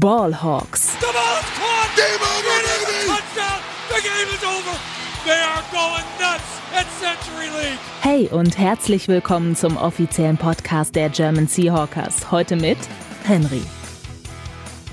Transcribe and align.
Ballhawks. 0.00 0.98
The 1.00 1.12
ball's 1.12 1.44
caught. 1.58 1.90
Game 1.96 2.22
over, 2.22 2.56
baby. 2.64 3.08
Touchdown. 3.08 3.60
The 3.90 4.00
game 4.00 4.28
is 4.34 4.42
over. 4.42 4.78
They 5.26 5.38
are 5.38 5.62
going 5.70 6.06
nuts 6.18 6.60
at 6.72 6.86
Century 6.98 7.50
League. 7.50 7.78
Hey 8.00 8.28
und 8.28 8.56
herzlich 8.56 9.08
willkommen 9.08 9.54
zum 9.54 9.76
offiziellen 9.76 10.38
Podcast 10.38 10.96
der 10.96 11.10
German 11.10 11.46
Seahawkers. 11.46 12.30
Heute 12.30 12.56
mit 12.56 12.78
Henry. 13.24 13.60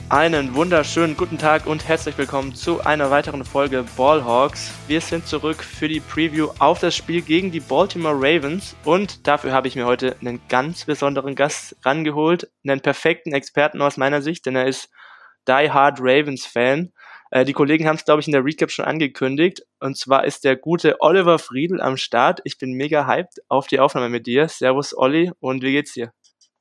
Einen 0.09 0.55
wunderschönen 0.55 1.15
guten 1.15 1.37
Tag 1.37 1.67
und 1.67 1.87
herzlich 1.87 2.17
willkommen 2.17 2.55
zu 2.55 2.83
einer 2.83 3.11
weiteren 3.11 3.45
Folge 3.45 3.85
Ballhawks. 3.95 4.73
Wir 4.87 5.01
sind 5.01 5.27
zurück 5.27 5.63
für 5.63 5.87
die 5.87 5.99
Preview 5.99 6.49
auf 6.57 6.79
das 6.79 6.95
Spiel 6.95 7.21
gegen 7.21 7.51
die 7.51 7.59
Baltimore 7.59 8.15
Ravens 8.15 8.75
und 8.85 9.27
dafür 9.27 9.51
habe 9.51 9.67
ich 9.67 9.75
mir 9.75 9.85
heute 9.85 10.15
einen 10.19 10.41
ganz 10.49 10.85
besonderen 10.85 11.35
Gast 11.35 11.75
rangeholt, 11.85 12.49
einen 12.67 12.81
perfekten 12.81 13.33
Experten 13.33 13.83
aus 13.83 13.97
meiner 13.97 14.23
Sicht, 14.23 14.47
denn 14.47 14.55
er 14.55 14.65
ist 14.65 14.89
Die 15.47 15.69
Hard 15.69 15.99
Ravens 15.99 16.47
Fan. 16.47 16.91
Äh, 17.29 17.45
die 17.45 17.53
Kollegen 17.53 17.87
haben 17.87 17.97
es, 17.97 18.05
glaube 18.05 18.21
ich, 18.21 18.27
in 18.27 18.33
der 18.33 18.43
Recap 18.43 18.71
schon 18.71 18.85
angekündigt 18.85 19.61
und 19.79 19.95
zwar 19.95 20.25
ist 20.25 20.43
der 20.43 20.55
gute 20.55 20.95
Oliver 21.01 21.37
Friedl 21.37 21.79
am 21.79 21.97
Start. 21.97 22.41
Ich 22.45 22.57
bin 22.57 22.71
mega 22.71 23.05
hyped 23.05 23.43
auf 23.47 23.67
die 23.67 23.79
Aufnahme 23.79 24.09
mit 24.09 24.25
dir. 24.25 24.47
Servus 24.47 24.97
Olli 24.97 25.31
und 25.39 25.61
wie 25.61 25.71
geht's 25.71 25.93
dir? 25.93 26.11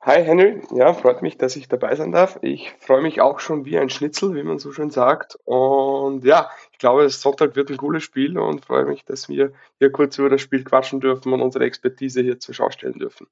Hi 0.09 0.25
Henry, 0.25 0.63
ja, 0.75 0.95
freut 0.95 1.21
mich, 1.21 1.37
dass 1.37 1.55
ich 1.55 1.69
dabei 1.69 1.95
sein 1.95 2.13
darf. 2.13 2.39
Ich 2.41 2.73
freue 2.81 3.03
mich 3.03 3.21
auch 3.21 3.41
schon 3.41 3.67
wie 3.67 3.79
ein 3.79 3.91
Schnitzel, 3.91 4.35
wie 4.35 4.43
man 4.43 4.59
so 4.59 4.73
schön 4.73 4.89
sagt. 4.89 5.39
Und 5.45 6.25
ja, 6.25 6.51
ich 6.73 6.79
glaube, 6.79 7.07
Sonntag 7.11 7.57
wird 7.57 7.69
ein 7.69 7.77
cooles 7.77 8.05
Spiel 8.05 8.39
und 8.39 8.65
freue 8.65 8.87
mich, 8.87 9.05
dass 9.05 9.29
wir 9.29 9.53
hier 9.79 9.93
kurz 9.93 10.17
über 10.17 10.31
das 10.31 10.41
Spiel 10.41 10.65
quatschen 10.65 11.01
dürfen 11.01 11.35
und 11.35 11.43
unsere 11.43 11.67
Expertise 11.67 12.23
hier 12.23 12.41
zur 12.41 12.55
Schau 12.55 12.71
stellen 12.71 12.99
dürfen. 12.99 13.27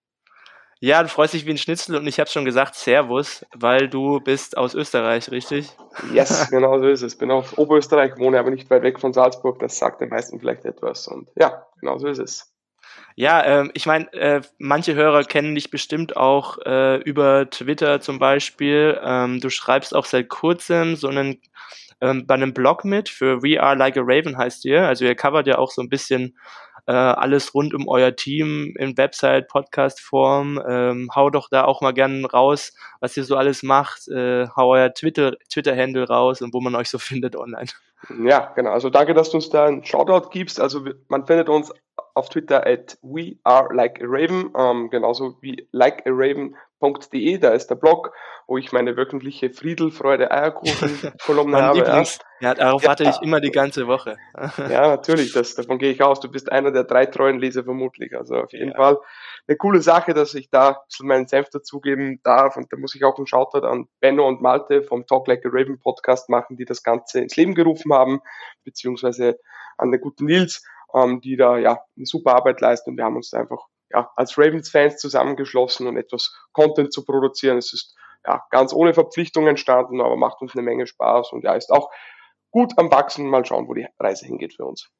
Ja, 0.78 1.02
du 1.02 1.08
freust 1.08 1.32
dich 1.32 1.46
wie 1.46 1.52
ein 1.52 1.56
Schnitzel 1.56 1.96
und 1.96 2.06
ich 2.06 2.20
habe 2.20 2.28
schon 2.28 2.44
gesagt 2.44 2.74
Servus, 2.74 3.46
weil 3.54 3.88
du 3.88 4.20
bist 4.20 4.58
aus 4.58 4.74
Österreich, 4.74 5.30
richtig? 5.30 5.70
Yes, 6.12 6.50
genau 6.50 6.78
so 6.78 6.88
ist 6.88 7.00
es. 7.00 7.16
Bin 7.16 7.30
aus 7.30 7.56
Oberösterreich, 7.56 8.18
wohne 8.18 8.38
aber 8.38 8.50
nicht 8.50 8.68
weit 8.68 8.82
weg 8.82 9.00
von 9.00 9.14
Salzburg. 9.14 9.58
Das 9.60 9.78
sagt 9.78 10.02
den 10.02 10.10
meisten 10.10 10.38
vielleicht 10.40 10.66
etwas. 10.66 11.08
Und 11.08 11.30
ja, 11.36 11.66
genau 11.80 11.96
so 11.96 12.06
ist 12.06 12.18
es. 12.18 12.52
Ja, 13.14 13.44
ähm, 13.44 13.70
ich 13.74 13.86
meine, 13.86 14.12
äh, 14.12 14.42
manche 14.58 14.94
Hörer 14.94 15.24
kennen 15.24 15.54
dich 15.54 15.70
bestimmt 15.70 16.16
auch 16.16 16.58
äh, 16.66 16.96
über 16.98 17.48
Twitter 17.48 18.00
zum 18.00 18.18
Beispiel. 18.18 19.00
Ähm, 19.02 19.40
du 19.40 19.48
schreibst 19.50 19.94
auch 19.94 20.04
seit 20.04 20.28
kurzem 20.28 20.96
so 20.96 21.08
einen 21.08 21.40
ähm, 22.00 22.26
bei 22.26 22.34
einem 22.34 22.52
Blog 22.52 22.84
mit 22.84 23.08
für 23.08 23.42
We 23.42 23.60
Are 23.62 23.74
Like 23.74 23.96
a 23.96 24.02
Raven 24.04 24.36
heißt 24.36 24.64
ihr. 24.66 24.86
Also 24.86 25.04
ihr 25.04 25.14
covert 25.14 25.46
ja 25.46 25.58
auch 25.58 25.70
so 25.70 25.82
ein 25.82 25.88
bisschen 25.88 26.36
äh, 26.86 26.92
alles 26.92 27.54
rund 27.54 27.74
um 27.74 27.88
euer 27.88 28.14
Team 28.14 28.74
in 28.78 28.96
Website, 28.96 29.48
Podcast-Form. 29.48 30.62
Ähm, 30.68 31.10
hau 31.14 31.30
doch 31.30 31.48
da 31.50 31.64
auch 31.64 31.80
mal 31.80 31.92
gerne 31.92 32.26
raus, 32.30 32.74
was 33.00 33.16
ihr 33.16 33.24
so 33.24 33.36
alles 33.36 33.62
macht. 33.62 34.08
Äh, 34.08 34.46
hau 34.56 34.72
euer 34.72 34.92
Twitter, 34.94 35.36
Twitter-Handle 35.50 36.06
raus 36.08 36.42
und 36.42 36.54
wo 36.54 36.60
man 36.60 36.74
euch 36.74 36.90
so 36.90 36.98
findet 36.98 37.36
online. 37.36 37.68
Ja, 38.22 38.52
genau. 38.54 38.70
Also 38.70 38.90
danke, 38.90 39.14
dass 39.14 39.30
du 39.30 39.36
uns 39.36 39.50
da 39.50 39.66
einen 39.66 39.84
Shoutout 39.84 40.30
gibst. 40.30 40.60
Also 40.60 40.84
man 41.08 41.26
findet 41.26 41.48
uns 41.48 41.72
auf 42.14 42.28
Twitter 42.28 42.66
at 42.66 42.98
we 43.02 43.36
are 43.44 43.72
like 43.74 44.00
a 44.00 44.06
raven, 44.06 44.50
ähm, 44.56 44.90
genauso 44.90 45.36
wie 45.40 45.68
likearaven.de, 46.80 47.38
da 47.38 47.50
ist 47.50 47.68
der 47.68 47.76
Blog, 47.76 48.12
wo 48.46 48.58
ich 48.58 48.72
meine 48.72 48.96
wöchentliche 48.96 49.50
Friedelfreude 49.50 50.30
Eierkuchen 50.30 51.12
Kolumne 51.24 51.60
habe. 51.62 51.78
Lieblings, 51.78 52.18
ja, 52.40 52.54
darauf 52.54 52.82
ja, 52.82 52.88
warte 52.88 53.04
ich 53.04 53.20
immer 53.22 53.40
die 53.40 53.50
ganze 53.50 53.86
Woche. 53.86 54.16
ja, 54.58 54.88
natürlich, 54.88 55.32
das, 55.32 55.54
davon 55.54 55.78
gehe 55.78 55.90
ich 55.90 56.02
aus. 56.02 56.20
Du 56.20 56.30
bist 56.30 56.50
einer 56.50 56.70
der 56.70 56.84
drei 56.84 57.06
treuen 57.06 57.38
Leser 57.38 57.64
vermutlich. 57.64 58.16
Also 58.16 58.36
auf 58.36 58.52
jeden 58.52 58.70
ja. 58.70 58.76
Fall 58.76 58.98
eine 59.48 59.56
coole 59.56 59.80
Sache, 59.80 60.14
dass 60.14 60.34
ich 60.34 60.50
da 60.50 60.82
meinen 61.00 61.26
Senf 61.26 61.50
dazugeben 61.50 62.20
darf. 62.22 62.56
Und 62.56 62.72
da 62.72 62.76
muss 62.76 62.94
ich 62.94 63.04
auch 63.04 63.16
einen 63.16 63.26
Shoutout 63.26 63.66
an 63.66 63.88
Benno 64.00 64.26
und 64.26 64.42
Malte 64.42 64.82
vom 64.82 65.06
Talk 65.06 65.26
Like 65.28 65.44
a 65.44 65.48
Raven 65.50 65.78
Podcast 65.78 66.28
machen, 66.28 66.56
die 66.56 66.64
das 66.64 66.82
Ganze 66.82 67.20
ins 67.20 67.36
Leben 67.36 67.54
gerufen 67.54 67.92
haben, 67.92 68.20
beziehungsweise 68.64 69.38
an 69.78 69.90
den 69.90 70.00
guten 70.00 70.26
Nils 70.26 70.62
ähm, 70.94 71.20
die 71.20 71.36
da 71.36 71.58
ja 71.58 71.80
eine 71.96 72.06
super 72.06 72.34
Arbeit 72.34 72.60
leisten 72.60 72.90
und 72.90 72.96
wir 72.96 73.04
haben 73.04 73.16
uns 73.16 73.30
da 73.30 73.38
einfach 73.38 73.66
ja, 73.90 74.10
als 74.16 74.36
Ravens-Fans 74.36 74.98
zusammengeschlossen 74.98 75.86
und 75.86 75.96
etwas 75.96 76.34
Content 76.52 76.92
zu 76.92 77.04
produzieren. 77.04 77.58
Es 77.58 77.72
ist 77.72 77.94
ja 78.26 78.42
ganz 78.50 78.72
ohne 78.72 78.94
Verpflichtung 78.94 79.46
entstanden, 79.46 80.00
aber 80.00 80.16
macht 80.16 80.40
uns 80.40 80.54
eine 80.54 80.62
Menge 80.62 80.86
Spaß 80.86 81.32
und 81.32 81.44
ja, 81.44 81.54
ist 81.54 81.70
auch 81.70 81.90
gut 82.50 82.72
am 82.76 82.90
Wachsen. 82.90 83.28
Mal 83.28 83.44
schauen, 83.44 83.68
wo 83.68 83.74
die 83.74 83.86
Reise 83.98 84.26
hingeht 84.26 84.54
für 84.54 84.64
uns. 84.64 84.90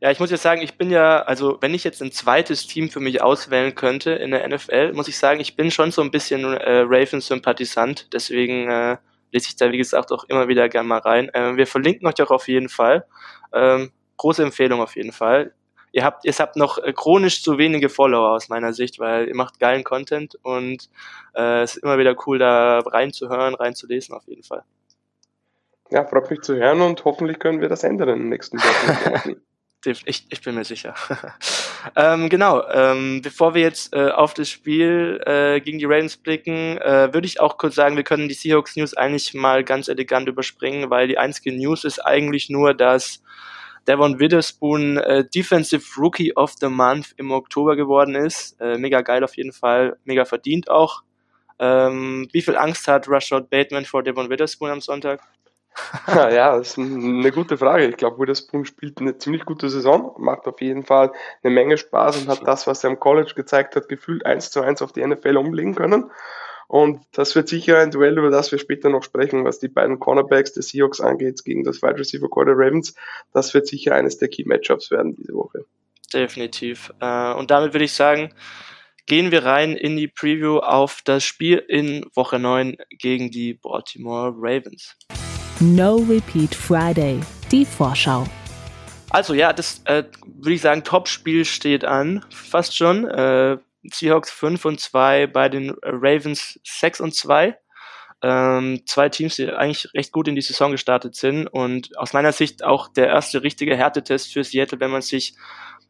Ja, 0.00 0.10
ich 0.10 0.18
muss 0.18 0.32
jetzt 0.32 0.42
sagen, 0.42 0.62
ich 0.62 0.76
bin 0.76 0.90
ja, 0.90 1.22
also 1.22 1.58
wenn 1.60 1.74
ich 1.74 1.84
jetzt 1.84 2.02
ein 2.02 2.10
zweites 2.10 2.66
Team 2.66 2.90
für 2.90 2.98
mich 2.98 3.22
auswählen 3.22 3.74
könnte 3.74 4.10
in 4.10 4.32
der 4.32 4.48
NFL, 4.48 4.92
muss 4.94 5.06
ich 5.06 5.16
sagen, 5.16 5.38
ich 5.38 5.54
bin 5.54 5.70
schon 5.70 5.92
so 5.92 6.02
ein 6.02 6.10
bisschen 6.10 6.42
äh, 6.44 6.80
Ravens-Sympathisant. 6.80 8.12
Deswegen 8.12 8.68
äh, 8.68 8.96
lese 9.30 9.48
ich 9.48 9.56
da, 9.56 9.70
wie 9.70 9.78
gesagt, 9.78 10.10
auch 10.10 10.24
immer 10.24 10.48
wieder 10.48 10.68
gerne 10.68 10.88
mal 10.88 10.98
rein. 10.98 11.28
Äh, 11.32 11.56
wir 11.56 11.68
verlinken 11.68 12.08
euch 12.08 12.20
auch 12.20 12.32
auf 12.32 12.48
jeden 12.48 12.68
Fall. 12.68 13.06
Ähm, 13.52 13.92
große 14.16 14.42
Empfehlung 14.42 14.80
auf 14.80 14.96
jeden 14.96 15.12
Fall. 15.12 15.54
Ihr 15.92 16.04
habt, 16.04 16.24
ihr 16.24 16.32
habt 16.32 16.56
noch 16.56 16.78
äh, 16.78 16.92
chronisch 16.92 17.42
zu 17.42 17.58
wenige 17.58 17.90
Follower 17.90 18.30
aus 18.30 18.48
meiner 18.48 18.72
Sicht, 18.72 18.98
weil 18.98 19.28
ihr 19.28 19.36
macht 19.36 19.60
geilen 19.60 19.84
Content 19.84 20.36
und 20.42 20.88
äh, 21.34 21.62
es 21.62 21.76
ist 21.76 21.84
immer 21.84 21.98
wieder 21.98 22.16
cool, 22.26 22.38
da 22.38 22.80
reinzuhören, 22.80 23.54
reinzulesen 23.54 24.14
auf 24.14 24.26
jeden 24.26 24.42
Fall. 24.42 24.64
Ja, 25.90 26.06
freut 26.06 26.30
mich 26.30 26.40
zu 26.40 26.56
hören 26.56 26.80
und 26.80 27.04
hoffentlich 27.04 27.38
können 27.38 27.60
wir 27.60 27.68
das 27.68 27.84
ändern 27.84 28.08
in 28.08 28.18
den 28.20 28.28
nächsten 28.30 28.58
Wochen. 28.58 29.36
ich, 29.84 30.26
ich 30.30 30.40
bin 30.40 30.54
mir 30.54 30.64
sicher. 30.64 30.94
ähm, 31.96 32.30
genau, 32.30 32.66
ähm, 32.70 33.20
bevor 33.22 33.54
wir 33.54 33.60
jetzt 33.60 33.94
äh, 33.94 34.08
auf 34.08 34.32
das 34.32 34.48
Spiel 34.48 35.20
äh, 35.26 35.60
gegen 35.60 35.78
die 35.78 35.84
Ravens 35.84 36.16
blicken, 36.16 36.78
äh, 36.78 37.12
würde 37.12 37.26
ich 37.26 37.40
auch 37.40 37.58
kurz 37.58 37.74
sagen, 37.74 37.96
wir 37.96 38.04
können 38.04 38.28
die 38.28 38.34
Seahawks 38.34 38.76
News 38.76 38.94
eigentlich 38.94 39.34
mal 39.34 39.62
ganz 39.64 39.88
elegant 39.88 40.28
überspringen, 40.28 40.88
weil 40.88 41.08
die 41.08 41.18
einzige 41.18 41.52
News 41.52 41.84
ist 41.84 41.98
eigentlich 41.98 42.48
nur, 42.48 42.72
dass 42.72 43.22
Devon 43.88 44.18
Witherspoon 44.18 44.96
äh, 44.98 45.24
Defensive 45.24 45.84
Rookie 45.98 46.34
of 46.36 46.54
the 46.60 46.68
Month 46.68 47.14
im 47.16 47.30
Oktober 47.30 47.76
geworden 47.76 48.14
ist. 48.14 48.60
Äh, 48.60 48.78
mega 48.78 49.00
geil 49.00 49.24
auf 49.24 49.36
jeden 49.36 49.52
Fall, 49.52 49.96
mega 50.04 50.24
verdient 50.24 50.70
auch. 50.70 51.02
Ähm, 51.58 52.28
wie 52.32 52.42
viel 52.42 52.56
Angst 52.56 52.88
hat 52.88 53.08
Rashad 53.08 53.50
Bateman 53.50 53.84
vor 53.84 54.02
Devon 54.02 54.30
Witherspoon 54.30 54.70
am 54.70 54.80
Sonntag? 54.80 55.20
ja, 56.06 56.56
das 56.56 56.70
ist 56.70 56.78
eine 56.78 57.30
gute 57.30 57.56
Frage. 57.56 57.86
Ich 57.86 57.96
glaube, 57.96 58.18
Witherspoon 58.18 58.64
spielt 58.64 59.00
eine 59.00 59.16
ziemlich 59.18 59.44
gute 59.44 59.70
Saison, 59.70 60.14
macht 60.18 60.46
auf 60.46 60.60
jeden 60.60 60.84
Fall 60.84 61.12
eine 61.42 61.54
Menge 61.54 61.78
Spaß 61.78 62.18
und 62.18 62.28
hat 62.28 62.46
das, 62.46 62.66
was 62.66 62.84
er 62.84 62.90
im 62.90 63.00
College 63.00 63.32
gezeigt 63.34 63.76
hat, 63.76 63.88
gefühlt 63.88 64.26
eins 64.26 64.50
zu 64.50 64.60
eins 64.60 64.82
auf 64.82 64.92
die 64.92 65.06
NFL 65.06 65.36
umlegen 65.36 65.74
können. 65.74 66.10
Und 66.72 67.02
das 67.12 67.36
wird 67.36 67.50
sicher 67.50 67.80
ein 67.80 67.90
Duell, 67.90 68.16
über 68.16 68.30
das 68.30 68.50
wir 68.50 68.58
später 68.58 68.88
noch 68.88 69.02
sprechen, 69.02 69.44
was 69.44 69.58
die 69.58 69.68
beiden 69.68 69.98
Cornerbacks 69.98 70.54
des 70.54 70.68
Seahawks 70.68 71.02
angeht, 71.02 71.44
gegen 71.44 71.64
das 71.64 71.82
Wide 71.82 71.98
Receiver 71.98 72.30
Core 72.30 72.46
der 72.46 72.54
Ravens. 72.56 72.94
Das 73.34 73.52
wird 73.52 73.66
sicher 73.66 73.94
eines 73.94 74.16
der 74.16 74.28
Key 74.28 74.44
Matchups 74.46 74.90
werden 74.90 75.14
diese 75.14 75.34
Woche. 75.34 75.66
Definitiv. 76.14 76.90
Äh, 76.98 77.34
und 77.34 77.50
damit 77.50 77.74
würde 77.74 77.84
ich 77.84 77.92
sagen, 77.92 78.32
gehen 79.04 79.30
wir 79.30 79.44
rein 79.44 79.76
in 79.76 79.98
die 79.98 80.08
Preview 80.08 80.60
auf 80.60 81.02
das 81.04 81.24
Spiel 81.24 81.58
in 81.58 82.06
Woche 82.14 82.38
9 82.38 82.78
gegen 82.88 83.30
die 83.30 83.52
Baltimore 83.52 84.32
Ravens. 84.34 84.96
No 85.60 85.96
Repeat 85.96 86.54
Friday, 86.54 87.20
die 87.50 87.66
Vorschau. 87.66 88.24
Also 89.10 89.34
ja, 89.34 89.52
das 89.52 89.82
äh, 89.84 90.04
würde 90.24 90.54
ich 90.54 90.62
sagen, 90.62 90.84
Top-Spiel 90.84 91.44
steht 91.44 91.84
an, 91.84 92.24
fast 92.30 92.74
schon. 92.74 93.06
Äh, 93.06 93.58
Seahawks 93.84 94.30
5 94.30 94.64
und 94.64 94.80
2, 94.80 95.26
bei 95.26 95.48
den 95.48 95.74
Ravens 95.82 96.60
6 96.64 97.00
und 97.00 97.14
2. 97.14 97.58
Ähm, 98.24 98.82
zwei 98.86 99.08
Teams, 99.08 99.34
die 99.34 99.50
eigentlich 99.50 99.92
recht 99.94 100.12
gut 100.12 100.28
in 100.28 100.36
die 100.36 100.42
Saison 100.42 100.70
gestartet 100.70 101.16
sind 101.16 101.48
und 101.48 101.98
aus 101.98 102.12
meiner 102.12 102.30
Sicht 102.30 102.62
auch 102.62 102.86
der 102.86 103.08
erste 103.08 103.42
richtige 103.42 103.76
Härtetest 103.76 104.32
für 104.32 104.44
Seattle, 104.44 104.78
wenn 104.78 104.92
man 104.92 105.02
sich 105.02 105.34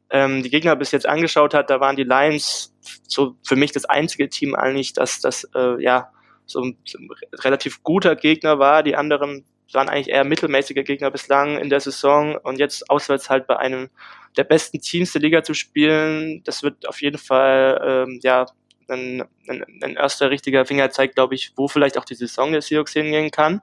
ähm, 0.08 0.42
die 0.42 0.48
Gegner 0.48 0.74
bis 0.74 0.92
jetzt 0.92 1.06
angeschaut 1.06 1.52
hat, 1.52 1.68
da 1.68 1.80
waren 1.80 1.96
die 1.96 2.04
Lions 2.04 2.74
so 3.06 3.36
für 3.44 3.56
mich 3.56 3.72
das 3.72 3.84
einzige 3.84 4.30
Team 4.30 4.54
eigentlich, 4.54 4.94
dass 4.94 5.20
das 5.20 5.44
äh, 5.54 5.82
ja 5.82 6.10
so 6.46 6.62
ein, 6.62 6.78
so 6.84 6.98
ein 6.98 7.08
relativ 7.34 7.82
guter 7.82 8.16
Gegner 8.16 8.58
war. 8.58 8.82
Die 8.82 8.96
anderen 8.96 9.44
waren 9.74 9.88
eigentlich 9.88 10.08
eher 10.08 10.24
mittelmäßige 10.24 10.84
Gegner 10.84 11.10
bislang 11.10 11.58
in 11.58 11.70
der 11.70 11.80
Saison 11.80 12.36
und 12.36 12.58
jetzt 12.58 12.88
auswärts 12.90 13.30
halt 13.30 13.46
bei 13.46 13.56
einem 13.56 13.90
der 14.36 14.44
besten 14.44 14.80
Teams 14.80 15.12
der 15.12 15.20
Liga 15.20 15.42
zu 15.42 15.54
spielen, 15.54 16.42
das 16.44 16.62
wird 16.62 16.88
auf 16.88 17.02
jeden 17.02 17.18
Fall 17.18 18.06
ähm, 18.08 18.20
ja 18.22 18.46
ein, 18.88 19.22
ein, 19.48 19.64
ein 19.82 19.96
erster 19.96 20.30
richtiger 20.30 20.64
Fingerzeig, 20.64 21.14
glaube 21.14 21.34
ich, 21.34 21.52
wo 21.56 21.68
vielleicht 21.68 21.98
auch 21.98 22.04
die 22.04 22.14
Saison 22.14 22.52
der 22.52 22.62
Seahawks 22.62 22.92
hingehen 22.92 23.30
kann. 23.30 23.60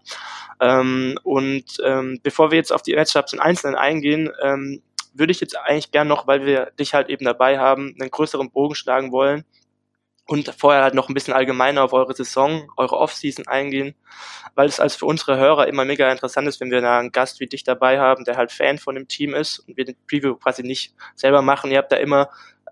Ähm, 0.59 1.17
und 1.23 1.77
ähm, 1.83 2.19
bevor 2.23 2.51
wir 2.51 2.57
jetzt 2.57 2.71
auf 2.71 2.81
die 2.81 2.95
Matchups 2.95 3.33
im 3.33 3.39
Einzelnen 3.39 3.75
eingehen, 3.75 4.31
ähm, 4.41 4.81
würde 5.13 5.31
ich 5.31 5.41
jetzt 5.41 5.57
eigentlich 5.57 5.91
gern 5.91 6.07
noch, 6.07 6.27
weil 6.27 6.45
wir 6.45 6.71
dich 6.79 6.93
halt 6.93 7.09
eben 7.09 7.25
dabei 7.25 7.59
haben, 7.59 7.95
einen 7.99 8.11
größeren 8.11 8.51
Bogen 8.51 8.75
schlagen 8.75 9.11
wollen 9.11 9.43
und 10.29 10.53
vorher 10.55 10.83
halt 10.83 10.93
noch 10.93 11.09
ein 11.09 11.15
bisschen 11.15 11.33
allgemeiner 11.33 11.83
auf 11.83 11.91
eure 11.91 12.13
Saison, 12.13 12.71
eure 12.77 12.97
Offseason 12.97 13.47
eingehen, 13.47 13.95
weil 14.53 14.67
es 14.67 14.79
als 14.79 14.95
für 14.95 15.07
unsere 15.07 15.37
Hörer 15.37 15.67
immer 15.67 15.85
mega 15.85 16.11
interessant 16.11 16.47
ist, 16.47 16.59
wenn 16.59 16.69
wir 16.69 16.81
da 16.81 16.99
einen 16.99 17.11
Gast 17.11 17.39
wie 17.39 17.47
dich 17.47 17.63
dabei 17.63 17.99
haben, 17.99 18.25
der 18.25 18.37
halt 18.37 18.51
Fan 18.51 18.77
von 18.77 18.93
dem 18.93 19.07
Team 19.07 19.33
ist 19.33 19.57
und 19.57 19.75
wir 19.75 19.85
den 19.85 19.95
Preview 20.07 20.35
quasi 20.35 20.61
nicht 20.61 20.93
selber 21.15 21.41
machen. 21.41 21.71
Ihr 21.71 21.79
habt 21.79 21.91
da 21.91 21.95
immer 21.95 22.29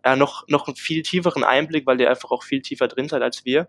äh, 0.07 0.15
noch, 0.15 0.47
noch 0.47 0.67
einen 0.67 0.75
viel 0.75 1.03
tieferen 1.03 1.43
Einblick, 1.43 1.85
weil 1.85 1.99
ihr 1.99 2.09
einfach 2.09 2.31
auch 2.31 2.43
viel 2.43 2.61
tiefer 2.61 2.87
drin 2.87 3.09
seid 3.09 3.21
als 3.21 3.45
wir. 3.45 3.67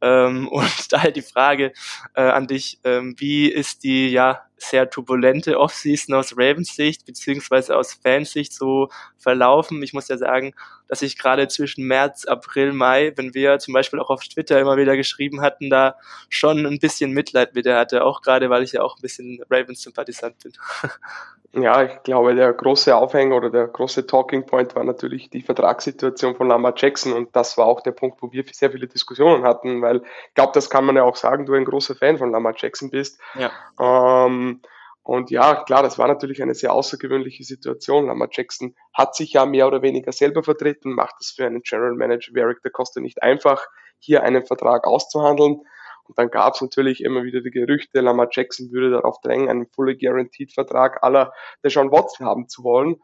Ähm, 0.00 0.48
und 0.52 0.92
daher 0.92 1.12
die 1.12 1.22
Frage 1.22 1.72
äh, 2.14 2.22
an 2.22 2.46
dich, 2.46 2.78
ähm, 2.84 3.14
wie 3.18 3.48
ist 3.48 3.84
die 3.84 4.08
ja 4.08 4.42
sehr 4.56 4.88
turbulente 4.90 5.58
Offseason 5.58 6.14
aus 6.14 6.34
Ravens 6.36 6.76
Sicht 6.76 7.04
beziehungsweise 7.04 7.76
aus 7.76 7.94
Fansicht 7.94 8.52
so 8.52 8.90
verlaufen? 9.18 9.82
Ich 9.82 9.92
muss 9.92 10.08
ja 10.08 10.18
sagen, 10.18 10.54
dass 10.88 11.02
ich 11.02 11.18
gerade 11.18 11.48
zwischen 11.48 11.86
März, 11.86 12.26
April, 12.26 12.72
Mai, 12.72 13.12
wenn 13.16 13.34
wir 13.34 13.58
zum 13.58 13.74
Beispiel 13.74 13.98
auch 13.98 14.10
auf 14.10 14.22
Twitter 14.22 14.60
immer 14.60 14.76
wieder 14.76 14.96
geschrieben 14.96 15.40
hatten, 15.40 15.70
da 15.70 15.96
schon 16.28 16.66
ein 16.66 16.78
bisschen 16.78 17.12
Mitleid 17.12 17.54
mit 17.54 17.66
der 17.66 17.78
hatte, 17.78 18.04
auch 18.04 18.22
gerade 18.22 18.50
weil 18.50 18.62
ich 18.62 18.72
ja 18.72 18.82
auch 18.82 18.96
ein 18.96 19.02
bisschen 19.02 19.42
Ravens-Sympathisant 19.50 20.36
bin. 20.42 20.52
Ja, 21.54 21.82
ich 21.82 22.02
glaube, 22.02 22.34
der 22.34 22.50
große 22.52 22.96
Aufhänger 22.96 23.36
oder 23.36 23.50
der 23.50 23.68
große 23.68 24.06
Talking 24.06 24.46
Point 24.46 24.74
war 24.74 24.84
natürlich 24.84 25.28
die 25.28 25.42
Vertragssituation 25.42 26.34
von 26.34 26.48
Lamar 26.48 26.72
Jackson 26.74 27.12
und 27.12 27.36
das 27.36 27.58
war 27.58 27.66
auch 27.66 27.82
der 27.82 27.92
Punkt, 27.92 28.22
wo 28.22 28.32
wir 28.32 28.44
sehr 28.50 28.70
viele 28.70 28.86
Diskussionen 28.86 29.44
hatten, 29.44 29.82
weil 29.82 29.96
ich 29.96 30.34
glaube, 30.34 30.52
das 30.54 30.70
kann 30.70 30.86
man 30.86 30.96
ja 30.96 31.02
auch 31.02 31.16
sagen, 31.16 31.44
du 31.44 31.52
ein 31.52 31.66
großer 31.66 31.94
Fan 31.94 32.16
von 32.16 32.30
Lamar 32.30 32.54
Jackson 32.56 32.88
bist. 32.88 33.20
Ja. 33.34 33.50
Ähm, 33.78 34.62
und 35.02 35.30
ja, 35.30 35.64
klar, 35.64 35.82
das 35.82 35.98
war 35.98 36.08
natürlich 36.08 36.42
eine 36.42 36.54
sehr 36.54 36.72
außergewöhnliche 36.72 37.44
Situation. 37.44 38.06
Lamar 38.06 38.28
Jackson 38.30 38.74
hat 38.94 39.14
sich 39.14 39.34
ja 39.34 39.44
mehr 39.44 39.66
oder 39.66 39.82
weniger 39.82 40.12
selber 40.12 40.42
vertreten, 40.42 40.94
macht 40.94 41.16
es 41.20 41.32
für 41.32 41.44
einen 41.44 41.62
General 41.62 41.94
Manager 41.94 42.32
wie 42.34 42.40
Eric 42.40 42.60
da 42.62 42.70
Costa 42.70 43.00
nicht 43.00 43.22
einfach, 43.22 43.66
hier 43.98 44.22
einen 44.22 44.46
Vertrag 44.46 44.86
auszuhandeln. 44.86 45.60
Und 46.04 46.18
dann 46.18 46.30
gab 46.30 46.54
es 46.54 46.60
natürlich 46.60 47.02
immer 47.02 47.24
wieder 47.24 47.40
die 47.40 47.50
Gerüchte, 47.50 48.00
Lamar 48.00 48.28
Jackson 48.30 48.70
würde 48.72 48.90
darauf 48.90 49.20
drängen, 49.20 49.48
einen 49.48 49.66
fully 49.66 49.96
guaranteed 49.96 50.52
Vertrag 50.52 51.02
aller 51.02 51.32
Deshaun 51.64 51.92
Watson 51.92 52.26
haben 52.26 52.48
zu 52.48 52.64
wollen. 52.64 52.96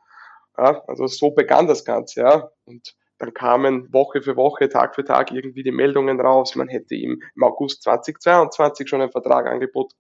Ja, 0.56 0.82
also 0.86 1.06
so 1.06 1.30
begann 1.30 1.68
das 1.68 1.84
Ganze, 1.84 2.20
ja. 2.22 2.50
Und 2.64 2.96
dann 3.18 3.34
kamen 3.34 3.92
Woche 3.92 4.22
für 4.22 4.36
Woche, 4.36 4.68
Tag 4.68 4.94
für 4.94 5.04
Tag 5.04 5.32
irgendwie 5.32 5.62
die 5.62 5.72
Meldungen 5.72 6.20
raus, 6.20 6.54
man 6.56 6.68
hätte 6.68 6.94
ihm 6.94 7.20
im 7.34 7.42
August 7.42 7.82
2022 7.82 8.88
schon 8.88 9.02
ein 9.02 9.10
Vertragangebot 9.10 9.92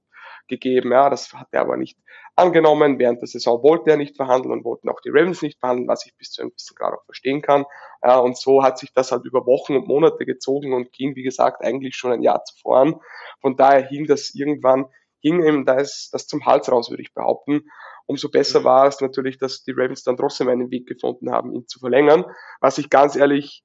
gegeben. 0.48 0.92
Ja, 0.92 1.10
das 1.10 1.32
hat 1.32 1.48
er 1.52 1.62
aber 1.62 1.76
nicht 1.76 1.98
angenommen. 2.36 2.98
Während 2.98 3.20
der 3.20 3.28
Saison 3.28 3.62
wollte 3.62 3.90
er 3.90 3.96
nicht 3.96 4.16
verhandeln 4.16 4.52
und 4.52 4.64
wollten 4.64 4.88
auch 4.88 5.00
die 5.00 5.10
Ravens 5.10 5.42
nicht 5.42 5.60
verhandeln, 5.60 5.88
was 5.88 6.06
ich 6.06 6.16
bis 6.16 6.30
zu 6.30 6.42
einem 6.42 6.50
gewissen 6.50 6.74
Grad 6.74 6.94
auch 6.94 7.04
verstehen 7.04 7.42
kann. 7.42 7.64
Ja, 8.02 8.18
und 8.18 8.36
so 8.36 8.62
hat 8.62 8.78
sich 8.78 8.92
das 8.92 9.12
halt 9.12 9.24
über 9.24 9.46
Wochen 9.46 9.76
und 9.76 9.86
Monate 9.86 10.24
gezogen 10.24 10.72
und 10.72 10.92
ging, 10.92 11.14
wie 11.16 11.22
gesagt, 11.22 11.62
eigentlich 11.62 11.96
schon 11.96 12.12
ein 12.12 12.22
Jahr 12.22 12.44
zuvor 12.44 12.78
an. 12.78 13.00
Von 13.40 13.56
daher 13.56 13.86
hing 13.86 14.06
das 14.06 14.34
irgendwann, 14.34 14.86
hing 15.20 15.42
ihm 15.42 15.64
das, 15.64 16.10
das 16.12 16.26
zum 16.26 16.46
Hals 16.46 16.70
raus, 16.70 16.90
würde 16.90 17.02
ich 17.02 17.12
behaupten. 17.12 17.62
Umso 18.06 18.30
besser 18.30 18.64
war 18.64 18.86
es 18.86 19.00
natürlich, 19.00 19.36
dass 19.38 19.64
die 19.64 19.72
Ravens 19.72 20.02
dann 20.02 20.16
trotzdem 20.16 20.48
einen 20.48 20.70
Weg 20.70 20.86
gefunden 20.86 21.30
haben, 21.30 21.52
ihn 21.52 21.66
zu 21.66 21.78
verlängern, 21.78 22.24
was 22.60 22.78
ich 22.78 22.88
ganz 22.88 23.16
ehrlich 23.16 23.64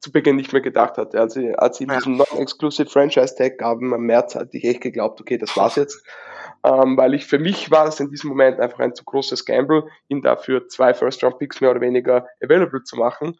zu 0.00 0.12
Beginn 0.12 0.36
nicht 0.36 0.52
mehr 0.52 0.62
gedacht 0.62 0.98
hatte. 0.98 1.18
Also 1.18 1.40
als 1.56 1.78
sie 1.78 1.86
ja. 1.86 1.96
diesen 1.96 2.16
Non-Exclusive 2.16 2.88
Franchise 2.88 3.34
Tag 3.34 3.58
gaben 3.58 3.92
im 3.92 4.02
März, 4.02 4.34
hatte 4.34 4.56
ich 4.56 4.64
echt 4.64 4.80
geglaubt, 4.80 5.20
okay, 5.20 5.38
das 5.38 5.56
war's 5.56 5.76
jetzt. 5.76 6.04
Ähm, 6.64 6.96
weil 6.96 7.14
ich 7.14 7.26
für 7.26 7.38
mich 7.38 7.70
war 7.70 7.86
es 7.86 8.00
in 8.00 8.10
diesem 8.10 8.28
Moment 8.28 8.60
einfach 8.60 8.80
ein 8.80 8.94
zu 8.94 9.04
großes 9.04 9.44
Gamble, 9.44 9.84
ihn 10.08 10.22
dafür 10.22 10.68
zwei 10.68 10.94
First-Round-Picks 10.94 11.60
mehr 11.60 11.70
oder 11.70 11.80
weniger 11.80 12.26
available 12.42 12.82
zu 12.82 12.96
machen. 12.96 13.38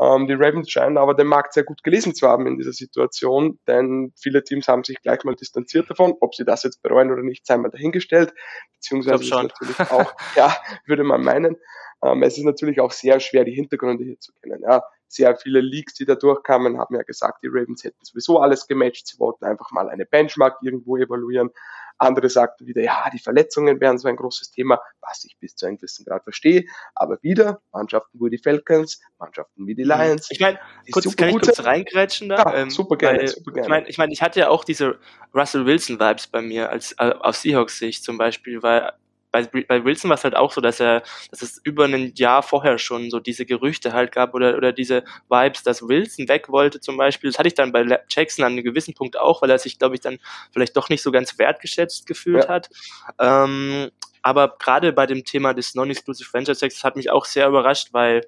Ähm, 0.00 0.26
die 0.26 0.34
Ravens 0.34 0.70
scheinen 0.70 0.96
aber 0.96 1.14
den 1.14 1.26
Markt 1.26 1.52
sehr 1.52 1.64
gut 1.64 1.82
gelesen 1.82 2.14
zu 2.14 2.26
haben 2.26 2.46
in 2.46 2.56
dieser 2.56 2.72
Situation, 2.72 3.58
denn 3.66 4.12
viele 4.18 4.42
Teams 4.42 4.66
haben 4.66 4.82
sich 4.82 5.00
gleich 5.02 5.24
mal 5.24 5.34
distanziert 5.34 5.90
davon. 5.90 6.14
Ob 6.20 6.34
sie 6.34 6.44
das 6.44 6.62
jetzt 6.62 6.82
bereuen 6.82 7.12
oder 7.12 7.22
nicht, 7.22 7.46
sei 7.46 7.58
mal 7.58 7.70
dahingestellt. 7.70 8.32
Beziehungsweise 8.76 9.24
ist 9.24 9.30
natürlich 9.30 9.78
auch, 9.90 10.14
ja, 10.36 10.56
würde 10.86 11.04
man 11.04 11.22
meinen. 11.22 11.56
Ähm, 12.02 12.22
es 12.22 12.38
ist 12.38 12.44
natürlich 12.44 12.80
auch 12.80 12.92
sehr 12.92 13.20
schwer, 13.20 13.44
die 13.44 13.52
Hintergründe 13.52 14.04
hier 14.04 14.18
zu 14.18 14.32
kennen. 14.40 14.62
Ja, 14.62 14.82
sehr 15.10 15.36
viele 15.36 15.60
Leaks, 15.60 15.94
die 15.94 16.04
da 16.04 16.14
durchkamen, 16.14 16.78
haben 16.78 16.94
ja 16.94 17.02
gesagt, 17.02 17.42
die 17.42 17.48
Ravens 17.48 17.82
hätten 17.82 18.04
sowieso 18.04 18.38
alles 18.38 18.66
gematcht. 18.66 19.08
Sie 19.08 19.18
wollten 19.18 19.44
einfach 19.44 19.70
mal 19.72 19.88
eine 19.88 20.06
Benchmark 20.06 20.58
irgendwo 20.62 20.96
evaluieren. 20.96 21.50
Andere 21.98 22.30
sagten 22.30 22.66
wieder, 22.66 22.80
ja, 22.80 23.10
die 23.12 23.18
Verletzungen 23.18 23.78
wären 23.80 23.98
so 23.98 24.08
ein 24.08 24.16
großes 24.16 24.52
Thema, 24.52 24.80
was 25.02 25.24
ich 25.24 25.36
bis 25.38 25.54
zu 25.54 25.66
einem 25.66 25.76
gewissen 25.76 26.06
Grad 26.06 26.22
verstehe. 26.22 26.64
Aber 26.94 27.18
wieder, 27.22 27.60
Mannschaften 27.72 28.18
wie 28.20 28.30
die 28.30 28.38
Falcons, 28.38 29.00
Mannschaften 29.18 29.66
wie 29.66 29.74
die 29.74 29.84
mhm. 29.84 29.90
Lions. 29.90 30.28
Ich 30.30 30.40
meine, 30.40 30.58
kurz, 30.92 31.14
kann 31.16 31.28
ich 31.28 31.40
kurz 31.40 31.62
reingrätschen 31.62 32.30
da? 32.30 32.36
Ja, 32.36 32.54
ähm, 32.54 32.70
super 32.70 32.96
gerne, 32.96 33.18
weil, 33.18 33.28
super 33.28 33.52
gerne. 33.52 33.66
Ich 33.66 33.68
meine, 33.68 33.88
ich, 33.88 33.98
mein, 33.98 34.10
ich 34.12 34.22
hatte 34.22 34.40
ja 34.40 34.48
auch 34.48 34.64
diese 34.64 34.98
Russell 35.34 35.66
Wilson-Vibes 35.66 36.28
bei 36.28 36.40
mir 36.40 36.70
als 36.70 36.92
äh, 36.92 37.12
aus 37.20 37.42
Seahawks-Sicht 37.42 38.02
zum 38.02 38.16
Beispiel, 38.16 38.62
weil 38.62 38.92
bei, 39.30 39.44
bei 39.44 39.84
Wilson 39.84 40.10
war 40.10 40.16
es 40.16 40.24
halt 40.24 40.36
auch 40.36 40.52
so, 40.52 40.60
dass 40.60 40.80
er, 40.80 41.02
dass 41.30 41.42
es 41.42 41.60
über 41.64 41.84
ein 41.84 42.12
Jahr 42.16 42.42
vorher 42.42 42.78
schon 42.78 43.10
so 43.10 43.20
diese 43.20 43.46
Gerüchte 43.46 43.92
halt 43.92 44.12
gab 44.12 44.34
oder, 44.34 44.56
oder 44.56 44.72
diese 44.72 45.04
Vibes, 45.28 45.62
dass 45.62 45.82
Wilson 45.82 46.28
weg 46.28 46.48
wollte 46.48 46.80
zum 46.80 46.96
Beispiel. 46.96 47.30
Das 47.30 47.38
hatte 47.38 47.48
ich 47.48 47.54
dann 47.54 47.72
bei 47.72 47.84
Jackson 48.08 48.44
an 48.44 48.52
einem 48.52 48.64
gewissen 48.64 48.94
Punkt 48.94 49.18
auch, 49.18 49.42
weil 49.42 49.50
er 49.50 49.58
sich, 49.58 49.78
glaube 49.78 49.94
ich, 49.94 50.00
dann 50.00 50.18
vielleicht 50.52 50.76
doch 50.76 50.88
nicht 50.88 51.02
so 51.02 51.12
ganz 51.12 51.38
wertgeschätzt 51.38 52.06
gefühlt 52.06 52.44
ja. 52.44 52.50
hat. 52.50 52.70
Ähm, 53.18 53.90
aber 54.22 54.56
gerade 54.58 54.92
bei 54.92 55.06
dem 55.06 55.24
Thema 55.24 55.54
des 55.54 55.74
Non-Exclusive 55.74 56.28
Franchise 56.28 56.60
Tags 56.60 56.84
hat 56.84 56.96
mich 56.96 57.10
auch 57.10 57.24
sehr 57.24 57.48
überrascht, 57.48 57.88
weil 57.92 58.26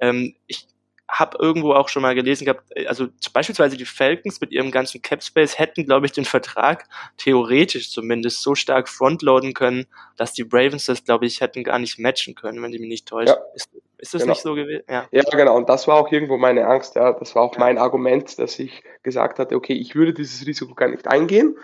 ähm, 0.00 0.34
ich 0.46 0.66
habe 1.08 1.38
irgendwo 1.40 1.72
auch 1.72 1.88
schon 1.88 2.02
mal 2.02 2.14
gelesen 2.14 2.44
gehabt, 2.44 2.64
äh, 2.74 2.86
also 2.86 3.06
beispielsweise 3.32 3.76
die 3.76 3.84
Falcons 3.84 4.40
mit 4.40 4.52
ihrem 4.52 4.70
ganzen 4.70 5.02
Cap 5.02 5.22
Space 5.22 5.58
hätten, 5.58 5.84
glaube 5.84 6.06
ich, 6.06 6.12
den 6.12 6.24
Vertrag 6.24 6.86
theoretisch 7.16 7.90
zumindest 7.90 8.42
so 8.42 8.54
stark 8.54 8.88
frontloaden 8.88 9.54
können, 9.54 9.86
dass 10.16 10.32
die 10.32 10.46
Ravens 10.50 10.86
das, 10.86 11.04
glaube 11.04 11.26
ich, 11.26 11.40
hätten 11.40 11.64
gar 11.64 11.78
nicht 11.78 11.98
matchen 11.98 12.34
können, 12.34 12.62
wenn 12.62 12.72
die 12.72 12.78
mich 12.78 12.88
nicht 12.88 13.08
täuschen. 13.08 13.36
Ja. 13.36 13.54
Ist, 13.54 13.70
ist 13.98 14.14
das 14.14 14.22
genau. 14.22 14.32
nicht 14.32 14.42
so 14.42 14.54
gewesen? 14.54 14.84
Ja. 14.88 15.06
ja, 15.10 15.22
genau. 15.22 15.56
Und 15.56 15.68
das 15.68 15.86
war 15.88 15.96
auch 15.96 16.10
irgendwo 16.10 16.36
meine 16.36 16.66
Angst. 16.66 16.94
Ja, 16.96 17.12
das 17.12 17.34
war 17.34 17.42
auch 17.42 17.56
mein 17.56 17.78
Argument, 17.78 18.38
dass 18.38 18.58
ich 18.58 18.82
gesagt 19.02 19.38
hatte, 19.38 19.56
okay, 19.56 19.74
ich 19.74 19.94
würde 19.94 20.12
dieses 20.12 20.46
Risiko 20.46 20.74
gar 20.74 20.88
nicht 20.88 21.06
eingehen, 21.06 21.56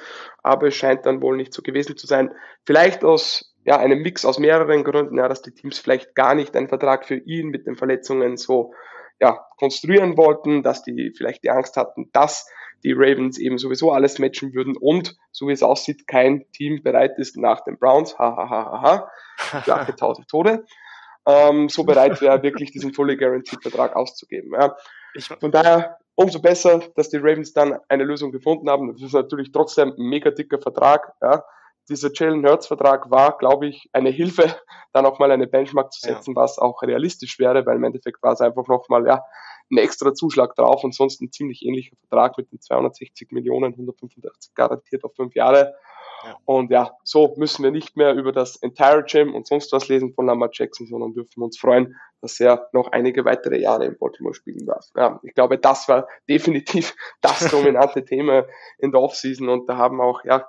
aber 0.43 0.69
es 0.69 0.75
scheint 0.75 1.07
dann 1.07 1.21
wohl 1.23 1.37
nicht 1.37 1.53
so 1.53 1.63
gewesen 1.63 1.97
zu 1.97 2.07
sein. 2.07 2.33
Vielleicht 2.65 3.05
aus 3.05 3.55
ja, 3.65 3.79
einem 3.79 4.01
Mix 4.01 4.25
aus 4.25 4.39
mehreren 4.39 4.85
Gründen, 4.85 5.19
ja, 5.19 5.29
dass 5.29 5.43
die 5.43 5.53
Teams 5.53 5.79
vielleicht 5.79 6.15
gar 6.15 6.35
nicht 6.35 6.57
einen 6.57 6.69
Vertrag 6.69 7.05
für 7.05 7.17
ihn 7.17 7.49
mit 7.49 7.67
den 7.67 7.77
Verletzungen 7.77 8.37
so 8.37 8.73
ja, 9.21 9.47
konstruieren 9.59 10.17
wollten, 10.17 10.63
dass 10.63 10.83
die 10.83 11.13
vielleicht 11.17 11.45
die 11.45 11.51
Angst 11.51 11.77
hatten, 11.77 12.11
dass 12.13 12.49
die 12.83 12.93
Ravens 12.93 13.39
eben 13.39 13.59
sowieso 13.59 13.93
alles 13.93 14.19
matchen 14.19 14.55
würden 14.55 14.77
und, 14.77 15.17
so 15.33 15.49
wie 15.49 15.53
es 15.53 15.63
aussieht, 15.63 16.07
kein 16.07 16.51
Team 16.53 16.83
bereit 16.83 17.19
ist 17.19 17.37
nach 17.37 17.61
den 17.61 17.79
Browns, 17.79 18.19
ha, 18.19 18.37
ha, 18.37 18.49
ha, 18.49 18.65
ha, 18.73 18.83
ha, 18.83 19.11
flache 19.63 19.95
tausend 19.95 20.29
Tode, 20.29 20.65
ähm, 21.27 21.69
so 21.69 21.85
bereit 21.85 22.21
wäre, 22.23 22.43
wirklich 22.43 22.73
diesen 22.73 22.95
Fully 22.95 23.17
Guaranteed 23.17 23.63
Vertrag 23.63 23.95
auszugeben. 23.95 24.53
Ja. 24.59 24.77
Von 25.39 25.51
daher 25.51 25.99
umso 26.15 26.41
besser, 26.41 26.81
dass 26.97 27.11
die 27.11 27.19
Ravens 27.19 27.53
dann 27.53 27.79
eine 27.89 28.05
Lösung 28.05 28.33
gefunden 28.33 28.71
haben. 28.71 28.93
Das 28.93 29.03
ist 29.03 29.13
natürlich 29.13 29.53
trotzdem 29.53 29.91
ein 29.91 30.05
mega 30.05 30.31
dicker 30.31 30.59
Vertrag, 30.59 31.13
ja 31.21 31.45
dieser 31.91 32.11
Jalen 32.15 32.47
Hurts 32.47 32.67
Vertrag 32.67 33.11
war, 33.11 33.37
glaube 33.37 33.67
ich, 33.69 33.89
eine 33.93 34.11
Hilfe, 34.11 34.45
da 34.93 35.03
nochmal 35.03 35.31
eine 35.31 35.47
Benchmark 35.47 35.93
zu 35.93 36.01
setzen, 36.01 36.35
ja. 36.35 36.43
was 36.43 36.59
auch 36.59 36.83
realistisch 36.83 37.39
wäre, 37.39 37.67
weil 37.67 37.77
im 37.77 37.85
Endeffekt 37.85 38.23
war 38.23 38.33
es 38.33 38.41
einfach 38.41 38.67
nochmal, 38.69 39.07
ja, 39.07 39.23
ein 39.71 39.79
extra 39.79 40.15
Zuschlag 40.15 40.55
drauf 40.57 40.83
und 40.85 40.95
sonst 40.95 41.21
ein 41.21 41.31
ziemlich 41.31 41.65
ähnlicher 41.65 41.97
Vertrag 41.97 42.37
mit 42.37 42.51
den 42.51 42.61
260 42.61 43.31
Millionen, 43.31 43.73
185 43.73 44.55
garantiert 44.55 45.05
auf 45.05 45.15
fünf 45.15 45.35
Jahre. 45.35 45.75
Ja. 46.25 46.37
Und 46.45 46.71
ja, 46.71 46.91
so 47.03 47.35
müssen 47.39 47.63
wir 47.63 47.71
nicht 47.71 47.97
mehr 47.97 48.15
über 48.15 48.33
das 48.33 48.57
Entire 48.57 49.05
Gym 49.05 49.35
und 49.35 49.47
sonst 49.47 49.73
was 49.73 49.89
lesen 49.89 50.13
von 50.13 50.27
Lamar 50.27 50.51
Jackson, 50.53 50.87
sondern 50.87 51.15
dürfen 51.15 51.43
uns 51.43 51.59
freuen, 51.59 51.97
dass 52.21 52.39
er 52.41 52.69
noch 52.73 52.89
einige 52.89 53.25
weitere 53.25 53.59
Jahre 53.59 53.87
in 53.87 53.97
Baltimore 53.99 54.35
spielen 54.35 54.67
darf. 54.67 54.87
Ja, 54.97 55.19
ich 55.23 55.35
glaube, 55.35 55.57
das 55.57 55.89
war 55.89 56.09
definitiv 56.29 56.95
das 57.23 57.51
dominante 57.51 58.05
Thema 58.05 58.45
in 58.79 58.93
der 58.93 59.01
Offseason 59.01 59.49
und 59.49 59.69
da 59.69 59.77
haben 59.77 60.01
auch, 60.01 60.25
ja, 60.25 60.47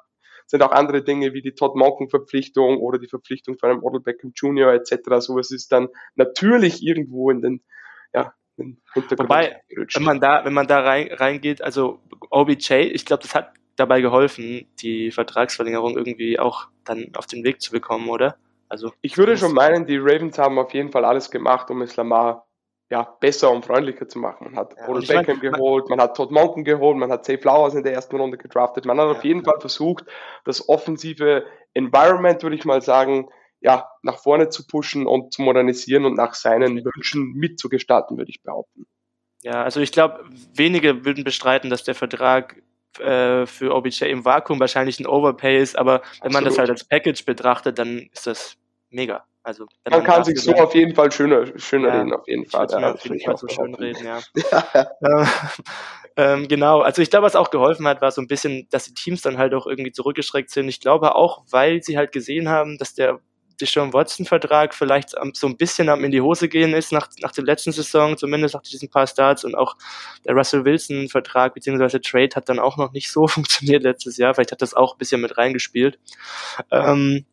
sind 0.52 0.64
auch 0.64 0.72
andere 0.72 1.02
Dinge 1.02 1.34
wie 1.34 1.42
die 1.42 1.54
Todd 1.54 1.76
Monken 1.76 2.10
Verpflichtung 2.10 2.78
oder 2.78 3.00
die 3.00 3.08
Verpflichtung 3.08 3.58
von 3.58 3.70
einem 3.70 3.84
Odell 3.84 4.02
Beckham 4.02 4.34
Jr. 4.36 4.74
etc. 4.74 4.96
Sowas 5.20 5.50
ist 5.50 5.72
dann 5.72 5.88
natürlich 6.16 6.84
irgendwo 6.84 7.32
in 7.32 7.42
den, 7.42 7.64
ja, 8.14 8.34
in 8.58 8.66
den 8.66 8.82
Hintergrund 8.94 9.30
Wobei, 9.30 9.62
wenn 9.70 10.04
man 10.04 10.20
da, 10.20 10.44
wenn 10.44 10.54
man 10.54 10.68
da 10.68 10.82
rein, 10.82 11.08
reingeht, 11.10 11.62
also 11.62 12.02
OBJ, 12.30 12.74
ich 12.74 13.06
glaube, 13.06 13.24
das 13.24 13.34
hat 13.34 13.54
dabei 13.78 14.02
geholfen, 14.02 14.68
die 14.82 15.12
Vertragsverlängerung 15.12 15.98
irgendwie 15.98 16.38
auch 16.38 16.68
dann 16.84 17.12
auf 17.16 17.28
den 17.28 17.46
Weg 17.46 17.62
zu 17.62 17.72
bekommen, 17.72 18.10
oder? 18.10 18.36
Also 18.68 18.92
ich 19.02 19.18
würde 19.18 19.38
schon 19.38 19.54
meinen, 19.54 19.86
die 19.86 19.98
Ravens 19.98 20.38
haben 20.38 20.60
auf 20.60 20.74
jeden 20.74 20.92
Fall 20.92 21.06
alles 21.06 21.32
gemacht, 21.32 21.72
um 21.72 21.82
es 21.82 21.96
Lamar 21.96 22.46
ja, 22.92 23.04
besser 23.22 23.50
und 23.52 23.66
freundlicher 23.66 24.08
zu 24.10 24.20
machen. 24.20 24.48
Man 24.52 24.58
hat 24.58 24.76
ja, 24.78 24.90
Odell 24.90 25.20
Beckham 25.20 25.40
mein, 25.42 25.54
geholt, 25.54 25.90
man 25.90 26.02
hat 26.02 26.18
Todd 26.18 26.30
Monken 26.30 26.66
geholt, 26.66 26.98
man 26.98 27.10
hat 27.10 27.24
Zay 27.24 27.38
Flowers 27.38 27.74
in 27.74 27.84
der 27.84 27.94
ersten 27.94 28.18
Runde 28.18 28.38
gedraftet. 28.38 28.86
Man 28.86 29.00
hat 29.00 29.06
ja, 29.06 29.12
auf 29.12 29.24
jeden 29.24 29.46
Fall 29.46 29.62
versucht, 29.62 30.06
das 30.44 30.68
offensive 30.68 31.46
Environment, 31.74 32.44
würde 32.44 32.58
ich 32.58 32.66
mal 32.66 32.82
sagen, 32.82 33.30
ja, 33.62 33.90
nach 34.04 34.20
vorne 34.20 34.50
zu 34.50 34.68
pushen 34.68 35.08
und 35.08 35.34
zu 35.34 35.42
modernisieren 35.42 36.04
und 36.04 36.16
nach 36.16 36.34
seinen 36.34 36.84
Wünschen 36.84 37.32
mitzugestalten, 37.34 38.18
würde 38.18 38.30
ich 38.30 38.44
behaupten. 38.44 38.86
Ja, 39.42 39.64
also 39.64 39.80
ich 39.80 39.94
glaube, 39.94 40.26
wenige 40.54 41.06
würden 41.06 41.24
bestreiten, 41.24 41.70
dass 41.70 41.86
der 41.86 41.96
Vertrag 41.96 42.62
äh, 43.00 43.46
für 43.46 43.74
OBJ 43.74 44.04
im 44.06 44.26
Vakuum 44.26 44.60
wahrscheinlich 44.60 45.00
ein 45.00 45.08
Overpay 45.08 45.62
ist, 45.62 45.78
aber 45.78 46.02
wenn 46.02 46.02
Absolut. 46.02 46.34
man 46.34 46.44
das 46.44 46.58
halt 46.58 46.70
als 46.70 46.84
Package 46.84 47.24
betrachtet, 47.24 47.80
dann 47.80 48.10
ist 48.12 48.28
das 48.28 48.58
mega. 48.90 49.24
Also 49.44 49.66
man, 49.86 50.00
man 50.00 50.04
kann 50.04 50.24
sich 50.24 50.40
so 50.40 50.54
auf 50.54 50.76
jeden 50.76 50.94
Fall 50.94 51.12
schöner, 51.12 51.58
schöner 51.58 51.88
ja, 51.88 52.00
reden, 52.00 52.14
auf 52.14 52.28
jeden 52.28 52.46
Fall. 52.46 52.68
Ja, 52.70 52.94
auf 52.94 53.04
jeden 53.04 53.20
Fall 53.20 53.38
so 53.38 53.48
schön 53.48 53.74
reden, 53.74 54.06
ja. 54.06 54.20
ja. 55.02 55.28
ähm, 56.16 56.48
genau, 56.48 56.82
also 56.82 57.02
ich 57.02 57.10
glaube, 57.10 57.26
was 57.26 57.36
auch 57.36 57.50
geholfen 57.50 57.88
hat, 57.88 58.02
war 58.02 58.12
so 58.12 58.22
ein 58.22 58.28
bisschen, 58.28 58.68
dass 58.70 58.86
die 58.86 58.94
Teams 58.94 59.22
dann 59.22 59.40
halt 59.40 59.54
auch 59.56 59.66
irgendwie 59.66 59.92
zurückgeschreckt 59.92 60.52
sind. 60.52 60.68
Ich 60.70 60.80
glaube 60.80 61.16
auch, 61.16 61.44
weil 61.50 61.82
sie 61.82 61.98
halt 61.98 62.12
gesehen 62.12 62.50
haben, 62.50 62.78
dass 62.78 62.94
der 62.94 63.20
Deshaun 63.62 63.94
Watson-Vertrag 63.94 64.74
vielleicht 64.74 65.16
so 65.34 65.48
ein 65.48 65.56
bisschen 65.56 65.90
am 65.90 66.04
in 66.04 66.12
die 66.12 66.22
Hose 66.22 66.50
gehen 66.50 66.74
ist 66.74 66.92
nach, 66.92 67.08
nach 67.22 67.32
der 67.32 67.44
letzten 67.44 67.72
Saison, 67.72 68.18
zumindest 68.18 68.56
nach 68.56 68.64
diesen 68.64 68.90
paar 68.90 69.08
Starts 69.08 69.44
und 69.44 69.56
auch 69.56 69.76
der 70.26 70.36
Russell 70.36 70.66
Wilson-Vertrag 70.66 71.54
bzw. 71.54 72.00
Trade 72.00 72.36
hat 72.36 72.50
dann 72.50 72.60
auch 72.60 72.78
noch 72.78 72.92
nicht 72.92 73.12
so 73.12 73.28
funktioniert 73.28 73.84
letztes 73.84 74.18
Jahr. 74.18 74.34
Vielleicht 74.34 74.52
hat 74.52 74.62
das 74.62 74.74
auch 74.74 74.96
ein 74.96 74.98
bisschen 74.98 75.22
mit 75.22 75.38
reingespielt. 75.38 76.00
Ähm, 76.72 77.26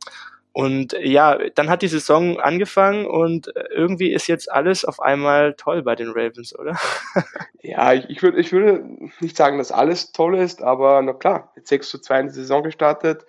und 0.52 0.96
ja, 1.00 1.38
dann 1.54 1.70
hat 1.70 1.82
die 1.82 1.88
Saison 1.88 2.40
angefangen 2.40 3.06
und 3.06 3.52
irgendwie 3.70 4.12
ist 4.12 4.26
jetzt 4.26 4.50
alles 4.50 4.84
auf 4.84 5.00
einmal 5.00 5.54
toll 5.54 5.82
bei 5.82 5.94
den 5.94 6.08
Ravens, 6.08 6.58
oder? 6.58 6.76
ja, 7.62 7.92
ich, 7.92 8.08
ich, 8.08 8.22
würde, 8.22 8.40
ich 8.40 8.52
würde 8.52 8.84
nicht 9.20 9.36
sagen, 9.36 9.58
dass 9.58 9.72
alles 9.72 10.12
toll 10.12 10.36
ist, 10.36 10.62
aber 10.62 11.00
na 11.02 11.12
klar, 11.12 11.52
jetzt 11.56 11.68
6 11.68 11.90
zu 11.90 11.98
2 12.00 12.20
in 12.20 12.26
die 12.28 12.32
Saison 12.32 12.62
gestartet. 12.62 13.24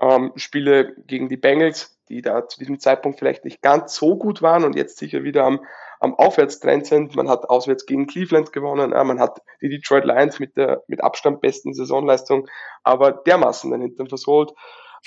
Ähm, 0.00 0.32
Spiele 0.36 0.94
gegen 1.06 1.30
die 1.30 1.38
Bengals, 1.38 1.98
die 2.10 2.20
da 2.20 2.46
zu 2.46 2.58
diesem 2.58 2.78
Zeitpunkt 2.78 3.18
vielleicht 3.18 3.44
nicht 3.44 3.62
ganz 3.62 3.94
so 3.94 4.16
gut 4.16 4.42
waren 4.42 4.64
und 4.64 4.76
jetzt 4.76 4.98
sicher 4.98 5.22
wieder 5.22 5.44
am, 5.44 5.64
am 6.00 6.14
Aufwärtstrend 6.14 6.86
sind. 6.86 7.16
Man 7.16 7.30
hat 7.30 7.48
auswärts 7.48 7.86
gegen 7.86 8.06
Cleveland 8.06 8.52
gewonnen, 8.52 8.92
ja, 8.92 9.02
man 9.04 9.20
hat 9.20 9.40
die 9.62 9.70
Detroit 9.70 10.04
Lions 10.04 10.38
mit 10.38 10.56
der 10.56 10.82
mit 10.88 11.02
Abstand 11.02 11.40
besten 11.40 11.72
Saisonleistung, 11.72 12.48
aber 12.82 13.12
dermaßen 13.12 13.70
den 13.70 13.80
Hintern 13.80 14.08
versohlt. 14.08 14.52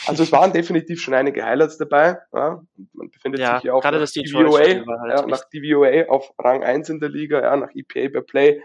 Also 0.08 0.24
es 0.24 0.32
waren 0.32 0.54
definitiv 0.54 1.02
schon 1.02 1.14
einige 1.14 1.44
Highlights 1.44 1.78
dabei. 1.78 2.20
Ja. 2.34 2.62
Man 2.94 3.10
befindet 3.10 3.42
ja, 3.42 3.56
sich 3.56 3.66
ja 3.66 3.74
auch 3.74 3.84
nach 3.84 3.92
DVOA, 3.92 4.60
halt 4.60 4.86
ja, 4.86 5.26
nach 5.26 5.44
DVOA 5.50 6.10
auf 6.10 6.32
Rang 6.38 6.64
1 6.64 6.90
in 6.90 7.00
der 7.00 7.10
Liga, 7.10 7.42
ja, 7.42 7.56
nach 7.56 7.70
EPA 7.74 8.10
per 8.10 8.22
Play 8.22 8.62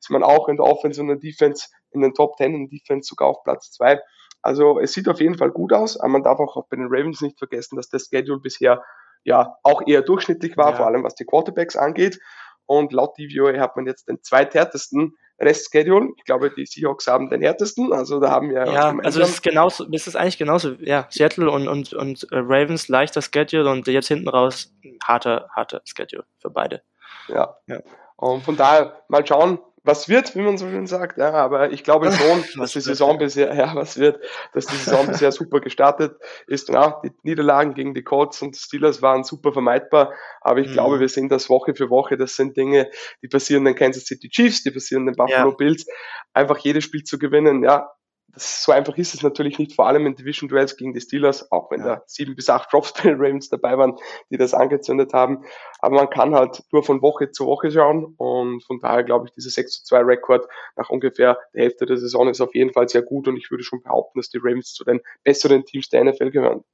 ist 0.00 0.10
man 0.10 0.22
auch 0.22 0.48
in 0.48 0.56
der 0.56 0.66
Offense 0.66 1.00
und 1.00 1.08
der 1.08 1.16
Defense 1.16 1.68
in 1.90 2.00
den 2.00 2.14
Top 2.14 2.36
10 2.36 2.54
in 2.54 2.68
der 2.68 2.78
Defense 2.78 3.08
sogar 3.08 3.28
auf 3.28 3.42
Platz 3.42 3.72
2. 3.72 4.00
Also 4.42 4.78
es 4.78 4.92
sieht 4.92 5.08
auf 5.08 5.20
jeden 5.20 5.36
Fall 5.36 5.50
gut 5.50 5.72
aus, 5.72 5.98
aber 5.98 6.08
man 6.08 6.22
darf 6.22 6.38
auch 6.38 6.66
bei 6.68 6.76
den 6.76 6.86
Ravens 6.88 7.20
nicht 7.20 7.38
vergessen, 7.38 7.76
dass 7.76 7.88
der 7.88 7.98
Schedule 7.98 8.40
bisher 8.40 8.82
ja 9.24 9.56
auch 9.62 9.82
eher 9.86 10.02
durchschnittlich 10.02 10.56
war, 10.56 10.70
ja. 10.70 10.76
vor 10.76 10.86
allem 10.86 11.02
was 11.02 11.16
die 11.16 11.24
Quarterbacks 11.24 11.76
angeht. 11.76 12.20
Und 12.68 12.92
laut 12.92 13.16
DVOA 13.16 13.58
hat 13.58 13.76
man 13.76 13.86
jetzt 13.86 14.08
den 14.08 14.22
zweithärtesten 14.22 15.16
Restschedule. 15.40 16.10
Ich 16.18 16.24
glaube, 16.24 16.50
die 16.54 16.66
Seahawks 16.66 17.06
haben 17.06 17.30
den 17.30 17.40
härtesten. 17.40 17.94
Also 17.94 18.20
da 18.20 18.30
haben 18.30 18.50
wir 18.50 18.66
ja, 18.66 18.94
also 19.02 19.20
das 19.20 19.30
ist 19.30 19.42
genauso, 19.42 19.84
das 19.86 20.06
ist 20.06 20.16
eigentlich 20.16 20.36
genauso. 20.36 20.72
Ja, 20.80 21.06
Seattle 21.08 21.50
und 21.50 21.66
und 21.66 21.94
und 21.94 22.24
äh, 22.30 22.36
Ravens 22.36 22.88
leichter 22.88 23.22
Schedule 23.22 23.70
und 23.70 23.86
jetzt 23.86 24.08
hinten 24.08 24.28
raus 24.28 24.70
harter 25.02 25.48
harter 25.56 25.80
Schedule 25.84 26.24
für 26.36 26.50
beide. 26.50 26.82
Ja. 27.28 27.56
ja. 27.66 27.80
Und 28.16 28.42
von 28.42 28.56
daher 28.56 29.00
mal 29.08 29.26
schauen, 29.26 29.58
was 29.82 30.08
wird, 30.08 30.34
wie 30.34 30.40
man 30.40 30.58
so 30.58 30.68
schön 30.68 30.86
sagt, 30.86 31.18
ja, 31.18 31.32
aber 31.32 31.70
ich 31.72 31.84
glaube 31.84 32.10
schon, 32.12 32.44
dass 32.58 32.72
die 32.72 32.80
Saison 32.80 33.18
bisher, 33.18 33.54
ja, 33.54 33.74
was 33.74 33.98
wird, 33.98 34.22
dass 34.52 34.66
die 34.66 34.76
Saison 34.76 35.06
bisher 35.06 35.32
super 35.32 35.60
gestartet 35.60 36.16
ist. 36.46 36.68
Ja, 36.68 37.00
die 37.04 37.12
Niederlagen 37.22 37.74
gegen 37.74 37.94
die 37.94 38.02
Colts 38.02 38.42
und 38.42 38.56
Steelers 38.56 39.02
waren 39.02 39.24
super 39.24 39.52
vermeidbar, 39.52 40.12
aber 40.40 40.60
ich 40.60 40.68
mhm. 40.68 40.72
glaube, 40.72 41.00
wir 41.00 41.08
sehen 41.08 41.28
das 41.28 41.48
Woche 41.48 41.74
für 41.74 41.90
Woche. 41.90 42.16
Das 42.16 42.36
sind 42.36 42.56
Dinge, 42.56 42.90
die 43.22 43.28
passieren 43.28 43.64
den 43.64 43.74
Kansas 43.74 44.04
City 44.04 44.28
Chiefs, 44.28 44.62
die 44.62 44.70
passieren 44.70 45.06
den 45.06 45.14
Buffalo 45.14 45.50
ja. 45.50 45.56
Bills. 45.56 45.86
Einfach 46.32 46.58
jedes 46.58 46.84
Spiel 46.84 47.02
zu 47.02 47.18
gewinnen, 47.18 47.62
ja, 47.62 47.88
das, 48.34 48.64
so 48.64 48.72
einfach 48.72 48.96
ist 48.98 49.14
es 49.14 49.22
natürlich 49.22 49.58
nicht, 49.58 49.74
vor 49.74 49.86
allem 49.86 50.06
in 50.06 50.14
Division 50.14 50.48
Duels 50.48 50.76
gegen 50.76 50.92
die 50.92 51.00
Steelers, 51.00 51.50
auch 51.50 51.70
wenn 51.70 51.80
ja. 51.80 51.86
da 51.86 52.02
sieben 52.06 52.36
bis 52.36 52.50
acht 52.50 52.72
Drops 52.72 52.92
bei 52.92 53.02
den 53.02 53.16
Ravens 53.16 53.48
dabei 53.48 53.78
waren, 53.78 53.96
die 54.30 54.36
das 54.36 54.54
angezündet 54.54 55.12
haben. 55.12 55.44
Aber 55.80 55.96
man 55.96 56.10
kann 56.10 56.34
halt 56.34 56.62
nur 56.72 56.82
von 56.82 57.02
Woche 57.02 57.30
zu 57.30 57.46
Woche 57.46 57.70
schauen 57.70 58.14
und 58.16 58.62
von 58.64 58.80
daher 58.80 59.04
glaube 59.04 59.26
ich, 59.26 59.34
dieser 59.34 59.50
6 59.50 59.72
zu 59.72 59.84
2 59.84 60.00
Rekord 60.00 60.46
nach 60.76 60.90
ungefähr 60.90 61.38
der 61.54 61.62
Hälfte 61.62 61.86
der 61.86 61.96
Saison 61.96 62.28
ist 62.28 62.40
auf 62.40 62.54
jeden 62.54 62.72
Fall 62.72 62.88
sehr 62.88 63.02
gut 63.02 63.28
und 63.28 63.36
ich 63.36 63.50
würde 63.50 63.64
schon 63.64 63.82
behaupten, 63.82 64.18
dass 64.18 64.28
die 64.28 64.38
Ravens 64.38 64.74
zu 64.74 64.84
den 64.84 65.00
besseren 65.24 65.64
Teams 65.64 65.88
der 65.88 66.04
NFL 66.04 66.30
gehören. 66.30 66.64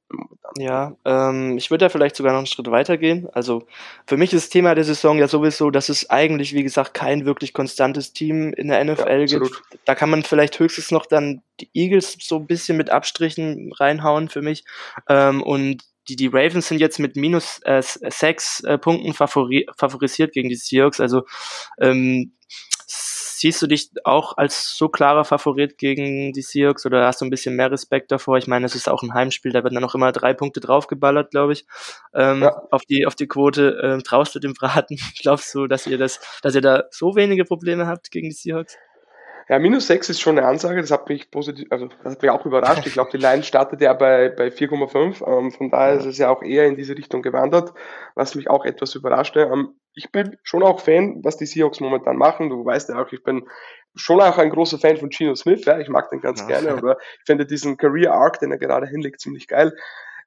Ja, 0.58 0.96
ähm, 1.04 1.56
ich 1.56 1.70
würde 1.70 1.86
da 1.86 1.88
vielleicht 1.88 2.16
sogar 2.16 2.32
noch 2.32 2.38
einen 2.38 2.46
Schritt 2.46 2.70
weiter 2.70 2.96
gehen. 2.96 3.28
Also 3.32 3.64
für 4.06 4.16
mich 4.16 4.32
ist 4.32 4.44
das 4.44 4.50
Thema 4.50 4.74
der 4.74 4.84
Saison 4.84 5.18
ja 5.18 5.28
sowieso, 5.28 5.70
dass 5.70 5.88
es 5.88 6.10
eigentlich, 6.10 6.54
wie 6.54 6.62
gesagt, 6.62 6.94
kein 6.94 7.24
wirklich 7.24 7.52
konstantes 7.52 8.12
Team 8.12 8.52
in 8.52 8.68
der 8.68 8.84
NFL 8.84 9.26
ja, 9.28 9.38
gibt. 9.38 9.62
Da 9.84 9.94
kann 9.94 10.10
man 10.10 10.22
vielleicht 10.22 10.58
höchstens 10.58 10.90
noch 10.90 11.06
dann 11.06 11.42
die 11.60 11.70
Eagles 11.74 12.16
so 12.20 12.36
ein 12.36 12.46
bisschen 12.46 12.76
mit 12.76 12.90
Abstrichen 12.90 13.72
reinhauen 13.72 14.28
für 14.28 14.42
mich. 14.42 14.64
Ähm, 15.08 15.42
und 15.42 15.82
die, 16.08 16.16
die 16.16 16.26
Ravens 16.26 16.68
sind 16.68 16.80
jetzt 16.80 16.98
mit 16.98 17.16
minus 17.16 17.60
äh, 17.64 17.82
sechs 17.82 18.60
äh, 18.60 18.78
Punkten 18.78 19.14
favori 19.14 19.66
favorisiert 19.76 20.32
gegen 20.32 20.48
die 20.48 20.56
Seahawks. 20.56 21.00
Also 21.00 21.24
ähm, 21.78 22.32
siehst 23.44 23.60
du 23.62 23.66
dich 23.66 23.90
auch 24.04 24.36
als 24.36 24.76
so 24.76 24.88
klarer 24.88 25.24
Favorit 25.24 25.78
gegen 25.78 26.32
die 26.32 26.42
Seahawks 26.42 26.86
oder 26.86 27.06
hast 27.06 27.20
du 27.20 27.26
ein 27.26 27.30
bisschen 27.30 27.56
mehr 27.56 27.70
Respekt 27.70 28.12
davor? 28.12 28.38
Ich 28.38 28.46
meine, 28.46 28.66
es 28.66 28.74
ist 28.74 28.88
auch 28.88 29.02
ein 29.02 29.14
Heimspiel, 29.14 29.52
da 29.52 29.62
werden 29.62 29.74
dann 29.74 29.82
noch 29.82 29.94
immer 29.94 30.12
drei 30.12 30.34
Punkte 30.34 30.60
draufgeballert, 30.60 31.30
glaube 31.30 31.52
ich, 31.52 31.66
ähm, 32.14 32.42
ja. 32.42 32.56
auf 32.70 32.84
die 32.84 33.06
auf 33.06 33.14
die 33.14 33.26
Quote. 33.26 33.80
Ähm, 33.82 34.02
traust 34.02 34.34
du 34.34 34.38
dem 34.38 34.54
Braten? 34.54 34.98
Glaubst 35.20 35.54
du, 35.54 35.66
dass 35.66 35.86
ihr 35.86 35.98
das, 35.98 36.20
dass 36.42 36.54
ihr 36.54 36.62
da 36.62 36.84
so 36.90 37.16
wenige 37.16 37.44
Probleme 37.44 37.86
habt 37.86 38.10
gegen 38.10 38.28
die 38.28 38.34
Seahawks? 38.34 38.76
Ja, 39.48 39.58
minus 39.58 39.86
6 39.88 40.08
ist 40.08 40.20
schon 40.20 40.38
eine 40.38 40.46
Ansage, 40.46 40.80
das 40.80 40.90
hat 40.90 41.08
mich 41.08 41.30
positiv, 41.30 41.66
also 41.70 41.88
das 42.02 42.14
hat 42.14 42.22
mich 42.22 42.30
auch 42.30 42.46
überrascht. 42.46 42.86
Ich 42.86 42.94
glaube, 42.94 43.10
die 43.12 43.18
Line 43.18 43.42
startet 43.42 43.80
ja 43.82 43.92
bei, 43.92 44.30
bei 44.30 44.48
4,5. 44.48 45.26
Ähm, 45.26 45.52
von 45.52 45.70
daher 45.70 45.94
ist 45.94 46.06
es 46.06 46.18
ja 46.18 46.30
auch 46.30 46.42
eher 46.42 46.66
in 46.66 46.76
diese 46.76 46.96
Richtung 46.96 47.20
gewandert, 47.20 47.74
was 48.14 48.34
mich 48.34 48.48
auch 48.48 48.64
etwas 48.64 48.94
überraschte. 48.94 49.40
Ähm, 49.52 49.74
ich 49.94 50.10
bin 50.10 50.38
schon 50.42 50.62
auch 50.62 50.80
Fan, 50.80 51.20
was 51.22 51.36
die 51.36 51.46
Seahawks 51.46 51.80
momentan 51.80 52.16
machen. 52.16 52.48
Du 52.48 52.64
weißt 52.64 52.88
ja 52.88 53.02
auch, 53.02 53.12
ich 53.12 53.22
bin 53.22 53.46
schon 53.94 54.20
auch 54.20 54.38
ein 54.38 54.50
großer 54.50 54.78
Fan 54.78 54.96
von 54.96 55.10
Geno 55.10 55.34
Smith, 55.34 55.64
ja, 55.66 55.78
ich 55.78 55.88
mag 55.88 56.10
den 56.10 56.20
ganz 56.20 56.40
ja. 56.40 56.46
gerne, 56.46 56.70
aber 56.78 56.96
ich 56.98 57.26
finde 57.26 57.46
diesen 57.46 57.76
Career 57.76 58.12
Arc, 58.12 58.40
den 58.40 58.50
er 58.50 58.58
gerade 58.58 58.86
hinlegt, 58.86 59.20
ziemlich 59.20 59.46
geil. 59.46 59.72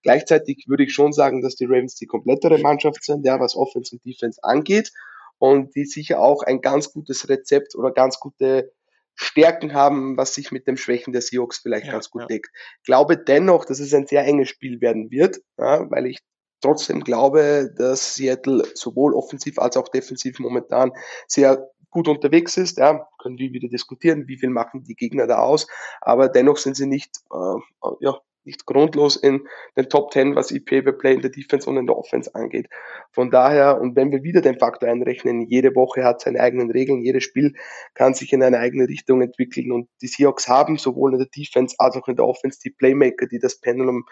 Gleichzeitig 0.03 0.65
würde 0.67 0.83
ich 0.83 0.93
schon 0.93 1.11
sagen, 1.11 1.41
dass 1.41 1.55
die 1.55 1.65
Ravens 1.65 1.95
die 1.95 2.05
komplettere 2.05 2.59
Mannschaft 2.59 3.03
sind, 3.03 3.25
ja, 3.25 3.39
was 3.39 3.55
Offense 3.55 3.95
und 3.95 4.05
Defense 4.05 4.39
angeht 4.43 4.91
und 5.39 5.75
die 5.75 5.85
sicher 5.85 6.19
auch 6.19 6.43
ein 6.43 6.61
ganz 6.61 6.93
gutes 6.93 7.29
Rezept 7.29 7.75
oder 7.75 7.91
ganz 7.91 8.19
gute 8.19 8.71
Stärken 9.19 9.73
haben, 9.73 10.15
was 10.15 10.35
sich 10.35 10.51
mit 10.51 10.67
dem 10.67 10.77
Schwächen 10.77 11.11
der 11.11 11.23
Seahawks 11.23 11.57
vielleicht 11.57 11.87
ja, 11.87 11.93
ganz 11.93 12.11
gut 12.11 12.21
ja. 12.21 12.27
deckt. 12.27 12.51
Glaube 12.83 13.17
dennoch, 13.17 13.65
dass 13.65 13.79
es 13.79 13.93
ein 13.93 14.05
sehr 14.05 14.23
enges 14.23 14.49
Spiel 14.49 14.79
werden 14.79 15.09
wird, 15.09 15.39
ja, 15.57 15.89
weil 15.89 16.05
ich 16.05 16.19
trotzdem 16.61 17.03
glaube, 17.03 17.73
dass 17.75 18.13
Seattle 18.13 18.63
sowohl 18.75 19.15
offensiv 19.15 19.57
als 19.57 19.75
auch 19.75 19.89
defensiv 19.89 20.39
momentan 20.39 20.91
sehr 21.27 21.67
gut 21.89 22.07
unterwegs 22.07 22.57
ist. 22.57 22.77
Ja, 22.77 23.07
können 23.19 23.39
wir 23.39 23.51
wieder 23.53 23.69
diskutieren, 23.69 24.27
wie 24.27 24.37
viel 24.37 24.49
machen 24.49 24.83
die 24.83 24.95
Gegner 24.95 25.25
da 25.25 25.39
aus, 25.39 25.67
aber 25.99 26.29
dennoch 26.29 26.57
sind 26.57 26.75
sie 26.75 26.87
nicht 26.87 27.17
äh, 27.31 27.87
ja, 28.01 28.19
nicht 28.47 28.65
grundlos 28.65 29.15
in 29.15 29.47
den 29.75 29.89
Top 29.89 30.11
10, 30.11 30.35
was 30.35 30.51
EPA 30.51 30.81
per 30.81 30.93
Play 30.93 31.13
in 31.13 31.21
der 31.21 31.29
Defense 31.29 31.69
und 31.69 31.77
in 31.77 31.85
der 31.85 31.95
Offense 31.95 32.33
angeht. 32.33 32.67
Von 33.11 33.29
daher, 33.29 33.79
und 33.79 33.95
wenn 33.95 34.11
wir 34.11 34.23
wieder 34.23 34.41
den 34.41 34.57
Faktor 34.57 34.89
einrechnen, 34.89 35.41
jede 35.47 35.75
Woche 35.75 36.03
hat 36.03 36.21
seine 36.21 36.39
eigenen 36.39 36.71
Regeln, 36.71 37.01
jedes 37.01 37.23
Spiel 37.23 37.53
kann 37.93 38.13
sich 38.13 38.33
in 38.33 38.41
eine 38.41 38.57
eigene 38.57 38.87
Richtung 38.87 39.21
entwickeln 39.21 39.71
und 39.71 39.89
die 40.01 40.07
Seahawks 40.07 40.47
haben 40.47 40.77
sowohl 40.77 41.13
in 41.13 41.19
der 41.19 41.27
Defense 41.27 41.75
als 41.77 41.95
auch 41.95 42.07
in 42.07 42.15
der 42.15 42.25
Offense 42.25 42.59
die 42.63 42.71
Playmaker, 42.71 43.27
die 43.27 43.39
das 43.39 43.59
Pendulum 43.59 44.05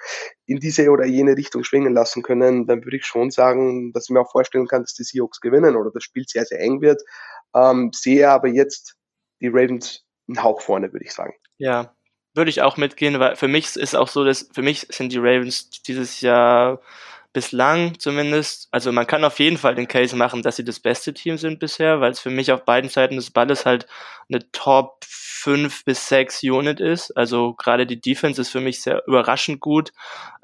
in 0.45 0.59
diese 0.59 0.89
oder 0.91 1.05
jene 1.05 1.35
Richtung 1.35 1.63
schwingen 1.63 1.93
lassen 1.93 2.21
können, 2.21 2.67
dann 2.67 2.83
würde 2.83 2.97
ich 2.97 3.05
schon 3.05 3.31
sagen, 3.31 3.93
dass 3.93 4.05
ich 4.05 4.13
mir 4.13 4.21
auch 4.21 4.31
vorstellen 4.31 4.67
kann, 4.67 4.83
dass 4.83 4.93
die 4.93 5.03
Seahawks 5.03 5.39
gewinnen 5.41 5.75
oder 5.75 5.91
das 5.91 6.03
Spiel 6.03 6.25
sehr, 6.27 6.45
sehr 6.45 6.59
eng 6.59 6.81
wird. 6.81 7.01
Ähm, 7.55 7.91
sehe 7.93 8.29
aber 8.29 8.49
jetzt 8.49 8.97
die 9.41 9.47
Ravens 9.47 10.05
einen 10.27 10.43
Hauch 10.43 10.61
vorne, 10.61 10.91
würde 10.91 11.05
ich 11.05 11.13
sagen. 11.13 11.33
Ja, 11.57 11.95
würde 12.35 12.49
ich 12.49 12.61
auch 12.61 12.77
mitgehen, 12.77 13.19
weil 13.19 13.35
für 13.35 13.47
mich 13.47 13.75
ist 13.75 13.95
auch 13.95 14.07
so, 14.07 14.23
dass 14.23 14.49
für 14.53 14.61
mich 14.61 14.87
sind 14.89 15.11
die 15.11 15.17
Ravens 15.17 15.69
dieses 15.69 16.21
Jahr 16.21 16.79
bislang 17.35 17.99
zumindest, 17.99 18.69
also 18.71 18.93
man 18.93 19.07
kann 19.07 19.25
auf 19.25 19.39
jeden 19.39 19.57
Fall 19.57 19.75
den 19.75 19.89
Case 19.89 20.15
machen, 20.15 20.41
dass 20.41 20.55
sie 20.55 20.63
das 20.63 20.79
beste 20.79 21.13
Team 21.13 21.37
sind 21.37 21.59
bisher, 21.59 21.99
weil 21.99 22.11
es 22.11 22.21
für 22.21 22.29
mich 22.29 22.51
auf 22.51 22.63
beiden 22.63 22.89
Seiten 22.89 23.17
des 23.17 23.29
Balles 23.29 23.65
halt 23.65 23.87
eine 24.29 24.49
Top 24.53 25.03
5 25.05 25.83
bis 25.83 26.07
6 26.07 26.43
Unit 26.43 26.79
ist. 26.79 27.11
Also 27.11 27.53
gerade 27.53 27.85
die 27.85 27.99
Defense 27.99 28.41
ist 28.41 28.49
für 28.49 28.61
mich 28.61 28.81
sehr 28.81 29.03
überraschend 29.05 29.59
gut. 29.59 29.91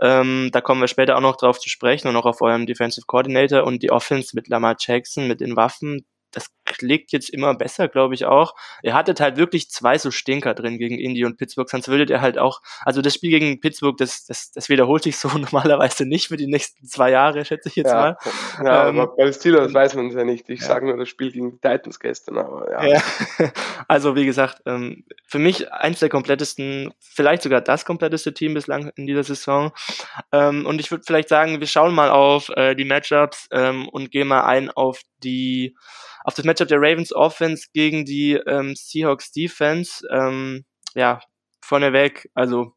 Ähm, 0.01 0.49
da 0.51 0.59
kommen 0.59 0.81
wir 0.81 0.89
später 0.89 1.15
auch 1.15 1.21
noch 1.21 1.37
drauf 1.37 1.59
zu 1.59 1.69
sprechen 1.69 2.09
und 2.09 2.15
auch 2.17 2.25
auf 2.25 2.41
eurem 2.41 2.65
Defensive 2.65 3.05
Coordinator 3.07 3.63
und 3.63 3.81
die 3.81 3.91
Offense 3.91 4.35
mit 4.35 4.49
Lamar 4.49 4.75
Jackson, 4.77 5.29
mit 5.29 5.39
den 5.39 5.55
Waffen, 5.55 6.05
das 6.31 6.49
klickt 6.71 7.11
jetzt 7.11 7.29
immer 7.29 7.53
besser, 7.55 7.87
glaube 7.87 8.15
ich 8.15 8.25
auch. 8.25 8.55
Er 8.81 8.93
hatte 8.93 9.13
halt 9.21 9.37
wirklich 9.37 9.69
zwei 9.69 9.97
so 9.97 10.11
Stinker 10.11 10.53
drin 10.53 10.77
gegen 10.77 10.97
Indy 10.97 11.25
und 11.25 11.37
Pittsburgh, 11.37 11.69
sonst 11.69 11.87
würde 11.87 12.11
er 12.11 12.21
halt 12.21 12.37
auch, 12.37 12.61
also 12.83 13.01
das 13.01 13.13
Spiel 13.13 13.31
gegen 13.31 13.59
Pittsburgh, 13.59 13.97
das, 13.97 14.25
das, 14.25 14.51
das 14.51 14.69
wiederholt 14.69 15.03
sich 15.03 15.17
so 15.17 15.27
normalerweise 15.37 16.05
nicht 16.05 16.27
für 16.27 16.37
die 16.37 16.47
nächsten 16.47 16.85
zwei 16.87 17.11
Jahre, 17.11 17.45
schätze 17.45 17.69
ich 17.69 17.75
jetzt 17.75 17.91
ja. 17.91 17.95
mal. 17.95 18.17
Ja, 18.63 18.89
ähm, 18.89 18.99
aber 18.99 19.15
bei 19.15 19.23
den 19.25 19.33
Steelers 19.33 19.73
weiß 19.73 19.95
man 19.95 20.07
es 20.07 20.15
ja 20.15 20.23
nicht. 20.23 20.49
Ich 20.49 20.61
ja. 20.61 20.67
sage 20.67 20.85
nur 20.85 20.97
das 20.97 21.09
Spiel 21.09 21.31
gegen 21.31 21.51
die 21.51 21.59
Titans 21.59 21.99
gestern, 21.99 22.37
aber 22.37 22.71
ja. 22.71 22.85
ja. 22.85 23.01
Also 23.87 24.15
wie 24.15 24.25
gesagt, 24.25 24.61
ähm, 24.65 25.03
für 25.27 25.39
mich 25.39 25.71
eins 25.71 25.99
der 25.99 26.09
komplettesten, 26.09 26.93
vielleicht 26.99 27.43
sogar 27.43 27.61
das 27.61 27.85
kompletteste 27.85 28.33
Team 28.33 28.53
bislang 28.53 28.91
in 28.95 29.05
dieser 29.05 29.23
Saison. 29.23 29.71
Ähm, 30.31 30.65
und 30.65 30.79
ich 30.79 30.91
würde 30.91 31.03
vielleicht 31.05 31.29
sagen, 31.29 31.59
wir 31.59 31.67
schauen 31.67 31.93
mal 31.93 32.09
auf 32.09 32.49
äh, 32.55 32.75
die 32.75 32.85
Matchups 32.85 33.47
ähm, 33.51 33.89
und 33.89 34.11
gehen 34.11 34.27
mal 34.27 34.43
ein 34.45 34.69
auf 34.69 35.01
die 35.23 35.75
auf 36.23 36.35
das 36.35 36.45
Matchup 36.45 36.60
der 36.69 36.79
Ravens 36.79 37.13
Offense 37.13 37.67
gegen 37.73 38.05
die 38.05 38.33
ähm, 38.33 38.75
Seahawks 38.75 39.31
Defense. 39.31 40.05
Ähm, 40.11 40.65
ja, 40.93 41.19
vorneweg, 41.61 42.29
also 42.33 42.73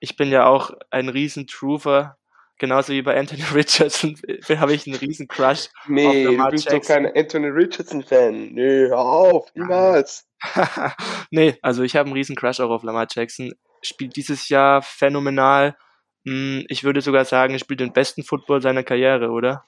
ich 0.00 0.16
bin 0.16 0.30
ja 0.30 0.46
auch 0.46 0.70
ein 0.90 1.08
riesen 1.08 1.46
Truther 1.46 2.16
genauso 2.58 2.92
wie 2.92 3.02
bei 3.02 3.18
Anthony 3.18 3.42
Richardson 3.54 4.16
habe 4.56 4.74
ich 4.74 4.86
einen 4.86 4.96
riesen 4.96 5.28
Crush. 5.28 5.68
Nee, 5.86 6.24
du 6.24 6.50
bist 6.50 6.70
doch 6.70 6.82
kein 6.82 7.06
Anthony 7.06 7.48
Richardson-Fan. 7.48 8.52
Nee, 8.52 8.88
hör 8.88 8.98
auf, 8.98 9.54
niemals. 9.54 10.26
nee, 11.30 11.56
also 11.62 11.82
ich 11.82 11.96
habe 11.96 12.06
einen 12.06 12.14
riesen 12.14 12.36
Crush 12.36 12.60
auch 12.60 12.70
auf 12.70 12.82
Lamar 12.82 13.06
Jackson. 13.10 13.52
Spielt 13.82 14.16
dieses 14.16 14.48
Jahr 14.48 14.82
phänomenal. 14.82 15.76
Hm, 16.24 16.64
ich 16.68 16.84
würde 16.84 17.00
sogar 17.00 17.24
sagen, 17.24 17.54
er 17.54 17.58
spielt 17.58 17.80
den 17.80 17.92
besten 17.92 18.22
Football 18.22 18.60
seiner 18.60 18.82
Karriere, 18.82 19.30
oder? 19.30 19.64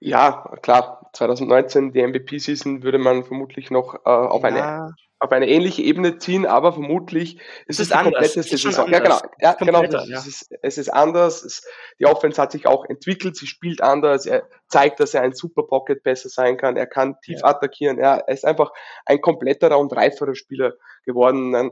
Ja, 0.00 0.52
klar. 0.62 1.10
2019, 1.12 1.92
die 1.92 2.06
MVP-Season, 2.06 2.82
würde 2.82 2.98
man 2.98 3.24
vermutlich 3.24 3.70
noch 3.70 3.94
äh, 3.94 4.08
auf 4.08 4.42
ja. 4.42 4.48
eine 4.48 4.94
auf 5.18 5.32
eine 5.32 5.48
ähnliche 5.48 5.82
Ebene 5.82 6.18
ziehen, 6.18 6.44
aber 6.44 6.74
vermutlich 6.74 7.40
ist 7.66 7.80
es, 7.80 7.90
ist 7.90 7.94
die 7.94 8.02
komplette 8.02 8.42
Saison. 8.42 8.90
Ja, 8.90 8.98
genau. 8.98 9.18
Ja, 9.40 9.52
genau. 9.54 9.82
Ja. 9.82 10.18
Es, 10.18 10.26
ist, 10.26 10.54
es 10.62 10.78
ist 10.78 10.88
anders. 10.90 11.42
Es, 11.42 11.66
die 11.98 12.04
Offense 12.04 12.40
hat 12.40 12.52
sich 12.52 12.66
auch 12.66 12.84
entwickelt. 12.84 13.34
Sie 13.34 13.46
spielt 13.46 13.80
anders. 13.80 14.26
Er 14.26 14.46
zeigt, 14.68 15.00
dass 15.00 15.14
er 15.14 15.22
ein 15.22 15.32
Super 15.32 15.62
Pocket 15.62 16.02
besser 16.02 16.28
sein 16.28 16.58
kann. 16.58 16.76
Er 16.76 16.86
kann 16.86 17.18
tief 17.22 17.40
ja. 17.40 17.46
attackieren. 17.46 17.98
Er 17.98 18.28
ist 18.28 18.44
einfach 18.44 18.72
ein 19.06 19.22
kompletterer 19.22 19.78
und 19.78 19.94
reiferer 19.96 20.34
Spieler 20.34 20.74
geworden. 21.06 21.70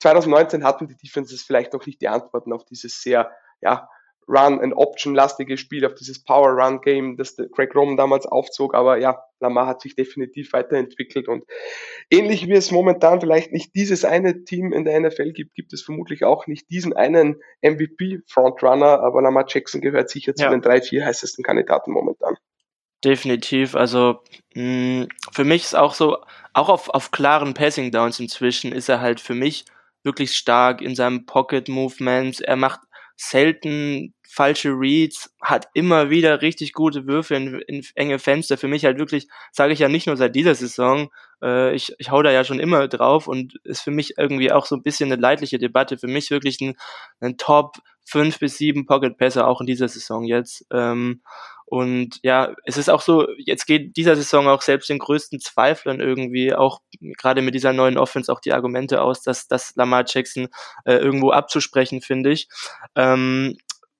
2019 0.00 0.64
hatten 0.64 0.88
die 0.88 0.96
Defenses 0.96 1.42
vielleicht 1.42 1.74
noch 1.74 1.84
nicht 1.84 2.00
die 2.00 2.08
Antworten 2.08 2.54
auf 2.54 2.64
dieses 2.64 3.02
sehr, 3.02 3.30
ja, 3.60 3.90
Run, 4.30 4.60
ein 4.60 4.72
Option-lastige 4.72 5.58
Spiel, 5.58 5.84
auf 5.84 5.94
dieses 5.94 6.22
Power-Run-Game, 6.22 7.16
das 7.16 7.36
Craig 7.54 7.74
Roman 7.74 7.96
damals 7.96 8.26
aufzog. 8.26 8.74
Aber 8.74 8.98
ja, 8.98 9.24
Lamar 9.40 9.66
hat 9.66 9.80
sich 9.80 9.96
definitiv 9.96 10.52
weiterentwickelt 10.52 11.26
und 11.26 11.44
ähnlich 12.10 12.46
wie 12.46 12.52
es 12.52 12.70
momentan 12.70 13.20
vielleicht 13.20 13.52
nicht 13.52 13.74
dieses 13.74 14.04
eine 14.04 14.44
Team 14.44 14.72
in 14.72 14.84
der 14.84 15.00
NFL 15.00 15.32
gibt, 15.32 15.54
gibt 15.54 15.72
es 15.72 15.82
vermutlich 15.82 16.24
auch 16.24 16.46
nicht 16.46 16.70
diesen 16.70 16.92
einen 16.92 17.40
MVP-Frontrunner, 17.62 19.00
aber 19.00 19.20
Lamar 19.22 19.46
Jackson 19.48 19.80
gehört 19.80 20.10
sicher 20.10 20.34
zu 20.34 20.44
ja. 20.44 20.50
den 20.50 20.62
drei, 20.62 20.80
vier 20.80 21.04
heißesten 21.04 21.42
Kandidaten 21.42 21.90
momentan. 21.90 22.36
Definitiv. 23.04 23.74
Also 23.74 24.20
mh, 24.54 25.06
für 25.32 25.44
mich 25.44 25.64
ist 25.64 25.74
auch 25.74 25.94
so, 25.94 26.18
auch 26.52 26.68
auf, 26.68 26.88
auf 26.90 27.10
klaren 27.10 27.54
Passing 27.54 27.90
Downs 27.90 28.20
inzwischen 28.20 28.72
ist 28.72 28.88
er 28.88 29.00
halt 29.00 29.20
für 29.20 29.34
mich 29.34 29.64
wirklich 30.02 30.36
stark 30.36 30.82
in 30.82 30.94
seinem 30.94 31.26
Pocket 31.26 31.68
Movement. 31.68 32.40
Er 32.42 32.56
macht 32.56 32.80
selten 33.20 34.14
falsche 34.26 34.70
Reads, 34.70 35.34
hat 35.42 35.68
immer 35.74 36.08
wieder 36.08 36.40
richtig 36.40 36.72
gute 36.72 37.06
Würfe 37.06 37.34
in, 37.34 37.60
in 37.66 37.84
enge 37.96 38.18
Fenster. 38.18 38.56
Für 38.56 38.68
mich 38.68 38.84
halt 38.86 38.98
wirklich, 38.98 39.28
sage 39.52 39.74
ich 39.74 39.78
ja 39.80 39.88
nicht 39.88 40.06
nur 40.06 40.16
seit 40.16 40.34
dieser 40.34 40.54
Saison, 40.54 41.10
äh, 41.42 41.74
ich, 41.74 41.92
ich 41.98 42.10
hau 42.10 42.22
da 42.22 42.30
ja 42.30 42.44
schon 42.44 42.60
immer 42.60 42.88
drauf 42.88 43.28
und 43.28 43.56
ist 43.64 43.82
für 43.82 43.90
mich 43.90 44.16
irgendwie 44.16 44.52
auch 44.52 44.64
so 44.64 44.74
ein 44.76 44.82
bisschen 44.82 45.12
eine 45.12 45.20
leidliche 45.20 45.58
Debatte. 45.58 45.98
Für 45.98 46.06
mich 46.06 46.30
wirklich 46.30 46.60
ein, 46.62 46.76
ein 47.20 47.36
Top 47.36 47.76
fünf 48.06 48.38
bis 48.38 48.56
sieben 48.56 48.86
Pocket 48.86 49.18
Pässe 49.18 49.46
auch 49.46 49.60
in 49.60 49.66
dieser 49.66 49.88
Saison 49.88 50.24
jetzt. 50.24 50.64
Ähm, 50.72 51.20
und 51.70 52.18
ja, 52.24 52.52
es 52.64 52.76
ist 52.76 52.90
auch 52.90 53.00
so, 53.00 53.28
jetzt 53.38 53.64
geht 53.64 53.96
dieser 53.96 54.16
Saison 54.16 54.48
auch 54.48 54.60
selbst 54.60 54.88
den 54.88 54.98
größten 54.98 55.38
Zweiflern 55.38 56.00
irgendwie, 56.00 56.52
auch 56.52 56.80
gerade 57.00 57.42
mit 57.42 57.54
dieser 57.54 57.72
neuen 57.72 57.96
Offense, 57.96 58.32
auch 58.32 58.40
die 58.40 58.52
Argumente 58.52 59.00
aus, 59.00 59.22
dass, 59.22 59.46
dass 59.46 59.76
Lamar 59.76 60.04
Jackson 60.04 60.48
äh, 60.84 60.94
irgendwo 60.94 61.30
abzusprechen, 61.30 62.00
finde 62.00 62.32
ich. 62.32 62.48
Ähm, 62.96 63.56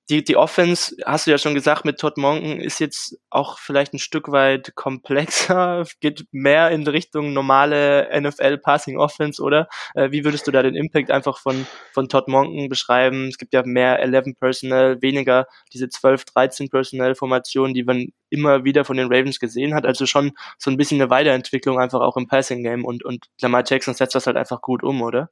die, 0.09 0.23
die 0.23 0.35
Offense, 0.35 0.95
hast 1.05 1.27
du 1.27 1.31
ja 1.31 1.37
schon 1.37 1.53
gesagt, 1.53 1.85
mit 1.85 1.99
Todd 1.99 2.17
Monken 2.17 2.59
ist 2.59 2.79
jetzt 2.79 3.17
auch 3.29 3.59
vielleicht 3.59 3.93
ein 3.93 3.99
Stück 3.99 4.31
weit 4.31 4.75
komplexer, 4.75 5.85
geht 6.01 6.25
mehr 6.31 6.69
in 6.71 6.85
Richtung 6.85 7.33
normale 7.33 8.09
NFL 8.19 8.57
Passing 8.57 8.97
Offense, 8.97 9.41
oder? 9.41 9.69
Äh, 9.93 10.11
wie 10.11 10.25
würdest 10.25 10.47
du 10.47 10.51
da 10.51 10.63
den 10.63 10.75
Impact 10.75 11.11
einfach 11.11 11.37
von, 11.37 11.65
von 11.93 12.09
Todd 12.09 12.27
Monken 12.27 12.67
beschreiben? 12.67 13.27
Es 13.27 13.37
gibt 13.37 13.53
ja 13.53 13.63
mehr 13.63 13.99
11 13.99 14.37
Personnel, 14.39 15.01
weniger 15.01 15.45
diese 15.73 15.87
12, 15.87 16.25
13 16.25 16.69
Personnel 16.69 17.15
Formationen, 17.15 17.73
die 17.73 17.83
man 17.83 18.07
immer 18.29 18.63
wieder 18.63 18.85
von 18.85 18.97
den 18.97 19.07
Ravens 19.11 19.39
gesehen 19.39 19.73
hat. 19.75 19.85
Also 19.85 20.05
schon 20.05 20.31
so 20.57 20.71
ein 20.71 20.77
bisschen 20.77 20.99
eine 21.01 21.09
Weiterentwicklung 21.09 21.79
einfach 21.79 22.01
auch 22.01 22.17
im 22.17 22.27
Passing 22.27 22.63
Game 22.63 22.85
und, 22.85 23.05
und 23.05 23.27
Lamar 23.41 23.63
Jackson 23.65 23.93
setzt 23.93 24.15
das 24.15 24.27
halt 24.27 24.37
einfach 24.37 24.61
gut 24.61 24.83
um, 24.83 25.01
oder? 25.01 25.29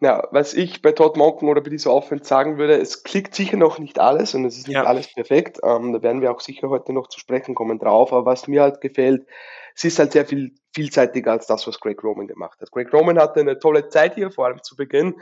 Ja, 0.00 0.28
was 0.30 0.52
ich 0.52 0.82
bei 0.82 0.92
Todd 0.92 1.16
Monken 1.16 1.48
oder 1.48 1.60
bei 1.60 1.70
dieser 1.70 1.92
Offense 1.92 2.24
sagen 2.24 2.58
würde, 2.58 2.74
es 2.74 3.02
klickt 3.02 3.34
sicher 3.34 3.56
noch 3.56 3.78
nicht 3.78 3.98
alles 3.98 4.34
und 4.34 4.44
es 4.44 4.58
ist 4.58 4.66
nicht 4.66 4.74
ja. 4.74 4.84
alles 4.84 5.12
perfekt. 5.12 5.60
Ähm, 5.62 5.92
da 5.92 6.02
werden 6.02 6.20
wir 6.20 6.32
auch 6.32 6.40
sicher 6.40 6.68
heute 6.68 6.92
noch 6.92 7.08
zu 7.08 7.18
sprechen 7.18 7.54
kommen 7.54 7.78
drauf. 7.78 8.12
Aber 8.12 8.26
was 8.26 8.48
mir 8.48 8.62
halt 8.62 8.80
gefällt, 8.80 9.26
es 9.74 9.84
ist 9.84 9.98
halt 9.98 10.12
sehr 10.12 10.26
viel 10.26 10.54
vielseitiger 10.74 11.32
als 11.32 11.46
das, 11.46 11.66
was 11.66 11.80
Greg 11.80 12.02
Roman 12.02 12.26
gemacht 12.26 12.60
hat. 12.60 12.70
Greg 12.70 12.92
Roman 12.92 13.18
hatte 13.18 13.40
eine 13.40 13.58
tolle 13.58 13.88
Zeit 13.88 14.14
hier, 14.14 14.30
vor 14.30 14.46
allem 14.46 14.62
zu 14.62 14.76
Beginn, 14.76 15.20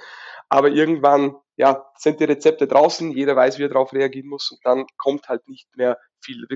aber 0.49 0.69
irgendwann, 0.69 1.37
ja, 1.57 1.85
sind 1.97 2.21
die 2.21 2.25
Rezepte 2.25 2.67
draußen, 2.67 3.13
jeder 3.13 3.37
weiß, 3.37 3.59
wie 3.59 3.65
er 3.65 3.69
darauf 3.69 3.93
reagieren 3.93 4.29
muss 4.29 4.51
und 4.51 4.61
dann 4.65 4.87
kommt 4.97 5.29
halt 5.29 5.49
nicht 5.49 5.69
mehr 5.77 5.99
viel. 6.21 6.47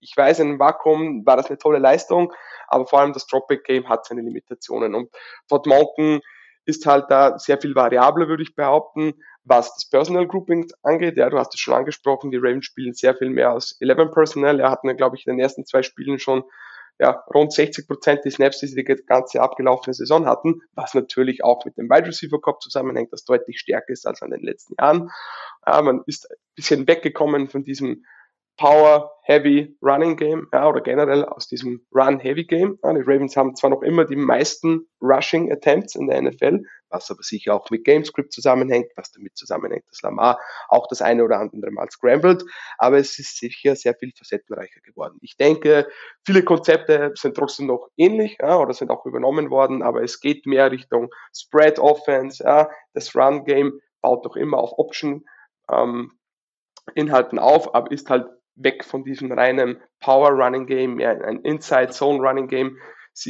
Ich 0.00 0.16
weiß, 0.16 0.40
in 0.40 0.48
einem 0.48 0.58
Vakuum 0.60 1.26
war 1.26 1.36
das 1.36 1.48
eine 1.48 1.58
tolle 1.58 1.78
Leistung, 1.78 2.32
aber 2.68 2.86
vor 2.86 3.00
allem 3.00 3.12
das 3.12 3.26
Dropback-Game 3.26 3.88
hat 3.88 4.06
seine 4.06 4.20
Limitationen 4.20 4.94
und 4.94 5.10
Todd 5.48 5.66
Monken 5.66 6.20
ist 6.68 6.84
halt 6.84 7.06
da 7.08 7.38
sehr 7.38 7.58
viel 7.58 7.74
variabler, 7.74 8.28
würde 8.28 8.42
ich 8.42 8.54
behaupten, 8.54 9.14
was 9.42 9.74
das 9.74 9.88
Personal 9.88 10.26
Grouping 10.26 10.70
angeht. 10.82 11.16
Ja, 11.16 11.30
du 11.30 11.38
hast 11.38 11.54
es 11.54 11.60
schon 11.60 11.72
angesprochen, 11.72 12.30
die 12.30 12.36
Ravens 12.36 12.66
spielen 12.66 12.92
sehr 12.92 13.16
viel 13.16 13.30
mehr 13.30 13.52
aus 13.52 13.78
11 13.80 14.12
Personnel. 14.12 14.60
Er 14.60 14.70
hat, 14.70 14.82
glaube 14.98 15.16
ich, 15.16 15.26
in 15.26 15.32
den 15.32 15.40
ersten 15.40 15.64
zwei 15.64 15.82
Spielen 15.82 16.18
schon 16.18 16.44
ja, 16.98 17.24
rund 17.32 17.54
60 17.54 17.86
Prozent 17.86 18.20
die 18.26 18.30
Snaps, 18.30 18.58
die 18.58 18.66
sie 18.66 18.84
die 18.84 18.84
ganze 18.84 19.40
abgelaufene 19.40 19.94
Saison 19.94 20.26
hatten, 20.26 20.60
was 20.74 20.92
natürlich 20.92 21.42
auch 21.42 21.64
mit 21.64 21.78
dem 21.78 21.88
Wide 21.88 22.08
Receiver 22.08 22.40
Cup 22.40 22.60
zusammenhängt, 22.60 23.12
das 23.12 23.24
deutlich 23.24 23.58
stärker 23.58 23.92
ist 23.92 24.06
als 24.06 24.20
an 24.20 24.30
den 24.30 24.42
letzten 24.42 24.74
Jahren. 24.78 25.10
Ja, 25.66 25.80
man 25.80 26.02
ist 26.06 26.30
ein 26.30 26.36
bisschen 26.54 26.86
weggekommen 26.86 27.48
von 27.48 27.64
diesem 27.64 28.04
Power-Heavy 28.58 29.76
Running 29.80 30.16
Game, 30.16 30.48
ja, 30.52 30.68
oder 30.68 30.80
generell 30.80 31.24
aus 31.24 31.48
diesem 31.48 31.86
Run-Heavy 31.94 32.44
Game. 32.44 32.78
Ja, 32.82 32.92
die 32.92 33.00
Ravens 33.00 33.36
haben 33.36 33.56
zwar 33.56 33.70
noch 33.70 33.82
immer 33.82 34.04
die 34.04 34.16
meisten 34.16 34.86
Rushing 35.00 35.50
Attempts 35.50 35.94
in 35.94 36.08
der 36.08 36.20
NFL, 36.20 36.64
was 36.90 37.10
aber 37.10 37.22
sicher 37.22 37.54
auch 37.54 37.70
mit 37.70 37.84
Gamescript 37.84 38.32
zusammenhängt, 38.32 38.90
was 38.96 39.12
damit 39.12 39.36
zusammenhängt, 39.36 39.84
dass 39.88 40.02
Lamar 40.02 40.40
auch 40.68 40.88
das 40.88 41.02
eine 41.02 41.24
oder 41.24 41.38
andere 41.38 41.70
Mal 41.70 41.88
scrambled, 41.90 42.44
aber 42.78 42.98
es 42.98 43.18
ist 43.18 43.38
sicher 43.38 43.76
sehr 43.76 43.94
viel 43.94 44.12
facettenreicher 44.16 44.80
geworden. 44.80 45.18
Ich 45.22 45.36
denke, 45.36 45.86
viele 46.26 46.42
Konzepte 46.42 47.12
sind 47.14 47.36
trotzdem 47.36 47.66
noch 47.66 47.88
ähnlich, 47.96 48.38
ja, 48.40 48.58
oder 48.58 48.74
sind 48.74 48.90
auch 48.90 49.06
übernommen 49.06 49.50
worden, 49.50 49.82
aber 49.82 50.02
es 50.02 50.20
geht 50.20 50.46
mehr 50.46 50.70
Richtung 50.72 51.10
Spread 51.34 51.78
Offense, 51.78 52.42
ja, 52.42 52.68
das 52.92 53.14
Run 53.14 53.44
Game 53.44 53.80
baut 54.00 54.24
noch 54.24 54.36
immer 54.36 54.58
auf 54.58 54.72
Option 54.78 55.24
ähm, 55.70 56.12
Inhalten 56.94 57.38
auf, 57.38 57.74
aber 57.74 57.90
ist 57.90 58.08
halt 58.10 58.26
weg 58.58 58.84
von 58.84 59.04
diesem 59.04 59.32
reinen 59.32 59.80
Power 60.00 60.30
Running 60.30 60.66
Game, 60.66 60.96
mehr 60.96 61.12
in 61.12 61.22
ein 61.22 61.40
Inside 61.40 61.90
Zone 61.90 62.20
Running 62.20 62.48
Game 62.48 62.78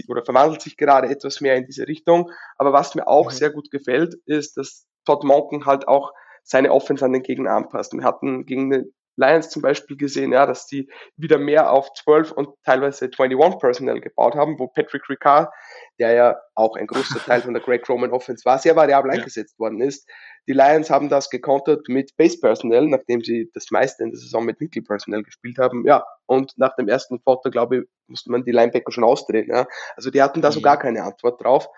oder 0.08 0.22
verwandelt 0.22 0.60
sich 0.60 0.76
gerade 0.76 1.08
etwas 1.08 1.40
mehr 1.40 1.56
in 1.56 1.64
diese 1.64 1.88
Richtung. 1.88 2.30
Aber 2.56 2.72
was 2.72 2.94
mir 2.94 3.06
auch 3.06 3.26
mhm. 3.26 3.34
sehr 3.34 3.50
gut 3.50 3.70
gefällt, 3.70 4.14
ist, 4.26 4.56
dass 4.56 4.86
Todd 5.04 5.24
Monken 5.24 5.64
halt 5.64 5.88
auch 5.88 6.12
seine 6.42 6.72
Offense 6.72 7.04
an 7.04 7.12
den 7.12 7.22
Gegner 7.22 7.52
anpasst. 7.52 7.92
Wir 7.94 8.04
hatten 8.04 8.44
gegen 8.44 8.70
den 8.70 8.94
Lions 9.16 9.50
zum 9.50 9.62
Beispiel 9.62 9.96
gesehen, 9.96 10.32
ja, 10.32 10.46
dass 10.46 10.66
die 10.66 10.88
wieder 11.16 11.38
mehr 11.38 11.72
auf 11.72 11.92
12 11.92 12.32
und 12.32 12.50
teilweise 12.64 13.06
21 13.06 13.58
Personnel 13.58 14.00
gebaut 14.00 14.36
haben, 14.36 14.58
wo 14.58 14.68
Patrick 14.68 15.08
Ricard, 15.08 15.52
der 15.98 16.12
ja 16.12 16.40
auch 16.54 16.76
ein 16.76 16.86
großer 16.86 17.18
Teil 17.24 17.42
von 17.42 17.54
der 17.54 17.62
Greg 17.62 17.88
Roman 17.88 18.10
Offense 18.10 18.44
war, 18.44 18.58
sehr 18.58 18.76
variabel 18.76 19.12
ja. 19.12 19.18
eingesetzt 19.18 19.58
worden 19.58 19.80
ist. 19.80 20.08
Die 20.48 20.54
Lions 20.54 20.88
haben 20.88 21.10
das 21.10 21.28
gekontert 21.28 21.88
mit 21.88 22.16
Base 22.16 22.38
Personnel, 22.40 22.86
nachdem 22.86 23.22
sie 23.22 23.50
das 23.52 23.70
meiste 23.70 24.02
in 24.02 24.10
der 24.10 24.18
Saison 24.18 24.44
mit 24.44 24.60
Nickel 24.60 24.82
Personnel 24.82 25.22
gespielt 25.22 25.58
haben. 25.58 25.84
Ja, 25.86 26.04
und 26.24 26.56
nach 26.56 26.74
dem 26.76 26.88
ersten 26.88 27.20
Foto, 27.20 27.50
glaube 27.50 27.76
ich, 27.76 27.84
musste 28.06 28.30
man 28.30 28.44
die 28.44 28.52
Linebacker 28.52 28.90
schon 28.90 29.04
ausdrehen. 29.04 29.48
Ja. 29.50 29.66
Also 29.94 30.10
die 30.10 30.22
hatten 30.22 30.40
da 30.40 30.50
so 30.50 30.60
mhm. 30.60 30.64
gar 30.64 30.78
keine 30.78 31.02
Antwort 31.02 31.42
drauf. 31.42 31.68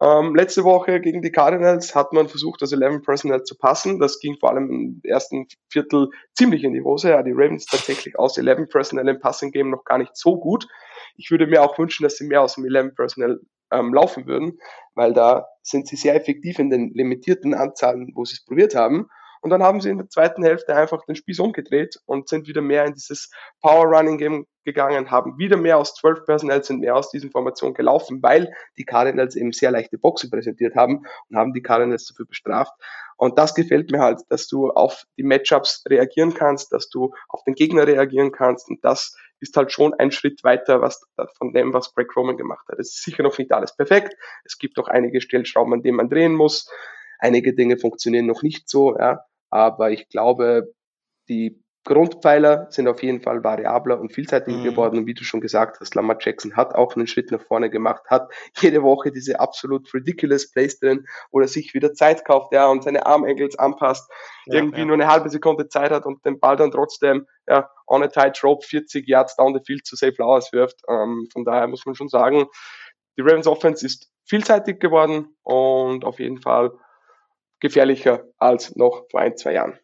Ähm, 0.00 0.34
letzte 0.36 0.62
Woche 0.62 1.00
gegen 1.00 1.22
die 1.22 1.32
Cardinals 1.32 1.94
hat 1.94 2.12
man 2.12 2.28
versucht, 2.28 2.62
das 2.62 2.72
11 2.72 3.02
Personnel 3.02 3.42
zu 3.42 3.56
passen. 3.56 3.98
Das 3.98 4.20
ging 4.20 4.36
vor 4.38 4.50
allem 4.50 4.70
im 4.70 5.00
ersten 5.04 5.48
Viertel 5.68 6.10
ziemlich 6.34 6.62
in 6.62 6.74
die 6.74 6.82
Hose. 6.82 7.10
Ja, 7.10 7.22
die 7.24 7.32
Ravens 7.32 7.66
tatsächlich 7.66 8.18
aus 8.18 8.38
11 8.38 8.68
Personnel 8.68 9.08
im 9.08 9.18
Passing 9.18 9.50
Game 9.50 9.70
noch 9.70 9.84
gar 9.84 9.98
nicht 9.98 10.16
so 10.16 10.38
gut. 10.38 10.68
Ich 11.16 11.30
würde 11.30 11.46
mir 11.46 11.62
auch 11.62 11.76
wünschen, 11.78 12.04
dass 12.04 12.16
sie 12.16 12.26
mehr 12.26 12.42
aus 12.42 12.54
dem 12.54 12.64
11 12.64 12.94
Personal 12.94 13.40
ähm, 13.72 13.92
laufen 13.92 14.26
würden, 14.26 14.58
weil 14.94 15.12
da 15.12 15.46
sind 15.62 15.88
sie 15.88 15.96
sehr 15.96 16.14
effektiv 16.14 16.58
in 16.58 16.70
den 16.70 16.92
limitierten 16.94 17.54
Anzahlen, 17.54 18.12
wo 18.14 18.24
sie 18.24 18.34
es 18.34 18.44
probiert 18.44 18.74
haben. 18.74 19.08
Und 19.42 19.50
dann 19.50 19.62
haben 19.62 19.80
sie 19.80 19.90
in 19.90 19.98
der 19.98 20.08
zweiten 20.08 20.44
Hälfte 20.44 20.76
einfach 20.76 21.04
den 21.04 21.16
Spieß 21.16 21.40
umgedreht 21.40 21.98
und 22.06 22.28
sind 22.28 22.46
wieder 22.46 22.62
mehr 22.62 22.84
in 22.84 22.94
dieses 22.94 23.28
Power 23.60 23.86
Running 23.86 24.16
Game 24.16 24.46
gegangen, 24.64 25.10
haben 25.10 25.36
wieder 25.36 25.56
mehr 25.56 25.78
aus 25.78 25.94
12 25.96 26.24
Personal, 26.24 26.62
sind 26.62 26.78
mehr 26.78 26.94
aus 26.94 27.10
diesen 27.10 27.32
Formationen 27.32 27.74
gelaufen, 27.74 28.22
weil 28.22 28.52
die 28.78 28.84
Cardinals 28.84 29.34
eben 29.34 29.50
sehr 29.50 29.72
leichte 29.72 29.98
Boxen 29.98 30.30
präsentiert 30.30 30.76
haben 30.76 31.02
und 31.28 31.36
haben 31.36 31.52
die 31.52 31.62
Cardinals 31.62 32.06
dafür 32.06 32.26
bestraft. 32.26 32.72
Und 33.16 33.36
das 33.36 33.54
gefällt 33.54 33.90
mir 33.90 33.98
halt, 33.98 34.20
dass 34.28 34.46
du 34.46 34.70
auf 34.70 35.02
die 35.16 35.24
Matchups 35.24 35.82
reagieren 35.88 36.34
kannst, 36.34 36.72
dass 36.72 36.88
du 36.88 37.12
auf 37.28 37.42
den 37.42 37.54
Gegner 37.54 37.86
reagieren 37.86 38.30
kannst 38.30 38.68
und 38.68 38.84
das 38.84 39.16
ist 39.42 39.56
halt 39.56 39.72
schon 39.72 39.92
ein 39.94 40.12
Schritt 40.12 40.44
weiter 40.44 40.80
was 40.80 41.04
von 41.36 41.52
dem, 41.52 41.74
was 41.74 41.92
Greg 41.94 42.16
Roman 42.16 42.36
gemacht 42.36 42.66
hat. 42.68 42.78
Es 42.78 42.94
ist 42.94 43.02
sicher 43.02 43.22
noch 43.22 43.36
nicht 43.36 43.52
alles 43.52 43.76
perfekt. 43.76 44.14
Es 44.44 44.56
gibt 44.56 44.76
noch 44.76 44.88
einige 44.88 45.20
Stellschrauben, 45.20 45.74
an 45.74 45.82
denen 45.82 45.96
man 45.96 46.08
drehen 46.08 46.34
muss. 46.34 46.70
Einige 47.18 47.54
Dinge 47.54 47.76
funktionieren 47.76 48.26
noch 48.26 48.42
nicht 48.42 48.68
so, 48.68 48.96
ja. 48.96 49.24
Aber 49.50 49.90
ich 49.90 50.08
glaube, 50.08 50.72
die 51.28 51.61
Grundpfeiler 51.84 52.68
sind 52.70 52.86
auf 52.86 53.02
jeden 53.02 53.22
Fall 53.22 53.42
variabler 53.42 54.00
und 54.00 54.12
vielseitiger 54.12 54.58
mhm. 54.58 54.64
geworden. 54.64 54.98
Und 54.98 55.06
wie 55.06 55.14
du 55.14 55.24
schon 55.24 55.40
gesagt 55.40 55.80
hast, 55.80 55.94
Lamar 55.96 56.16
Jackson 56.20 56.54
hat 56.54 56.74
auch 56.74 56.94
einen 56.94 57.08
Schritt 57.08 57.32
nach 57.32 57.42
vorne 57.42 57.70
gemacht, 57.70 58.04
hat 58.08 58.32
jede 58.60 58.82
Woche 58.82 59.10
diese 59.10 59.40
absolut 59.40 59.92
ridiculous 59.92 60.50
Plays 60.50 60.78
drin, 60.78 61.06
wo 61.32 61.40
er 61.40 61.48
sich 61.48 61.74
wieder 61.74 61.92
Zeit 61.92 62.24
kauft, 62.24 62.52
ja, 62.52 62.68
und 62.68 62.84
seine 62.84 63.04
Armangles 63.04 63.58
anpasst, 63.58 64.08
ja, 64.46 64.54
irgendwie 64.54 64.80
ja. 64.80 64.84
nur 64.84 64.94
eine 64.94 65.08
halbe 65.08 65.28
Sekunde 65.28 65.68
Zeit 65.68 65.90
hat 65.90 66.06
und 66.06 66.24
den 66.24 66.38
Ball 66.38 66.56
dann 66.56 66.70
trotzdem, 66.70 67.26
ja, 67.48 67.68
on 67.88 68.04
a 68.04 68.06
tight 68.08 68.42
rope 68.44 68.64
40 68.64 69.08
Yards 69.08 69.34
down 69.34 69.52
the 69.52 69.60
field 69.64 69.84
zu 69.84 69.96
Safe 69.96 70.12
Flowers 70.12 70.52
wirft. 70.52 70.82
Ähm, 70.88 71.26
von 71.32 71.44
daher 71.44 71.66
muss 71.66 71.84
man 71.84 71.96
schon 71.96 72.08
sagen, 72.08 72.46
die 73.16 73.22
Ravens 73.22 73.48
Offense 73.48 73.84
ist 73.84 74.10
vielseitig 74.24 74.78
geworden 74.78 75.36
und 75.42 76.04
auf 76.04 76.20
jeden 76.20 76.40
Fall 76.40 76.72
gefährlicher 77.60 78.24
als 78.38 78.76
noch 78.76 79.06
vor 79.10 79.20
ein, 79.20 79.36
zwei 79.36 79.54
Jahren. 79.54 79.78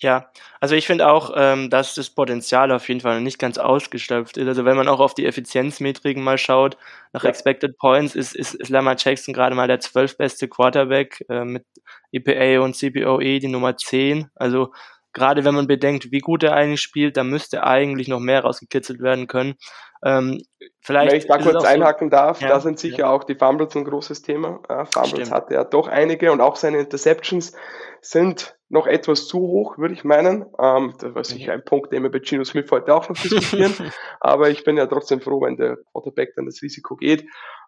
Ja, 0.00 0.30
also 0.60 0.76
ich 0.76 0.86
finde 0.86 1.08
auch, 1.08 1.32
ähm, 1.36 1.70
dass 1.70 1.94
das 1.94 2.10
Potenzial 2.10 2.70
auf 2.70 2.86
jeden 2.88 3.00
Fall 3.00 3.20
nicht 3.20 3.38
ganz 3.38 3.58
ausgeschöpft 3.58 4.36
ist. 4.36 4.46
Also 4.46 4.64
wenn 4.64 4.76
man 4.76 4.86
auch 4.86 5.00
auf 5.00 5.14
die 5.14 5.26
Effizienzmetriken 5.26 6.22
mal 6.22 6.38
schaut, 6.38 6.76
nach 7.12 7.24
ja. 7.24 7.30
Expected 7.30 7.76
Points 7.78 8.14
ist, 8.14 8.36
ist, 8.36 8.54
ist 8.54 8.68
Lamar 8.68 8.94
Jackson 8.96 9.34
gerade 9.34 9.56
mal 9.56 9.66
der 9.66 9.80
zwölfbeste 9.80 10.46
Quarterback 10.46 11.24
äh, 11.28 11.44
mit 11.44 11.64
EPA 12.12 12.62
und 12.62 12.76
CPOE 12.76 13.40
die 13.40 13.48
Nummer 13.48 13.76
10. 13.76 14.30
Also 14.36 14.72
gerade 15.12 15.44
wenn 15.44 15.54
man 15.54 15.66
bedenkt, 15.66 16.12
wie 16.12 16.20
gut 16.20 16.44
er 16.44 16.54
eigentlich 16.54 16.80
spielt, 16.80 17.16
da 17.16 17.24
müsste 17.24 17.64
eigentlich 17.64 18.06
noch 18.06 18.20
mehr 18.20 18.42
rausgekitzelt 18.42 19.00
werden 19.00 19.26
können. 19.26 19.56
Ähm, 20.04 20.40
vielleicht 20.80 21.10
Wenn 21.10 21.18
ich 21.18 21.26
da 21.26 21.38
kurz 21.38 21.64
einhaken 21.64 22.06
so, 22.06 22.10
darf, 22.10 22.40
ja, 22.40 22.48
da 22.48 22.60
sind 22.60 22.78
sicher 22.78 23.00
ja. 23.00 23.10
auch 23.10 23.24
die 23.24 23.34
Fumbles 23.34 23.74
ein 23.74 23.84
großes 23.84 24.22
Thema. 24.22 24.60
Fumbles 24.92 25.08
Stimmt. 25.08 25.30
hatte 25.32 25.54
er 25.54 25.64
doch 25.64 25.88
einige 25.88 26.30
und 26.30 26.40
auch 26.40 26.54
seine 26.54 26.78
Interceptions 26.78 27.52
sind 28.00 28.57
noch 28.68 28.86
etwas 28.86 29.26
zu 29.26 29.38
hoch, 29.38 29.78
würde 29.78 29.94
ich 29.94 30.04
meinen. 30.04 30.46
Ähm, 30.60 30.94
das 30.98 31.14
war 31.14 31.24
sicher 31.24 31.52
ein 31.52 31.64
Punkt, 31.64 31.92
den 31.92 32.02
wir 32.02 32.10
bei 32.10 32.20
Gino 32.20 32.44
Smith 32.44 32.70
heute 32.70 32.94
auch 32.94 33.08
noch 33.08 33.16
diskutieren. 33.16 33.74
aber 34.20 34.50
ich 34.50 34.64
bin 34.64 34.76
ja 34.76 34.86
trotzdem 34.86 35.20
froh, 35.20 35.40
wenn 35.40 35.56
der 35.56 35.78
Quarterback 35.92 36.34
dann 36.36 36.46
das 36.46 36.60
Risiko 36.62 36.96
geht. 36.96 37.22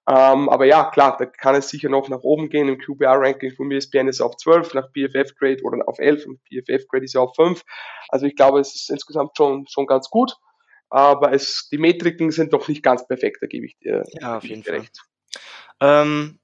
Ähm, 0.08 0.48
aber 0.48 0.66
ja, 0.66 0.90
klar, 0.90 1.16
da 1.18 1.26
kann 1.26 1.54
es 1.54 1.68
sicher 1.68 1.88
noch 1.88 2.08
nach 2.08 2.20
oben 2.20 2.48
gehen. 2.48 2.68
Im 2.68 2.78
QBR-Ranking 2.78 3.54
von 3.54 3.68
mir 3.68 3.78
ist 3.78 3.94
ESPN 3.94 4.08
ist 4.08 4.20
auf 4.20 4.36
12, 4.36 4.74
nach 4.74 4.88
PFF-Grade 4.92 5.62
oder 5.62 5.86
auf 5.86 5.98
11 5.98 6.26
und 6.26 6.40
PFF-Grade 6.44 7.04
ist 7.04 7.14
ja 7.14 7.20
auf 7.20 7.34
5. 7.34 7.62
Also 8.08 8.26
ich 8.26 8.36
glaube, 8.36 8.60
es 8.60 8.74
ist 8.74 8.90
insgesamt 8.90 9.36
schon, 9.36 9.66
schon 9.68 9.86
ganz 9.86 10.10
gut 10.10 10.36
aber 10.90 11.32
es, 11.32 11.68
die 11.70 11.78
Metriken 11.78 12.32
sind 12.32 12.52
doch 12.52 12.66
nicht 12.68 12.82
ganz 12.82 13.06
perfekt, 13.06 13.38
da 13.40 13.46
gebe 13.46 13.64
ich 13.64 13.78
dir, 13.78 14.04
ja, 14.20 14.36
auf 14.36 14.44
jeden 14.44 14.64
Fall. 14.64 14.78
recht. 14.78 15.00
Ähm, 15.80 16.40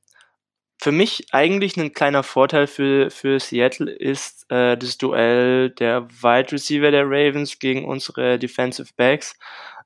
für 0.87 0.93
mich 0.93 1.27
eigentlich 1.33 1.77
ein 1.77 1.93
kleiner 1.93 2.23
Vorteil 2.23 2.69
für, 2.69 3.11
für 3.11 3.41
Seattle 3.41 3.91
ist 3.91 4.49
äh, 4.53 4.77
das 4.77 4.97
Duell 4.99 5.71
der 5.71 6.09
Wide 6.09 6.53
Receiver 6.53 6.93
der 6.93 7.07
Ravens 7.07 7.59
gegen 7.59 7.85
unsere 7.85 8.39
Defensive 8.39 8.91
Backs. 8.97 9.37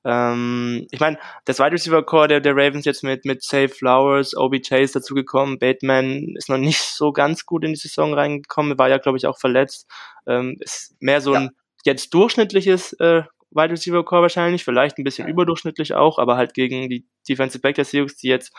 Ähm, 0.05 0.85
ich 0.91 0.99
meine, 0.99 1.17
das 1.45 1.57
Wide 1.57 1.71
Receiver 1.71 2.03
Core 2.03 2.27
der, 2.27 2.39
der 2.39 2.55
Ravens 2.55 2.85
jetzt 2.85 3.03
mit, 3.03 3.25
mit 3.25 3.41
Safe 3.41 3.69
Flowers, 3.69 4.37
OBJ 4.37 4.75
ist 4.75 4.95
dazugekommen, 4.95 5.57
Bateman 5.57 6.35
ist 6.37 6.49
noch 6.49 6.59
nicht 6.59 6.81
so 6.81 7.11
ganz 7.11 7.47
gut 7.47 7.63
in 7.63 7.71
die 7.71 7.79
Saison 7.79 8.13
reingekommen, 8.13 8.77
war 8.77 8.87
ja, 8.87 8.99
glaube 8.99 9.17
ich, 9.17 9.25
auch 9.25 9.39
verletzt. 9.39 9.87
Ähm, 10.27 10.57
ist 10.59 10.93
mehr 10.99 11.21
so 11.21 11.33
ein 11.33 11.49
jetzt 11.83 12.13
durchschnittliches 12.13 12.93
äh, 12.99 13.23
Wide 13.51 13.71
Receiver 13.71 14.03
Core 14.03 14.23
wahrscheinlich, 14.23 14.63
vielleicht 14.63 14.97
ein 14.97 15.03
bisschen 15.03 15.27
überdurchschnittlich 15.27 15.93
auch, 15.93 16.17
aber 16.19 16.37
halt 16.37 16.53
gegen 16.53 16.89
die 16.89 17.05
Defensive 17.27 17.61
Back 17.61 17.75
der 17.75 17.85
Seahawks, 17.85 18.17
die 18.17 18.27
jetzt 18.27 18.53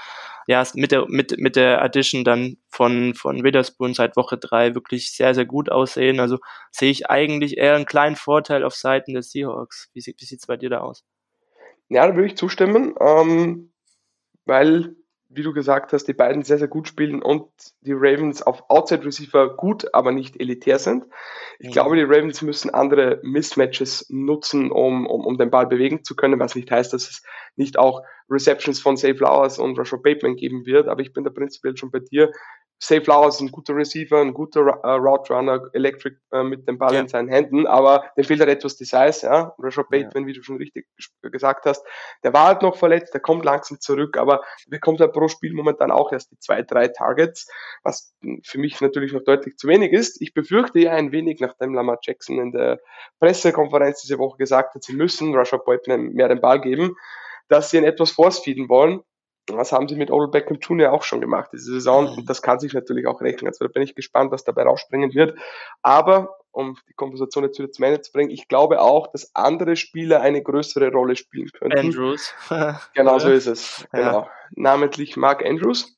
ja 0.46 0.62
mit 0.74 0.92
der 0.92 1.06
mit 1.08 1.38
mit 1.38 1.56
der 1.56 1.82
Addition 1.82 2.24
dann 2.24 2.58
von 2.68 3.14
von 3.14 3.42
Witherspoon 3.42 3.94
seit 3.94 4.16
Woche 4.16 4.38
drei 4.38 4.74
wirklich 4.74 5.12
sehr 5.12 5.34
sehr 5.34 5.46
gut 5.46 5.70
aussehen. 5.70 6.20
Also 6.20 6.38
sehe 6.70 6.90
ich 6.90 7.10
eigentlich 7.10 7.56
eher 7.56 7.74
einen 7.74 7.86
kleinen 7.86 8.16
Vorteil 8.16 8.64
auf 8.64 8.74
Seiten 8.74 9.14
der 9.14 9.22
Seahawks. 9.22 9.90
Wie, 9.94 10.00
wie 10.00 10.24
sieht's 10.24 10.46
bei 10.46 10.56
dir 10.56 10.70
da 10.70 10.80
aus? 10.80 11.04
Ja, 11.88 12.06
da 12.06 12.14
würde 12.14 12.28
ich 12.28 12.36
zustimmen, 12.36 12.94
ähm, 13.00 13.72
weil 14.44 14.96
wie 15.34 15.42
du 15.42 15.52
gesagt 15.52 15.92
hast, 15.92 16.04
die 16.04 16.12
beiden 16.12 16.42
sehr, 16.42 16.58
sehr 16.58 16.68
gut 16.68 16.88
spielen 16.88 17.22
und 17.22 17.46
die 17.80 17.92
Ravens 17.92 18.42
auf 18.42 18.68
Outside 18.68 19.04
Receiver 19.04 19.56
gut, 19.56 19.92
aber 19.94 20.12
nicht 20.12 20.40
elitär 20.40 20.78
sind. 20.78 21.06
Ich 21.58 21.68
mhm. 21.68 21.72
glaube, 21.72 21.96
die 21.96 22.02
Ravens 22.02 22.42
müssen 22.42 22.70
andere 22.70 23.20
Mismatches 23.22 24.06
nutzen, 24.10 24.70
um, 24.70 25.06
um, 25.06 25.24
um 25.24 25.38
den 25.38 25.50
Ball 25.50 25.66
bewegen 25.66 26.04
zu 26.04 26.14
können, 26.14 26.38
was 26.38 26.54
nicht 26.54 26.70
heißt, 26.70 26.92
dass 26.92 27.08
es 27.08 27.22
nicht 27.56 27.78
auch 27.78 28.02
Receptions 28.28 28.80
von 28.80 28.96
Safe 28.96 29.14
Flowers 29.14 29.58
und 29.58 29.78
Rashad 29.78 30.02
Bateman 30.02 30.36
geben 30.36 30.66
wird, 30.66 30.88
aber 30.88 31.02
ich 31.02 31.12
bin 31.12 31.24
da 31.24 31.30
prinzipiell 31.30 31.76
schon 31.76 31.90
bei 31.90 32.00
dir. 32.00 32.30
Safe 32.84 33.00
Flowers 33.00 33.36
ist 33.36 33.42
ein 33.42 33.52
guter 33.52 33.76
Receiver, 33.76 34.20
ein 34.20 34.34
guter 34.34 34.60
uh, 34.60 34.96
Route 34.96 35.32
Runner, 35.32 35.70
Electric 35.72 36.16
uh, 36.34 36.42
mit 36.42 36.66
dem 36.66 36.78
Ball 36.78 36.94
ja. 36.94 37.00
in 37.00 37.06
seinen 37.06 37.28
Händen, 37.28 37.68
aber 37.68 38.10
dem 38.16 38.24
fehlt 38.24 38.40
halt 38.40 38.50
etwas 38.50 38.76
die 38.76 38.84
Size, 38.84 39.20
ja. 39.22 39.54
Rashad 39.56 39.88
Bateman, 39.88 40.24
ja. 40.24 40.26
wie 40.26 40.32
du 40.32 40.42
schon 40.42 40.56
richtig 40.56 40.88
gesagt 41.22 41.64
hast, 41.64 41.86
der 42.24 42.32
war 42.32 42.48
halt 42.48 42.62
noch 42.62 42.76
verletzt, 42.76 43.14
der 43.14 43.20
kommt 43.20 43.44
langsam 43.44 43.78
zurück, 43.78 44.16
aber 44.16 44.42
bekommt 44.66 44.98
halt 44.98 45.12
pro 45.12 45.28
Spiel 45.28 45.52
momentan 45.52 45.92
auch 45.92 46.10
erst 46.10 46.32
die 46.32 46.38
zwei, 46.40 46.62
drei 46.62 46.88
Targets, 46.88 47.48
was 47.84 48.16
für 48.42 48.58
mich 48.58 48.80
natürlich 48.80 49.12
noch 49.12 49.22
deutlich 49.22 49.56
zu 49.58 49.68
wenig 49.68 49.92
ist. 49.92 50.20
Ich 50.20 50.34
befürchte 50.34 50.80
ja 50.80 50.90
ein 50.90 51.12
wenig, 51.12 51.38
nachdem 51.38 51.74
Lamar 51.74 52.00
Jackson 52.02 52.40
in 52.40 52.50
der 52.50 52.80
Pressekonferenz 53.20 54.02
diese 54.02 54.18
Woche 54.18 54.38
gesagt 54.38 54.74
hat, 54.74 54.82
sie 54.82 54.94
müssen 54.94 55.36
Rashad 55.36 55.64
Bateman 55.64 56.14
mehr 56.14 56.26
den 56.26 56.40
Ball 56.40 56.60
geben, 56.60 56.96
dass 57.46 57.70
sie 57.70 57.76
ihn 57.76 57.84
etwas 57.84 58.10
force 58.10 58.40
feeden 58.40 58.68
wollen 58.68 59.04
das 59.46 59.72
haben 59.72 59.88
sie 59.88 59.96
mit 59.96 60.10
Odell 60.10 60.28
Beckham 60.28 60.58
Jr. 60.60 60.92
auch 60.92 61.02
schon 61.02 61.20
gemacht 61.20 61.50
diese 61.52 61.72
Saison 61.72 62.08
und 62.16 62.30
das 62.30 62.42
kann 62.42 62.60
sich 62.60 62.72
natürlich 62.72 63.06
auch 63.06 63.20
rechnen. 63.20 63.48
Also 63.48 63.64
da 63.64 63.70
bin 63.72 63.82
ich 63.82 63.94
gespannt, 63.94 64.30
was 64.30 64.44
dabei 64.44 64.62
rausspringen 64.62 65.14
wird. 65.14 65.38
Aber 65.82 66.36
um 66.52 66.76
die 66.88 66.94
Konversation 66.94 67.44
jetzt 67.44 67.58
wieder 67.58 67.70
zum 67.70 67.84
Ende 67.84 68.00
zu 68.02 68.12
bringen, 68.12 68.30
ich 68.30 68.46
glaube 68.46 68.80
auch, 68.80 69.10
dass 69.10 69.34
andere 69.34 69.74
Spieler 69.76 70.20
eine 70.20 70.42
größere 70.42 70.92
Rolle 70.92 71.16
spielen 71.16 71.48
könnten. 71.48 71.78
Andrews. 71.78 72.34
genau 72.94 73.18
so 73.18 73.30
ist 73.30 73.46
es. 73.46 73.86
Genau. 73.92 74.20
Ja. 74.22 74.30
Namentlich 74.54 75.16
Mark 75.16 75.44
Andrews. 75.44 75.96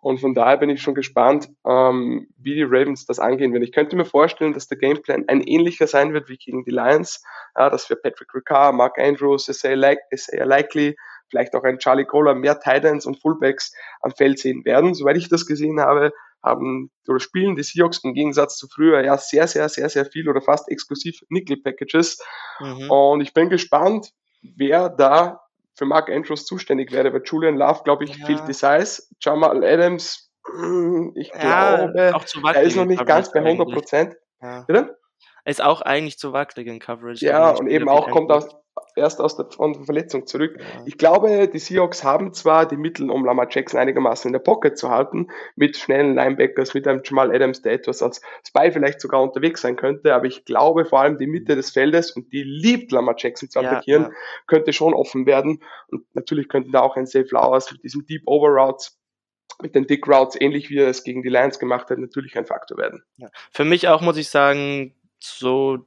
Und 0.00 0.20
von 0.20 0.32
daher 0.32 0.56
bin 0.56 0.70
ich 0.70 0.80
schon 0.80 0.94
gespannt, 0.94 1.50
ähm, 1.66 2.28
wie 2.38 2.54
die 2.54 2.62
Ravens 2.62 3.04
das 3.04 3.18
angehen 3.18 3.52
werden. 3.52 3.64
Ich 3.64 3.72
könnte 3.72 3.96
mir 3.96 4.04
vorstellen, 4.04 4.52
dass 4.52 4.68
der 4.68 4.78
Gameplan 4.78 5.24
ein 5.26 5.42
ähnlicher 5.42 5.88
sein 5.88 6.12
wird 6.14 6.28
wie 6.28 6.36
gegen 6.36 6.64
die 6.64 6.70
Lions, 6.70 7.22
ja, 7.56 7.68
dass 7.68 7.90
wir 7.90 7.96
Patrick 7.96 8.32
Ricard, 8.32 8.74
Mark 8.74 8.98
Andrews, 8.98 9.48
Isaiah 9.48 9.74
Likely, 9.74 10.96
vielleicht 11.30 11.54
auch 11.54 11.64
ein 11.64 11.78
Charlie 11.78 12.04
Kohler 12.04 12.34
mehr 12.34 12.60
Titans 12.60 13.06
und 13.06 13.20
Fullbacks 13.20 13.72
am 14.00 14.12
Feld 14.12 14.38
sehen 14.38 14.64
werden. 14.64 14.94
Soweit 14.94 15.16
ich 15.16 15.28
das 15.28 15.46
gesehen 15.46 15.80
habe, 15.80 16.12
haben 16.42 16.90
oder 17.08 17.20
spielen 17.20 17.56
die 17.56 17.62
Seahawks 17.62 17.98
im 18.04 18.14
Gegensatz 18.14 18.56
zu 18.56 18.68
früher 18.68 19.02
ja 19.04 19.18
sehr, 19.18 19.46
sehr, 19.48 19.68
sehr, 19.68 19.88
sehr 19.88 20.04
viel 20.04 20.28
oder 20.28 20.40
fast 20.40 20.70
exklusiv 20.70 21.20
Nickel-Packages. 21.28 22.22
Mhm. 22.60 22.90
Und 22.90 23.20
ich 23.20 23.34
bin 23.34 23.48
gespannt, 23.48 24.12
wer 24.42 24.88
da 24.88 25.40
für 25.74 25.86
Mark 25.86 26.10
Andrews 26.10 26.44
zuständig 26.44 26.92
wäre. 26.92 27.10
Bei 27.10 27.20
Julian 27.24 27.56
Love, 27.56 27.82
glaube 27.84 28.04
ich, 28.04 28.16
ja. 28.16 28.26
fehlt 28.26 28.42
die 28.48 28.52
Size. 28.52 29.02
Jamal 29.20 29.64
Adams, 29.64 30.30
hm, 30.46 31.12
ich 31.14 31.28
ja, 31.28 31.86
glaube, 31.86 32.12
er 32.54 32.62
ist 32.62 32.76
noch 32.76 32.84
nicht 32.84 33.04
ganz 33.06 33.32
bei 33.32 33.40
100 33.40 33.68
Prozent. 33.70 34.16
Ja. 34.40 34.64
Bitte? 34.66 34.98
Ist 35.48 35.62
auch 35.62 35.80
eigentlich 35.80 36.18
zu 36.18 36.34
wackelig 36.34 36.66
in 36.66 36.78
Coverage. 36.78 37.24
Ja, 37.24 37.50
und 37.50 37.68
eben 37.68 37.88
auch 37.88 38.10
kommt 38.10 38.30
aus, 38.30 38.48
erst 38.96 39.18
aus 39.18 39.34
der, 39.34 39.46
von 39.46 39.72
der 39.72 39.84
Verletzung 39.84 40.26
zurück. 40.26 40.58
Ja. 40.58 40.82
Ich 40.84 40.98
glaube, 40.98 41.48
die 41.48 41.58
Seahawks 41.58 42.04
haben 42.04 42.34
zwar 42.34 42.66
die 42.66 42.76
Mittel, 42.76 43.10
um 43.10 43.24
Lamar 43.24 43.46
Jackson 43.48 43.80
einigermaßen 43.80 44.28
in 44.28 44.34
der 44.34 44.40
Pocket 44.40 44.76
zu 44.76 44.90
halten, 44.90 45.28
mit 45.56 45.78
schnellen 45.78 46.14
Linebackers, 46.14 46.74
mit 46.74 46.86
einem 46.86 47.00
Jamal 47.02 47.34
Adams, 47.34 47.62
der 47.62 47.72
etwas 47.72 48.02
als 48.02 48.20
Spy 48.46 48.72
vielleicht 48.72 49.00
sogar 49.00 49.22
unterwegs 49.22 49.62
sein 49.62 49.76
könnte, 49.76 50.14
aber 50.14 50.26
ich 50.26 50.44
glaube 50.44 50.84
vor 50.84 51.00
allem 51.00 51.16
die 51.16 51.26
Mitte 51.26 51.56
des 51.56 51.70
Feldes 51.70 52.10
und 52.10 52.30
die 52.30 52.42
liebt 52.42 52.92
Lamar 52.92 53.14
Jackson 53.16 53.48
zu 53.48 53.60
attackieren, 53.60 54.02
ja, 54.02 54.08
ja. 54.10 54.14
könnte 54.46 54.74
schon 54.74 54.92
offen 54.92 55.24
werden 55.24 55.62
und 55.88 56.04
natürlich 56.14 56.50
könnten 56.50 56.72
da 56.72 56.80
auch 56.80 56.96
ein 56.96 57.06
Safe 57.06 57.24
Flowers 57.24 57.72
mit 57.72 57.82
diesem 57.84 58.04
Deep 58.04 58.22
Over 58.26 58.48
Routes 58.48 58.98
mit 59.60 59.74
den 59.74 59.86
Dick 59.86 60.06
Routes, 60.06 60.40
ähnlich 60.40 60.70
wie 60.70 60.78
er 60.78 60.88
es 60.88 61.02
gegen 61.02 61.22
die 61.22 61.28
Lions 61.28 61.58
gemacht 61.58 61.90
hat, 61.90 61.98
natürlich 61.98 62.36
ein 62.38 62.46
Faktor 62.46 62.78
werden. 62.78 63.02
Für 63.50 63.64
mich 63.64 63.88
auch, 63.88 64.00
muss 64.00 64.16
ich 64.16 64.28
sagen, 64.28 64.94
so, 65.20 65.78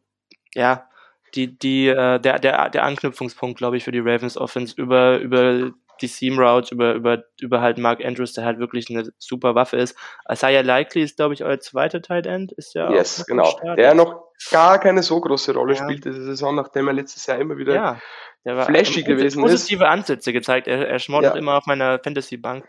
ja, 0.53 0.87
die, 1.35 1.57
die, 1.57 1.87
äh, 1.87 2.19
der, 2.19 2.39
der, 2.39 2.69
der 2.69 2.83
Anknüpfungspunkt, 2.83 3.57
glaube 3.57 3.77
ich, 3.77 3.83
für 3.83 3.91
die 3.91 3.99
Ravens 3.99 4.37
Offense 4.37 4.75
über, 4.77 5.19
über 5.19 5.71
die 6.01 6.07
Seam 6.07 6.39
Route, 6.39 6.73
über, 6.73 6.93
über, 6.93 7.23
über 7.39 7.61
halt 7.61 7.77
Mark 7.77 8.03
Andrews, 8.03 8.33
der 8.33 8.43
halt 8.43 8.59
wirklich 8.59 8.89
eine 8.89 9.09
super 9.17 9.55
Waffe 9.55 9.77
ist. 9.77 9.95
Isaiah 10.29 10.61
Likely 10.61 11.03
ist, 11.03 11.17
glaube 11.17 11.33
ich, 11.33 11.43
euer 11.43 11.59
zweiter 11.59 12.01
Tight 12.01 12.25
End, 12.25 12.51
ist 12.53 12.73
ja 12.73 12.91
Yes, 12.91 13.25
genau. 13.27 13.55
Der 13.77 13.93
noch 13.93 14.23
gar 14.49 14.79
keine 14.79 15.03
so 15.03 15.21
große 15.21 15.53
Rolle 15.53 15.75
ja. 15.75 15.83
spielt 15.83 16.05
diese 16.05 16.23
Saison, 16.23 16.55
nachdem 16.55 16.87
er 16.87 16.93
letztes 16.93 17.25
Jahr 17.27 17.37
immer 17.37 17.57
wieder 17.57 17.75
ja. 17.75 17.99
Der 18.43 18.57
war 18.57 18.65
flashy 18.65 19.03
gewesen 19.03 19.39
positive 19.39 19.53
ist. 19.53 19.59
Positive 19.59 19.87
Ansätze 19.87 20.33
gezeigt. 20.33 20.67
Er, 20.67 20.87
er 20.87 20.97
schmordert 20.97 21.35
ja. 21.35 21.39
immer 21.39 21.57
auf 21.57 21.67
meiner 21.67 21.99
Fantasy-Bank. 21.99 22.65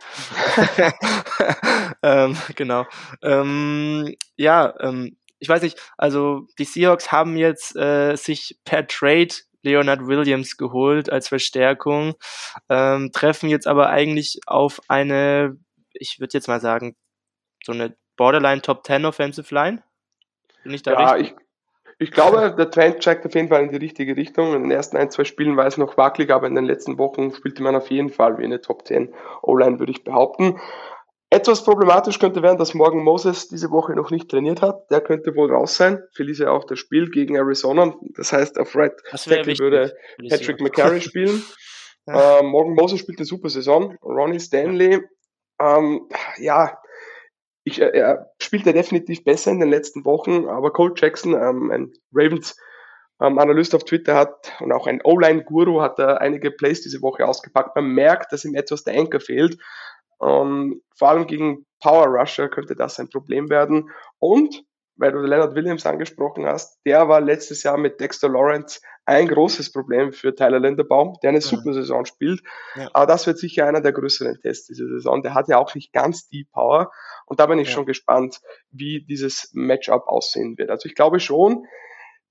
ähm, 2.03 2.37
genau. 2.55 2.85
Ähm, 3.22 4.14
ja, 4.37 4.75
ähm, 4.81 5.16
ich 5.42 5.48
weiß 5.48 5.62
nicht, 5.62 5.76
also 5.98 6.46
die 6.59 6.64
Seahawks 6.64 7.11
haben 7.11 7.37
jetzt 7.37 7.74
äh, 7.74 8.14
sich 8.14 8.61
per 8.64 8.87
Trade 8.87 9.35
Leonard 9.62 10.07
Williams 10.07 10.57
geholt 10.57 11.11
als 11.11 11.26
Verstärkung, 11.26 12.14
ähm, 12.68 13.11
treffen 13.12 13.48
jetzt 13.48 13.66
aber 13.66 13.90
eigentlich 13.90 14.40
auf 14.46 14.81
eine, 14.87 15.57
ich 15.94 16.20
würde 16.20 16.35
jetzt 16.35 16.46
mal 16.46 16.61
sagen, 16.61 16.94
so 17.64 17.72
eine 17.72 17.96
Borderline 18.16 18.62
Top 18.62 18.87
10 18.87 19.05
Offensive 19.05 19.52
Line. 19.52 19.83
Bin 20.62 20.74
ich 20.74 20.83
da 20.83 20.92
ja, 20.92 21.11
richtig? 21.11 21.37
Ich, 21.98 22.09
ich 22.09 22.11
glaube, 22.12 22.55
der 22.57 22.70
Trend 22.70 23.02
zeigt 23.02 23.26
auf 23.26 23.35
jeden 23.35 23.48
Fall 23.48 23.62
in 23.62 23.70
die 23.70 23.76
richtige 23.76 24.16
Richtung. 24.16 24.55
In 24.55 24.62
den 24.62 24.70
ersten 24.70 24.96
ein, 24.96 25.11
zwei 25.11 25.24
Spielen 25.24 25.57
war 25.57 25.66
es 25.66 25.76
noch 25.76 25.96
wackelig, 25.96 26.31
aber 26.31 26.46
in 26.46 26.55
den 26.55 26.64
letzten 26.66 26.98
Wochen 26.98 27.33
spielte 27.33 27.64
man 27.64 27.74
auf 27.74 27.90
jeden 27.90 28.11
Fall 28.11 28.38
wie 28.38 28.44
eine 28.44 28.61
Top 28.61 28.87
10 28.87 29.12
O-Line, 29.42 29.81
würde 29.81 29.92
ich 29.92 30.05
behaupten. 30.05 30.61
Etwas 31.33 31.64
problematisch 31.64 32.18
könnte 32.18 32.42
werden, 32.42 32.59
dass 32.59 32.75
Morgan 32.75 33.03
Moses 33.03 33.49
diese 33.49 33.71
Woche 33.71 33.95
noch 33.95 34.11
nicht 34.11 34.31
trainiert 34.31 34.61
hat. 34.61 34.90
Der 34.90 35.01
könnte 35.01 35.35
wohl 35.35 35.51
raus 35.51 35.77
sein. 35.77 36.03
Felice 36.14 36.42
auch 36.42 36.64
das 36.64 36.79
Spiel 36.79 37.11
gegen 37.11 37.37
Arizona. 37.37 37.95
Das 38.16 38.35
heißt, 38.35 38.59
auf 38.59 38.77
Right 38.77 38.92
Tackle 39.11 39.59
würde 39.59 39.97
Patrick 40.29 40.61
McCarry 40.61 41.01
spielen. 41.01 41.42
ja. 42.07 42.40
ähm, 42.40 42.49
Morgan 42.49 42.75
Moses 42.75 43.01
spielt 43.01 43.18
eine 43.18 43.25
super 43.25 43.49
Saison. 43.49 43.97
Ronnie 44.03 44.40
Stanley, 44.40 45.01
ähm, 45.59 46.07
ja, 46.37 46.79
ich, 47.64 47.81
äh, 47.81 47.90
er 47.92 48.31
spielte 48.38 48.75
definitiv 48.75 49.25
besser 49.25 49.53
in 49.53 49.61
den 49.61 49.71
letzten 49.71 50.05
Wochen, 50.05 50.49
aber 50.49 50.71
Cole 50.71 50.92
Jackson, 50.95 51.33
ähm, 51.33 51.71
ein 51.71 51.92
Ravens 52.12 52.57
ähm, 53.23 53.38
Analyst 53.38 53.75
auf 53.75 53.85
Twitter 53.85 54.16
hat 54.16 54.53
und 54.61 54.73
auch 54.73 54.87
ein 54.87 55.01
O-Line-Guru 55.03 55.81
hat 55.81 55.99
da 55.99 56.16
einige 56.16 56.51
Plays 56.51 56.83
diese 56.83 57.01
Woche 57.01 57.27
ausgepackt. 57.27 57.75
Man 57.77 57.87
merkt, 57.87 58.33
dass 58.33 58.45
ihm 58.45 58.55
etwas 58.55 58.85
der 58.85 58.99
Anker 58.99 59.21
fehlt. 59.21 59.59
Ähm, 60.23 60.83
vor 60.97 61.09
allem 61.09 61.27
gegen 61.27 61.67
Power 61.81 62.07
Rusher 62.07 62.49
könnte 62.49 62.77
das 62.77 62.99
ein 62.99 63.09
Problem 63.09 63.51
werden. 63.51 63.91
Und, 64.19 64.65
weil 64.97 65.13
du 65.13 65.19
Leonard 65.19 65.55
Williams 65.55 65.85
angesprochen 65.85 66.47
hast, 66.47 66.79
der 66.87 67.09
war 67.09 67.21
letztes 67.21 67.63
Jahr 67.63 67.77
mit 67.77 68.01
Dexter 68.01 68.29
Lawrence 68.29 68.81
ein 69.05 69.27
großes 69.27 69.73
Problem 69.73 70.13
für 70.13 70.35
Tyler 70.35 70.61
Linderbaum, 70.61 71.17
der 71.23 71.31
eine 71.31 71.39
ja. 71.39 71.43
super 71.43 71.73
Saison 71.73 72.05
spielt. 72.05 72.41
Ja. 72.77 72.89
Aber 72.93 73.07
das 73.07 73.27
wird 73.27 73.39
sicher 73.39 73.67
einer 73.67 73.81
der 73.81 73.93
größeren 73.93 74.39
Tests 74.41 74.69
diese 74.69 74.87
Saison. 74.87 75.23
Der 75.23 75.35
hat 75.35 75.49
ja 75.49 75.59
auch 75.59 75.75
nicht 75.75 75.93
ganz 75.93 76.29
die 76.29 76.45
Power. 76.45 76.93
Und 77.27 77.41
da 77.41 77.47
bin 77.47 77.59
ich 77.59 77.69
ja. 77.69 77.75
schon 77.75 77.87
gespannt, 77.87 78.41
wie 78.71 79.05
dieses 79.05 79.51
Matchup 79.55 80.07
aussehen 80.07 80.57
wird. 80.57 80.71
Also 80.71 80.89
ich 80.89 80.95
glaube 80.95 81.19
schon, 81.19 81.67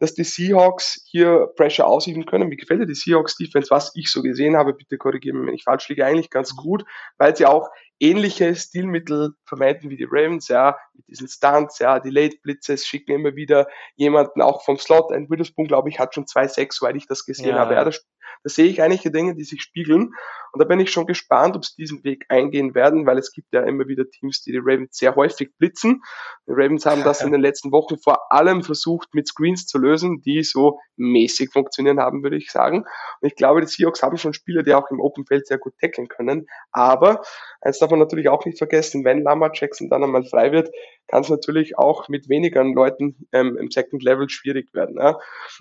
dass 0.01 0.15
die 0.15 0.23
Seahawks 0.23 1.05
hier 1.05 1.47
Pressure 1.55 1.85
ausüben 1.85 2.25
können. 2.25 2.49
Mir 2.49 2.57
gefällt 2.57 2.79
ja 2.79 2.87
die 2.87 2.95
Seahawks 2.95 3.35
Defense, 3.35 3.69
was 3.69 3.91
ich 3.95 4.11
so 4.11 4.23
gesehen 4.23 4.57
habe, 4.57 4.73
bitte 4.73 4.97
korrigiere 4.97 5.37
mich, 5.37 5.47
wenn 5.47 5.53
ich 5.53 5.63
falsch 5.63 5.87
liege, 5.89 6.03
eigentlich 6.03 6.31
ganz 6.31 6.55
gut, 6.55 6.83
weil 7.19 7.35
sie 7.35 7.45
auch 7.45 7.69
ähnliche 8.01 8.55
Stilmittel 8.55 9.35
verwenden 9.45 9.89
wie 9.89 9.95
die 9.95 10.07
Ravens, 10.09 10.47
ja, 10.47 10.75
mit 10.93 11.07
diesen 11.07 11.27
Stunts, 11.27 11.79
ja, 11.79 11.99
die 11.99 12.09
Late 12.09 12.37
Blitzes 12.41 12.85
schicken 12.85 13.11
immer 13.11 13.35
wieder 13.35 13.67
jemanden 13.95 14.41
auch 14.41 14.63
vom 14.63 14.77
Slot. 14.77 15.11
Ein 15.11 15.29
Witherspoon, 15.29 15.67
glaube 15.67 15.89
ich, 15.89 15.99
hat 15.99 16.15
schon 16.15 16.27
zwei 16.27 16.47
Sechs, 16.47 16.77
soweit 16.77 16.95
ich 16.95 17.07
das 17.07 17.25
gesehen 17.25 17.55
ja, 17.55 17.59
habe. 17.59 17.75
Ja, 17.75 17.83
das 17.83 18.05
da 18.43 18.49
sehe 18.49 18.67
ich 18.67 18.81
einige 18.81 19.11
Dinge, 19.11 19.35
die 19.35 19.43
sich 19.43 19.61
spiegeln. 19.61 20.13
Und 20.53 20.59
da 20.59 20.65
bin 20.65 20.79
ich 20.79 20.91
schon 20.91 21.05
gespannt, 21.05 21.55
ob 21.55 21.63
sie 21.63 21.75
diesen 21.77 22.03
Weg 22.03 22.25
eingehen 22.29 22.75
werden, 22.75 23.05
weil 23.05 23.17
es 23.17 23.31
gibt 23.31 23.53
ja 23.53 23.61
immer 23.61 23.87
wieder 23.87 24.09
Teams, 24.09 24.41
die 24.41 24.51
die 24.51 24.57
Ravens 24.57 24.97
sehr 24.97 25.15
häufig 25.15 25.55
blitzen. 25.57 26.01
Die 26.47 26.51
Ravens 26.53 26.85
haben 26.85 27.03
das 27.03 27.21
in 27.21 27.31
den 27.31 27.41
letzten 27.41 27.71
Wochen 27.71 27.97
vor 27.97 28.31
allem 28.31 28.63
versucht, 28.63 29.13
mit 29.13 29.27
Screens 29.27 29.65
zu 29.67 29.77
lösen, 29.77 30.21
die 30.21 30.43
so 30.43 30.79
mäßig 30.97 31.51
funktionieren 31.51 31.99
haben, 31.99 32.23
würde 32.23 32.37
ich 32.37 32.51
sagen. 32.51 32.79
Und 32.79 33.27
ich 33.27 33.35
glaube, 33.35 33.61
die 33.61 33.67
Seahawks 33.67 34.03
haben 34.03 34.17
schon 34.17 34.33
Spieler, 34.33 34.63
die 34.63 34.73
auch 34.73 34.89
im 34.91 34.99
Open 34.99 35.25
Feld 35.25 35.47
sehr 35.47 35.57
gut 35.57 35.73
tackeln 35.79 36.07
können. 36.07 36.47
Aber 36.71 37.21
eins 37.61 37.79
darf 37.79 37.90
man 37.91 37.99
natürlich 37.99 38.29
auch 38.29 38.45
nicht 38.45 38.57
vergessen, 38.57 39.05
wenn 39.05 39.23
Lamar 39.23 39.51
Jackson 39.53 39.89
dann 39.89 40.03
einmal 40.03 40.23
frei 40.23 40.51
wird, 40.51 40.69
kann 41.07 41.21
es 41.21 41.29
natürlich 41.29 41.77
auch 41.77 42.07
mit 42.09 42.29
weniger 42.29 42.63
Leuten 42.63 43.27
ähm, 43.31 43.57
im 43.57 43.69
Second 43.69 44.03
Level 44.03 44.29
schwierig 44.29 44.73
werden. 44.73 44.97
Ja. 44.97 45.19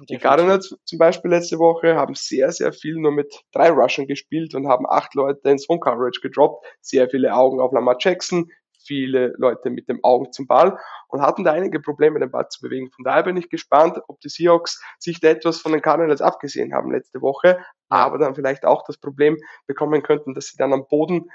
Die 0.08 0.18
Cardinals 0.18 0.76
zum 0.84 0.98
Beispiel 0.98 1.30
letzte 1.30 1.58
Woche 1.58 1.96
haben 1.96 2.14
sehr, 2.14 2.52
sehr 2.52 2.72
viel 2.72 2.96
nur 2.96 3.12
mit 3.12 3.42
drei 3.52 3.70
Rushern 3.70 4.06
gespielt 4.06 4.54
und 4.54 4.68
haben 4.68 4.86
acht 4.88 5.14
Leute 5.14 5.50
ins 5.50 5.68
Home 5.68 5.80
Coverage 5.80 6.20
gedroppt, 6.22 6.64
sehr 6.80 7.08
viele 7.10 7.34
Augen 7.34 7.60
auf 7.60 7.72
Lamar 7.72 7.96
Jackson, 7.98 8.50
viele 8.86 9.34
Leute 9.36 9.70
mit 9.70 9.88
dem 9.88 10.02
Augen 10.02 10.32
zum 10.32 10.46
Ball 10.46 10.78
und 11.08 11.20
hatten 11.20 11.44
da 11.44 11.52
einige 11.52 11.80
Probleme, 11.80 12.18
den 12.18 12.30
Ball 12.30 12.48
zu 12.48 12.60
bewegen. 12.60 12.90
Von 12.90 13.04
daher 13.04 13.24
bin 13.24 13.36
ich 13.36 13.50
gespannt, 13.50 13.98
ob 14.08 14.20
die 14.20 14.28
Seahawks 14.28 14.82
sich 14.98 15.20
da 15.20 15.28
etwas 15.28 15.60
von 15.60 15.72
den 15.72 15.82
Cardinals 15.82 16.22
abgesehen 16.22 16.74
haben 16.74 16.90
letzte 16.90 17.20
Woche, 17.20 17.58
aber 17.88 18.18
dann 18.18 18.34
vielleicht 18.34 18.64
auch 18.64 18.84
das 18.86 18.98
Problem 18.98 19.36
bekommen 19.66 20.02
könnten, 20.02 20.34
dass 20.34 20.46
sie 20.46 20.56
dann 20.56 20.72
am 20.72 20.86
Boden 20.88 21.30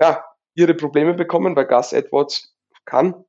ja, 0.00 0.24
ihre 0.54 0.74
Probleme 0.74 1.14
bekommen, 1.14 1.56
weil 1.56 1.66
Gus 1.66 1.92
Edwards 1.92 2.56
kann 2.84 3.24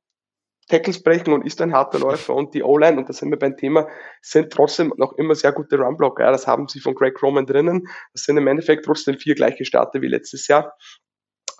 Tackles 0.68 1.02
brechen 1.02 1.32
und 1.32 1.46
ist 1.46 1.60
ein 1.62 1.72
harter 1.72 2.00
Läufer 2.00 2.34
und 2.34 2.52
die 2.52 2.62
O-Line, 2.62 2.98
und 2.98 3.08
da 3.08 3.12
sind 3.12 3.30
wir 3.30 3.38
beim 3.38 3.56
Thema, 3.56 3.88
sind 4.20 4.52
trotzdem 4.52 4.92
noch 4.96 5.12
immer 5.12 5.36
sehr 5.36 5.52
gute 5.52 5.78
Runblocker. 5.78 6.24
Ja, 6.24 6.32
das 6.32 6.48
haben 6.48 6.66
sie 6.66 6.80
von 6.80 6.94
Greg 6.94 7.22
Roman 7.22 7.46
drinnen. 7.46 7.86
Das 8.12 8.24
sind 8.24 8.36
im 8.36 8.46
Endeffekt 8.48 8.84
trotzdem 8.84 9.16
vier 9.16 9.36
gleiche 9.36 9.64
Starter 9.64 10.02
wie 10.02 10.08
letztes 10.08 10.48
Jahr. 10.48 10.76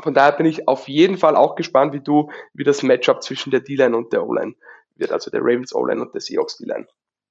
Von 0.03 0.13
daher 0.13 0.33
bin 0.33 0.47
ich 0.47 0.67
auf 0.67 0.89
jeden 0.89 1.19
Fall 1.19 1.37
auch 1.37 1.55
gespannt, 1.55 1.95
wie 1.95 2.01
du, 2.01 2.31
wie 2.53 2.65
das 2.65 2.83
Matchup 2.83 3.23
zwischen 3.23 3.51
der 3.51 3.61
D-Line 3.61 3.97
und 3.97 4.13
der 4.13 4.27
O-Line 4.27 4.55
wird, 4.97 5.13
also 5.13 5.31
der 5.31 5.41
Ravens 5.41 5.75
O-Line 5.75 6.03
und 6.03 6.13
der 6.13 6.21
Seahawks 6.21 6.57
D-Line. 6.59 6.87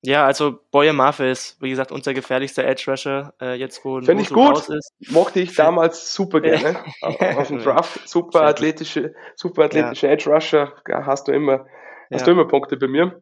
Ja, 0.06 0.26
also 0.26 0.60
Boye 0.72 0.94
Maffe 0.94 1.26
ist, 1.26 1.62
wie 1.62 1.70
gesagt, 1.70 1.92
unser 1.92 2.14
gefährlichster 2.14 2.64
Edge 2.64 2.86
Rusher, 2.88 3.34
äh, 3.42 3.56
jetzt 3.56 3.84
wo 3.84 4.00
Finde 4.02 4.24
ich 4.24 4.30
gut. 4.30 4.52
Raus 4.52 4.70
ist. 4.70 4.94
Mochte 5.10 5.40
ich 5.40 5.56
damals 5.56 6.14
super 6.14 6.42
gerne. 6.42 6.84
Aus 7.38 7.48
dem 7.48 7.60
Draft. 7.60 8.08
Super 8.08 8.44
athletische, 8.44 9.14
super 9.36 9.66
athletische 9.66 10.08
ja. 10.08 10.14
Edge 10.14 10.30
Rusher. 10.30 10.74
Hast 10.88 11.28
du 11.28 11.32
immer, 11.32 11.66
hast 12.12 12.22
ja. 12.22 12.26
du 12.26 12.32
immer 12.32 12.48
Punkte 12.48 12.78
bei 12.78 12.88
mir. 12.88 13.22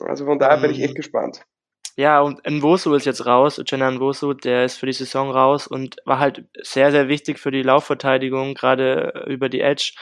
Also 0.00 0.24
von 0.24 0.38
daher 0.38 0.58
bin 0.58 0.70
ich 0.72 0.80
echt 0.80 0.92
mhm. 0.92 0.96
gespannt. 0.96 1.44
Ja, 1.96 2.20
und 2.20 2.40
Nwosu 2.48 2.94
ist 2.94 3.04
jetzt 3.04 3.26
raus, 3.26 3.60
Jenna 3.66 3.90
Nwosu, 3.90 4.32
der 4.32 4.64
ist 4.64 4.78
für 4.78 4.86
die 4.86 4.94
Saison 4.94 5.30
raus 5.30 5.66
und 5.66 5.96
war 6.06 6.18
halt 6.18 6.46
sehr, 6.62 6.90
sehr 6.90 7.08
wichtig 7.08 7.38
für 7.38 7.50
die 7.50 7.62
Laufverteidigung, 7.62 8.54
gerade 8.54 9.24
über 9.26 9.50
die 9.50 9.60
Edge. 9.60 9.92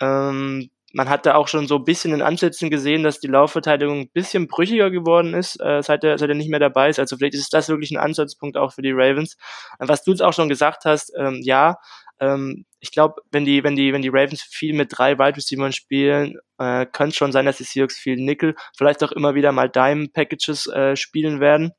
Ähm, 0.00 0.70
man 0.92 1.08
hat 1.08 1.26
da 1.26 1.34
auch 1.34 1.48
schon 1.48 1.66
so 1.66 1.76
ein 1.76 1.84
bisschen 1.84 2.14
in 2.14 2.22
Ansätzen 2.22 2.70
gesehen, 2.70 3.02
dass 3.02 3.20
die 3.20 3.26
Laufverteidigung 3.26 4.00
ein 4.00 4.10
bisschen 4.10 4.46
brüchiger 4.46 4.90
geworden 4.90 5.34
ist, 5.34 5.60
äh, 5.60 5.82
seit, 5.82 6.04
er, 6.04 6.18
seit 6.18 6.28
er 6.28 6.34
nicht 6.34 6.50
mehr 6.50 6.60
dabei 6.60 6.88
ist. 6.88 6.98
Also 6.98 7.16
vielleicht 7.16 7.34
ist 7.34 7.52
das 7.52 7.68
wirklich 7.68 7.90
ein 7.90 7.98
Ansatzpunkt 7.98 8.56
auch 8.56 8.72
für 8.72 8.82
die 8.82 8.92
Ravens. 8.92 9.36
Äh, 9.78 9.88
was 9.88 10.04
du 10.04 10.12
jetzt 10.12 10.22
auch 10.22 10.32
schon 10.32 10.48
gesagt 10.48 10.84
hast, 10.84 11.12
ähm, 11.18 11.40
ja, 11.42 11.76
ähm, 12.20 12.64
ich 12.80 12.92
glaube, 12.92 13.16
wenn 13.30 13.44
die, 13.44 13.64
wenn 13.64 13.76
die, 13.76 13.92
wenn 13.92 14.02
die 14.02 14.10
Ravens 14.10 14.42
viel 14.42 14.74
mit 14.74 14.96
drei 14.96 15.18
Wide 15.18 15.36
Receivers 15.36 15.74
spielen, 15.74 16.38
äh, 16.58 16.86
könnte 16.86 17.10
es 17.10 17.16
schon 17.16 17.32
sein, 17.32 17.46
dass 17.46 17.58
die 17.58 17.64
Seahawks 17.64 17.98
viel 17.98 18.16
Nickel, 18.16 18.54
vielleicht 18.76 19.02
auch 19.04 19.12
immer 19.12 19.34
wieder 19.34 19.52
mal 19.52 19.68
Dime 19.68 20.08
Packages 20.08 20.66
äh, 20.68 20.96
spielen 20.96 21.40
werden 21.40 21.72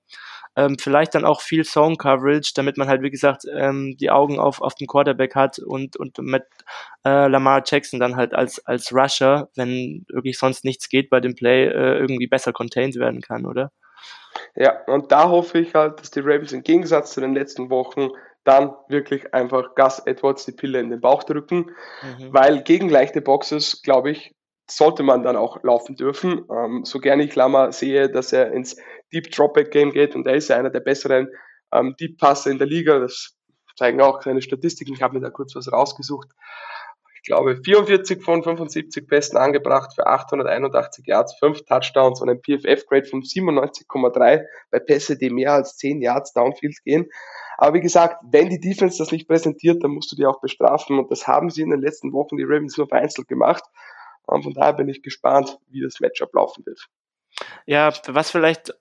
ähm, 0.58 0.78
vielleicht 0.80 1.14
dann 1.14 1.24
auch 1.24 1.42
viel 1.42 1.64
Zone 1.64 1.96
Coverage, 1.96 2.52
damit 2.56 2.78
man 2.78 2.90
halt, 2.90 3.04
wie 3.04 3.12
gesagt, 3.12 3.44
ähm, 3.56 3.96
die 4.00 4.10
Augen 4.10 4.40
auf, 4.40 4.60
auf 4.60 4.74
den 4.74 4.88
Quarterback 4.88 5.36
hat 5.36 5.60
und, 5.60 5.96
und 5.98 6.18
mit 6.18 6.44
äh, 7.06 7.28
Lamar 7.28 7.62
Jackson 7.64 8.00
dann 8.00 8.16
halt 8.16 8.34
als, 8.34 8.66
als 8.66 8.92
Rusher, 8.92 9.50
wenn 9.56 10.06
wirklich 10.10 10.40
sonst 10.40 10.66
nichts 10.66 10.90
geht 10.90 11.12
bei 11.12 11.20
dem 11.20 11.36
Play, 11.36 11.68
äh, 11.68 12.00
irgendwie 12.00 12.28
besser 12.28 12.54
contained 12.54 12.96
werden 12.96 13.22
kann, 13.22 13.46
oder? 13.46 13.72
Ja, 14.56 14.84
und 14.88 15.12
da 15.12 15.30
hoffe 15.30 15.60
ich 15.60 15.76
halt, 15.76 16.00
dass 16.00 16.10
die 16.10 16.22
Ravens 16.22 16.52
im 16.54 16.64
Gegensatz 16.64 17.14
zu 17.14 17.22
den 17.22 17.36
letzten 17.36 17.70
Wochen 17.70 18.10
dann 18.44 18.74
wirklich 18.88 19.34
einfach 19.34 19.76
Gus 19.76 20.00
Edwards 20.06 20.46
die 20.46 20.54
Pille 20.54 20.80
in 20.80 20.90
den 20.90 21.02
Bauch 21.02 21.24
drücken, 21.24 21.72
mhm. 22.02 22.34
weil 22.34 22.64
gegen 22.64 22.90
leichte 22.90 23.22
Boxes, 23.22 23.84
glaube 23.84 24.10
ich, 24.10 24.34
sollte 24.70 25.04
man 25.04 25.24
dann 25.24 25.36
auch 25.36 25.64
laufen 25.64 25.96
dürfen. 25.96 26.46
Ähm, 26.52 26.84
so 26.84 27.00
gerne 27.00 27.24
ich 27.24 27.36
Lama 27.36 27.72
sehe, 27.72 28.10
dass 28.10 28.34
er 28.34 28.52
ins 28.52 28.78
Deep 29.14 29.32
Dropback 29.32 29.72
Game 29.72 29.92
geht 29.92 30.16
und 30.16 30.28
er 30.28 30.36
ist 30.36 30.50
ja 30.50 30.58
einer 30.58 30.70
der 30.70 30.82
besseren 30.82 31.30
ähm, 31.74 31.96
Deep 32.00 32.18
Passer 32.18 32.52
in 32.52 32.58
der 32.58 32.68
Liga. 32.68 33.00
Das 33.00 33.38
zeigen 33.78 34.02
auch 34.02 34.22
seine 34.22 34.42
Statistiken. 34.42 34.94
Ich 34.94 35.02
habe 35.02 35.16
mir 35.16 35.22
da 35.22 35.30
kurz 35.30 35.56
was 35.56 35.72
rausgesucht. 35.72 36.30
Ich 37.16 37.24
glaube 37.24 37.58
44 37.62 38.24
von 38.24 38.42
75 38.42 39.06
Besten 39.06 39.38
angebracht 39.38 39.94
für 39.96 40.08
881 40.08 41.06
Yards, 41.06 41.38
5 41.40 41.66
Touchdowns 41.66 42.22
und 42.22 42.30
ein 42.30 42.40
PFF-Grade 42.40 43.06
von 43.06 43.22
97,3 43.22 44.46
bei 44.72 44.80
Pässe, 44.80 45.18
die 45.18 45.30
mehr 45.30 45.54
als 45.54 45.76
10 45.76 46.02
Yards 46.02 46.32
Downfield 46.32 46.78
gehen. 46.86 47.10
Aber 47.58 47.74
wie 47.74 47.82
gesagt, 47.82 48.24
wenn 48.32 48.50
die 48.50 48.60
Defense 48.60 48.98
das 49.00 49.12
nicht 49.12 49.28
präsentiert, 49.28 49.84
dann 49.84 49.92
musst 49.92 50.12
du 50.12 50.16
die 50.16 50.26
auch 50.26 50.40
bestrafen 50.40 51.00
und 51.00 51.12
das 51.12 51.28
haben 51.28 51.50
sie 51.50 51.64
in 51.64 51.72
den 51.72 51.82
letzten 51.82 52.14
Wochen 52.14 52.38
die 52.38 52.44
Ravens 52.44 52.78
nur 52.78 52.88
vereinzelt 52.88 53.28
gemacht. 53.28 53.64
Und 54.28 54.44
von 54.44 54.54
daher 54.54 54.74
bin 54.74 54.90
ich 54.90 55.02
gespannt, 55.02 55.58
wie 55.70 55.82
das 55.82 56.00
Matchup 56.00 56.34
laufen 56.34 56.66
wird. 56.66 56.88
Ja, 57.66 57.94
was 58.08 58.32
vielleicht 58.32 58.74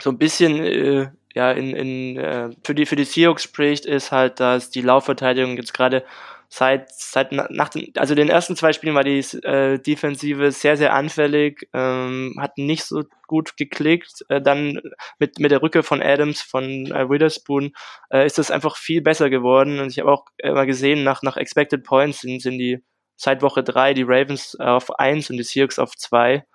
so 0.00 0.10
ein 0.10 0.18
bisschen 0.18 0.64
äh, 0.64 1.10
ja 1.34 1.52
in, 1.52 1.74
in 1.74 2.16
äh, 2.16 2.50
für 2.64 2.74
die 2.74 2.86
für 2.86 2.96
die 2.96 3.04
Seahawks 3.04 3.42
spricht, 3.42 3.86
ist 3.86 4.12
halt, 4.12 4.40
dass 4.40 4.70
die 4.70 4.82
Laufverteidigung 4.82 5.56
jetzt 5.56 5.74
gerade 5.74 6.04
seit 6.48 6.90
seit 6.90 7.32
nach 7.32 7.68
den 7.68 7.92
also 7.96 8.14
den 8.14 8.30
ersten 8.30 8.56
zwei 8.56 8.72
Spielen 8.72 8.94
war 8.94 9.04
die 9.04 9.18
äh, 9.18 9.78
Defensive 9.78 10.50
sehr 10.52 10.76
sehr 10.76 10.94
anfällig, 10.94 11.68
ähm, 11.74 12.36
hat 12.40 12.56
nicht 12.56 12.84
so 12.84 13.02
gut 13.26 13.56
geklickt. 13.56 14.24
Äh, 14.28 14.40
dann 14.40 14.80
mit 15.18 15.38
mit 15.38 15.50
der 15.50 15.62
Rücke 15.62 15.82
von 15.82 16.02
Adams 16.02 16.40
von 16.40 16.86
äh, 16.86 17.08
Witherspoon 17.10 17.72
äh, 18.10 18.24
ist 18.26 18.38
das 18.38 18.50
einfach 18.50 18.76
viel 18.76 19.02
besser 19.02 19.28
geworden 19.30 19.80
und 19.80 19.90
ich 19.90 19.98
habe 19.98 20.10
auch 20.12 20.24
immer 20.38 20.66
gesehen 20.66 21.04
nach 21.04 21.22
nach 21.22 21.36
Expected 21.36 21.84
Points 21.84 22.20
sind 22.20 22.40
sind 22.40 22.58
die 22.58 22.82
seit 23.18 23.42
Woche 23.42 23.64
drei 23.64 23.94
die 23.94 24.04
Ravens 24.04 24.56
äh, 24.58 24.62
auf 24.62 24.98
eins 24.98 25.28
und 25.28 25.36
die 25.36 25.42
Seahawks 25.42 25.78
auf 25.78 25.96
zwei, 25.96 26.46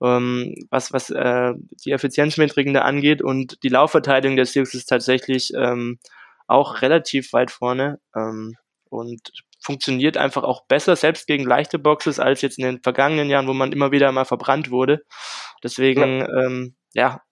ähm, 0.00 0.54
was, 0.70 0.92
was 0.92 1.10
äh, 1.10 1.52
die 1.84 1.90
Effizienzmetriken 1.90 2.72
da 2.72 2.82
angeht. 2.82 3.20
Und 3.20 3.62
die 3.64 3.68
Laufverteidigung 3.68 4.36
der 4.36 4.46
Seahawks 4.46 4.72
ist 4.74 4.86
tatsächlich 4.86 5.52
ähm, 5.54 5.98
auch 6.46 6.80
relativ 6.80 7.32
weit 7.32 7.50
vorne 7.50 7.98
ähm, 8.14 8.56
und 8.88 9.32
funktioniert 9.60 10.16
einfach 10.16 10.44
auch 10.44 10.64
besser, 10.66 10.96
selbst 10.96 11.26
gegen 11.26 11.44
leichte 11.44 11.78
Boxes, 11.78 12.20
als 12.20 12.40
jetzt 12.40 12.58
in 12.58 12.64
den 12.64 12.82
vergangenen 12.82 13.28
Jahren, 13.28 13.48
wo 13.48 13.52
man 13.52 13.72
immer 13.72 13.90
wieder 13.90 14.10
mal 14.12 14.24
verbrannt 14.24 14.70
wurde. 14.70 15.04
Deswegen, 15.62 16.20
ja, 16.20 16.42
ähm, 16.44 16.74
ja 16.94 17.22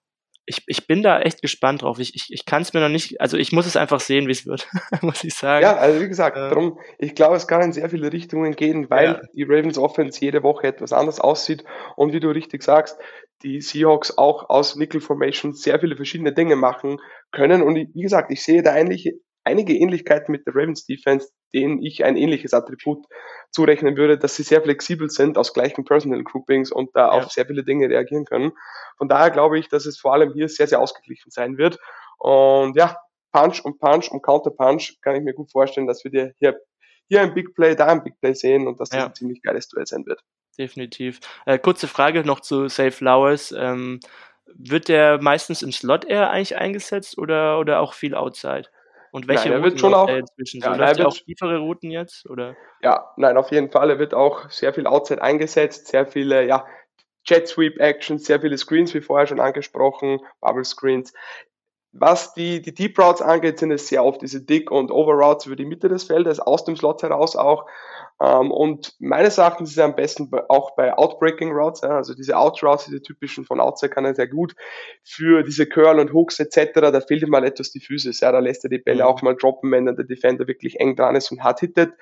ich, 0.51 0.65
ich 0.67 0.87
bin 0.87 1.03
da 1.03 1.21
echt 1.21 1.41
gespannt 1.41 1.83
drauf. 1.83 1.99
Ich, 1.99 2.15
ich, 2.15 2.27
ich 2.31 2.45
kann 2.45 2.63
es 2.63 2.75
mir 2.75 2.81
noch 2.81 2.89
nicht, 2.89 3.21
also 3.21 3.37
ich 3.37 3.53
muss 3.53 3.67
es 3.67 3.77
einfach 3.77 4.01
sehen, 4.01 4.27
wie 4.27 4.33
es 4.33 4.47
wird, 4.47 4.69
muss 5.01 5.25
ich 5.25 5.35
sagen. 5.35 5.63
Ja, 5.63 5.77
also 5.77 6.01
wie 6.01 6.09
gesagt, 6.09 6.37
äh, 6.37 6.51
darum, 6.51 6.79
ich 6.99 7.15
glaube, 7.15 7.37
es 7.37 7.47
kann 7.47 7.63
in 7.63 7.73
sehr 7.73 7.89
viele 7.89 8.13
Richtungen 8.13 8.57
gehen, 8.57 8.91
weil 8.91 9.07
ja. 9.07 9.21
die 9.33 9.45
Ravens 9.45 9.79
Offense 9.79 10.21
jede 10.21 10.43
Woche 10.43 10.67
etwas 10.67 10.93
anders 10.93 11.21
aussieht 11.21 11.65
und 11.97 12.13
wie 12.13 12.21
du 12.21 12.31
richtig 12.31 12.63
sagst, 12.63 12.99
die 13.43 13.61
Seahawks 13.61 14.19
auch 14.19 14.51
aus 14.51 14.77
Nickel 14.77 15.01
Formation 15.01 15.55
sehr 15.55 15.81
viele 15.81 15.97
verschiedene 15.97 16.35
Dinge 16.35 16.57
machen 16.57 16.99
können. 17.31 17.63
Und 17.63 17.77
wie 17.77 18.03
gesagt, 18.03 18.31
ich 18.31 18.43
sehe 18.43 18.63
da 18.63 18.73
eigentlich 18.73 19.15
einige 19.45 19.73
Ähnlichkeiten 19.73 20.33
mit 20.33 20.47
der 20.47 20.55
Ravens 20.55 20.85
Defense, 20.85 21.29
denen 21.55 21.83
ich 21.83 22.05
ein 22.05 22.17
ähnliches 22.17 22.55
Attribut 22.55 23.07
zurechnen 23.51 23.97
würde, 23.97 24.19
dass 24.19 24.37
sie 24.37 24.43
sehr 24.43 24.63
flexibel 24.63 25.11
sind 25.11 25.37
aus 25.37 25.53
gleichen 25.53 25.85
Personal 25.85 26.23
Groupings 26.23 26.71
und 26.71 26.91
da 26.95 27.07
ja. 27.07 27.11
auf 27.11 27.31
sehr 27.31 27.47
viele 27.47 27.65
Dinge 27.65 27.89
reagieren 27.89 28.25
können. 28.25 28.53
Von 28.97 29.09
daher 29.09 29.31
glaube 29.31 29.59
ich, 29.59 29.69
dass 29.69 29.87
es 29.87 29.99
vor 29.99 30.15
allem 30.15 30.33
hier 30.33 30.49
sehr, 30.49 30.67
sehr 30.67 30.81
ausgeglichen 30.81 31.31
sein 31.31 31.59
wird. 31.59 31.79
Und 32.19 32.77
ja, 32.77 32.97
Punch 33.33 33.61
und 33.65 33.79
Punch 33.79 34.11
und 34.11 34.23
Counter 34.23 34.51
Punch 34.51 35.01
kann 35.03 35.17
ich 35.17 35.23
mir 35.23 35.35
gut 35.35 35.51
vorstellen, 35.51 35.87
dass 35.87 36.05
wir 36.05 36.11
dir 36.11 36.35
hier, 36.39 36.61
hier 37.09 37.23
ein 37.23 37.35
Big 37.35 37.55
Play, 37.55 37.75
da 37.75 37.87
ein 37.87 38.05
Big 38.05 38.21
Play 38.21 38.35
sehen 38.35 38.67
und 38.67 38.79
dass 38.79 38.91
das 38.91 38.99
ja. 38.99 39.07
ein 39.07 39.15
ziemlich 39.15 39.43
geiles 39.43 39.69
Duell 39.69 39.87
sein 39.87 40.07
wird. 40.07 40.23
Definitiv. 40.59 41.21
Äh, 41.47 41.59
kurze 41.59 41.89
Frage 41.89 42.25
noch 42.25 42.41
zu 42.41 42.69
Safe 42.69 42.93
Flowers. 42.93 43.53
Ähm, 43.57 44.01
wird 44.47 44.89
der 44.89 45.23
meistens 45.23 45.63
im 45.63 45.73
Slot 45.73 46.05
eher 46.05 46.31
eigentlich 46.31 46.57
eingesetzt 46.57 47.19
oder, 47.19 47.59
oder 47.59 47.81
auch 47.81 47.95
viel 47.95 48.15
Outside? 48.15 48.69
Und 49.13 49.29
welche 49.29 49.49
nein, 49.49 49.59
er 49.59 49.65
wird 49.65 49.81
schon 49.81 49.95
auch, 49.95 50.09
inzwischen? 50.09 50.61
Ja, 50.61 50.75
so, 50.75 50.81
er 50.81 51.09
auch 51.09 51.15
tiefere 51.15 51.59
Routen 51.59 51.91
jetzt? 51.91 52.29
Oder? 52.29 52.57
Ja, 52.81 53.13
nein, 53.17 53.37
auf 53.37 53.51
jeden 53.51 53.71
Fall. 53.71 53.91
Er 53.91 53.99
wird 53.99 54.15
auch 54.15 54.49
sehr 54.51 54.73
viel 54.73 54.87
Outside 54.87 55.23
eingesetzt, 55.23 55.89
sehr 55.89 56.07
viele, 56.07 56.47
ja, 56.47 56.67
Jet 57.25 57.49
Sweep 57.49 57.79
Actions, 57.79 58.25
sehr 58.25 58.41
viele 58.41 58.57
Screens, 58.57 58.95
wie 58.95 59.01
vorher 59.01 59.27
schon 59.27 59.41
angesprochen, 59.41 60.21
Bubble 60.41 60.65
Screens. 60.65 61.13
Was 61.93 62.35
die, 62.35 62.63
die 62.63 62.73
Deep 62.73 62.99
Routes 62.99 63.21
angeht, 63.21 63.59
sind 63.59 63.73
es 63.73 63.89
sehr 63.89 64.05
oft 64.05 64.23
diese 64.23 64.41
Dick- 64.41 64.71
und 64.71 64.93
Over 64.93 65.15
Routes 65.15 65.47
über 65.47 65.57
die 65.57 65.65
Mitte 65.65 65.89
des 65.89 66.05
Feldes, 66.05 66.39
aus 66.39 66.65
dem 66.65 66.77
Slot 66.77 67.03
heraus 67.03 67.35
auch. 67.35 67.67
Ähm, 68.23 68.51
und 68.51 68.95
meines 68.99 69.39
Erachtens 69.39 69.71
ist 69.71 69.79
er 69.79 69.87
am 69.87 69.97
besten 69.97 70.31
auch 70.49 70.75
bei 70.77 70.97
Outbreaking 70.97 71.53
Routes, 71.53 71.83
also 71.83 72.15
diese 72.15 72.37
Out 72.37 72.63
Routes, 72.63 72.85
diese 72.85 73.03
typischen 73.03 73.45
von 73.47 73.61
Outside 73.61 73.91
kann 73.91 74.05
er 74.05 74.15
sehr 74.15 74.29
gut. 74.29 74.55
Für 75.03 75.43
diese 75.43 75.67
Curl 75.67 75.99
und 75.99 76.13
Hooks 76.13 76.39
etc., 76.39 76.73
da 76.75 77.01
fehlt 77.01 77.23
ihm 77.23 77.31
mal 77.31 77.45
etwas 77.45 77.71
die 77.71 77.81
Physis. 77.81 78.21
Ja, 78.21 78.31
da 78.31 78.41
lässt 78.41 78.65
er 78.65 78.71
die 78.71 78.79
Bälle 78.79 79.05
mhm. 79.05 79.09
auch 79.09 79.23
mal 79.23 79.37
droppen, 79.37 79.71
wenn 79.73 79.87
dann 79.87 79.97
der 79.97 80.05
Defender 80.05 80.47
wirklich 80.47 80.79
eng 80.81 80.97
dran 80.97 81.17
ist 81.17 81.31
und 81.31 81.43
hart 81.43 81.61
hittet. 81.61 81.95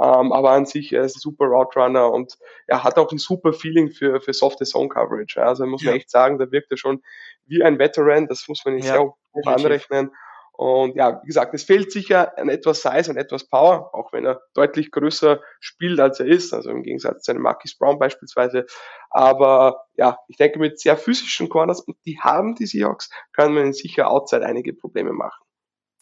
Ähm, 0.00 0.32
aber 0.32 0.50
an 0.50 0.66
sich, 0.66 0.92
er 0.92 1.04
ist 1.04 1.16
ein 1.16 1.20
super 1.20 1.46
Route 1.46 1.78
Runner 1.78 2.10
und 2.10 2.38
er 2.66 2.82
hat 2.84 2.98
auch 2.98 3.12
ein 3.12 3.18
super 3.18 3.52
Feeling 3.52 3.90
für, 3.90 4.20
für 4.20 4.32
softe 4.32 4.64
Zone 4.64 4.88
Coverage. 4.88 5.42
Also 5.42 5.64
muss 5.66 5.82
man 5.82 5.94
ja. 5.94 5.98
echt 5.98 6.10
sagen, 6.10 6.38
da 6.38 6.50
wirkt 6.50 6.70
er 6.70 6.76
schon 6.76 7.02
wie 7.46 7.62
ein 7.62 7.78
Veteran, 7.78 8.26
das 8.26 8.46
muss 8.48 8.64
man 8.64 8.74
nicht 8.74 8.86
ja, 8.86 8.94
sehr 8.94 9.02
hoch 9.02 9.46
anrechnen. 9.46 10.10
Und 10.62 10.94
ja, 10.94 11.20
wie 11.20 11.26
gesagt, 11.26 11.52
es 11.54 11.64
fehlt 11.64 11.90
sicher 11.90 12.38
an 12.38 12.48
etwas 12.48 12.82
Size 12.82 13.10
und 13.10 13.16
etwas 13.16 13.48
Power, 13.48 13.92
auch 13.92 14.12
wenn 14.12 14.24
er 14.24 14.42
deutlich 14.54 14.92
größer 14.92 15.40
spielt, 15.58 15.98
als 15.98 16.20
er 16.20 16.26
ist, 16.26 16.54
also 16.54 16.70
im 16.70 16.84
Gegensatz 16.84 17.24
zu 17.24 17.32
einem 17.32 17.42
Marquis 17.42 17.76
Brown 17.76 17.98
beispielsweise. 17.98 18.66
Aber 19.10 19.86
ja, 19.96 20.18
ich 20.28 20.36
denke, 20.36 20.60
mit 20.60 20.78
sehr 20.78 20.96
physischen 20.96 21.48
Corners, 21.48 21.80
und 21.80 21.96
die 22.06 22.20
haben 22.20 22.54
die 22.54 22.66
Seahawks, 22.66 23.10
können 23.32 23.56
wir 23.56 23.72
sicher 23.72 24.08
outside 24.08 24.46
einige 24.46 24.72
Probleme 24.72 25.12
machen. 25.12 25.44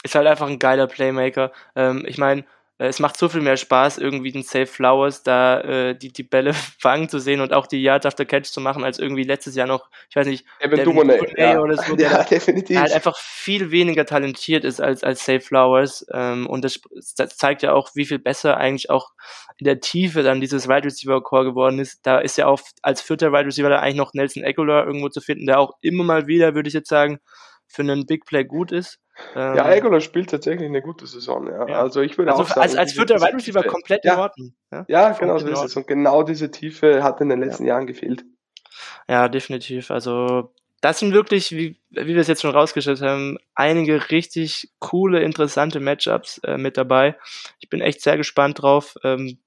Ist 0.03 0.15
halt 0.15 0.27
einfach 0.27 0.49
ein 0.49 0.59
geiler 0.59 0.89
Playmaker. 0.89 1.53
Ähm, 1.75 2.05
ich 2.07 2.19
meine, 2.19 2.45
es 2.89 2.99
macht 2.99 3.19
so 3.19 3.29
viel 3.29 3.43
mehr 3.43 3.59
Spaß, 3.59 3.99
irgendwie 3.99 4.33
den 4.33 4.43
Safe 4.43 4.67
Flowers 4.67 5.23
da 5.23 5.61
äh, 5.61 5.95
die, 5.95 6.13
die 6.13 6.23
Bälle 6.23 6.55
fangen 6.79 7.09
zu 7.09 7.19
sehen 7.19 7.41
und 7.41 7.53
auch 7.53 7.67
die 7.67 7.83
Yards 7.83 8.07
after 8.07 8.25
Catch 8.25 8.47
zu 8.47 8.61
machen, 8.61 8.85
als 8.85 8.99
irgendwie 8.99 9.25
letztes 9.25 9.55
Jahr 9.55 9.67
noch, 9.67 9.91
ich 10.09 10.17
weiß 10.17 10.27
nicht, 10.27 10.47
Evan 10.61 10.85
Duvernay 10.85 11.21
ja. 11.37 11.61
oder 11.61 11.77
so, 11.77 11.95
ja, 11.99 12.25
definitiv. 12.25 12.79
halt 12.79 12.93
einfach 12.93 13.19
viel 13.19 13.71
weniger 13.71 14.07
talentiert 14.07 14.65
ist 14.65 14.81
als, 14.81 15.05
als 15.05 15.25
Safe 15.25 15.41
Flowers. 15.41 16.07
Ähm, 16.13 16.47
und 16.47 16.65
das, 16.65 16.81
das 17.17 17.37
zeigt 17.37 17.63
ja 17.63 17.75
auch, 17.75 17.91
wie 17.95 18.07
viel 18.07 18.19
besser 18.19 18.57
eigentlich 18.57 18.89
auch 18.89 19.11
in 19.59 19.67
der 19.67 19.81
Tiefe 19.81 20.23
dann 20.23 20.41
dieses 20.41 20.67
Wide 20.67 20.85
Receiver 20.85 21.23
Core 21.23 21.45
geworden 21.45 21.79
ist. 21.81 22.07
Da 22.07 22.19
ist 22.19 22.39
ja 22.39 22.47
auch 22.47 22.61
als 22.81 23.03
vierter 23.03 23.31
Wide 23.31 23.47
Receiver 23.47 23.69
da 23.69 23.81
eigentlich 23.81 23.97
noch 23.97 24.15
Nelson 24.15 24.43
Aguilar 24.43 24.87
irgendwo 24.87 25.11
zu 25.11 25.21
finden, 25.21 25.47
der 25.47 25.61
auch 25.61 25.75
immer 25.83 26.05
mal 26.05 26.27
wieder, 26.27 26.55
würde 26.55 26.69
ich 26.69 26.75
jetzt 26.75 26.89
sagen, 26.89 27.21
für 27.71 27.83
einen 27.83 28.05
Big 28.05 28.27
Play 28.27 28.45
gut 28.45 28.73
ist. 28.73 28.99
Ähm, 29.35 29.57
ja, 29.57 29.73
Egola 29.73 30.01
spielt 30.01 30.31
tatsächlich 30.31 30.69
eine 30.69 30.83
gute 30.83 31.07
Saison. 31.07 31.47
Ja. 31.47 31.69
ja. 31.69 31.81
Also 31.81 32.01
ich 32.01 32.19
würde 32.19 32.33
also 32.33 32.43
auch 32.43 32.49
sagen, 32.49 32.61
als, 32.63 32.77
als 32.77 32.93
vierter 32.93 33.21
Wide 33.21 33.35
Receiver 33.35 33.63
komplett 33.63 34.05
ja. 34.05 34.15
in 34.15 34.21
Ordnung. 34.21 34.55
Ja, 34.73 34.85
ja 34.89 35.11
genau 35.13 35.39
so 35.39 35.47
ist 35.47 35.63
es. 35.63 35.77
Und 35.77 35.87
genau 35.87 36.23
diese 36.23 36.51
Tiefe 36.51 37.03
hat 37.03 37.21
in 37.21 37.29
den 37.29 37.41
letzten 37.41 37.65
Jahren 37.65 37.87
gefehlt. 37.87 38.25
Ja, 39.09 39.29
definitiv. 39.29 39.91
Also 39.91 40.53
das 40.81 40.99
sind 40.99 41.13
wirklich, 41.13 41.53
wie, 41.53 41.79
wie 41.91 42.15
wir 42.15 42.19
es 42.19 42.29
jetzt 42.29 42.43
schon 42.43 42.55
rausgestellt 42.55 43.03
haben, 43.03 43.39
einige 43.55 44.11
richtig 44.11 44.73
coole, 44.79 45.21
interessante 45.21 45.79
Matchups 45.79 46.39
äh, 46.39 46.57
mit 46.57 46.77
dabei. 46.77 47.17
Ich 47.61 47.69
bin 47.69 47.81
echt 47.81 48.01
sehr 48.03 48.17
gespannt 48.17 48.63
drauf, 48.63 48.97
ähm, 49.05 49.39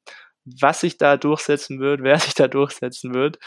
was 0.45 0.81
sich 0.81 0.97
da 0.97 1.17
durchsetzen 1.17 1.79
wird, 1.79 2.01
wer 2.03 2.19
sich 2.19 2.35
da 2.35 2.47
durchsetzen 2.47 3.13
wird. 3.13 3.39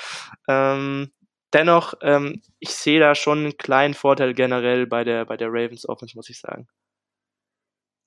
Ähm, 0.49 1.13
dennoch, 1.57 1.95
ähm, 2.03 2.43
ich 2.59 2.75
sehe 2.75 3.01
da 3.01 3.15
schon 3.15 3.39
einen 3.39 3.57
kleinen 3.57 3.95
Vorteil 3.95 4.35
generell 4.35 4.87
bei 4.87 5.05
der, 5.05 5.25
bei 5.25 5.37
der 5.37 5.49
Ravens 5.49 5.89
Offense, 5.89 6.17
muss 6.17 6.29
ich 6.29 6.41
sagen. 6.41 6.69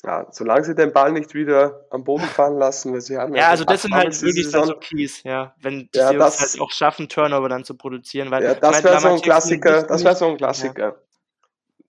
Ja, 0.04 0.28
solange 0.32 0.64
sie 0.64 0.76
den 0.76 0.94
Ball 0.94 1.12
nicht 1.12 1.34
wieder 1.34 1.86
am 1.90 2.06
Boden 2.06 2.24
fallen 2.24 2.58
lassen, 2.58 2.94
weil 2.94 3.02
sie 3.02 3.18
haben 3.18 3.36
ja. 3.36 3.42
Ja, 3.42 3.50
also 3.50 3.66
das 3.66 3.82
sind 3.82 3.94
halt 3.94 4.22
wirklich 4.22 4.50
dann 4.50 4.66
so 4.66 4.76
Keys, 4.76 5.24
ja. 5.24 5.54
Wenn 5.60 5.90
ja, 5.94 6.10
sie 6.10 6.18
das, 6.18 6.40
halt 6.40 6.62
auch 6.62 6.72
schaffen, 6.72 7.10
Turnover 7.10 7.50
dann 7.50 7.66
zu 7.66 7.76
produzieren, 7.76 8.32
weil. 8.32 8.44
Ja, 8.44 8.54
das 8.54 8.82
wäre 8.84 9.00
so 9.02 9.10
ein 9.10 9.22
Klassiker, 9.22 9.84
das 9.84 10.04
wäre 10.06 10.16
so 10.16 10.28
ein 10.28 10.38
Klassiker. 10.38 10.88
Ja. 10.88 10.96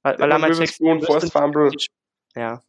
Weil, 0.02 0.18
weil 0.18 0.28
Lamar 0.28 0.50
Jackson, 0.50 1.00
ja 2.34 2.62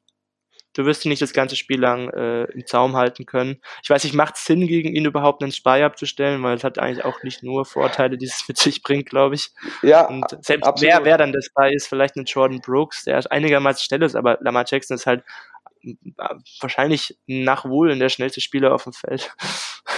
du 0.73 0.86
wirst 0.86 1.05
ihn 1.05 1.10
nicht 1.10 1.21
das 1.21 1.34
ganze 1.34 1.55
Spiel 1.55 1.79
lang 1.79 2.10
äh, 2.10 2.43
im 2.45 2.65
Zaum 2.65 2.95
halten 2.95 3.25
können. 3.25 3.62
Ich 3.84 3.89
weiß 3.89 4.03
nicht, 4.03 4.13
macht 4.13 4.36
es 4.36 4.45
Sinn, 4.45 4.67
gegen 4.67 4.95
ihn 4.95 5.05
überhaupt 5.05 5.41
einen 5.43 5.51
Spy 5.51 5.84
abzustellen, 5.84 6.41
weil 6.43 6.55
es 6.55 6.63
hat 6.63 6.79
eigentlich 6.79 7.03
auch 7.03 7.23
nicht 7.23 7.43
nur 7.43 7.65
Vorteile, 7.65 8.17
die 8.17 8.25
es 8.25 8.43
mit 8.47 8.57
sich 8.57 8.81
bringt, 8.84 9.10
glaube 9.10 9.36
ich. 9.36 9.51
Ja, 9.81 10.07
Und 10.07 10.25
selbst 10.41 10.67
absolut. 10.67 10.93
wer, 10.93 11.05
wer 11.05 11.17
dann 11.17 11.31
der 11.31 11.41
Spy 11.41 11.73
ist, 11.73 11.88
vielleicht 11.88 12.15
ein 12.15 12.25
Jordan 12.25 12.62
Brooks, 12.62 13.03
der 13.03 13.21
einigermaßen 13.31 13.84
schnell 13.84 14.03
ist, 14.03 14.15
aber 14.15 14.38
Lamar 14.41 14.65
Jackson 14.67 14.95
ist 14.95 15.05
halt 15.05 15.23
wahrscheinlich 16.59 17.17
nach 17.27 17.65
Wohlen 17.65 17.99
der 17.99 18.09
schnellste 18.09 18.41
Spieler 18.41 18.73
auf 18.73 18.83
dem 18.83 18.93
Feld. 18.93 19.33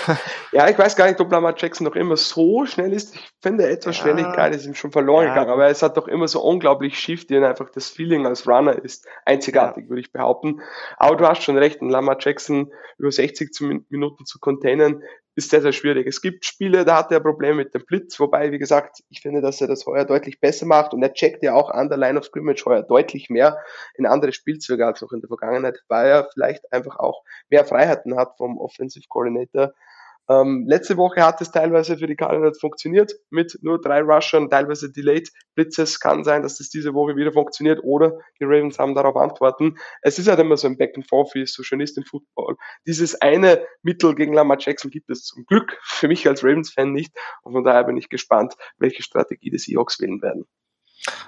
ja, 0.52 0.70
ich 0.70 0.78
weiß 0.78 0.96
gar 0.96 1.08
nicht, 1.08 1.20
ob 1.20 1.32
Lamar 1.32 1.56
Jackson 1.58 1.86
noch 1.86 1.96
immer 1.96 2.18
so 2.18 2.66
schnell 2.66 2.94
ist. 2.94 3.16
Ich 3.16 3.32
finde, 3.42 3.68
etwas 3.68 3.98
ja. 3.98 4.04
Schnelligkeit 4.04 4.56
ist 4.56 4.66
ihm 4.66 4.76
schon 4.76 4.92
verloren 4.92 5.28
ja. 5.28 5.34
gegangen, 5.34 5.52
aber 5.52 5.68
es 5.68 5.82
hat 5.82 5.98
doch 5.98 6.08
immer 6.08 6.28
so 6.28 6.42
unglaublich 6.42 6.98
Shifty 6.98 7.38
und 7.38 7.44
einfach 7.44 7.70
das 7.70 7.90
Feeling 7.90 8.26
als 8.26 8.48
Runner 8.48 8.74
ist 8.74 9.08
einzigartig, 9.26 9.86
ja. 9.86 9.90
würde 9.90 10.02
ich 10.02 10.12
behaupten. 10.12 10.62
Aber 10.98 11.16
du 11.16 11.28
hast 11.28 11.44
schon 11.44 11.58
recht, 11.58 11.82
ein 11.82 11.90
Lamar 11.90 12.18
Jackson 12.20 12.72
über 12.98 13.12
60 13.12 13.52
Minuten 13.90 14.26
zu 14.26 14.40
containen, 14.40 15.04
ist 15.36 15.50
sehr, 15.50 15.62
sehr 15.62 15.72
schwierig. 15.72 16.08
Es 16.08 16.22
gibt 16.22 16.46
Spiele, 16.46 16.86
da 16.86 16.98
hat 16.98 17.12
er 17.12 17.20
Probleme 17.20 17.56
mit 17.56 17.74
dem 17.74 17.84
Blitz, 17.86 18.20
wobei, 18.20 18.52
wie 18.52 18.60
gesagt, 18.60 19.04
ich 19.10 19.22
finde, 19.22 19.42
dass 19.42 19.62
er 19.62 19.68
das 19.68 19.86
heuer 19.86 20.06
deutlich 20.06 20.40
besser 20.40 20.66
macht 20.66 20.94
und 20.94 21.02
er 21.02 21.14
checkt 21.14 21.44
ja 21.44 21.54
auch 21.54 21.70
an 21.70 21.90
der 21.90 21.98
Line 21.98 22.20
of 22.20 22.26
Scrimmage 22.26 22.64
heuer 22.66 22.84
deutlich 22.84 23.30
mehr 23.30 23.58
in 23.96 24.06
andere 24.06 24.32
Spielzüge 24.32 24.86
als 24.86 25.02
noch 25.02 25.12
in 25.12 25.22
der 25.22 25.28
Vergangenheit, 25.28 25.80
weil 25.88 26.08
er 26.08 26.30
vielleicht 26.34 26.72
einfach 26.72 26.98
auch 26.98 27.24
mehr 27.50 27.66
Freiheiten 27.66 28.16
hat 28.16 28.38
vom 28.38 28.60
Offensive 28.60 29.06
Coordinator 29.10 29.74
ähm, 30.30 30.66
letzte 30.68 30.96
Woche 30.96 31.24
hat 31.24 31.42
es 31.42 31.52
teilweise 31.52 31.98
für 31.98 32.08
die 32.08 32.16
Cardinals 32.16 32.60
funktioniert 32.60 33.14
mit 33.30 33.60
nur 33.62 33.82
drei 33.82 34.02
Rushern, 34.02 34.50
teilweise 34.50 34.92
Delayed 34.92 35.30
Blitzes. 35.56 36.00
Kann 36.00 36.24
sein, 36.24 36.44
dass 36.44 36.58
das 36.58 36.70
diese 36.70 36.94
Woche 36.94 37.16
wieder 37.16 37.34
funktioniert 37.34 37.82
oder 37.84 38.20
die 38.40 38.46
Ravens 38.46 38.80
haben 38.80 38.96
darauf 38.96 39.18
Antworten. 39.18 39.78
Es 40.02 40.20
ist 40.20 40.28
halt 40.28 40.40
immer 40.40 40.56
so 40.56 40.68
ein 40.68 40.78
Back 40.78 40.94
and 40.96 41.08
Forth, 41.08 41.36
wie 41.36 41.42
es 41.42 41.54
so 41.54 41.64
schön 41.64 41.82
ist 41.82 41.98
im 41.98 42.06
Football. 42.06 42.56
Dieses 42.88 43.20
eine 43.22 43.66
Mittel 43.82 44.16
gegen 44.16 44.34
Lamar 44.34 44.58
Jackson 44.60 44.92
gibt 44.92 45.10
es 45.10 45.24
zum 45.24 45.46
Glück 45.46 45.78
für 45.84 46.08
mich 46.08 46.28
als 46.28 46.44
Ravens-Fan 46.44 46.92
nicht. 46.92 47.14
Und 47.42 47.54
von 47.54 47.64
daher 47.64 47.84
bin 47.84 47.98
ich 47.98 48.08
gespannt, 48.10 48.54
welche 48.78 49.04
Strategie 49.04 49.50
die 49.50 49.58
Seahawks 49.58 50.00
wählen 50.00 50.22
werden. 50.22 50.46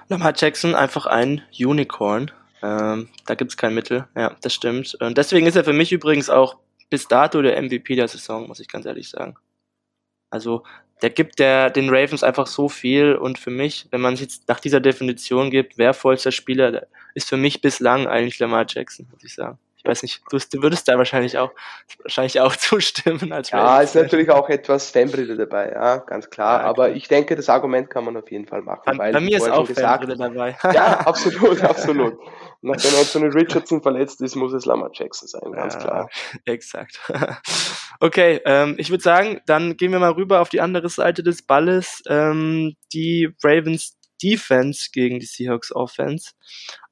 Lamar 0.08 0.32
Jackson 0.34 0.74
einfach 0.74 1.06
ein 1.06 1.42
Unicorn. 1.58 2.30
Ähm, 2.62 3.08
da 3.26 3.34
gibt 3.34 3.50
es 3.50 3.56
kein 3.58 3.74
Mittel. 3.74 4.08
Ja, 4.16 4.34
das 4.40 4.54
stimmt. 4.54 4.96
Und 5.00 5.18
deswegen 5.18 5.46
ist 5.46 5.56
er 5.56 5.64
für 5.64 5.74
mich 5.74 5.92
übrigens 5.92 6.30
auch 6.30 6.56
bis 6.90 7.08
dato 7.08 7.42
der 7.42 7.60
MVP 7.62 7.96
der 7.96 8.08
Saison, 8.08 8.46
muss 8.46 8.60
ich 8.60 8.68
ganz 8.68 8.86
ehrlich 8.86 9.08
sagen. 9.08 9.36
Also 10.30 10.64
der 11.02 11.10
gibt 11.10 11.38
der, 11.38 11.70
den 11.70 11.90
Ravens 11.90 12.22
einfach 12.22 12.46
so 12.46 12.68
viel 12.68 13.14
und 13.14 13.38
für 13.38 13.50
mich, 13.50 13.86
wenn 13.90 14.00
man 14.00 14.14
es 14.14 14.20
jetzt 14.20 14.48
nach 14.48 14.60
dieser 14.60 14.80
Definition 14.80 15.50
gibt, 15.50 15.78
wertvollster 15.78 16.32
Spieler, 16.32 16.86
ist 17.14 17.28
für 17.28 17.36
mich 17.36 17.60
bislang 17.60 18.06
eigentlich 18.06 18.38
Lamar 18.38 18.66
Jackson, 18.68 19.06
muss 19.12 19.24
ich 19.24 19.34
sagen. 19.34 19.58
Ich 19.86 19.90
weiß 19.90 20.02
nicht, 20.02 20.22
du, 20.30 20.38
du 20.38 20.62
würdest 20.62 20.88
da 20.88 20.98
wahrscheinlich 20.98 21.38
auch, 21.38 21.52
wahrscheinlich 22.02 22.40
auch 22.40 22.56
zustimmen. 22.56 23.32
Als 23.32 23.50
ja, 23.50 23.80
ist 23.80 23.94
natürlich 23.94 24.30
auch 24.30 24.48
etwas 24.48 24.90
Fanbrille 24.90 25.36
dabei, 25.36 25.70
ja, 25.70 25.98
ganz 25.98 26.28
klar. 26.28 26.60
Ja, 26.60 26.66
aber 26.66 26.90
ich 26.90 27.06
denke, 27.06 27.36
das 27.36 27.48
Argument 27.48 27.88
kann 27.88 28.04
man 28.04 28.16
auf 28.16 28.28
jeden 28.30 28.48
Fall 28.48 28.62
machen. 28.62 28.82
Bei, 28.84 29.12
bei 29.12 29.20
mir 29.20 29.36
ist 29.36 29.48
auch 29.48 29.68
Fanbrille 29.68 30.16
dabei. 30.16 30.56
ja, 30.64 31.00
absolut, 31.06 31.62
absolut. 31.62 32.18
Nachdem 32.62 32.96
Anthony 32.98 33.26
Richardson 33.26 33.80
verletzt 33.80 34.20
ist, 34.22 34.34
muss 34.34 34.52
es 34.52 34.64
Lamar 34.64 34.90
Jackson 34.92 35.28
sein, 35.28 35.52
ganz 35.52 35.74
ja, 35.74 35.80
klar. 35.80 36.10
Exakt. 36.46 36.98
okay, 38.00 38.40
ähm, 38.44 38.74
ich 38.78 38.90
würde 38.90 39.04
sagen, 39.04 39.40
dann 39.46 39.76
gehen 39.76 39.92
wir 39.92 40.00
mal 40.00 40.12
rüber 40.12 40.40
auf 40.40 40.48
die 40.48 40.60
andere 40.60 40.88
Seite 40.88 41.22
des 41.22 41.46
Balles. 41.46 42.02
Ähm, 42.08 42.74
die 42.92 43.28
Ravens 43.44 43.96
Defense 44.22 44.88
gegen 44.92 45.20
die 45.20 45.26
Seahawks 45.26 45.72
Offense. 45.72 46.32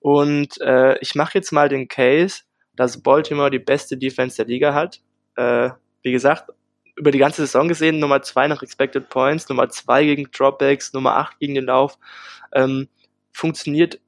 Und 0.00 0.60
äh, 0.60 0.98
ich 0.98 1.14
mache 1.14 1.38
jetzt 1.38 1.52
mal 1.52 1.68
den 1.68 1.88
Case, 1.88 2.42
dass 2.76 3.02
Baltimore 3.02 3.50
die 3.50 3.58
beste 3.58 3.96
Defense 3.96 4.36
der 4.36 4.46
Liga 4.46 4.74
hat. 4.74 5.00
Äh, 5.36 5.70
wie 6.02 6.12
gesagt, 6.12 6.50
über 6.96 7.10
die 7.10 7.18
ganze 7.18 7.42
Saison 7.42 7.68
gesehen, 7.68 7.98
Nummer 7.98 8.22
zwei 8.22 8.46
nach 8.46 8.62
Expected 8.62 9.08
Points, 9.08 9.48
Nummer 9.48 9.68
zwei 9.68 10.04
gegen 10.04 10.30
Dropbacks, 10.30 10.92
Nummer 10.92 11.16
acht 11.16 11.38
gegen 11.40 11.54
den 11.54 11.66
Lauf. 11.66 11.98
Ähm, 12.52 12.88
funktioniert 13.32 14.00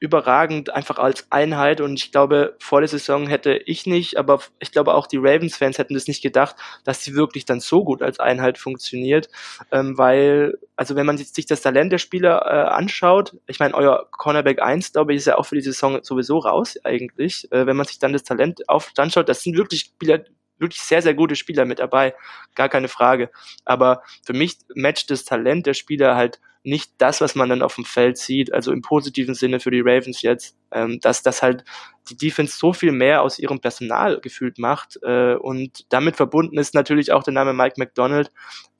überragend 0.00 0.74
einfach 0.74 0.98
als 0.98 1.26
Einheit 1.30 1.80
und 1.80 1.94
ich 1.94 2.12
glaube, 2.12 2.56
vor 2.60 2.80
der 2.80 2.88
Saison 2.88 3.26
hätte 3.26 3.60
ich 3.66 3.86
nicht, 3.86 4.16
aber 4.16 4.40
ich 4.60 4.70
glaube 4.70 4.94
auch 4.94 5.06
die 5.06 5.16
Ravens-Fans 5.16 5.78
hätten 5.78 5.94
das 5.94 6.06
nicht 6.06 6.22
gedacht, 6.22 6.56
dass 6.84 7.02
sie 7.02 7.14
wirklich 7.14 7.44
dann 7.44 7.60
so 7.60 7.82
gut 7.84 8.02
als 8.02 8.20
Einheit 8.20 8.58
funktioniert, 8.58 9.28
ähm, 9.72 9.98
weil, 9.98 10.58
also 10.76 10.94
wenn 10.94 11.06
man 11.06 11.18
sich 11.18 11.46
das 11.46 11.62
Talent 11.62 11.92
der 11.92 11.98
Spieler 11.98 12.42
äh, 12.46 12.68
anschaut, 12.70 13.36
ich 13.46 13.58
meine, 13.58 13.74
euer 13.74 14.06
Cornerback 14.12 14.62
1, 14.62 14.92
glaube 14.92 15.12
ich, 15.12 15.18
ist 15.18 15.26
ja 15.26 15.36
auch 15.36 15.46
für 15.46 15.56
die 15.56 15.62
Saison 15.62 16.00
sowieso 16.02 16.38
raus 16.38 16.78
eigentlich, 16.84 17.50
äh, 17.50 17.66
wenn 17.66 17.76
man 17.76 17.86
sich 17.86 17.98
dann 17.98 18.12
das 18.12 18.22
Talent 18.22 18.68
auf 18.68 18.92
anschaut, 18.96 19.28
das 19.28 19.42
sind 19.42 19.56
wirklich 19.56 19.80
Spieler, 19.80 20.20
wirklich 20.58 20.82
sehr, 20.82 21.02
sehr 21.02 21.14
gute 21.14 21.36
Spieler 21.36 21.64
mit 21.64 21.78
dabei, 21.78 22.14
gar 22.54 22.68
keine 22.68 22.88
Frage. 22.88 23.30
Aber 23.64 24.02
für 24.24 24.32
mich 24.32 24.58
matcht 24.74 25.10
das 25.10 25.24
Talent 25.24 25.66
der 25.66 25.74
Spieler 25.74 26.16
halt 26.16 26.40
nicht 26.64 26.92
das, 26.98 27.20
was 27.20 27.34
man 27.34 27.48
dann 27.48 27.62
auf 27.62 27.76
dem 27.76 27.84
Feld 27.84 28.18
sieht, 28.18 28.52
also 28.52 28.72
im 28.72 28.82
positiven 28.82 29.34
Sinne 29.34 29.60
für 29.60 29.70
die 29.70 29.80
Ravens 29.80 30.22
jetzt, 30.22 30.56
ähm, 30.72 30.98
dass 31.00 31.22
das 31.22 31.42
halt 31.42 31.64
die 32.10 32.16
Defense 32.16 32.58
so 32.58 32.72
viel 32.72 32.92
mehr 32.92 33.22
aus 33.22 33.38
ihrem 33.38 33.60
Personal 33.60 34.20
gefühlt 34.20 34.58
macht 34.58 34.98
äh, 35.02 35.34
und 35.34 35.86
damit 35.88 36.16
verbunden 36.16 36.58
ist 36.58 36.74
natürlich 36.74 37.12
auch 37.12 37.22
der 37.22 37.32
Name 37.32 37.52
Mike 37.52 37.76
McDonald, 37.78 38.30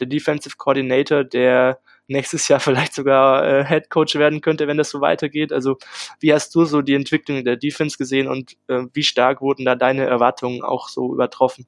der 0.00 0.06
Defensive 0.06 0.56
Coordinator, 0.56 1.24
der 1.24 1.80
nächstes 2.08 2.48
Jahr 2.48 2.60
vielleicht 2.60 2.94
sogar 2.94 3.46
äh, 3.46 3.64
Head 3.64 3.90
Coach 3.90 4.16
werden 4.16 4.40
könnte, 4.40 4.66
wenn 4.66 4.76
das 4.76 4.90
so 4.90 5.00
weitergeht. 5.00 5.52
Also 5.52 5.78
wie 6.20 6.34
hast 6.34 6.54
du 6.54 6.64
so 6.64 6.82
die 6.82 6.94
Entwicklung 6.94 7.44
der 7.44 7.56
Defense 7.56 7.96
gesehen 7.96 8.28
und 8.28 8.56
äh, 8.68 8.84
wie 8.92 9.04
stark 9.04 9.40
wurden 9.40 9.64
da 9.64 9.76
deine 9.76 10.06
Erwartungen 10.06 10.62
auch 10.62 10.88
so 10.88 11.14
übertroffen? 11.14 11.66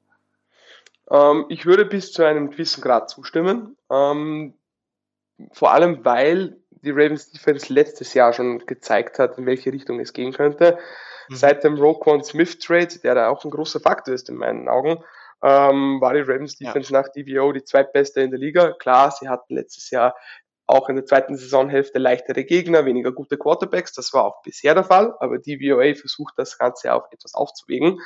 Ähm, 1.09 1.45
ich 1.49 1.65
würde 1.65 1.85
bis 1.85 2.11
zu 2.11 2.23
einem 2.23 2.51
gewissen 2.51 2.81
Grad 2.81 3.09
zustimmen. 3.09 3.77
Ähm, 3.89 4.53
vor 5.51 5.71
allem, 5.71 6.03
weil 6.05 6.57
die 6.83 6.91
Ravens 6.91 7.31
Defense 7.31 7.71
letztes 7.71 8.13
Jahr 8.13 8.33
schon 8.33 8.65
gezeigt 8.65 9.19
hat, 9.19 9.37
in 9.37 9.45
welche 9.45 9.71
Richtung 9.71 9.99
es 9.99 10.13
gehen 10.13 10.33
könnte. 10.33 10.79
Mhm. 11.29 11.35
Seit 11.35 11.63
dem 11.63 11.75
Roquan 11.75 12.23
Smith 12.23 12.59
Trade, 12.59 12.99
der 13.03 13.15
da 13.15 13.29
auch 13.29 13.43
ein 13.43 13.51
großer 13.51 13.79
Faktor 13.79 14.13
ist 14.13 14.29
in 14.29 14.37
meinen 14.37 14.67
Augen, 14.67 15.03
ähm, 15.43 15.99
war 16.01 16.13
die 16.13 16.21
Ravens 16.21 16.57
Defense 16.57 16.93
ja. 16.93 17.01
nach 17.01 17.09
DVO 17.09 17.51
die 17.51 17.63
zweitbeste 17.63 18.21
in 18.21 18.31
der 18.31 18.39
Liga. 18.39 18.73
Klar, 18.73 19.11
sie 19.11 19.27
hatten 19.27 19.55
letztes 19.55 19.89
Jahr 19.89 20.15
auch 20.67 20.87
in 20.87 20.95
der 20.95 21.05
zweiten 21.05 21.35
Saisonhälfte 21.35 21.99
leichtere 21.99 22.45
Gegner, 22.45 22.85
weniger 22.85 23.11
gute 23.11 23.37
Quarterbacks. 23.37 23.93
Das 23.93 24.13
war 24.13 24.23
auch 24.23 24.41
bisher 24.41 24.73
der 24.73 24.85
Fall, 24.85 25.13
aber 25.19 25.37
DVOA 25.37 25.95
versucht 25.95 26.33
das 26.37 26.57
Ganze 26.57 26.93
auch 26.93 27.11
etwas 27.11 27.33
aufzuwägen. 27.33 27.99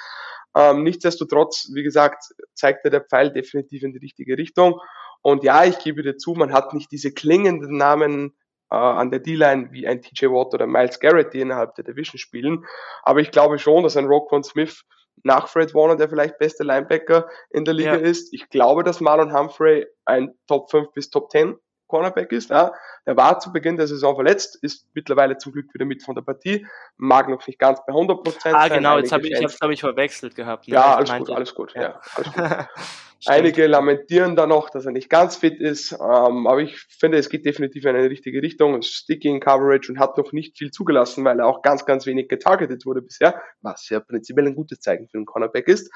Ähm, 0.56 0.84
nichtsdestotrotz, 0.84 1.70
wie 1.74 1.84
gesagt, 1.84 2.34
zeigte 2.54 2.90
der 2.90 3.02
Pfeil 3.02 3.32
definitiv 3.32 3.84
in 3.84 3.92
die 3.92 4.00
richtige 4.00 4.38
Richtung. 4.38 4.80
Und 5.22 5.44
ja, 5.44 5.66
ich 5.66 5.80
gebe 5.80 6.02
dir 6.02 6.18
zu, 6.18 6.34
man 6.34 6.54
hat 6.54 6.74
nicht 6.74 6.92
diese 6.92 7.12
klingenden 7.12 7.78
Namen 7.78 8.36
äh, 8.72 8.76
an 8.76 9.12
der 9.12 9.20
D-Line 9.20 9.70
wie 9.72 9.88
ein 9.88 10.02
TJ 10.02 10.28
Watt 10.28 10.54
oder 10.54 10.66
Miles 10.66 11.00
Garrett, 11.00 11.34
die 11.34 11.42
innerhalb 11.42 11.76
der 11.76 11.84
Division 11.84 12.18
spielen. 12.18 12.66
Aber 13.04 13.20
ich 13.20 13.32
glaube 13.32 13.60
schon, 13.60 13.84
dass 13.84 13.98
ein 13.98 14.06
Roquan 14.06 14.44
Smith 14.44 14.84
nach 15.24 15.48
Fred 15.48 15.74
Warner 15.74 15.96
der 15.96 16.10
vielleicht 16.10 16.38
beste 16.38 16.64
Linebacker 16.64 17.28
in 17.50 17.66
der 17.66 17.74
Liga 17.74 17.96
ja. 17.96 18.02
ist. 18.02 18.34
Ich 18.34 18.50
glaube, 18.50 18.84
dass 18.84 19.02
Marlon 19.02 19.38
Humphrey 19.38 19.88
ein 20.06 20.36
Top 20.48 20.70
5 20.70 20.92
bis 20.92 21.10
Top 21.10 21.32
10 21.32 21.56
Cornerback 21.88 22.32
ist. 22.32 22.50
Ja. 22.50 22.74
Der 23.06 23.18
war 23.18 23.40
zu 23.40 23.52
Beginn 23.52 23.78
der 23.78 23.88
Saison 23.88 24.16
verletzt, 24.16 24.58
ist 24.62 24.88
mittlerweile 24.94 25.38
zum 25.38 25.54
Glück 25.54 25.74
wieder 25.74 25.86
mit 25.86 26.04
von 26.04 26.16
der 26.16 26.22
Partie, 26.22 26.66
mag 26.98 27.30
noch 27.30 27.46
nicht 27.46 27.60
ganz 27.60 27.80
bei 27.86 27.94
100 27.94 28.24
Prozent 28.24 28.56
Ah, 28.56 28.68
genau, 28.68 28.98
jetzt 28.98 29.12
habe 29.12 29.28
ich, 29.28 29.34
ich 29.34 29.60
glaube 29.60 29.74
ich, 29.74 29.80
verwechselt 29.80 30.36
gehabt. 30.36 30.68
Ne? 30.68 30.76
Ja, 30.76 30.96
alles 30.96 31.12
gut, 31.18 31.30
alles 31.30 31.56
gut, 31.56 31.74
ja. 31.76 31.82
ja 31.82 32.02
alles 32.16 32.34
gut. 32.34 32.44
Einige 33.28 33.66
lamentieren 33.66 34.36
da 34.36 34.46
noch, 34.46 34.70
dass 34.70 34.86
er 34.86 34.92
nicht 34.92 35.10
ganz 35.10 35.38
fit 35.38 35.60
ist, 35.60 35.94
ähm, 35.94 36.46
aber 36.48 36.60
ich 36.60 36.78
finde, 36.78 37.18
es 37.18 37.30
geht 37.30 37.46
definitiv 37.46 37.86
in 37.86 37.96
eine 37.96 38.10
richtige 38.10 38.42
Richtung. 38.42 38.80
In 39.08 39.40
Coverage 39.40 39.92
und 39.92 40.00
hat 40.00 40.18
noch 40.18 40.32
nicht 40.32 40.58
viel 40.58 40.70
zugelassen, 40.70 41.26
weil 41.26 41.40
er 41.40 41.48
auch 41.48 41.62
ganz, 41.62 41.86
ganz 41.86 42.06
wenig 42.06 42.28
getargetet 42.28 42.86
wurde 42.86 43.02
bisher, 43.02 43.42
was 43.62 43.90
ja 43.90 44.00
prinzipiell 44.00 44.48
ein 44.48 44.56
gutes 44.56 44.80
Zeichen 44.80 45.08
für 45.08 45.18
einen 45.18 45.26
Cornerback 45.26 45.68
ist. 45.68 45.92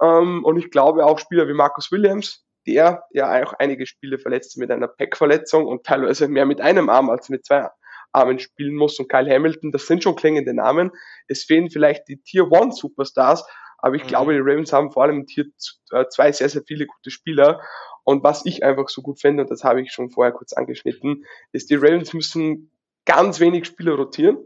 Ähm, 0.00 0.44
und 0.44 0.56
ich 0.56 0.70
glaube 0.70 1.04
auch 1.04 1.18
Spieler 1.18 1.48
wie 1.48 1.52
Marcus 1.52 1.92
Williams, 1.92 2.44
der 2.66 3.04
ja 3.10 3.44
auch 3.44 3.52
einige 3.54 3.86
Spiele 3.86 4.18
verletzt 4.18 4.56
mit 4.58 4.70
einer 4.70 4.88
Pack-Verletzung 4.88 5.66
und 5.66 5.84
teilweise 5.84 6.28
mehr 6.28 6.46
mit 6.46 6.60
einem 6.60 6.88
Arm 6.88 7.10
als 7.10 7.28
mit 7.28 7.44
zwei 7.44 7.68
Armen 8.12 8.38
spielen 8.38 8.76
muss 8.76 8.98
und 8.98 9.08
Kyle 9.08 9.28
Hamilton, 9.28 9.72
das 9.72 9.86
sind 9.86 10.02
schon 10.02 10.16
klingende 10.16 10.54
Namen. 10.54 10.92
Es 11.26 11.44
fehlen 11.44 11.70
vielleicht 11.70 12.08
die 12.08 12.22
Tier 12.22 12.50
One 12.50 12.72
Superstars, 12.72 13.44
aber 13.78 13.96
ich 13.96 14.04
mhm. 14.04 14.08
glaube, 14.08 14.32
die 14.32 14.40
Ravens 14.40 14.72
haben 14.72 14.92
vor 14.92 15.02
allem 15.02 15.26
Tier 15.26 15.46
2 15.90 16.32
sehr, 16.32 16.48
sehr 16.48 16.62
viele 16.66 16.86
gute 16.86 17.10
Spieler. 17.10 17.60
Und 18.04 18.22
was 18.22 18.46
ich 18.46 18.62
einfach 18.62 18.88
so 18.88 19.02
gut 19.02 19.20
finde, 19.20 19.42
und 19.42 19.50
das 19.50 19.64
habe 19.64 19.82
ich 19.82 19.92
schon 19.92 20.10
vorher 20.10 20.32
kurz 20.32 20.52
angeschnitten, 20.52 21.24
ist, 21.52 21.70
die 21.70 21.74
Ravens 21.74 22.12
müssen 22.14 22.70
ganz 23.04 23.40
wenig 23.40 23.66
Spieler 23.66 23.94
rotieren. 23.94 24.38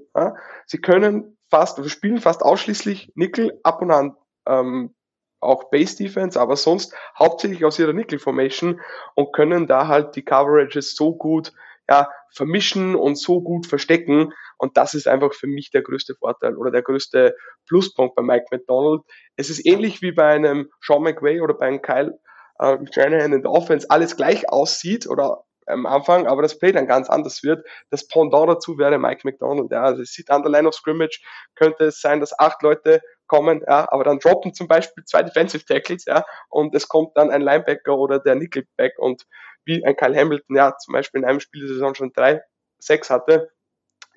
Sie 0.66 0.78
können 0.78 1.36
fast, 1.50 1.78
also 1.78 1.88
spielen 1.88 2.18
fast 2.18 2.42
ausschließlich 2.42 3.12
Nickel, 3.14 3.58
ab 3.62 3.82
und 3.82 3.90
an 3.90 4.16
ähm, 4.46 4.94
auch 5.40 5.70
Base 5.70 5.96
Defense, 5.96 6.40
aber 6.40 6.56
sonst 6.56 6.94
hauptsächlich 7.18 7.64
aus 7.64 7.78
ihrer 7.78 7.92
Nickel 7.92 8.18
Formation 8.18 8.80
und 9.14 9.32
können 9.32 9.66
da 9.66 9.86
halt 9.88 10.16
die 10.16 10.24
Coverages 10.24 10.94
so 10.94 11.14
gut 11.14 11.52
ja, 11.88 12.10
vermischen 12.30 12.94
und 12.94 13.16
so 13.16 13.40
gut 13.40 13.66
verstecken. 13.66 14.32
Und 14.58 14.76
das 14.76 14.94
ist 14.94 15.08
einfach 15.08 15.32
für 15.32 15.46
mich 15.46 15.70
der 15.70 15.82
größte 15.82 16.14
Vorteil 16.14 16.56
oder 16.56 16.70
der 16.70 16.82
größte 16.82 17.34
Pluspunkt 17.66 18.14
bei 18.14 18.22
Mike 18.22 18.46
McDonald. 18.50 19.02
Es 19.36 19.50
ist 19.50 19.64
ähnlich 19.64 20.02
wie 20.02 20.12
bei 20.12 20.26
einem 20.26 20.70
Sean 20.80 21.02
McVay 21.02 21.40
oder 21.40 21.54
bei 21.54 21.66
einem 21.66 21.82
Kyle 21.82 22.18
äh, 22.58 22.76
Shanahan 22.92 23.32
in 23.32 23.42
der 23.42 23.50
Offense 23.50 23.86
alles 23.88 24.16
gleich 24.16 24.48
aussieht 24.50 25.08
oder 25.08 25.44
am 25.68 25.86
Anfang, 25.86 26.26
aber 26.26 26.42
das 26.42 26.58
Play 26.58 26.72
dann 26.72 26.86
ganz 26.86 27.08
anders 27.08 27.42
wird. 27.42 27.66
Das 27.90 28.06
Pendant 28.06 28.48
dazu 28.48 28.78
wäre 28.78 28.98
Mike 28.98 29.20
McDonald. 29.24 29.70
Ja. 29.70 29.82
Also 29.82 30.02
es 30.02 30.12
sieht 30.12 30.30
an 30.30 30.42
der 30.42 30.50
Line 30.50 30.68
of 30.68 30.74
Scrimmage, 30.74 31.20
könnte 31.54 31.84
es 31.84 32.00
sein, 32.00 32.20
dass 32.20 32.38
acht 32.38 32.62
Leute 32.62 33.00
kommen, 33.26 33.62
ja, 33.66 33.86
aber 33.92 34.04
dann 34.04 34.18
droppen 34.18 34.54
zum 34.54 34.66
Beispiel 34.68 35.04
zwei 35.04 35.22
Defensive 35.22 35.64
Tackles, 35.64 36.06
ja, 36.06 36.24
und 36.48 36.74
es 36.74 36.88
kommt 36.88 37.16
dann 37.16 37.30
ein 37.30 37.42
Linebacker 37.42 37.96
oder 37.96 38.18
der 38.18 38.34
Nickelback 38.34 38.98
und 38.98 39.26
wie 39.64 39.84
ein 39.84 39.96
Kyle 39.96 40.16
Hamilton, 40.16 40.56
ja, 40.56 40.76
zum 40.78 40.92
Beispiel 40.92 41.20
in 41.20 41.26
einem 41.26 41.40
Spiel 41.40 41.60
der 41.60 41.68
Saison 41.68 41.94
schon 41.94 42.12
drei, 42.14 42.40
sechs 42.78 43.10
hatte, 43.10 43.50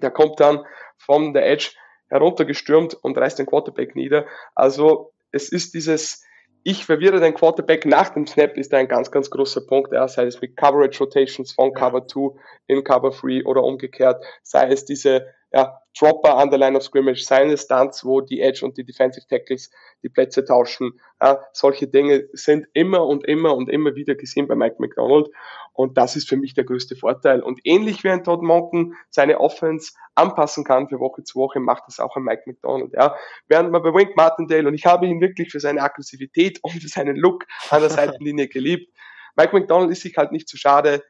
der 0.02 0.12
kommt 0.12 0.39
dann 0.39 0.66
von 0.97 1.34
der 1.34 1.45
Edge 1.47 1.72
heruntergestürmt 2.08 2.93
und 2.93 3.18
reißt 3.18 3.39
den 3.39 3.45
Quarterback 3.45 3.95
nieder. 3.95 4.26
Also 4.56 5.14
es 5.32 5.52
ist 5.52 5.74
dieses, 5.74 6.24
ich 6.64 6.86
verwirre 6.86 7.20
den 7.20 7.34
Quarterback 7.34 7.86
nach 7.86 8.09
dem 8.09 8.28
Snap, 8.28 8.57
ist 8.57 8.74
ein 8.74 8.88
ganz, 8.88 9.12
ganz 9.12 9.30
großer 9.30 9.62
Punkt. 9.62 9.93
Ja, 9.93 10.07
sei 10.07 10.26
es 10.26 10.41
mit 10.41 10.55
Coverage 10.57 10.99
Rotations 10.99 11.51
von 11.51 11.74
Cover 11.74 12.07
2 12.07 12.39
in 12.68 12.84
Cover 12.84 13.12
3 13.12 13.45
oder 13.45 13.64
umgekehrt, 13.64 14.24
sei 14.43 14.68
es 14.68 14.86
diese 14.86 15.28
ja, 15.52 15.82
Dropper 15.99 16.38
an 16.38 16.49
der 16.49 16.60
Line 16.60 16.78
of 16.78 16.84
Scrimmage, 16.84 17.24
seine 17.26 17.58
Stunts, 17.58 18.06
wo 18.06 18.22
die 18.22 18.39
Edge 18.39 18.66
und 18.66 18.78
die 18.78 18.86
Defensive 18.86 19.28
Tackles 19.28 19.70
die 20.04 20.10
Plätze 20.10 20.45
tauschen. 20.45 20.99
Ja, 21.22 21.43
solche 21.52 21.88
Dinge 21.88 22.30
sind 22.32 22.68
immer 22.74 23.06
und 23.06 23.26
immer 23.26 23.56
und 23.56 23.70
immer 23.70 23.95
wieder 23.95 24.16
gesehen 24.16 24.47
bei 24.47 24.56
Mike 24.56 24.78
McDonald. 24.80 25.28
Und 25.74 25.97
das 25.97 26.16
ist 26.16 26.30
für 26.30 26.38
mich 26.38 26.54
der 26.54 26.64
größte 26.64 26.95
Vorteil. 26.95 27.41
Und 27.41 27.60
ähnlich 27.66 28.04
wie 28.04 28.10
ein 28.10 28.24
Todd 28.24 28.41
Monken 28.41 28.95
seine 29.10 29.39
Offense 29.39 29.93
anpassen 30.16 30.64
kann 30.64 30.88
für 30.88 30.99
Woche 30.99 31.24
zu 31.24 31.39
Woche, 31.39 31.60
macht 31.60 31.84
das 31.88 31.99
auch 31.99 32.16
ein 32.16 32.24
Mike 32.24 32.43
McDonald. 32.45 32.93
Ja. 32.93 33.16
Während 33.47 33.72
man 33.72 33.84
bei 33.84 33.93
Wink 33.93 34.16
Martindale, 34.16 34.68
und 34.70 34.74
ich 34.74 34.86
habe 34.86 35.08
ihn 35.08 35.20
wirklich 35.20 35.52
für 35.52 35.60
seine 35.60 35.82
Aggressivität 35.82 36.60
und 36.64 36.72
für 36.72 36.88
seinen 36.88 37.18
Look 37.18 37.45
an 37.70 37.82
der 37.82 37.89
Seitenlinie 37.89 38.47
geliebt, 38.47 38.93
Mike 39.36 39.56
McDonald 39.58 39.91
ist 39.91 40.02
sich 40.02 40.18
halt 40.18 40.32
nicht 40.32 40.47
zu 40.47 40.58
schade, 40.58 41.04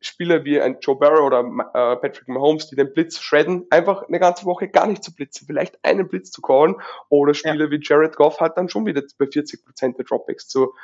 Spieler 0.00 0.44
wie 0.44 0.60
ein 0.60 0.78
Joe 0.80 0.96
Burrow 0.96 1.26
oder 1.26 1.40
äh, 1.40 1.96
Patrick 1.96 2.28
Mahomes, 2.28 2.68
die 2.68 2.76
den 2.76 2.92
Blitz 2.92 3.18
shredden, 3.18 3.66
einfach 3.70 4.04
eine 4.04 4.20
ganze 4.20 4.44
Woche 4.44 4.68
gar 4.68 4.86
nicht 4.86 5.02
zu 5.02 5.14
blitzen, 5.14 5.46
vielleicht 5.46 5.78
einen 5.84 6.08
Blitz 6.08 6.30
zu 6.30 6.40
callen. 6.40 6.76
Oder 7.08 7.34
Spieler 7.34 7.66
ja. 7.66 7.70
wie 7.70 7.80
Jared 7.82 8.16
Goff 8.16 8.40
halt 8.40 8.56
dann 8.56 8.68
schon 8.68 8.86
wieder 8.86 9.02
bei 9.18 9.26
40 9.26 9.64
Prozent 9.64 9.98
der 9.98 10.04
Dropbacks 10.04 10.46
zu 10.46 10.74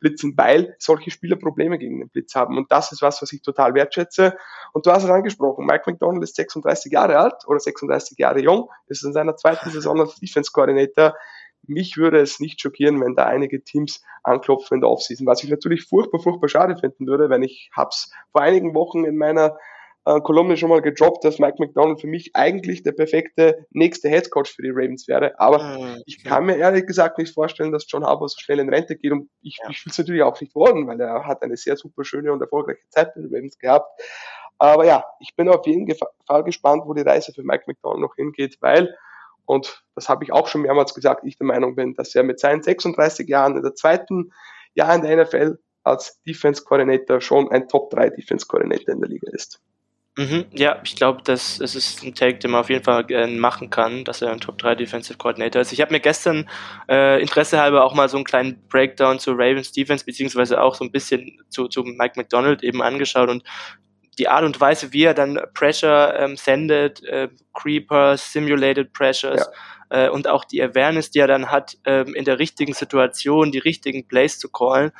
blitzen, 0.00 0.34
weil 0.36 0.74
solche 0.78 1.10
Spieler 1.10 1.36
Probleme 1.36 1.78
gegen 1.78 2.00
den 2.00 2.08
Blitz 2.08 2.34
haben. 2.34 2.58
Und 2.58 2.70
das 2.72 2.92
ist 2.92 3.00
was, 3.00 3.22
was 3.22 3.32
ich 3.32 3.42
total 3.42 3.74
wertschätze. 3.74 4.36
Und 4.72 4.86
du 4.86 4.90
hast 4.90 5.04
es 5.04 5.10
angesprochen, 5.10 5.66
Mike 5.66 5.84
McDonald 5.86 6.22
ist 6.24 6.36
36 6.36 6.92
Jahre 6.92 7.18
alt 7.18 7.46
oder 7.46 7.60
36 7.60 8.18
Jahre 8.18 8.40
jung, 8.40 8.70
ist 8.88 9.04
in 9.04 9.12
seiner 9.12 9.36
zweiten 9.36 9.70
Saison 9.70 10.00
als 10.00 10.16
Defense 10.16 10.50
Coordinator 10.52 11.14
mich 11.66 11.96
würde 11.96 12.20
es 12.20 12.40
nicht 12.40 12.60
schockieren, 12.60 13.00
wenn 13.00 13.14
da 13.14 13.24
einige 13.24 13.62
Teams 13.62 14.02
anklopfen 14.22 14.76
in 14.76 14.80
der 14.80 14.90
Offseason, 14.90 15.26
was 15.26 15.42
ich 15.42 15.50
natürlich 15.50 15.84
furchtbar, 15.84 16.20
furchtbar 16.20 16.48
schade 16.48 16.76
finden 16.76 17.06
würde, 17.06 17.30
wenn 17.30 17.42
ich 17.42 17.70
hab's 17.76 18.10
vor 18.32 18.42
einigen 18.42 18.74
Wochen 18.74 19.04
in 19.04 19.16
meiner 19.16 19.56
äh, 20.06 20.20
Kolumne 20.20 20.56
schon 20.56 20.68
mal 20.68 20.82
gedroppt, 20.82 21.24
dass 21.24 21.38
Mike 21.38 21.56
McDonald 21.58 22.00
für 22.00 22.06
mich 22.06 22.30
eigentlich 22.34 22.82
der 22.82 22.92
perfekte 22.92 23.66
nächste 23.70 24.08
Headcoach 24.08 24.48
für 24.48 24.62
die 24.62 24.70
Ravens 24.70 25.08
wäre. 25.08 25.38
Aber 25.40 25.62
mhm. 25.62 26.02
ich 26.06 26.22
kann 26.22 26.44
mir 26.44 26.56
ehrlich 26.56 26.86
gesagt 26.86 27.18
nicht 27.18 27.32
vorstellen, 27.32 27.72
dass 27.72 27.86
John 27.88 28.04
Harbour 28.04 28.28
so 28.28 28.38
schnell 28.38 28.58
in 28.58 28.68
Rente 28.68 28.96
geht. 28.96 29.12
Und 29.12 29.30
ich, 29.40 29.58
ja. 29.62 29.70
ich 29.70 29.84
will 29.84 29.90
es 29.90 29.98
natürlich 29.98 30.22
auch 30.22 30.38
nicht 30.40 30.54
wollen, 30.54 30.86
weil 30.86 31.00
er 31.00 31.26
hat 31.26 31.42
eine 31.42 31.56
sehr 31.56 31.76
super 31.76 32.04
schöne 32.04 32.32
und 32.32 32.40
erfolgreiche 32.40 32.86
Zeit 32.90 33.16
mit 33.16 33.24
den 33.24 33.34
Ravens 33.34 33.58
gehabt. 33.58 33.88
Aber 34.58 34.84
ja, 34.84 35.04
ich 35.20 35.34
bin 35.36 35.48
auf 35.48 35.66
jeden 35.66 35.90
Fall 36.26 36.44
gespannt, 36.44 36.84
wo 36.86 36.94
die 36.94 37.02
Reise 37.02 37.32
für 37.32 37.42
Mike 37.42 37.64
McDonald 37.66 38.00
noch 38.00 38.14
hingeht, 38.14 38.58
weil 38.60 38.94
und 39.46 39.82
das 39.94 40.08
habe 40.08 40.24
ich 40.24 40.32
auch 40.32 40.48
schon 40.48 40.62
mehrmals 40.62 40.94
gesagt, 40.94 41.24
ich 41.24 41.36
der 41.36 41.46
Meinung 41.46 41.74
bin, 41.76 41.94
dass 41.94 42.14
er 42.14 42.22
mit 42.22 42.40
seinen 42.40 42.62
36 42.62 43.28
Jahren 43.28 43.56
in 43.56 43.62
der 43.62 43.74
zweiten 43.74 44.32
Jahr 44.74 44.94
in 44.94 45.02
der 45.02 45.24
NFL 45.24 45.58
als 45.82 46.20
Defense 46.22 46.64
Coordinator 46.64 47.20
schon 47.20 47.50
ein 47.50 47.68
Top 47.68 47.90
3 47.90 48.10
Defense 48.10 48.46
Coordinator 48.46 48.94
in 48.94 49.00
der 49.00 49.10
Liga 49.10 49.30
ist. 49.32 49.60
Mhm, 50.16 50.44
ja, 50.52 50.80
ich 50.84 50.94
glaube, 50.94 51.22
das, 51.24 51.58
das 51.58 51.74
ist 51.74 52.04
ein 52.04 52.14
Take, 52.14 52.38
den 52.38 52.52
man 52.52 52.60
auf 52.60 52.70
jeden 52.70 52.84
Fall 52.84 53.04
äh, 53.10 53.26
machen 53.26 53.68
kann, 53.68 54.04
dass 54.04 54.22
er 54.22 54.30
ein 54.30 54.38
Top 54.38 54.58
3 54.58 54.76
Defensive 54.76 55.18
Coordinator 55.18 55.60
ist. 55.60 55.72
Ich 55.72 55.80
habe 55.80 55.92
mir 55.92 55.98
gestern 55.98 56.48
äh, 56.88 57.20
Interesse 57.20 57.60
halber 57.60 57.84
auch 57.84 57.94
mal 57.94 58.08
so 58.08 58.16
einen 58.16 58.24
kleinen 58.24 58.62
Breakdown 58.68 59.18
zu 59.18 59.32
Ravens 59.32 59.72
Defense, 59.72 60.04
beziehungsweise 60.04 60.62
auch 60.62 60.76
so 60.76 60.84
ein 60.84 60.92
bisschen 60.92 61.40
zu, 61.48 61.66
zu 61.66 61.82
Mike 61.82 62.12
McDonald 62.14 62.62
eben 62.62 62.80
angeschaut 62.80 63.28
und 63.28 63.42
die 64.18 64.28
Art 64.28 64.44
und 64.44 64.60
Weise, 64.60 64.92
wie 64.92 65.04
er 65.04 65.14
dann 65.14 65.40
Pressure 65.54 66.14
ähm, 66.18 66.36
sendet, 66.36 67.02
äh, 67.04 67.28
Creepers, 67.52 68.32
Simulated 68.32 68.92
Pressures 68.92 69.48
ja. 69.90 70.06
äh, 70.06 70.08
und 70.08 70.28
auch 70.28 70.44
die 70.44 70.62
Awareness, 70.62 71.10
die 71.10 71.20
er 71.20 71.26
dann 71.26 71.50
hat, 71.50 71.76
ähm, 71.84 72.14
in 72.14 72.24
der 72.24 72.38
richtigen 72.38 72.74
Situation 72.74 73.52
die 73.52 73.58
richtigen 73.58 74.06
Plays 74.06 74.38
zu 74.38 74.50
callen, 74.50 74.92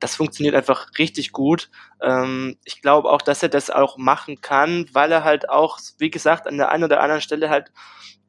das 0.00 0.16
funktioniert 0.16 0.54
einfach 0.54 0.88
richtig 0.98 1.32
gut. 1.32 1.70
Ähm, 2.02 2.56
ich 2.64 2.82
glaube 2.82 3.10
auch, 3.10 3.22
dass 3.22 3.42
er 3.42 3.50
das 3.50 3.70
auch 3.70 3.98
machen 3.98 4.40
kann, 4.40 4.86
weil 4.92 5.12
er 5.12 5.24
halt 5.24 5.48
auch, 5.48 5.78
wie 5.98 6.10
gesagt, 6.10 6.46
an 6.46 6.56
der 6.56 6.70
einen 6.70 6.84
oder 6.84 7.00
anderen 7.00 7.20
Stelle 7.20 7.50
halt 7.50 7.70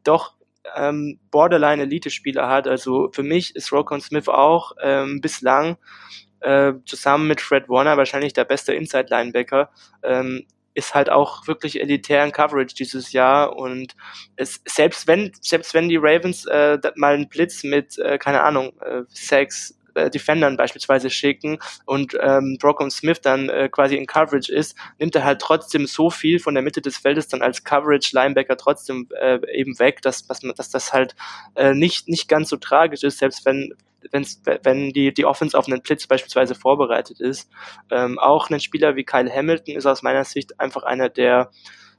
doch 0.03 0.35
ähm, 0.75 1.19
Borderline-Elite-Spieler 1.31 2.47
hat. 2.47 2.67
Also 2.67 3.09
für 3.11 3.23
mich 3.23 3.55
ist 3.55 3.71
Rokon 3.71 4.01
Smith 4.01 4.27
auch 4.27 4.73
ähm, 4.81 5.21
bislang 5.21 5.77
äh, 6.41 6.73
zusammen 6.85 7.27
mit 7.27 7.41
Fred 7.41 7.69
Warner 7.69 7.97
wahrscheinlich 7.97 8.33
der 8.33 8.45
beste 8.45 8.73
Inside-Linebacker. 8.73 9.69
Ähm, 10.03 10.45
ist 10.73 10.95
halt 10.95 11.09
auch 11.09 11.47
wirklich 11.47 11.81
elitären 11.81 12.31
Coverage 12.31 12.75
dieses 12.75 13.11
Jahr 13.11 13.57
und 13.57 13.95
es, 14.37 14.61
selbst 14.65 15.05
wenn 15.05 15.31
selbst 15.41 15.73
wenn 15.73 15.89
die 15.89 15.97
Ravens 15.97 16.45
äh, 16.45 16.77
mal 16.95 17.13
einen 17.13 17.27
Blitz 17.27 17.63
mit 17.63 17.97
äh, 17.99 18.17
keine 18.17 18.41
Ahnung 18.41 18.71
äh, 18.79 19.01
Sacks 19.09 19.77
äh, 19.95 20.09
Defendern 20.09 20.57
beispielsweise 20.57 21.09
schicken 21.09 21.59
und 21.85 22.17
ähm, 22.21 22.57
Brock 22.59 22.81
Smith 22.89 23.19
dann 23.21 23.49
äh, 23.49 23.69
quasi 23.69 23.97
in 23.97 24.07
Coverage 24.07 24.51
ist, 24.53 24.77
nimmt 24.99 25.15
er 25.15 25.25
halt 25.25 25.41
trotzdem 25.41 25.85
so 25.87 26.09
viel 26.09 26.39
von 26.39 26.53
der 26.53 26.63
Mitte 26.63 26.81
des 26.81 26.97
Feldes 26.97 27.27
dann 27.27 27.41
als 27.41 27.63
Coverage 27.63 28.11
Linebacker 28.13 28.55
trotzdem 28.55 29.09
äh, 29.19 29.39
eben 29.53 29.77
weg, 29.79 30.01
dass, 30.01 30.25
dass, 30.25 30.39
dass 30.39 30.69
das 30.69 30.93
halt 30.93 31.15
äh, 31.55 31.73
nicht, 31.73 32.07
nicht 32.07 32.29
ganz 32.29 32.49
so 32.49 32.57
tragisch 32.57 33.03
ist, 33.03 33.17
selbst 33.17 33.45
wenn 33.45 33.73
wenn's, 34.11 34.41
wenn 34.63 34.91
die, 34.91 35.13
die 35.13 35.25
Offense 35.25 35.57
auf 35.57 35.67
einen 35.67 35.81
Blitz 35.81 36.07
beispielsweise 36.07 36.55
vorbereitet 36.55 37.19
ist. 37.19 37.49
Ähm, 37.91 38.19
auch 38.19 38.49
ein 38.49 38.59
Spieler 38.59 38.95
wie 38.95 39.03
Kyle 39.03 39.31
Hamilton 39.31 39.75
ist 39.75 39.85
aus 39.85 40.01
meiner 40.01 40.23
Sicht 40.23 40.59
einfach 40.59 40.83
einer, 40.83 41.09
der 41.09 41.51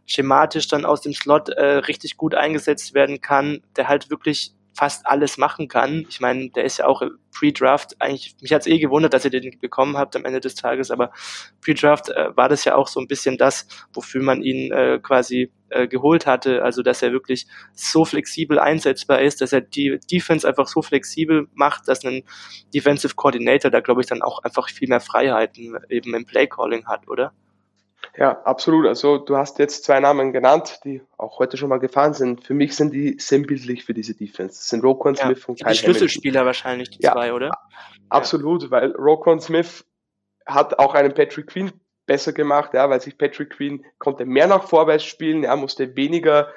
schematisch 0.06 0.68
dann 0.68 0.84
aus 0.84 1.00
dem 1.00 1.14
Slot 1.14 1.48
äh, 1.50 1.64
richtig 1.64 2.16
gut 2.16 2.34
eingesetzt 2.34 2.94
werden 2.94 3.20
kann, 3.20 3.62
der 3.76 3.88
halt 3.88 4.10
wirklich 4.10 4.52
fast 4.74 5.06
alles 5.06 5.38
machen 5.38 5.68
kann. 5.68 6.06
Ich 6.08 6.20
meine, 6.20 6.50
der 6.50 6.64
ist 6.64 6.78
ja 6.78 6.86
auch 6.86 7.02
Pre-Draft, 7.32 7.96
eigentlich, 8.00 8.36
mich 8.40 8.52
hat's 8.52 8.66
eh 8.66 8.78
gewundert, 8.78 9.14
dass 9.14 9.24
ihr 9.24 9.30
den 9.30 9.58
bekommen 9.58 9.96
habt 9.96 10.16
am 10.16 10.24
Ende 10.24 10.40
des 10.40 10.54
Tages, 10.54 10.90
aber 10.90 11.12
Pre-Draft 11.60 12.10
äh, 12.10 12.36
war 12.36 12.48
das 12.48 12.64
ja 12.64 12.74
auch 12.74 12.88
so 12.88 13.00
ein 13.00 13.08
bisschen 13.08 13.38
das, 13.38 13.66
wofür 13.92 14.22
man 14.22 14.42
ihn 14.42 14.70
äh, 14.72 14.98
quasi 15.02 15.50
äh, 15.70 15.88
geholt 15.88 16.26
hatte, 16.26 16.62
also 16.62 16.82
dass 16.82 17.02
er 17.02 17.12
wirklich 17.12 17.46
so 17.74 18.04
flexibel 18.04 18.58
einsetzbar 18.58 19.20
ist, 19.20 19.40
dass 19.40 19.52
er 19.52 19.62
die 19.62 19.98
Defense 20.10 20.46
einfach 20.46 20.66
so 20.66 20.82
flexibel 20.82 21.48
macht, 21.54 21.88
dass 21.88 22.04
ein 22.04 22.22
Defensive 22.74 23.14
Coordinator 23.14 23.70
da, 23.70 23.80
glaube 23.80 24.02
ich, 24.02 24.06
dann 24.06 24.22
auch 24.22 24.40
einfach 24.40 24.68
viel 24.68 24.88
mehr 24.88 25.00
Freiheiten 25.00 25.78
eben 25.88 26.14
im 26.14 26.26
Play-Calling 26.26 26.86
hat, 26.86 27.08
oder? 27.08 27.32
Ja, 28.16 28.42
absolut. 28.42 28.86
Also 28.86 29.18
du 29.18 29.36
hast 29.36 29.58
jetzt 29.58 29.84
zwei 29.84 29.98
Namen 29.98 30.32
genannt, 30.32 30.80
die 30.84 31.00
auch 31.16 31.38
heute 31.38 31.56
schon 31.56 31.70
mal 31.70 31.78
gefahren 31.78 32.12
sind. 32.12 32.44
Für 32.44 32.52
mich 32.52 32.76
sind 32.76 32.92
die 32.92 33.16
sinnbildlich 33.18 33.84
für 33.84 33.94
diese 33.94 34.14
Defense. 34.14 34.56
Das 34.56 34.68
sind 34.68 34.84
Roquan 34.84 35.14
ja, 35.14 35.24
Smith 35.24 35.44
und 35.46 35.58
Kyle 35.58 35.72
Die 35.72 35.78
Schlüsselspieler 35.78 36.40
Hamilton. 36.40 36.46
wahrscheinlich, 36.46 36.90
die 36.90 37.02
ja, 37.02 37.12
zwei, 37.12 37.32
oder? 37.32 37.50
Absolut, 38.10 38.64
ja. 38.64 38.70
weil 38.70 38.92
Roquan 38.92 39.40
Smith 39.40 39.86
hat 40.44 40.78
auch 40.78 40.94
einen 40.94 41.14
Patrick 41.14 41.46
Queen 41.46 41.72
besser 42.06 42.32
gemacht, 42.32 42.74
ja, 42.74 42.90
weil 42.90 43.00
sich 43.00 43.16
Patrick 43.16 43.50
Queen 43.50 43.84
konnte 43.98 44.26
mehr 44.26 44.46
nach 44.46 44.64
vorwärts 44.64 45.04
spielen, 45.04 45.44
er 45.44 45.56
musste 45.56 45.96
weniger, 45.96 46.48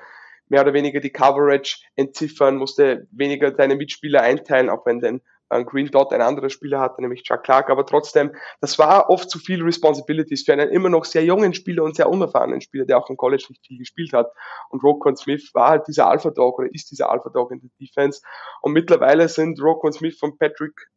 mehr 0.49 0.61
oder 0.61 0.73
weniger 0.73 0.99
die 0.99 1.11
Coverage 1.11 1.77
entziffern, 1.95 2.57
musste 2.57 3.07
weniger 3.11 3.55
seine 3.55 3.75
Mitspieler 3.75 4.21
einteilen, 4.21 4.69
auch 4.69 4.85
wenn 4.85 4.99
denn 4.99 5.21
ein 5.49 5.65
Green 5.65 5.87
Dot 5.87 6.11
ein 6.11 6.21
anderer 6.21 6.49
Spieler 6.49 6.79
hatte, 6.79 7.01
nämlich 7.01 7.23
Chuck 7.23 7.43
Clark, 7.43 7.69
aber 7.69 7.85
trotzdem, 7.85 8.35
das 8.61 8.79
war 8.79 9.09
oft 9.09 9.29
zu 9.29 9.39
viel 9.39 9.61
Responsibilities 9.61 10.43
für 10.43 10.53
einen 10.53 10.69
immer 10.69 10.89
noch 10.89 11.05
sehr 11.05 11.23
jungen 11.23 11.53
Spieler 11.53 11.83
und 11.83 11.95
sehr 11.95 12.09
unerfahrenen 12.09 12.61
Spieler, 12.61 12.85
der 12.85 12.97
auch 12.97 13.09
im 13.09 13.17
College 13.17 13.45
nicht 13.49 13.65
viel 13.65 13.77
gespielt 13.77 14.13
hat. 14.13 14.31
Und 14.69 14.83
Rokon 14.83 15.15
Smith 15.15 15.51
war 15.53 15.69
halt 15.69 15.87
dieser 15.87 16.07
Alpha 16.07 16.31
Dog 16.31 16.59
oder 16.59 16.73
ist 16.73 16.91
dieser 16.91 17.09
Alpha 17.09 17.29
Dog 17.29 17.51
in 17.51 17.61
der 17.61 17.69
Defense. 17.79 18.21
Und 18.61 18.73
mittlerweile 18.73 19.27
sind 19.29 19.61
Rokon 19.61 19.93
Smith 19.93 20.21
und 20.21 20.39
Patrick 20.39 20.89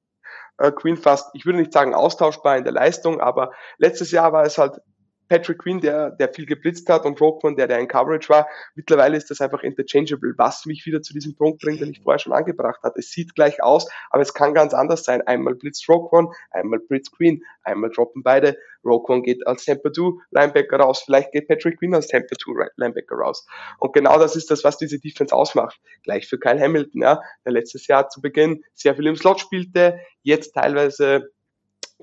äh, 0.59 0.73
Queen 0.73 0.97
fast, 0.97 1.31
ich 1.35 1.47
würde 1.47 1.59
nicht 1.59 1.73
sagen 1.73 1.95
austauschbar 1.95 2.57
in 2.57 2.65
der 2.65 2.73
Leistung, 2.73 3.21
aber 3.21 3.53
letztes 3.79 4.11
Jahr 4.11 4.33
war 4.33 4.45
es 4.45 4.59
halt 4.59 4.81
Patrick 5.29 5.59
Queen, 5.59 5.81
der, 5.81 6.11
der 6.11 6.33
viel 6.33 6.47
geblitzt 6.47 6.89
hat 6.89 7.05
und 7.05 7.21
Roquan, 7.21 7.57
der, 7.57 7.67
der 7.67 7.79
in 7.79 7.89
Coverage 7.89 8.29
war. 8.29 8.49
Mittlerweile 8.75 9.17
ist 9.17 9.31
das 9.31 9.41
einfach 9.41 9.63
interchangeable, 9.63 10.35
was 10.37 10.67
mich 10.67 10.87
wieder 10.87 11.03
zu 11.03 11.13
diesem 11.13 11.35
Punkt 11.35 11.61
bringt, 11.61 11.81
den 11.81 11.91
ich 11.91 12.01
vorher 12.03 12.19
schon 12.19 12.33
angebracht 12.33 12.83
hatte. 12.83 12.99
Es 12.99 13.11
sieht 13.11 13.35
gleich 13.35 13.63
aus, 13.63 13.91
aber 14.11 14.23
es 14.23 14.35
kann 14.35 14.55
ganz 14.55 14.75
anders 14.75 15.05
sein. 15.05 15.23
Einmal 15.27 15.55
blitzt 15.55 15.89
Roquan, 15.89 16.29
einmal 16.51 16.81
blitzt 16.81 17.17
Queen, 17.17 17.43
einmal 17.63 17.91
droppen 17.91 18.23
beide. 18.23 18.57
Roquan 18.85 19.23
geht 19.23 19.47
als 19.47 19.65
Temper 19.65 19.93
2 19.93 20.13
Linebacker 20.31 20.79
raus, 20.79 21.03
vielleicht 21.05 21.33
geht 21.33 21.49
Patrick 21.49 21.79
Queen 21.79 21.95
als 21.95 22.07
Temper 22.07 22.37
2 22.37 22.69
Linebacker 22.77 23.17
raus. 23.17 23.47
Und 23.79 23.93
genau 23.93 24.19
das 24.19 24.37
ist 24.37 24.51
das, 24.51 24.65
was 24.65 24.79
diese 24.79 24.99
Defense 24.99 25.35
ausmacht. 25.35 25.81
Gleich 26.05 26.29
für 26.29 26.39
Kyle 26.39 26.61
Hamilton, 26.61 27.03
ja, 27.03 27.21
der 27.45 27.53
letztes 27.53 27.87
Jahr 27.87 28.09
zu 28.09 28.21
Beginn 28.21 28.65
sehr 28.75 28.95
viel 28.95 29.07
im 29.07 29.17
Slot 29.17 29.41
spielte, 29.41 30.01
jetzt 30.23 30.55
teilweise 30.55 31.31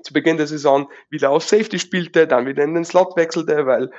zu 0.02 0.12
Beginn 0.12 0.36
der 0.36 0.46
Saison 0.46 0.90
wieder 1.10 1.30
auf 1.30 1.44
Safety 1.44 1.78
spielte, 1.78 2.26
dann 2.26 2.46
wieder 2.46 2.64
in 2.64 2.74
den 2.74 2.84
Slot 2.84 3.16
wechselte, 3.16 3.66
weil 3.66 3.90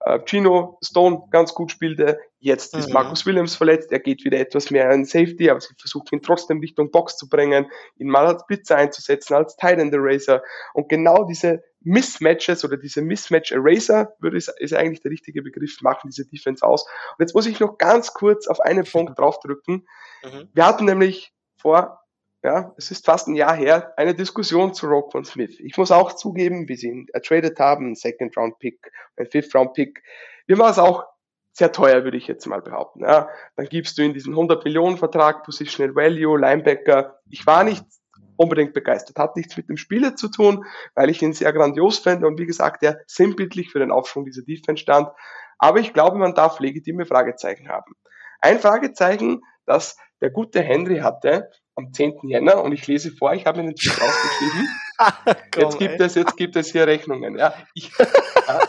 äh, 0.00 0.20
Gino 0.24 0.78
Stone 0.84 1.24
ganz 1.30 1.54
gut 1.54 1.70
spielte. 1.70 2.20
Jetzt 2.38 2.74
mhm. 2.74 2.80
ist 2.80 2.92
Marcus 2.92 3.26
Williams 3.26 3.56
verletzt, 3.56 3.90
er 3.92 3.98
geht 3.98 4.24
wieder 4.24 4.38
etwas 4.38 4.70
mehr 4.70 4.90
in 4.92 5.04
Safety, 5.04 5.50
aber 5.50 5.60
sie 5.60 5.74
versucht 5.78 6.12
ihn 6.12 6.22
trotzdem 6.22 6.60
Richtung 6.60 6.90
Box 6.90 7.16
zu 7.16 7.28
bringen, 7.28 7.66
ihn 7.96 8.08
mal 8.08 8.26
als 8.26 8.46
Blitzer 8.46 8.76
einzusetzen, 8.76 9.34
als 9.34 9.56
Tight 9.56 9.78
End 9.78 9.92
Eraser. 9.92 10.42
Und 10.74 10.88
genau 10.88 11.24
diese 11.24 11.62
Mismatches 11.80 12.64
oder 12.64 12.76
diese 12.76 13.02
Mismatch 13.02 13.52
Eraser 13.52 14.14
würde 14.20 14.36
ist, 14.36 14.52
ist 14.58 14.74
eigentlich 14.74 15.00
der 15.00 15.10
richtige 15.10 15.42
Begriff, 15.42 15.80
machen 15.82 16.10
diese 16.10 16.26
Defense 16.26 16.64
aus. 16.64 16.84
Und 16.84 17.20
jetzt 17.20 17.34
muss 17.34 17.46
ich 17.46 17.60
noch 17.60 17.78
ganz 17.78 18.12
kurz 18.12 18.46
auf 18.46 18.60
einen 18.60 18.84
Punkt 18.84 19.18
draufdrücken. 19.18 19.86
Mhm. 20.24 20.48
Wir 20.52 20.66
hatten 20.66 20.84
nämlich 20.84 21.32
vor 21.56 22.05
ja, 22.42 22.74
es 22.76 22.90
ist 22.90 23.04
fast 23.04 23.28
ein 23.28 23.34
Jahr 23.34 23.54
her, 23.54 23.92
eine 23.96 24.14
Diskussion 24.14 24.74
zu 24.74 24.86
Rock 24.86 25.12
von 25.12 25.24
Smith. 25.24 25.58
Ich 25.58 25.76
muss 25.76 25.90
auch 25.90 26.12
zugeben, 26.12 26.68
wie 26.68 26.76
sie 26.76 26.88
ihn 26.88 27.06
ertradet 27.12 27.58
haben, 27.58 27.90
ein 27.90 27.94
Second 27.94 28.36
Round 28.36 28.58
Pick, 28.58 28.92
ein 29.16 29.26
Fifth 29.26 29.54
Round 29.54 29.72
Pick. 29.72 30.02
Mir 30.46 30.58
war 30.58 30.70
es 30.70 30.78
auch 30.78 31.04
sehr 31.52 31.72
teuer, 31.72 32.04
würde 32.04 32.18
ich 32.18 32.26
jetzt 32.26 32.46
mal 32.46 32.60
behaupten. 32.60 33.00
Ja, 33.00 33.28
dann 33.56 33.66
gibst 33.66 33.96
du 33.96 34.02
in 34.02 34.12
diesen 34.12 34.34
100 34.34 34.64
Millionen 34.64 34.98
Vertrag, 34.98 35.42
Positional 35.42 35.94
Value, 35.96 36.38
Linebacker. 36.38 37.18
Ich 37.30 37.46
war 37.46 37.64
nicht 37.64 37.84
unbedingt 38.36 38.74
begeistert. 38.74 39.18
Hat 39.18 39.36
nichts 39.36 39.56
mit 39.56 39.68
dem 39.68 39.78
Spieler 39.78 40.16
zu 40.16 40.28
tun, 40.28 40.66
weil 40.94 41.10
ich 41.10 41.22
ihn 41.22 41.32
sehr 41.32 41.52
grandios 41.52 41.98
fände 41.98 42.26
und 42.26 42.38
wie 42.38 42.46
gesagt, 42.46 42.82
der 42.82 43.00
sinnbildlich 43.06 43.70
für 43.70 43.78
den 43.78 43.90
Aufschwung 43.90 44.26
dieser 44.26 44.42
Defense 44.42 44.82
stand. 44.82 45.08
Aber 45.58 45.80
ich 45.80 45.94
glaube, 45.94 46.18
man 46.18 46.34
darf 46.34 46.60
legitime 46.60 47.06
Fragezeichen 47.06 47.68
haben. 47.68 47.94
Ein 48.40 48.58
Fragezeichen, 48.58 49.42
das 49.64 49.96
der 50.20 50.30
gute 50.30 50.60
Henry 50.60 50.98
hatte, 50.98 51.50
am 51.76 51.92
10. 51.92 52.20
Jänner 52.22 52.62
und 52.62 52.72
ich 52.72 52.86
lese 52.86 53.12
vor, 53.12 53.34
ich 53.34 53.46
habe 53.46 53.62
mir 53.62 53.68
den 53.68 53.76
Tipp 53.76 53.92
rausgeschrieben. 53.92 54.68
Komm, 55.52 55.62
jetzt 55.62 55.78
gibt 55.78 56.00
ey. 56.00 56.06
es, 56.06 56.14
jetzt 56.14 56.36
gibt 56.36 56.56
es 56.56 56.72
hier 56.72 56.86
Rechnungen. 56.86 57.38
Ja, 57.38 57.54
ich, 57.74 57.90
ja, 57.98 58.60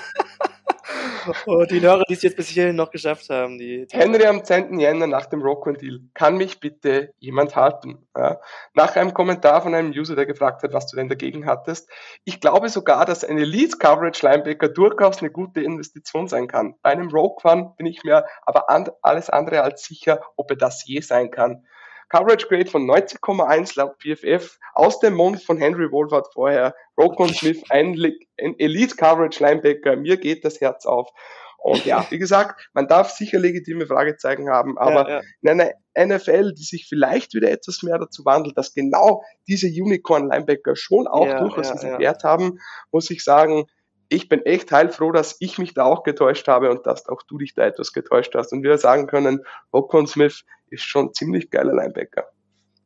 oh, 1.46 1.66
die 1.66 1.82
Hörer, 1.82 2.04
die 2.10 2.14
es 2.14 2.22
jetzt 2.22 2.36
bis 2.36 2.48
hierhin 2.50 2.76
noch 2.76 2.92
geschafft 2.92 3.30
haben. 3.30 3.58
Die, 3.58 3.88
die 3.88 3.98
Henry 3.98 4.26
am 4.26 4.44
10. 4.44 4.80
Jänner 4.80 5.08
nach 5.08 5.26
dem 5.28 5.42
Rockman-Deal. 5.42 6.02
Kann 6.14 6.38
mich 6.38 6.60
bitte 6.60 7.14
jemand 7.20 7.56
halten? 7.56 8.08
Ja. 8.16 8.40
Nach 8.74 8.96
einem 8.96 9.14
Kommentar 9.14 9.62
von 9.62 9.74
einem 9.74 9.92
User, 9.92 10.16
der 10.16 10.26
gefragt 10.26 10.64
hat, 10.64 10.74
was 10.74 10.88
du 10.88 10.98
denn 10.98 11.10
dagegen 11.10 11.46
hattest. 11.46 11.90
Ich 12.26 12.40
glaube 12.42 12.70
sogar, 12.70 13.06
dass 13.06 13.24
ein 13.24 13.38
Elite-Coverage-Linebacker 13.38 14.70
durchaus 14.70 15.20
eine 15.20 15.32
gute 15.32 15.62
Investition 15.62 16.28
sein 16.28 16.48
kann. 16.48 16.76
Bei 16.82 16.92
einem 16.92 17.10
Rogue-Fan 17.10 17.76
bin 17.78 17.86
ich 17.86 18.04
mir 18.04 18.26
aber 18.46 18.70
an, 18.70 18.90
alles 19.02 19.30
andere 19.30 19.62
als 19.62 19.84
sicher, 19.84 20.22
ob 20.36 20.52
er 20.52 20.58
das 20.58 20.86
je 20.86 21.02
sein 21.02 21.32
kann. 21.32 21.66
Coverage 22.10 22.48
Grade 22.48 22.70
von 22.70 22.90
90,1 22.90 23.78
laut 23.78 23.98
PFF 24.00 24.58
aus 24.74 25.00
dem 25.00 25.16
Mund 25.16 25.44
von 25.44 25.58
Henry 25.58 25.92
Wolford 25.92 26.28
vorher. 26.34 26.76
Rokon 26.98 27.34
Smith, 27.34 27.64
ein, 27.70 27.94
ein 28.40 28.56
Elite 28.60 28.96
Coverage 28.96 29.44
Linebacker. 29.44 29.96
Mir 29.96 30.18
geht 30.18 30.46
das 30.46 30.62
Herz 30.62 30.86
auf. 30.86 31.10
Und 31.58 31.86
ja, 31.86 32.06
wie 32.10 32.20
gesagt, 32.20 32.70
man 32.74 32.88
darf 32.88 33.10
sicher 33.10 33.40
legitime 33.40 33.88
Fragezeichen 33.88 34.50
haben, 34.50 34.78
aber 34.78 35.10
ja, 35.10 35.16
ja. 35.16 35.22
in 35.42 35.50
einer 35.50 35.72
NFL, 35.98 36.54
die 36.54 36.64
sich 36.64 36.88
vielleicht 36.88 37.34
wieder 37.34 37.50
etwas 37.50 37.82
mehr 37.84 37.98
dazu 37.98 38.24
wandelt, 38.24 38.58
dass 38.58 38.74
genau 38.74 39.24
diese 39.48 39.68
Unicorn-Linebacker 39.68 40.76
schon 40.76 41.08
auch 41.08 41.26
ja, 41.26 41.40
durchaus 41.40 41.72
diesen 41.72 41.98
Wert 41.98 42.24
haben, 42.24 42.60
muss 42.92 43.10
ich 43.10 43.24
sagen, 43.24 43.66
ich 44.10 44.30
bin 44.30 44.46
echt 44.46 44.72
heilfroh, 44.72 45.12
dass 45.12 45.36
ich 45.40 45.58
mich 45.58 45.74
da 45.74 45.84
auch 45.84 46.04
getäuscht 46.04 46.48
habe 46.48 46.70
und 46.70 46.86
dass 46.86 47.10
auch 47.10 47.24
du 47.24 47.40
dich 47.40 47.54
da 47.54 47.66
etwas 47.66 47.92
getäuscht 47.92 48.36
hast. 48.36 48.54
Und 48.54 48.64
wir 48.64 48.78
sagen 48.78 49.08
können, 49.08 49.44
Rokon 49.74 50.08
Smith 50.08 50.46
ist 50.70 50.84
schon 50.84 51.14
ziemlich 51.14 51.50
geiler 51.50 51.74
Linebacker. 51.74 52.26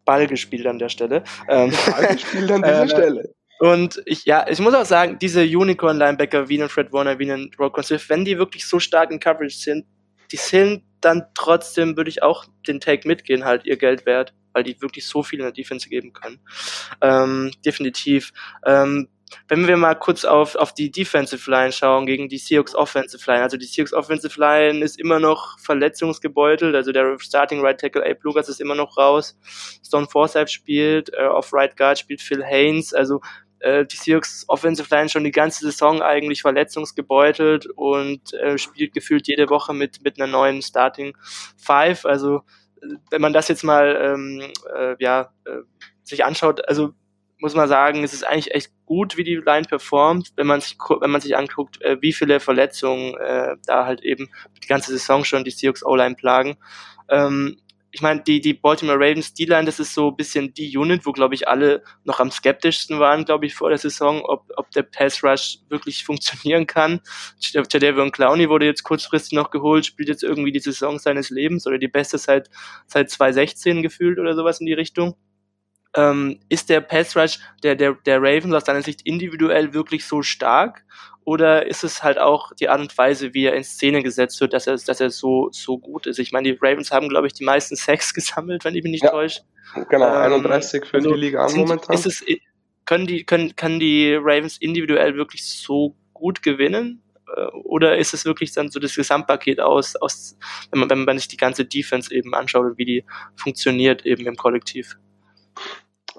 Ball 0.05 0.27
gespielt 0.27 0.65
an 0.67 0.79
der 0.79 0.89
Stelle. 0.89 1.23
Ähm, 1.47 1.71
Ball 1.85 2.07
gespielt 2.15 2.51
an 2.51 2.61
dieser 2.61 2.83
äh, 2.83 2.89
Stelle. 2.89 3.33
Und 3.59 4.01
ich, 4.05 4.25
ja, 4.25 4.47
ich 4.49 4.59
muss 4.59 4.73
auch 4.73 4.85
sagen, 4.85 5.19
diese 5.19 5.43
Unicorn-Linebacker 5.43 6.49
wie 6.49 6.61
ein 6.61 6.67
Fred 6.67 6.91
Warner, 6.91 7.19
wie 7.19 7.31
ein 7.31 7.51
Rokon 7.59 7.83
Smith, 7.83 8.09
wenn 8.09 8.25
die 8.25 8.39
wirklich 8.39 8.65
so 8.65 8.79
stark 8.79 9.11
in 9.11 9.19
Coverage 9.19 9.55
sind, 9.55 9.85
die 10.31 10.37
sind 10.37 10.83
dann 10.99 11.25
trotzdem, 11.35 11.95
würde 11.95 12.09
ich 12.09 12.23
auch 12.23 12.45
den 12.67 12.79
Take 12.79 13.07
mitgehen, 13.07 13.45
halt 13.45 13.65
ihr 13.65 13.77
Geld 13.77 14.07
wert, 14.07 14.33
weil 14.53 14.63
die 14.63 14.81
wirklich 14.81 15.05
so 15.05 15.21
viel 15.21 15.39
in 15.39 15.45
der 15.45 15.51
Defense 15.51 15.89
geben 15.89 16.11
können. 16.11 16.39
Ähm, 17.01 17.51
definitiv. 17.63 18.31
Ähm, 18.65 19.09
wenn 19.47 19.67
wir 19.67 19.77
mal 19.77 19.95
kurz 19.95 20.25
auf, 20.25 20.55
auf 20.55 20.73
die 20.73 20.91
Defensive 20.91 21.49
Line 21.49 21.71
schauen 21.71 22.05
gegen 22.05 22.29
die 22.29 22.37
Seahawks 22.37 22.75
Offensive 22.75 23.29
Line. 23.29 23.43
Also 23.43 23.57
die 23.57 23.65
Seahawks 23.65 23.93
Offensive 23.93 24.39
Line 24.39 24.83
ist 24.83 24.99
immer 24.99 25.19
noch 25.19 25.59
verletzungsgebeutelt. 25.59 26.75
Also 26.75 26.91
der 26.91 27.17
Starting 27.19 27.61
Right 27.61 27.79
Tackle 27.79 28.03
Abe 28.03 28.19
Lucas 28.23 28.49
ist 28.49 28.61
immer 28.61 28.75
noch 28.75 28.97
raus. 28.97 29.37
Stone 29.85 30.07
Forsyth 30.07 30.51
spielt, 30.51 31.13
äh, 31.13 31.25
auf 31.25 31.53
Right 31.53 31.75
Guard 31.77 31.99
spielt 31.99 32.21
Phil 32.21 32.43
Haynes. 32.43 32.93
Also 32.93 33.21
äh, 33.59 33.85
die 33.85 33.95
Seahawks 33.95 34.45
Offensive 34.47 34.93
Line 34.93 35.09
schon 35.09 35.23
die 35.23 35.31
ganze 35.31 35.65
Saison 35.65 36.01
eigentlich 36.01 36.41
verletzungsgebeutelt 36.41 37.67
und 37.75 38.33
äh, 38.33 38.57
spielt 38.57 38.93
gefühlt 38.93 39.27
jede 39.27 39.49
Woche 39.49 39.73
mit, 39.73 40.03
mit 40.03 40.19
einer 40.19 40.31
neuen 40.31 40.61
Starting 40.61 41.15
Five. 41.57 42.05
Also 42.05 42.41
wenn 43.09 43.21
man 43.21 43.33
das 43.33 43.47
jetzt 43.47 43.63
mal 43.63 43.95
ähm, 44.01 44.51
äh, 44.75 44.95
ja, 44.99 45.31
äh, 45.45 45.59
sich 46.03 46.25
anschaut, 46.25 46.67
also 46.67 46.93
muss 47.41 47.55
man 47.55 47.67
sagen, 47.67 48.03
es 48.03 48.13
ist 48.13 48.23
eigentlich 48.23 48.53
echt 48.53 48.71
gut, 48.85 49.17
wie 49.17 49.23
die 49.23 49.35
Line 49.35 49.65
performt, 49.67 50.31
wenn 50.35 50.47
man 50.47 50.61
sich, 50.61 50.77
wenn 50.99 51.09
man 51.09 51.21
sich 51.21 51.35
anguckt, 51.35 51.81
äh, 51.81 51.97
wie 51.99 52.13
viele 52.13 52.39
Verletzungen 52.39 53.15
äh, 53.17 53.55
da 53.65 53.85
halt 53.85 54.01
eben 54.03 54.29
die 54.63 54.67
ganze 54.67 54.91
Saison 54.91 55.25
schon 55.25 55.43
die 55.43 55.51
Seahawks 55.51 55.83
O-Line 55.83 56.15
plagen. 56.15 56.57
Ähm, 57.09 57.57
ich 57.93 58.01
meine, 58.01 58.21
die, 58.21 58.39
die 58.39 58.53
Baltimore 58.53 58.97
Ravens 58.97 59.33
D-Line, 59.33 59.65
das 59.65 59.79
ist 59.79 59.93
so 59.93 60.09
ein 60.09 60.15
bisschen 60.15 60.53
die 60.53 60.77
Unit, 60.77 61.05
wo, 61.05 61.11
glaube 61.11 61.35
ich, 61.35 61.47
alle 61.47 61.83
noch 62.05 62.19
am 62.19 62.31
skeptischsten 62.31 62.99
waren, 62.99 63.25
glaube 63.25 63.47
ich, 63.47 63.55
vor 63.55 63.69
der 63.69 63.79
Saison, 63.79 64.21
ob, 64.23 64.45
ob 64.55 64.69
der 64.71 64.83
Pass 64.83 65.23
Rush 65.23 65.57
wirklich 65.67 66.03
funktionieren 66.05 66.67
kann. 66.67 67.01
Jadavion 67.39 68.11
Clowney 68.11 68.49
wurde 68.49 68.67
jetzt 68.67 68.83
kurzfristig 68.83 69.33
noch 69.33 69.49
geholt, 69.49 69.87
spielt 69.87 70.09
jetzt 70.09 70.23
irgendwie 70.23 70.51
die 70.51 70.59
Saison 70.59 70.99
seines 70.99 71.31
Lebens 71.31 71.65
oder 71.65 71.79
die 71.79 71.87
beste 71.87 72.17
seit, 72.17 72.49
seit 72.85 73.09
2016 73.09 73.81
gefühlt 73.81 74.19
oder 74.19 74.35
sowas 74.35 74.59
in 74.59 74.67
die 74.67 74.73
Richtung 74.73 75.15
ähm, 75.95 76.39
ist 76.49 76.69
der 76.69 76.81
Pass 76.81 77.15
Rush 77.15 77.39
der, 77.63 77.75
der, 77.75 77.93
der 78.05 78.21
Ravens 78.21 78.53
aus 78.53 78.63
deiner 78.63 78.81
Sicht 78.81 79.01
individuell 79.03 79.73
wirklich 79.73 80.05
so 80.05 80.21
stark? 80.21 80.83
Oder 81.23 81.67
ist 81.67 81.83
es 81.83 82.01
halt 82.03 82.17
auch 82.17 82.51
die 82.53 82.69
Art 82.69 82.81
und 82.81 82.97
Weise, 82.97 83.33
wie 83.33 83.45
er 83.45 83.53
in 83.53 83.63
Szene 83.63 84.01
gesetzt 84.01 84.41
wird, 84.41 84.53
dass 84.53 84.65
er, 84.65 84.77
dass 84.77 84.99
er 84.99 85.11
so, 85.11 85.49
so 85.51 85.77
gut 85.77 86.07
ist? 86.07 86.17
Ich 86.17 86.31
meine, 86.31 86.51
die 86.51 86.57
Ravens 86.59 86.91
haben, 86.91 87.09
glaube 87.09 87.27
ich, 87.27 87.33
die 87.33 87.43
meisten 87.43 87.75
Sex 87.77 88.13
gesammelt, 88.13 88.65
wenn 88.65 88.75
ich 88.75 88.83
mich 88.83 88.91
nicht 88.91 89.03
ja, 89.03 89.11
täusche. 89.11 89.41
Genau, 89.89 90.07
ähm, 90.07 90.33
31 90.33 90.85
für 90.85 90.97
also 90.97 91.13
die 91.13 91.19
Liga 91.19 91.45
an 91.45 91.55
momentan. 91.55 91.93
Ist 91.93 92.05
es, 92.05 92.25
können 92.85 93.07
die, 93.07 93.23
können, 93.23 93.55
können 93.55 93.79
die 93.79 94.15
Ravens 94.15 94.57
individuell 94.57 95.15
wirklich 95.15 95.45
so 95.45 95.95
gut 96.13 96.41
gewinnen? 96.41 97.03
Äh, 97.35 97.45
oder 97.63 97.97
ist 97.97 98.13
es 98.13 98.25
wirklich 98.25 98.53
dann 98.53 98.71
so 98.71 98.79
das 98.79 98.95
Gesamtpaket 98.95 99.59
aus, 99.59 99.95
aus 99.95 100.37
wenn, 100.71 100.79
man, 100.79 100.89
wenn 100.89 101.05
man 101.05 101.19
sich 101.19 101.27
die 101.27 101.37
ganze 101.37 101.65
Defense 101.65 102.13
eben 102.13 102.33
anschaut 102.33 102.65
und 102.65 102.77
wie 102.77 102.85
die 102.85 103.05
funktioniert 103.35 104.05
eben 104.05 104.25
im 104.25 104.35
Kollektiv? 104.35 104.97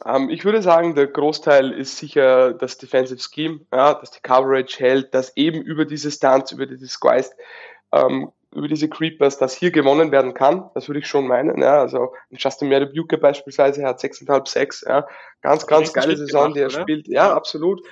Ähm, 0.04 0.30
ich 0.30 0.44
würde 0.44 0.62
sagen, 0.62 0.94
der 0.94 1.06
Großteil 1.06 1.72
ist 1.72 1.96
sicher 1.96 2.54
das 2.54 2.78
Defensive 2.78 3.20
Scheme, 3.20 3.60
ja, 3.72 3.94
dass 3.94 4.10
die 4.10 4.20
Coverage 4.20 4.78
hält, 4.78 5.14
dass 5.14 5.36
eben 5.36 5.62
über 5.62 5.84
diese 5.84 6.10
Stunts, 6.10 6.52
über 6.52 6.66
diese 6.66 6.86
Squires, 6.88 7.30
ähm, 7.92 8.32
über 8.54 8.68
diese 8.68 8.88
Creepers, 8.88 9.38
dass 9.38 9.54
hier 9.54 9.70
gewonnen 9.70 10.12
werden 10.12 10.34
kann. 10.34 10.70
Das 10.74 10.88
würde 10.88 11.00
ich 11.00 11.06
schon 11.06 11.26
meinen. 11.26 11.60
Ja. 11.60 11.80
Also 11.80 12.12
Justin 12.30 12.68
Merebuke 12.68 13.18
beispielsweise 13.18 13.84
hat 13.84 14.00
6,5, 14.00 14.48
6. 14.48 14.84
Ja. 14.86 15.06
Ganz, 15.40 15.66
ganz 15.66 15.92
geile 15.92 16.16
Saison, 16.16 16.52
gemacht, 16.52 16.56
die 16.56 16.60
er 16.60 16.66
oder? 16.66 16.80
spielt. 16.82 17.08
Ja, 17.08 17.32
absolut. 17.32 17.82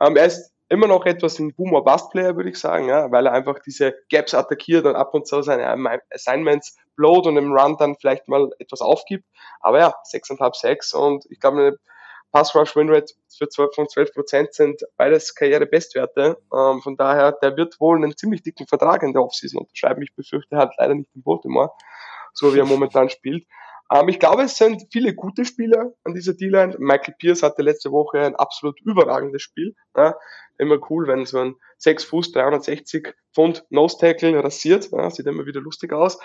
Ähm, 0.00 0.16
er 0.16 0.26
ist 0.26 0.52
immer 0.68 0.86
noch 0.86 1.04
etwas 1.04 1.38
ein 1.38 1.52
Boomer 1.52 1.82
Bust 1.82 2.10
Player, 2.10 2.36
würde 2.36 2.50
ich 2.50 2.58
sagen, 2.58 2.88
ja, 2.88 3.10
weil 3.10 3.26
er 3.26 3.32
einfach 3.32 3.58
diese 3.58 3.94
Gaps 4.08 4.34
attackiert 4.34 4.86
und 4.86 4.94
ab 4.94 5.12
und 5.14 5.26
zu 5.26 5.42
seine 5.42 6.00
Assignments 6.14 6.76
blowt 6.96 7.26
und 7.26 7.36
im 7.36 7.52
Run 7.52 7.76
dann 7.78 7.96
vielleicht 7.96 8.28
mal 8.28 8.50
etwas 8.58 8.80
aufgibt. 8.80 9.24
Aber 9.60 9.78
ja, 9.78 9.94
6,5, 10.12 10.54
6 10.54 10.94
und 10.94 11.26
ich 11.30 11.40
glaube, 11.40 11.58
eine 11.58 11.78
Pass 12.32 12.54
Rush 12.54 12.76
Win 12.76 12.88
Rate 12.88 13.12
für 13.36 13.48
12 13.48 13.74
von 13.74 13.88
12 13.88 14.12
Prozent 14.12 14.54
sind 14.54 14.82
beides 14.96 15.34
Karrierebestwerte. 15.34 16.38
Ähm, 16.54 16.80
von 16.80 16.96
daher, 16.96 17.32
der 17.32 17.56
wird 17.56 17.80
wohl 17.80 17.96
einen 17.96 18.16
ziemlich 18.16 18.42
dicken 18.42 18.66
Vertrag 18.66 19.02
in 19.02 19.12
der 19.12 19.22
Offseason 19.22 19.60
unterschreiben. 19.60 20.02
Ich 20.02 20.14
befürchte 20.14 20.56
halt 20.56 20.72
leider 20.78 20.94
nicht 20.94 21.10
in 21.14 21.22
Baltimore, 21.22 21.72
so 22.32 22.54
wie 22.54 22.60
er 22.60 22.66
momentan 22.66 23.08
spielt. 23.08 23.46
Ähm, 23.92 24.08
ich 24.08 24.20
glaube, 24.20 24.42
es 24.42 24.56
sind 24.56 24.86
viele 24.92 25.14
gute 25.14 25.44
Spieler 25.44 25.92
an 26.04 26.14
dieser 26.14 26.34
D-Line. 26.34 26.76
Michael 26.78 27.14
Pierce 27.18 27.42
hatte 27.42 27.62
letzte 27.62 27.90
Woche 27.90 28.20
ein 28.20 28.36
absolut 28.36 28.80
überragendes 28.82 29.42
Spiel. 29.42 29.74
Ja, 29.96 30.14
immer 30.58 30.78
cool, 30.88 31.08
wenn 31.08 31.26
so 31.26 31.38
ein 31.38 31.56
6 31.78 32.04
Fuß, 32.04 32.32
360 32.32 33.12
Pfund 33.34 33.64
Nose 33.70 33.98
Tackle 33.98 34.42
rasiert. 34.42 34.90
Ja, 34.92 35.10
sieht 35.10 35.26
immer 35.26 35.46
wieder 35.46 35.60
lustig 35.60 35.92
aus. 35.92 36.20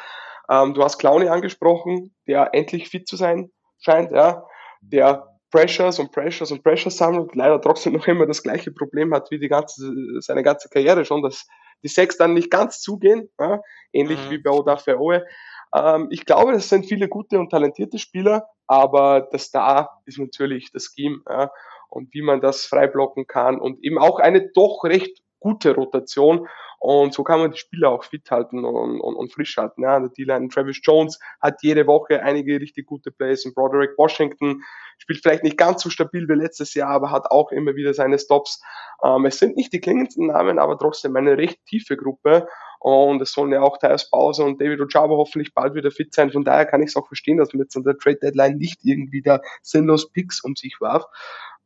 Ähm, 0.49 0.73
du 0.73 0.83
hast 0.83 0.97
Clowny 0.97 1.27
angesprochen, 1.27 2.15
der 2.27 2.53
endlich 2.53 2.89
fit 2.89 3.07
zu 3.07 3.15
sein 3.15 3.51
scheint, 3.79 4.11
ja, 4.11 4.45
der 4.81 5.27
Pressures 5.51 5.99
und 5.99 6.11
Pressures 6.11 6.51
und 6.51 6.63
Pressures 6.63 6.97
sammelt, 6.97 7.33
leider 7.35 7.61
trotzdem 7.61 7.93
noch 7.93 8.07
immer 8.07 8.25
das 8.25 8.43
gleiche 8.43 8.71
Problem 8.71 9.13
hat 9.13 9.31
wie 9.31 9.39
die 9.39 9.47
ganze, 9.47 9.93
seine 10.19 10.43
ganze 10.43 10.69
Karriere 10.69 11.05
schon, 11.05 11.21
dass 11.21 11.47
die 11.83 11.87
Sex 11.87 12.17
dann 12.17 12.33
nicht 12.33 12.51
ganz 12.51 12.81
zugehen, 12.81 13.29
ja, 13.39 13.61
ähnlich 13.93 14.19
mhm. 14.25 14.31
wie 14.31 14.37
bei 14.39 14.49
Odafe 14.49 14.99
Oe. 14.99 15.25
Ähm, 15.73 16.07
ich 16.09 16.25
glaube, 16.25 16.53
es 16.53 16.69
sind 16.69 16.85
viele 16.85 17.07
gute 17.07 17.39
und 17.39 17.49
talentierte 17.51 17.99
Spieler, 17.99 18.47
aber 18.67 19.27
das 19.31 19.43
Star 19.43 20.01
ist 20.05 20.19
natürlich 20.19 20.71
das 20.71 20.91
Scheme 20.93 21.21
ja, 21.29 21.51
und 21.89 22.13
wie 22.13 22.21
man 22.21 22.41
das 22.41 22.65
frei 22.65 22.87
blocken 22.87 23.27
kann 23.27 23.59
und 23.59 23.83
eben 23.83 23.97
auch 23.97 24.19
eine 24.19 24.49
doch 24.53 24.83
recht 24.83 25.21
gute 25.39 25.75
Rotation 25.75 26.47
und 26.79 27.13
so 27.13 27.23
kann 27.23 27.39
man 27.39 27.51
die 27.51 27.57
Spieler 27.57 27.89
auch 27.89 28.03
fit 28.03 28.29
halten 28.29 28.63
und, 28.63 29.01
und, 29.01 29.15
und 29.15 29.33
frisch 29.33 29.57
halten. 29.57 29.83
Ja, 29.83 29.99
der 29.99 30.09
D-Line 30.09 30.49
Travis 30.49 30.79
Jones 30.83 31.19
hat 31.41 31.61
jede 31.61 31.87
Woche 31.87 32.21
einige 32.21 32.59
richtig 32.59 32.85
gute 32.85 33.11
Plays 33.11 33.45
und 33.45 33.55
Broderick 33.55 33.97
Washington 33.97 34.61
spielt 34.97 35.21
vielleicht 35.21 35.43
nicht 35.43 35.57
ganz 35.57 35.81
so 35.81 35.89
stabil 35.89 36.27
wie 36.27 36.33
letztes 36.33 36.73
Jahr, 36.73 36.89
aber 36.89 37.11
hat 37.11 37.29
auch 37.31 37.51
immer 37.51 37.75
wieder 37.75 37.93
seine 37.93 38.17
Stops. 38.19 38.61
Ähm, 39.03 39.25
es 39.25 39.39
sind 39.39 39.55
nicht 39.57 39.73
die 39.73 39.81
klingendsten 39.81 40.27
Namen, 40.27 40.59
aber 40.59 40.77
trotzdem 40.77 41.15
eine 41.15 41.37
recht 41.37 41.65
tiefe 41.65 41.97
Gruppe 41.97 42.47
und 42.79 43.21
es 43.21 43.31
sollen 43.31 43.51
ja 43.51 43.61
auch 43.61 43.77
Thais 43.77 44.09
Bowser 44.09 44.45
und 44.45 44.61
David 44.61 44.81
Ojabo 44.81 45.17
hoffentlich 45.17 45.53
bald 45.53 45.75
wieder 45.75 45.91
fit 45.91 46.13
sein. 46.13 46.31
Von 46.31 46.43
daher 46.43 46.65
kann 46.65 46.81
ich 46.81 46.89
es 46.89 46.95
auch 46.95 47.07
verstehen, 47.07 47.37
dass 47.37 47.53
man 47.53 47.63
jetzt 47.63 47.75
an 47.75 47.83
der 47.83 47.97
Trade 47.97 48.17
Deadline 48.21 48.57
nicht 48.57 48.79
irgendwie 48.83 49.21
da 49.21 49.41
sinnlos 49.61 50.11
Picks 50.11 50.41
um 50.41 50.55
sich 50.55 50.79
warf. 50.79 51.05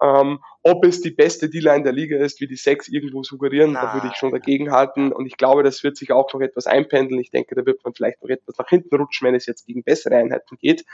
Ähm, 0.01 0.39
ob 0.63 0.85
es 0.85 1.01
die 1.01 1.11
beste 1.11 1.49
D-Line 1.49 1.83
der 1.83 1.91
Liga 1.91 2.17
ist, 2.17 2.39
wie 2.39 2.47
die 2.47 2.55
sechs 2.55 2.87
irgendwo 2.87 3.21
suggerieren, 3.23 3.73
Na. 3.73 3.81
da 3.81 3.93
würde 3.93 4.07
ich 4.07 4.15
schon 4.15 4.31
dagegen 4.31 4.71
halten. 4.71 5.11
Und 5.11 5.25
ich 5.25 5.35
glaube, 5.35 5.61
das 5.63 5.83
wird 5.83 5.97
sich 5.97 6.11
auch 6.11 6.33
noch 6.33 6.39
etwas 6.41 6.67
einpendeln. 6.67 7.19
Ich 7.19 7.31
denke, 7.31 7.55
da 7.55 7.65
wird 7.65 7.83
man 7.83 7.93
vielleicht 7.93 8.21
noch 8.21 8.29
etwas 8.29 8.57
nach 8.57 8.69
hinten 8.69 8.95
rutschen, 8.95 9.27
wenn 9.27 9.35
es 9.35 9.45
jetzt 9.45 9.65
gegen 9.65 9.83
bessere 9.83 10.15
Einheiten 10.15 10.57
geht. 10.57 10.85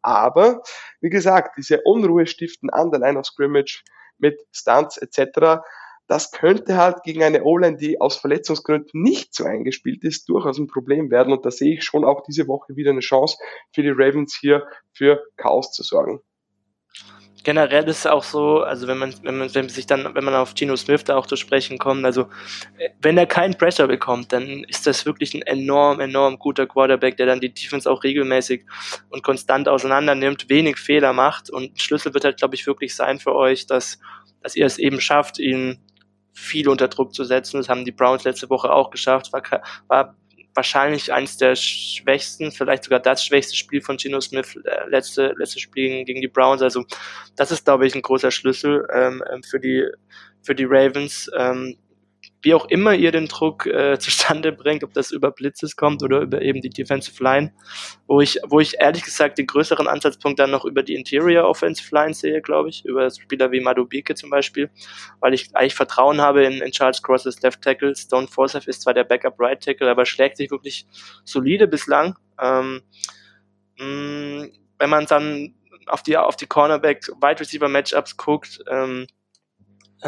Aber, 0.00 0.62
wie 1.00 1.10
gesagt, 1.10 1.58
diese 1.58 1.82
Unruhe 1.82 2.26
stiften 2.26 2.70
an 2.70 2.90
der 2.90 3.00
Line 3.00 3.18
of 3.18 3.26
Scrimmage 3.26 3.82
mit 4.18 4.40
Stunts 4.52 4.96
etc., 4.96 5.60
das 6.06 6.32
könnte 6.32 6.76
halt 6.76 7.02
gegen 7.02 7.22
eine 7.22 7.44
O-Line, 7.44 7.76
die 7.76 8.00
aus 8.00 8.16
Verletzungsgründen 8.16 9.02
nicht 9.02 9.34
so 9.34 9.44
eingespielt 9.44 10.04
ist, 10.04 10.28
durchaus 10.28 10.58
ein 10.58 10.66
Problem 10.66 11.10
werden. 11.10 11.32
Und 11.32 11.46
da 11.46 11.50
sehe 11.50 11.74
ich 11.74 11.84
schon 11.84 12.04
auch 12.04 12.22
diese 12.22 12.46
Woche 12.46 12.76
wieder 12.76 12.90
eine 12.90 13.00
Chance 13.00 13.38
für 13.72 13.82
die 13.82 13.90
Ravens 13.90 14.36
hier 14.38 14.66
für 14.92 15.22
Chaos 15.36 15.72
zu 15.72 15.82
sorgen. 15.82 16.20
generell 17.42 17.86
ist 17.88 18.00
es 18.00 18.06
auch 18.06 18.22
so, 18.24 18.60
also 18.62 18.86
wenn 18.86 18.98
man, 18.98 19.14
wenn 19.22 19.38
man, 19.38 19.54
wenn 19.54 19.68
sich 19.68 19.86
dann, 19.86 20.14
wenn 20.14 20.24
man 20.24 20.34
auf 20.34 20.54
Gino 20.54 20.76
Smith 20.76 21.04
da 21.04 21.16
auch 21.16 21.26
zu 21.26 21.36
sprechen 21.36 21.78
kommt, 21.78 22.04
also 22.04 22.22
äh, 22.78 22.90
wenn 23.02 23.18
er 23.18 23.26
keinen 23.26 23.54
Pressure 23.54 23.86
bekommt, 23.86 24.32
dann 24.32 24.64
ist 24.64 24.86
das 24.86 25.04
wirklich 25.04 25.34
ein 25.34 25.42
enorm, 25.42 26.00
enorm 26.00 26.38
guter 26.38 26.66
Quarterback, 26.66 27.18
der 27.18 27.26
dann 27.26 27.40
die 27.40 27.52
Defense 27.52 27.90
auch 27.90 28.02
regelmäßig 28.02 28.64
und 29.10 29.22
konstant 29.22 29.68
auseinander 29.68 30.14
nimmt, 30.14 30.48
wenig 30.48 30.78
Fehler 30.78 31.12
macht 31.12 31.50
und 31.50 31.80
Schlüssel 31.80 32.14
wird 32.14 32.24
halt, 32.24 32.38
glaube 32.38 32.54
ich, 32.54 32.66
wirklich 32.66 32.94
sein 32.94 33.18
für 33.18 33.34
euch, 33.34 33.66
dass, 33.66 33.98
dass 34.42 34.56
ihr 34.56 34.64
es 34.64 34.78
eben 34.78 35.00
schafft, 35.00 35.38
ihn 35.38 35.78
viel 36.34 36.68
unter 36.68 36.88
Druck 36.88 37.14
zu 37.14 37.24
setzen. 37.24 37.58
Das 37.58 37.68
haben 37.68 37.84
die 37.84 37.92
Browns 37.92 38.24
letzte 38.24 38.50
Woche 38.50 38.70
auch 38.70 38.90
geschafft. 38.90 39.32
War, 39.32 39.42
war 39.88 40.16
wahrscheinlich 40.54 41.12
eines 41.12 41.36
der 41.36 41.56
schwächsten, 41.56 42.52
vielleicht 42.52 42.84
sogar 42.84 43.00
das 43.00 43.24
schwächste 43.24 43.56
Spiel 43.56 43.80
von 43.80 43.98
Gino 43.98 44.20
Smith, 44.20 44.56
äh, 44.64 44.88
letzte, 44.88 45.34
letzte 45.36 45.60
Spiel 45.60 46.04
gegen 46.04 46.20
die 46.20 46.28
Browns. 46.28 46.62
Also 46.62 46.84
das 47.36 47.50
ist, 47.50 47.64
glaube 47.64 47.86
ich, 47.86 47.94
ein 47.94 48.02
großer 48.02 48.30
Schlüssel 48.30 48.86
ähm, 48.92 49.22
ähm 49.32 49.42
für 49.42 49.58
die 49.58 49.88
für 50.42 50.54
die 50.54 50.66
Ravens. 50.68 51.30
Ähm, 51.36 51.76
wie 52.44 52.54
auch 52.54 52.66
immer 52.66 52.94
ihr 52.94 53.10
den 53.10 53.26
Druck 53.26 53.66
äh, 53.66 53.98
zustande 53.98 54.52
bringt, 54.52 54.84
ob 54.84 54.92
das 54.92 55.10
über 55.10 55.30
Blitzes 55.30 55.76
kommt 55.76 56.02
oder 56.02 56.20
über 56.20 56.42
eben 56.42 56.60
die 56.60 56.70
Defensive 56.70 57.22
Line, 57.22 57.52
wo 58.06 58.20
ich, 58.20 58.38
wo 58.46 58.60
ich 58.60 58.76
ehrlich 58.78 59.02
gesagt 59.02 59.38
den 59.38 59.46
größeren 59.46 59.88
Ansatzpunkt 59.88 60.38
dann 60.38 60.50
noch 60.50 60.64
über 60.64 60.82
die 60.82 60.94
Interior 60.94 61.48
Offensive 61.48 61.94
Line 61.94 62.14
sehe, 62.14 62.40
glaube 62.42 62.68
ich, 62.68 62.84
über 62.84 63.10
Spieler 63.10 63.50
wie 63.50 63.60
Madubike 63.60 64.14
zum 64.14 64.30
Beispiel, 64.30 64.70
weil 65.20 65.34
ich 65.34 65.54
eigentlich 65.54 65.74
Vertrauen 65.74 66.20
habe 66.20 66.44
in, 66.44 66.60
in 66.60 66.70
Charles 66.70 67.02
Crosses 67.02 67.40
Left 67.42 67.62
Tackle. 67.62 67.94
Stone 67.96 68.28
Forsyth 68.28 68.66
ist 68.66 68.82
zwar 68.82 68.94
der 68.94 69.04
Backup 69.04 69.34
Right 69.38 69.62
Tackle, 69.62 69.90
aber 69.90 70.04
schlägt 70.04 70.36
sich 70.36 70.50
wirklich 70.50 70.86
solide 71.24 71.66
bislang. 71.66 72.16
Ähm, 72.40 72.82
mh, 73.78 73.84
mm, 73.86 74.52
wenn 74.78 74.90
man 74.90 75.06
dann 75.06 75.54
auf 75.86 76.02
die, 76.02 76.16
auf 76.16 76.36
die 76.36 76.46
Cornerback 76.46 77.08
Wide 77.20 77.40
Receiver 77.40 77.68
Matchups 77.68 78.16
guckt, 78.16 78.60
ähm, 78.68 79.02
äh, 79.02 79.06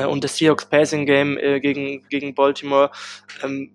und 0.04 0.24
das 0.24 0.36
Seahawks 0.36 0.66
Passing 0.66 1.06
Game 1.06 1.38
äh, 1.38 1.60
gegen, 1.60 2.06
gegen 2.08 2.34
Baltimore. 2.34 2.90
Ähm, 3.42 3.72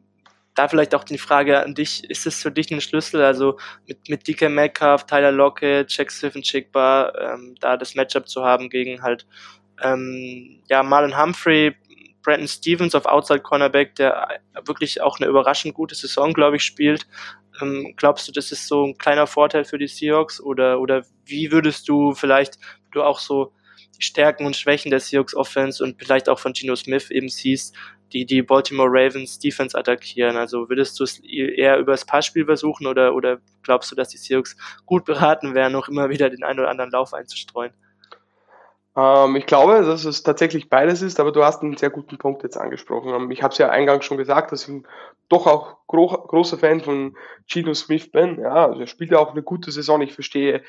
da 0.53 0.67
vielleicht 0.67 0.93
auch 0.93 1.03
die 1.03 1.17
Frage 1.17 1.63
an 1.63 1.75
dich, 1.75 2.09
ist 2.09 2.27
es 2.27 2.41
für 2.41 2.51
dich 2.51 2.71
ein 2.71 2.81
Schlüssel, 2.81 3.23
also 3.23 3.57
mit, 3.87 4.09
mit 4.09 4.27
DK 4.27 4.49
Metcalf, 4.49 5.05
Tyler 5.05 5.31
Lockett, 5.31 5.91
Jack 5.91 6.11
Swift 6.11 6.41
Chickbar, 6.41 7.13
ähm, 7.19 7.55
da 7.59 7.77
das 7.77 7.95
Matchup 7.95 8.27
zu 8.27 8.43
haben 8.43 8.69
gegen 8.69 9.01
halt 9.01 9.25
ähm, 9.81 10.61
ja, 10.69 10.83
Marlon 10.83 11.17
Humphrey, 11.17 11.75
Brandon 12.21 12.47
Stevens 12.47 12.95
auf 12.95 13.05
Outside 13.05 13.41
Cornerback, 13.41 13.95
der 13.95 14.39
wirklich 14.65 15.01
auch 15.01 15.19
eine 15.19 15.29
überraschend 15.29 15.73
gute 15.73 15.95
Saison, 15.95 16.33
glaube 16.33 16.57
ich, 16.57 16.63
spielt. 16.63 17.07
Ähm, 17.61 17.93
glaubst 17.97 18.27
du, 18.27 18.31
das 18.31 18.51
ist 18.51 18.67
so 18.67 18.85
ein 18.85 18.97
kleiner 18.97 19.27
Vorteil 19.27 19.65
für 19.65 19.77
die 19.77 19.87
Seahawks 19.87 20.39
oder, 20.39 20.79
oder 20.79 21.03
wie 21.25 21.51
würdest 21.51 21.89
du 21.89 22.13
vielleicht, 22.13 22.59
du 22.91 23.03
auch 23.03 23.19
so 23.19 23.53
die 23.97 24.03
Stärken 24.03 24.45
und 24.45 24.55
Schwächen 24.55 24.91
der 24.91 24.99
Seahawks 24.99 25.35
Offense 25.35 25.83
und 25.83 25.97
vielleicht 25.97 26.29
auch 26.29 26.39
von 26.39 26.53
Geno 26.53 26.75
Smith 26.75 27.11
eben 27.11 27.29
siehst, 27.29 27.75
die 28.13 28.25
die 28.25 28.41
Baltimore 28.41 28.89
Ravens 28.91 29.39
Defense 29.39 29.77
attackieren. 29.77 30.37
Also 30.37 30.69
würdest 30.69 30.99
du 30.99 31.03
es 31.03 31.19
eher 31.19 31.77
über 31.77 31.93
das 31.93 32.05
Passspiel 32.05 32.45
versuchen 32.45 32.87
oder, 32.87 33.13
oder 33.15 33.39
glaubst 33.63 33.91
du, 33.91 33.95
dass 33.95 34.09
die 34.09 34.17
Seahawks 34.17 34.57
gut 34.85 35.05
beraten 35.05 35.53
wären, 35.55 35.71
noch 35.71 35.87
immer 35.87 36.09
wieder 36.09 36.29
den 36.29 36.43
einen 36.43 36.59
oder 36.59 36.69
anderen 36.69 36.91
Lauf 36.91 37.13
einzustreuen? 37.13 37.73
Ähm, 38.95 39.35
ich 39.37 39.45
glaube, 39.45 39.81
dass 39.83 40.03
es 40.05 40.23
tatsächlich 40.23 40.69
beides 40.69 41.01
ist, 41.01 41.19
aber 41.19 41.31
du 41.31 41.43
hast 41.43 41.61
einen 41.61 41.77
sehr 41.77 41.89
guten 41.89 42.17
Punkt 42.17 42.43
jetzt 42.43 42.57
angesprochen. 42.57 43.13
Ähm, 43.13 43.31
ich 43.31 43.41
habe 43.41 43.53
es 43.53 43.57
ja 43.57 43.69
eingangs 43.69 44.05
schon 44.05 44.17
gesagt, 44.17 44.51
dass 44.51 44.67
ich 44.67 44.83
doch 45.29 45.47
auch 45.47 45.77
gro 45.87 46.07
großer 46.07 46.57
Fan 46.57 46.81
von 46.81 47.15
Gino 47.47 47.73
Smith 47.73 48.11
bin. 48.11 48.39
Ja, 48.39 48.67
also 48.67 48.81
er 48.81 48.87
spielt 48.87 49.11
ja 49.11 49.19
auch 49.19 49.31
eine 49.31 49.43
gute 49.43 49.71
Saison. 49.71 50.01
Ich 50.01 50.13
verstehe 50.13 50.63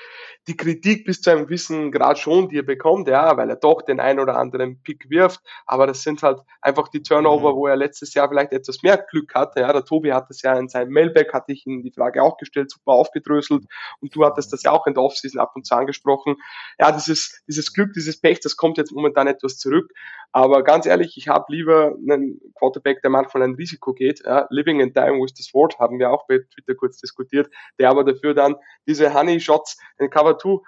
die 0.48 0.56
Kritik 0.56 1.04
bis 1.04 1.20
zu 1.20 1.30
einem 1.30 1.44
gewissen 1.44 1.92
Grad 1.92 2.18
schon, 2.18 2.48
die 2.48 2.58
er 2.58 2.64
bekommt, 2.64 3.08
ja, 3.08 3.36
weil 3.36 3.50
er 3.50 3.56
doch 3.56 3.82
den 3.82 4.00
einen 4.00 4.20
oder 4.20 4.36
anderen 4.36 4.80
Pick 4.82 5.10
wirft. 5.10 5.40
Aber 5.66 5.86
das 5.86 6.02
sind 6.02 6.22
halt 6.22 6.40
einfach 6.60 6.88
die 6.88 7.02
Turnover, 7.02 7.52
mhm. 7.52 7.56
wo 7.56 7.66
er 7.66 7.76
letztes 7.76 8.14
Jahr 8.14 8.28
vielleicht 8.28 8.52
etwas 8.52 8.82
mehr 8.82 8.98
Glück 8.98 9.34
hatte. 9.34 9.60
Ja, 9.60 9.72
der 9.72 9.84
Tobi 9.84 10.12
hat 10.12 10.28
das 10.28 10.42
ja 10.42 10.56
in 10.58 10.68
seinem 10.68 10.92
Mailback, 10.92 11.32
hatte 11.32 11.52
ich 11.52 11.66
ihm 11.66 11.82
die 11.82 11.92
Frage 11.92 12.22
auch 12.22 12.36
gestellt, 12.36 12.70
super 12.70 12.92
aufgedröselt. 12.92 13.64
Und 14.00 14.14
du 14.14 14.24
hattest 14.24 14.52
das 14.52 14.62
ja 14.62 14.72
auch 14.72 14.86
in 14.86 14.94
der 14.94 15.02
Offseason 15.02 15.40
ab 15.40 15.52
und 15.54 15.66
zu 15.66 15.74
angesprochen. 15.74 16.36
Ja, 16.78 16.92
dieses, 16.92 17.42
dieses 17.46 17.72
Glück, 17.72 17.92
dieses 17.94 18.11
Pech, 18.20 18.40
das 18.40 18.56
kommt 18.56 18.78
jetzt 18.78 18.92
momentan 18.92 19.26
etwas 19.26 19.58
zurück. 19.58 19.92
Aber 20.32 20.62
ganz 20.62 20.86
ehrlich, 20.86 21.16
ich 21.16 21.28
habe 21.28 21.44
lieber 21.48 21.94
einen 21.96 22.40
Quarterback, 22.54 23.02
der 23.02 23.10
manchmal 23.10 23.42
ein 23.44 23.54
Risiko 23.54 23.92
geht. 23.92 24.22
Ja, 24.24 24.46
living 24.50 24.82
and 24.82 24.96
dying 24.96 25.22
with 25.22 25.32
the 25.36 25.42
sword 25.42 25.78
haben 25.78 25.98
wir 25.98 26.10
auch 26.10 26.26
bei 26.26 26.38
Twitter 26.38 26.74
kurz 26.74 26.98
diskutiert, 26.98 27.48
der 27.78 27.90
aber 27.90 28.04
dafür 28.04 28.34
dann 28.34 28.56
diese 28.86 29.14
Honey 29.14 29.40
Shots 29.40 29.78
in 29.98 30.10
Cover 30.10 30.38
2 30.38 30.60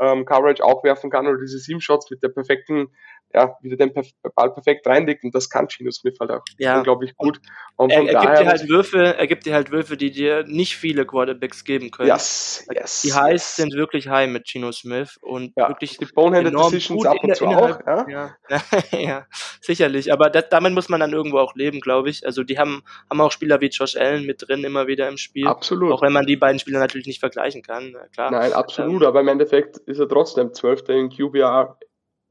ähm, 0.00 0.24
Coverage 0.24 0.64
auch 0.64 0.84
werfen 0.84 1.10
kann 1.10 1.26
oder 1.26 1.38
diese 1.38 1.58
Seam 1.58 1.80
Shots 1.80 2.10
mit 2.10 2.22
der 2.22 2.28
perfekten 2.28 2.88
ja, 3.34 3.56
wieder 3.60 3.76
den 3.76 3.92
Ball 4.34 4.52
perfekt 4.52 4.86
reinlegt 4.86 5.22
und 5.22 5.34
das 5.34 5.50
kann 5.50 5.68
Gino 5.68 5.90
Smith 5.90 6.16
halt 6.18 6.30
auch 6.30 6.42
ja. 6.56 6.78
unglaublich 6.78 7.14
gut. 7.16 7.40
Und 7.76 7.90
er, 7.90 8.02
er 8.06 8.20
gibt 8.20 8.38
dir 8.38 8.46
halt 8.46 8.68
Würfe, 8.68 9.16
er 9.16 9.26
gibt 9.26 9.44
dir 9.44 9.54
halt 9.54 9.70
Würfe, 9.70 9.96
die 9.96 10.10
dir 10.10 10.44
nicht 10.44 10.76
viele 10.76 11.04
Quarterbacks 11.04 11.64
geben 11.64 11.90
können. 11.90 12.08
Yes, 12.08 12.66
yes, 12.74 13.02
die 13.02 13.12
Highs 13.12 13.32
yes. 13.32 13.56
sind 13.56 13.74
wirklich 13.74 14.08
high 14.08 14.30
mit 14.30 14.48
Gino 14.48 14.72
Smith 14.72 15.18
und 15.20 15.52
ja, 15.56 15.68
wirklich 15.68 15.98
die 15.98 16.06
Boneheaded 16.06 16.54
Decisions 16.54 17.04
ab 17.04 17.18
und 17.22 17.36
zu 17.36 17.46
auch, 17.46 17.80
ja? 17.86 18.06
Ja. 18.08 18.36
ja, 18.98 19.26
sicherlich, 19.60 20.12
aber 20.12 20.30
das, 20.30 20.44
damit 20.50 20.72
muss 20.72 20.88
man 20.88 21.00
dann 21.00 21.12
irgendwo 21.12 21.38
auch 21.38 21.54
leben, 21.54 21.80
glaube 21.80 22.08
ich. 22.08 22.24
Also 22.24 22.44
die 22.44 22.58
haben, 22.58 22.82
haben 23.10 23.20
auch 23.20 23.32
Spieler 23.32 23.60
wie 23.60 23.68
Josh 23.68 23.96
Allen 23.96 24.24
mit 24.24 24.48
drin 24.48 24.64
immer 24.64 24.86
wieder 24.86 25.06
im 25.06 25.18
Spiel. 25.18 25.46
Absolut. 25.46 25.92
Auch 25.92 26.02
wenn 26.02 26.12
man 26.12 26.24
die 26.24 26.36
beiden 26.36 26.58
Spieler 26.58 26.78
natürlich 26.78 27.06
nicht 27.06 27.20
vergleichen 27.20 27.62
kann, 27.62 27.94
klar. 28.12 28.30
Nein, 28.30 28.54
absolut, 28.54 29.02
ähm, 29.02 29.08
aber 29.08 29.20
im 29.20 29.28
Endeffekt 29.28 29.76
ist 29.78 29.98
er 29.98 30.08
trotzdem 30.08 30.54
12. 30.54 30.88
in 30.88 31.10
QBR 31.10 31.78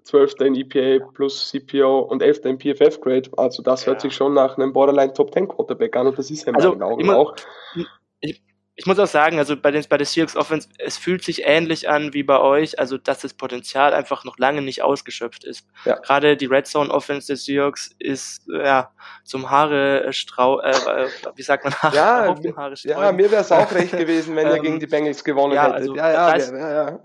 12. 0.07 0.35
in 0.41 0.55
EPA 0.55 1.05
plus 1.13 1.49
CPO 1.49 1.99
und 1.99 2.21
11. 2.21 2.45
in 2.45 2.59
PFF-Grade. 2.59 3.29
Also 3.37 3.61
das 3.61 3.81
ja. 3.81 3.87
hört 3.87 4.01
sich 4.01 4.15
schon 4.15 4.33
nach 4.33 4.57
einem 4.57 4.73
Borderline 4.73 5.13
Top 5.13 5.33
10 5.33 5.49
Quarterback 5.49 5.95
an 5.95 6.07
und 6.07 6.17
das 6.17 6.31
ist 6.31 6.45
ja 6.45 6.49
in 6.49 6.55
also, 6.55 6.69
meinen 6.69 6.83
Augen 6.83 7.09
auch. 7.09 7.35
Ich, 8.21 8.41
ich, 8.75 8.85
muss 8.85 8.97
auch 8.99 9.07
sagen, 9.07 9.37
also 9.37 9.57
bei 9.57 9.71
den, 9.71 9.83
bei 9.89 9.97
der 9.97 10.05
Seahawks 10.05 10.37
Offense, 10.37 10.69
es 10.77 10.97
fühlt 10.97 11.23
sich 11.23 11.43
ähnlich 11.45 11.89
an 11.89 12.13
wie 12.13 12.23
bei 12.23 12.39
euch, 12.39 12.79
also 12.79 12.97
dass 12.97 13.19
das 13.19 13.33
Potenzial 13.33 13.93
einfach 13.93 14.23
noch 14.23 14.37
lange 14.37 14.61
nicht 14.61 14.81
ausgeschöpft 14.81 15.43
ist. 15.43 15.67
Ja. 15.83 15.95
Gerade 15.99 16.37
die 16.37 16.45
Red 16.45 16.67
Zone 16.67 16.89
Offense 16.89 17.27
der 17.27 17.35
Seahawks 17.35 17.93
ist 17.99 18.47
ja 18.47 18.91
zum 19.25 19.49
Haare 19.49 20.05
äh, 20.05 20.13
strau, 20.13 20.61
äh, 20.61 20.69
äh, 20.71 21.09
wie 21.35 21.43
sagt 21.43 21.65
man, 21.65 21.73
Haare, 21.81 21.95
ja, 21.95 22.55
Haare 22.55 22.75
Ja, 22.83 23.11
mir 23.11 23.29
wäre 23.29 23.41
es 23.41 23.51
auch 23.51 23.71
recht 23.73 23.91
gewesen, 23.91 24.35
wenn 24.37 24.47
er 24.47 24.59
gegen 24.61 24.79
die 24.79 24.87
Bengals 24.87 25.23
gewonnen 25.23 25.53
ja, 25.53 25.65
hätte. 25.65 25.75
Also, 25.75 25.95
ja, 25.95 26.11
ja, 26.11 26.37
ja, 26.37 26.89
ja. 26.89 26.99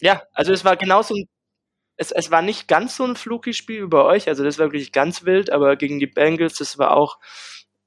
Ja, 0.00 0.22
also 0.32 0.52
es 0.52 0.64
war 0.64 0.76
genauso 0.76 1.14
ein, 1.14 1.26
es, 1.96 2.12
es 2.12 2.30
war 2.30 2.42
nicht 2.42 2.68
ganz 2.68 2.96
so 2.96 3.04
ein 3.04 3.16
fluky 3.16 3.52
Spiel 3.52 3.80
über 3.80 4.06
euch, 4.06 4.28
also 4.28 4.44
das 4.44 4.58
war 4.58 4.66
wirklich 4.66 4.92
ganz 4.92 5.24
wild, 5.24 5.50
aber 5.50 5.76
gegen 5.76 5.98
die 5.98 6.06
Bengals, 6.06 6.54
das 6.54 6.78
war 6.78 6.96
auch 6.96 7.18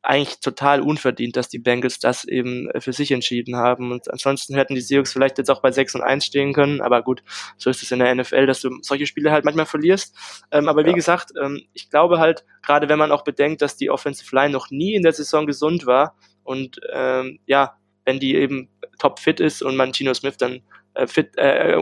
eigentlich 0.04 0.42
total 0.42 0.82
unverdient, 0.82 1.38
dass 1.38 1.48
die 1.48 1.60
Bengals 1.60 1.98
das 1.98 2.26
eben 2.26 2.70
für 2.78 2.92
sich 2.92 3.12
entschieden 3.12 3.56
haben. 3.56 3.92
Und 3.92 4.12
ansonsten 4.12 4.54
hätten 4.54 4.76
die 4.76 4.82
Seahawks 4.82 5.14
vielleicht 5.14 5.38
jetzt 5.38 5.50
auch 5.50 5.62
bei 5.62 5.72
6 5.72 5.96
und 5.96 6.02
1 6.02 6.26
stehen 6.26 6.54
können. 6.54 6.82
Aber 6.82 7.02
gut, 7.02 7.24
so 7.58 7.70
ist 7.70 7.82
es 7.82 7.92
in 7.92 8.00
der 8.00 8.14
NFL, 8.14 8.46
dass 8.46 8.60
du 8.60 8.70
solche 8.82 9.08
Spiele 9.08 9.32
halt 9.32 9.46
manchmal 9.46 9.66
verlierst. 9.66 10.14
Ähm, 10.52 10.68
aber 10.68 10.84
wie 10.84 10.90
ja. 10.90 10.96
gesagt, 10.96 11.32
ähm, 11.42 11.62
ich 11.72 11.90
glaube 11.90 12.20
halt, 12.20 12.44
gerade 12.62 12.90
wenn 12.90 13.00
man 13.00 13.14
auch 13.14 13.24
bedenkt, 13.24 13.62
dass 13.62 13.78
die 13.78 13.90
Offensive 13.90 14.36
Line 14.36 14.52
noch 14.52 14.70
nie 14.72 14.94
in 14.94 15.04
der 15.04 15.14
Saison 15.14 15.48
gesund 15.48 15.86
war 15.86 16.18
und 16.44 16.82
ähm, 16.92 17.40
ja, 17.46 17.78
wenn 18.06 18.20
die 18.20 18.36
eben 18.36 18.70
top 19.00 19.20
fit 19.20 19.40
ist 19.40 19.62
und 19.62 19.76
man 19.76 19.94
Gino 19.94 20.14
Smith 20.14 20.38
dann 20.38 20.62
äh, 20.94 21.08
fit, 21.08 21.32
äh, 21.38 21.76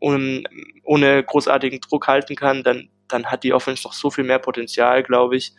um, 0.00 0.44
ohne 0.84 1.22
großartigen 1.24 1.80
Druck 1.80 2.08
halten 2.08 2.36
kann, 2.36 2.62
dann, 2.62 2.88
dann 3.08 3.26
hat 3.26 3.44
die 3.44 3.52
Offense 3.52 3.84
noch 3.84 3.92
so 3.92 4.10
viel 4.10 4.24
mehr 4.24 4.38
Potenzial, 4.38 5.02
glaube 5.02 5.36
ich. 5.36 5.54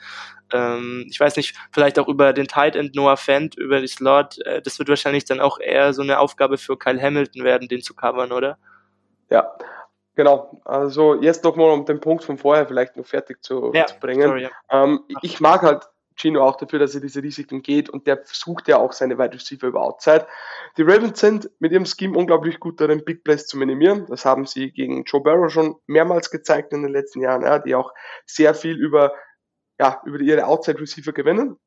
Ähm, 0.52 1.06
ich 1.10 1.20
weiß 1.20 1.38
nicht, 1.38 1.56
vielleicht 1.72 2.00
auch 2.00 2.08
über 2.08 2.34
den 2.34 2.48
Tight 2.48 2.76
End 2.76 2.96
Noah 2.96 3.18
Fent, 3.18 3.56
über 3.58 3.82
die 3.82 3.88
Slot, 3.88 4.40
äh, 4.46 4.62
das 4.62 4.80
wird 4.80 4.90
wahrscheinlich 4.90 5.26
dann 5.26 5.40
auch 5.40 5.60
eher 5.60 5.94
so 5.94 6.02
eine 6.02 6.20
Aufgabe 6.20 6.58
für 6.58 6.78
Kyle 6.78 7.02
Hamilton 7.02 7.44
werden, 7.44 7.68
den 7.68 7.82
zu 7.82 7.94
covern, 7.94 8.32
oder? 8.32 8.58
Ja, 9.30 9.58
Genau, 10.18 10.60
also 10.66 11.14
jetzt 11.22 11.44
nochmal 11.44 11.70
um 11.70 11.86
den 11.86 12.00
Punkt 12.00 12.24
von 12.24 12.40
vorher 12.40 12.66
vielleicht 12.66 12.98
noch 12.98 13.06
fertig 13.06 13.44
zu, 13.44 13.72
ja, 13.76 13.86
zu 13.86 14.00
bringen. 14.00 14.24
Sorry, 14.24 14.44
ja. 14.44 14.50
ähm, 14.72 15.02
ich 15.22 15.40
mag 15.40 15.62
halt 15.62 15.88
Gino 16.18 16.44
auch 16.44 16.56
dafür, 16.58 16.80
dass 16.80 16.96
er 16.96 17.02
diese 17.02 17.22
Risiken 17.22 17.62
geht 17.62 17.90
und 17.90 18.08
der 18.08 18.18
versucht 18.18 18.68
ja 18.68 18.78
auch 18.78 18.92
seine 18.92 19.18
Wide 19.18 19.34
Receiver 19.34 19.68
über 19.68 19.82
Outside. 19.82 20.28
Die 20.78 20.82
Ravens 20.82 21.20
sind 21.20 21.50
mit 21.60 21.72
ihrem 21.72 21.86
Scheme 21.86 22.18
unglaublich 22.18 22.60
gut 22.60 22.82
darin, 22.82 23.06
Big 23.06 23.24
Plays 23.24 23.46
zu 23.46 23.58
minimieren. 23.58 24.06
Das 24.08 24.26
haben 24.26 24.46
sie 24.46 24.72
gegen 24.72 25.04
Joe 25.04 25.22
Burrow 25.22 25.52
schon 25.52 25.76
mehrmals 25.86 26.32
gezeigt 26.32 26.74
in 26.74 26.84
den 26.84 26.92
letzten 26.92 27.22
Jahren, 27.22 27.44
ja, 27.44 27.60
die 27.60 27.76
auch 27.76 27.94
sehr 28.26 28.54
viel 28.54 28.78
über, 28.78 29.14
ja, 29.80 30.02
über 30.06 30.20
ihre 30.20 30.46
Outside 30.46 30.80
Receiver 30.80 31.14
gewinnen. 31.14 31.58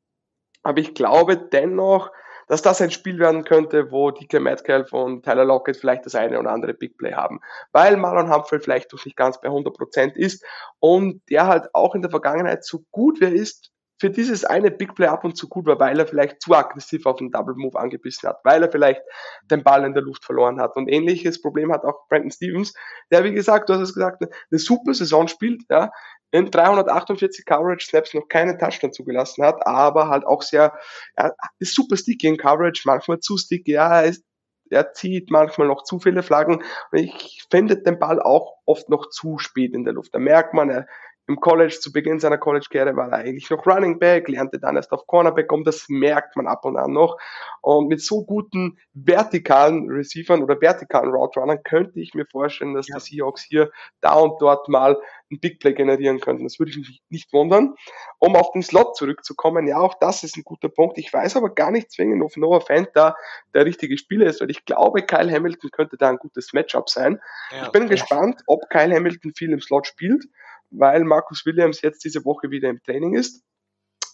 Aber 0.62 0.80
ich 0.80 0.94
glaube 0.94 1.36
dennoch, 1.36 2.11
dass 2.51 2.62
das 2.62 2.80
ein 2.80 2.90
Spiel 2.90 3.20
werden 3.20 3.44
könnte, 3.44 3.92
wo 3.92 4.11
DK 4.11 4.40
Metcalf 4.40 4.92
und 4.92 5.24
Tyler 5.24 5.44
Lockett 5.44 5.76
vielleicht 5.76 6.05
das 6.05 6.16
eine 6.16 6.38
oder 6.38 6.51
andere 6.51 6.74
Big 6.74 6.98
Play 6.98 7.12
haben. 7.12 7.40
Weil 7.70 7.96
Marlon 7.96 8.34
Humphrey 8.34 8.59
vielleicht 8.59 8.92
noch 8.92 9.05
nicht 9.05 9.16
ganz 9.16 9.40
bei 9.40 9.48
100% 9.48 10.16
ist 10.16 10.44
und 10.80 11.22
der 11.30 11.46
halt 11.46 11.72
auch 11.74 11.94
in 11.94 12.03
der 12.03 12.11
Vergangenheit 12.11 12.64
so 12.64 12.84
gut 12.90 13.20
wie 13.20 13.26
er 13.26 13.32
ist, 13.32 13.70
für 14.01 14.11
dieses 14.11 14.44
eine 14.44 14.70
Big 14.70 14.94
Play 14.94 15.07
ab 15.07 15.24
und 15.24 15.36
zu 15.36 15.46
gut 15.48 15.66
war, 15.66 15.78
weil 15.78 15.98
er 15.98 16.07
vielleicht 16.07 16.40
zu 16.40 16.55
aggressiv 16.55 17.05
auf 17.05 17.16
den 17.16 17.30
Double 17.30 17.55
Move 17.55 17.78
angebissen 17.78 18.28
hat, 18.28 18.40
weil 18.44 18.62
er 18.62 18.70
vielleicht 18.70 19.03
den 19.51 19.62
Ball 19.62 19.84
in 19.84 19.92
der 19.92 20.03
Luft 20.03 20.24
verloren 20.24 20.59
hat. 20.59 20.74
Und 20.76 20.88
ähnliches 20.88 21.40
Problem 21.42 21.70
hat 21.70 21.84
auch 21.84 22.09
Brandon 22.09 22.30
Stevens, 22.30 22.72
der, 23.12 23.24
wie 23.24 23.32
gesagt, 23.32 23.68
du 23.68 23.74
hast 23.74 23.82
es 23.82 23.94
gesagt, 23.94 24.22
eine 24.22 24.59
super 24.59 24.94
Saison 24.94 25.28
spielt, 25.28 25.62
ja, 25.68 25.90
in 26.30 26.51
348 26.51 27.44
Coverage 27.44 27.86
Snaps 27.86 28.14
noch 28.14 28.28
keinen 28.28 28.59
Touchdown 28.59 28.92
zugelassen 28.92 29.44
hat, 29.44 29.66
aber 29.66 30.09
halt 30.09 30.24
auch 30.24 30.42
sehr, 30.42 30.72
ja, 31.18 31.32
ist 31.59 31.74
super 31.74 31.96
sticky 31.96 32.28
in 32.28 32.36
Coverage, 32.38 32.82
manchmal 32.86 33.20
zu 33.20 33.36
sticky, 33.36 33.72
ja, 33.72 34.01
er, 34.01 34.05
ist, 34.07 34.24
er 34.70 34.92
zieht 34.92 35.30
manchmal 35.30 35.68
noch 35.68 35.82
zu 35.82 35.98
viele 35.98 36.22
Flaggen 36.22 36.62
und 36.92 36.98
ich 36.98 37.44
finde 37.51 37.76
den 37.76 37.98
Ball 37.98 38.22
auch 38.22 38.55
oft 38.64 38.88
noch 38.88 39.11
zu 39.11 39.38
spät 39.38 39.74
in 39.74 39.84
der 39.84 39.92
Luft. 39.92 40.14
Da 40.14 40.18
merkt 40.18 40.55
man, 40.55 40.70
er 40.70 40.86
im 41.31 41.41
College, 41.41 41.78
zu 41.81 41.93
Beginn 41.93 42.18
seiner 42.18 42.39
College-Karriere 42.39 42.97
war 42.97 43.11
er 43.12 43.18
eigentlich 43.18 43.49
noch 43.51 43.64
Running 43.64 44.01
Back, 44.01 44.28
lernte 44.28 44.59
dann 44.59 44.74
erst 44.74 44.91
auf 44.91 45.07
Cornerback 45.07 45.51
um, 45.53 45.62
das 45.62 45.87
merkt 45.89 46.35
man 46.37 46.49
ab 46.49 46.64
und 46.64 46.76
an 46.76 46.93
noch. 46.93 47.16
Und 47.61 47.87
mit 47.87 48.03
so 48.03 48.24
guten 48.24 48.78
vertikalen 48.95 49.89
Receivern 49.89 50.43
oder 50.43 50.61
vertikalen 50.61 51.11
Route 51.11 51.39
Runnern 51.39 51.62
könnte 51.62 52.01
ich 52.01 52.14
mir 52.14 52.26
vorstellen, 52.26 52.74
dass 52.74 52.89
ja. 52.89 52.97
die 52.97 53.16
Seahawks 53.16 53.43
hier 53.43 53.70
da 54.01 54.14
und 54.14 54.43
dort 54.43 54.68
mal 54.68 54.99
ein 55.31 55.39
Big 55.39 55.61
Play 55.61 55.72
generieren 55.72 56.18
könnten. 56.18 56.43
Das 56.43 56.59
würde 56.59 56.70
ich 56.70 56.78
mich 56.78 57.03
nicht 57.09 57.33
wundern. 57.33 57.74
Um 58.18 58.35
auf 58.35 58.51
den 58.51 58.62
Slot 58.62 58.97
zurückzukommen, 58.97 59.68
ja, 59.68 59.78
auch 59.78 59.95
das 60.01 60.24
ist 60.24 60.37
ein 60.37 60.43
guter 60.43 60.68
Punkt. 60.68 60.99
Ich 60.99 61.12
weiß 61.12 61.37
aber 61.37 61.51
gar 61.51 61.70
nicht 61.70 61.93
zwingend, 61.93 62.24
ob 62.24 62.37
Noah 62.37 62.61
Fant 62.61 62.91
da 62.95 63.14
der 63.55 63.66
richtige 63.66 63.97
Spieler 63.97 64.26
ist, 64.26 64.41
weil 64.41 64.51
ich 64.51 64.64
glaube, 64.64 65.03
Kyle 65.03 65.31
Hamilton 65.31 65.70
könnte 65.70 65.97
da 65.97 66.09
ein 66.09 66.16
gutes 66.16 66.53
Matchup 66.53 66.89
sein. 66.91 67.20
Ja, 67.53 67.66
ich 67.66 67.70
bin 67.70 67.83
ja. 67.83 67.89
gespannt, 67.89 68.43
ob 68.47 68.68
Kyle 68.68 68.93
Hamilton 68.93 69.33
viel 69.37 69.53
im 69.53 69.61
Slot 69.61 69.87
spielt 69.87 70.24
weil 70.71 71.05
Marcus 71.05 71.45
Williams 71.47 71.83
jetzt 71.83 72.05
diese 72.05 72.25
Woche 72.25 72.51
wieder 72.51 72.68
im 72.68 72.83
Training 72.83 73.14
ist. 73.14 73.43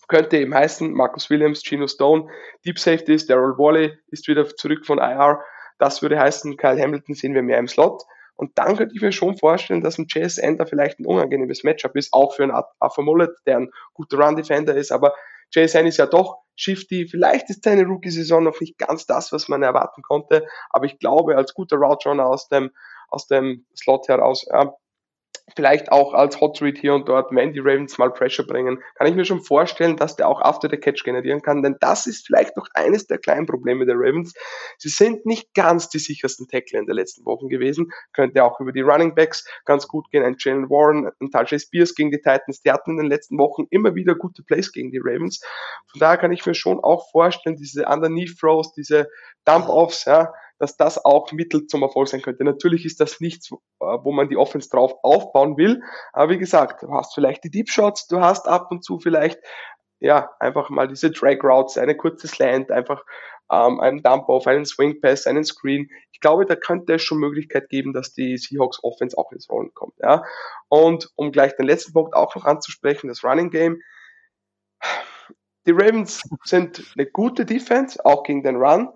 Könnte 0.09 0.39
eben 0.39 0.55
heißen, 0.55 0.93
Marcus 0.93 1.31
Williams, 1.31 1.63
Gino 1.65 1.87
Stone, 1.87 2.29
Deep 2.65 2.79
Safety 2.79 3.15
ist, 3.15 3.29
Daryl 3.29 3.59
Wally 3.59 3.99
ist 4.09 4.29
wieder 4.29 4.47
zurück 4.47 4.87
von 4.87 4.99
IR. 4.99 5.41
Das 5.79 6.01
würde 6.01 6.19
heißen, 6.19 6.57
Kyle 6.57 6.81
Hamilton 6.81 7.15
sehen 7.15 7.35
wir 7.35 7.43
mehr 7.43 7.59
im 7.59 7.67
Slot. 7.69 8.03
Und 8.37 8.57
dann 8.59 8.77
könnte 8.77 8.95
ich 8.95 9.03
mir 9.03 9.13
schon 9.13 9.37
vorstellen, 9.37 9.83
dass 9.83 9.99
ein 9.99 10.07
JSN 10.09 10.59
da 10.59 10.67
vielleicht 10.67 11.01
ein 11.01 11.07
unangenehmes 11.07 11.65
Matchup 11.65 11.97
ist, 11.97 12.13
auch 12.13 12.35
für 12.35 12.43
einen 12.43 12.53
Alpha 12.53 13.03
Mullet, 13.03 13.31
der 13.47 13.59
ein 13.59 13.71
guter 13.95 14.19
Run-Defender 14.19 14.77
ist. 14.77 14.93
Aber 14.93 15.15
JSN 15.53 15.87
ist 15.87 15.97
ja 15.97 16.07
doch 16.07 16.39
shifty. 16.55 17.09
Vielleicht 17.09 17.49
ist 17.51 17.65
seine 17.65 17.85
Rookie-Saison 17.85 18.45
noch 18.45 18.61
nicht 18.61 18.79
ganz 18.79 19.07
das, 19.07 19.33
was 19.33 19.49
man 19.49 19.63
erwarten 19.63 20.03
konnte. 20.03 20.47
Aber 20.71 20.85
ich 20.85 20.99
glaube, 20.99 21.37
als 21.37 21.55
guter 21.55 21.77
Route-Runner 21.77 22.27
aus 22.27 22.49
dem, 22.49 22.71
aus 23.09 23.27
dem 23.27 23.67
Slot 23.75 24.09
heraus, 24.09 24.47
ja, 24.51 24.75
vielleicht 25.55 25.93
auch 25.93 26.13
als 26.13 26.41
Hot 26.41 26.61
Read 26.61 26.79
hier 26.79 26.95
und 26.95 27.09
dort, 27.09 27.31
wenn 27.31 27.53
die 27.53 27.61
Ravens 27.61 27.99
mal 27.99 28.13
Pressure 28.13 28.47
bringen, 28.47 28.83
kann 28.97 29.07
ich 29.07 29.15
mir 29.15 29.25
schon 29.25 29.43
vorstellen, 29.43 29.97
dass 29.97 30.17
der 30.17 30.29
auch 30.29 30.41
After 30.41 30.69
the 30.69 30.77
Catch 30.77 31.05
generieren 31.05 31.41
kann, 31.41 31.63
denn 31.63 31.77
das 31.81 32.07
ist 32.07 32.27
vielleicht 32.27 32.57
noch 32.57 32.67
eines 32.75 33.07
der 33.07 33.19
kleinen 33.19 33.47
Probleme 33.47 33.87
der 33.87 33.95
Ravens. 33.97 34.35
Sie 34.79 34.89
sind 34.89 35.25
nicht 35.25 35.55
ganz 35.55 35.89
die 35.89 35.99
sichersten 35.99 36.49
Tackler 36.49 36.81
in 36.81 36.87
den 36.87 36.97
letzten 36.97 37.25
Wochen 37.25 37.49
gewesen, 37.49 37.93
könnte 38.13 38.43
auch 38.43 38.59
über 38.61 38.73
die 38.73 38.81
Running 38.81 39.15
Backs 39.15 39.47
ganz 39.65 39.87
gut 39.87 40.11
gehen, 40.11 40.25
ein 40.25 40.37
Jalen 40.39 40.69
Warren, 40.69 41.11
ein 41.21 41.31
Tajay 41.31 41.59
Spears 41.59 41.95
gegen 41.95 42.11
die 42.11 42.21
Titans, 42.21 42.61
die 42.63 42.73
hatten 42.73 42.93
in 42.93 42.97
den 42.97 43.07
letzten 43.07 43.39
Wochen 43.39 43.67
immer 43.71 43.95
wieder 43.95 44.17
gute 44.17 44.43
Plays 44.43 44.73
gegen 44.73 44.91
die 44.91 45.01
Ravens. 45.03 45.41
Von 45.87 46.01
daher 46.01 46.19
kann 46.19 46.33
ich 46.33 46.45
mir 46.45 46.55
schon 46.55 46.81
auch 46.81 47.11
vorstellen, 47.11 47.57
diese 47.57 47.87
Underneath 47.87 48.37
Throws, 48.39 48.73
diese 48.73 49.09
Dump-Offs, 49.45 50.07
ja, 50.07 50.33
dass 50.59 50.77
das 50.77 51.05
auch 51.05 51.33
Mittel 51.33 51.67
zum 51.67 51.83
Erfolg 51.83 52.09
sein 52.09 52.23
könnte. 52.23 52.45
Natürlich 52.45 52.85
ist 52.85 53.01
das 53.01 53.21
nichts, 53.21 53.51
äh, 53.53 53.57
wo 53.81 54.13
man 54.13 54.29
die 54.29 54.37
Offense 54.37 54.69
drauf 54.69 54.95
aufbauen 55.03 55.57
will, 55.57 55.83
aber 56.13 56.33
wie 56.33 56.39
gesagt, 56.39 56.83
du 56.83 56.93
hast 56.93 57.15
vielleicht 57.15 57.45
die 57.45 57.51
Deep 57.51 57.71
Shots, 57.71 58.07
du 58.07 58.21
hast 58.21 58.49
ab 58.49 58.69
und 58.71 58.85
zu 58.85 58.99
vielleicht 58.99 59.39
ja 60.01 60.31
einfach 60.41 60.69
mal 60.71 60.89
diese 60.89 61.11
Drag 61.11 61.43
Routes, 61.43 61.79
eine 61.79 61.97
kurze 61.97 62.29
Slant, 62.29 62.71
einfach 62.71 63.03
ähm, 63.51 63.81
einen 63.81 64.03
Dump 64.03 64.29
Off, 64.29 64.47
einen 64.47 64.65
Swing 64.65 65.01
Pass, 65.01 65.27
einen 65.27 65.45
Screen. 65.45 65.89
Ich 66.13 66.21
glaube, 66.21 66.47
da 66.47 66.57
könnte 66.57 66.95
es 66.95 67.03
schon 67.03 67.19
Möglichkeit 67.19 67.69
geben, 67.69 67.93
dass 67.93 68.13
die 68.13 68.37
Seahawks 68.37 68.83
Offense 68.83 69.17
auch 69.17 69.33
ins 69.33 69.49
Rollen 69.49 69.73
kommt. 69.75 69.95
Ja. 69.99 70.25
Und 70.69 71.11
um 71.17 71.33
gleich 71.33 71.55
den 71.57 71.67
letzten 71.67 71.93
Punkt 71.93 72.15
auch 72.15 72.35
noch 72.35 72.45
anzusprechen, 72.45 73.09
das 73.09 73.25
Running 73.25 73.51
Game. 73.51 73.81
Die 75.67 75.73
Ravens 75.73 76.23
sind 76.45 76.93
eine 76.97 77.07
gute 77.07 77.45
Defense, 77.45 78.05
auch 78.05 78.23
gegen 78.23 78.43
den 78.43 78.57
Run 78.57 78.89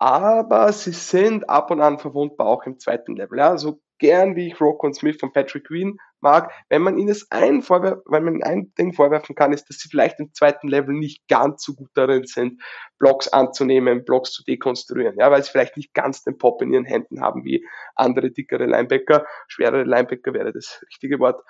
aber 0.00 0.72
sie 0.72 0.92
sind 0.92 1.48
ab 1.50 1.70
und 1.70 1.82
an 1.82 1.98
verwundbar 1.98 2.46
auch 2.46 2.64
im 2.64 2.78
zweiten 2.78 3.16
Level. 3.16 3.38
Ja, 3.38 3.58
so 3.58 3.82
gern 3.98 4.34
wie 4.34 4.48
ich 4.48 4.58
Rock 4.58 4.82
und 4.82 4.94
Smith 4.94 5.18
von 5.20 5.30
Patrick 5.30 5.66
Queen 5.66 5.98
mag, 6.20 6.50
wenn 6.70 6.80
man 6.80 6.96
ihnen 6.96 7.08
das 7.08 7.30
ein 7.30 7.60
wenn 7.60 8.24
man 8.24 8.42
ein 8.42 8.72
Ding 8.78 8.94
vorwerfen 8.94 9.34
kann, 9.34 9.52
ist, 9.52 9.68
dass 9.68 9.76
sie 9.76 9.90
vielleicht 9.90 10.18
im 10.18 10.32
zweiten 10.32 10.68
Level 10.68 10.94
nicht 10.94 11.28
ganz 11.28 11.62
so 11.62 11.74
gut 11.74 11.90
darin 11.92 12.24
sind, 12.24 12.62
Blocks 12.98 13.28
anzunehmen, 13.28 14.06
Blocks 14.06 14.32
zu 14.32 14.42
dekonstruieren, 14.42 15.16
ja, 15.18 15.30
weil 15.30 15.42
sie 15.44 15.50
vielleicht 15.50 15.76
nicht 15.76 15.92
ganz 15.92 16.24
den 16.24 16.38
Pop 16.38 16.62
in 16.62 16.72
ihren 16.72 16.86
Händen 16.86 17.20
haben 17.20 17.44
wie 17.44 17.66
andere 17.94 18.30
dickere 18.30 18.64
Linebacker, 18.64 19.26
schwerere 19.48 19.84
Linebacker 19.84 20.32
wäre 20.32 20.54
das 20.54 20.82
richtige 20.88 21.18
Wort. 21.18 21.44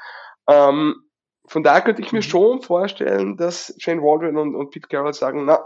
Ähm, 0.49 1.05
von 1.47 1.63
daher 1.63 1.83
könnte 1.83 2.03
ich 2.03 2.11
mir 2.11 2.19
mhm. 2.19 2.23
schon 2.23 2.63
vorstellen, 2.63 3.37
dass 3.37 3.77
Shane 3.79 4.03
Waldron 4.03 4.37
und, 4.37 4.57
und 4.57 4.71
Pete 4.71 4.89
Carroll 4.89 5.15
sagen, 5.15 5.45
na, 5.45 5.61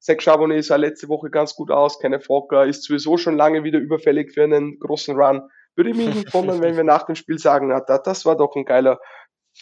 Zach 0.00 0.20
Charbonnet 0.20 0.64
sah 0.64 0.76
letzte 0.76 1.08
Woche 1.08 1.30
ganz 1.30 1.54
gut 1.54 1.70
aus. 1.70 1.98
Kenneth 2.00 2.28
Walker 2.28 2.64
ist 2.64 2.84
sowieso 2.84 3.18
schon 3.18 3.36
lange 3.36 3.64
wieder 3.64 3.78
überfällig 3.78 4.32
für 4.32 4.44
einen 4.44 4.78
großen 4.78 5.14
Run. 5.14 5.42
Würde 5.76 5.94
mich 5.94 6.14
nicht 6.14 6.34
wundern, 6.34 6.62
wenn 6.62 6.76
wir 6.76 6.84
nach 6.84 7.04
dem 7.04 7.14
Spiel 7.14 7.38
sagen, 7.38 7.68
na, 7.68 7.80
das 7.80 8.24
war 8.24 8.36
doch 8.36 8.56
ein 8.56 8.64
geiler 8.64 8.98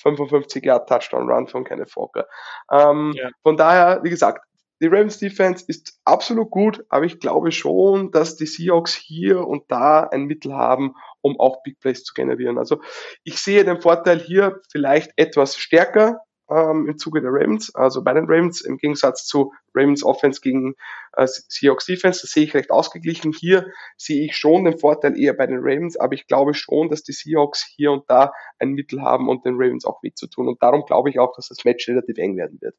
55 0.02 0.64
Yard 0.64 0.88
Touchdown 0.88 1.30
Run 1.30 1.48
von 1.48 1.64
Kenneth 1.64 1.94
Walker. 1.96 2.26
Ähm, 2.70 3.12
ja. 3.16 3.30
Von 3.42 3.56
daher, 3.56 4.00
wie 4.04 4.10
gesagt, 4.10 4.44
die 4.80 4.86
Ravens 4.86 5.18
Defense 5.18 5.64
ist 5.66 5.98
absolut 6.04 6.50
gut, 6.50 6.84
aber 6.88 7.04
ich 7.04 7.18
glaube 7.18 7.50
schon, 7.50 8.12
dass 8.12 8.36
die 8.36 8.46
Seahawks 8.46 8.94
hier 8.94 9.44
und 9.44 9.64
da 9.68 10.04
ein 10.04 10.26
Mittel 10.26 10.54
haben, 10.54 10.94
um 11.20 11.38
auch 11.40 11.62
Big 11.64 11.80
Plays 11.80 12.04
zu 12.04 12.14
generieren. 12.14 12.58
Also 12.58 12.80
ich 13.24 13.40
sehe 13.40 13.64
den 13.64 13.80
Vorteil 13.80 14.20
hier 14.20 14.60
vielleicht 14.70 15.10
etwas 15.16 15.56
stärker 15.56 16.20
ähm, 16.50 16.86
im 16.88 16.98
Zuge 16.98 17.20
der 17.20 17.30
Ravens, 17.32 17.74
also 17.74 18.02
bei 18.02 18.12
den 18.12 18.26
Ravens 18.26 18.60
im 18.60 18.78
Gegensatz 18.78 19.26
zu 19.26 19.52
Ravens 19.74 20.02
Offense 20.02 20.40
gegen 20.40 20.74
äh, 21.14 21.26
Seahawks 21.26 21.86
Defense, 21.86 22.22
das 22.22 22.30
sehe 22.30 22.44
ich 22.44 22.54
recht 22.54 22.70
ausgeglichen. 22.70 23.32
Hier 23.32 23.66
sehe 23.96 24.24
ich 24.24 24.36
schon 24.36 24.64
den 24.64 24.78
Vorteil 24.78 25.18
eher 25.18 25.34
bei 25.34 25.46
den 25.46 25.58
Ravens, 25.60 25.96
aber 25.96 26.14
ich 26.14 26.26
glaube 26.26 26.54
schon, 26.54 26.88
dass 26.88 27.02
die 27.02 27.12
Seahawks 27.12 27.64
hier 27.76 27.92
und 27.92 28.04
da 28.08 28.32
ein 28.58 28.72
Mittel 28.72 29.02
haben 29.02 29.28
und 29.28 29.44
den 29.44 29.54
Ravens 29.54 29.84
auch 29.84 30.02
mitzutun. 30.02 30.48
Und 30.48 30.62
darum 30.62 30.84
glaube 30.86 31.10
ich 31.10 31.18
auch, 31.18 31.34
dass 31.36 31.48
das 31.48 31.64
Match 31.64 31.88
relativ 31.88 32.18
eng 32.18 32.36
werden 32.36 32.58
wird. 32.60 32.74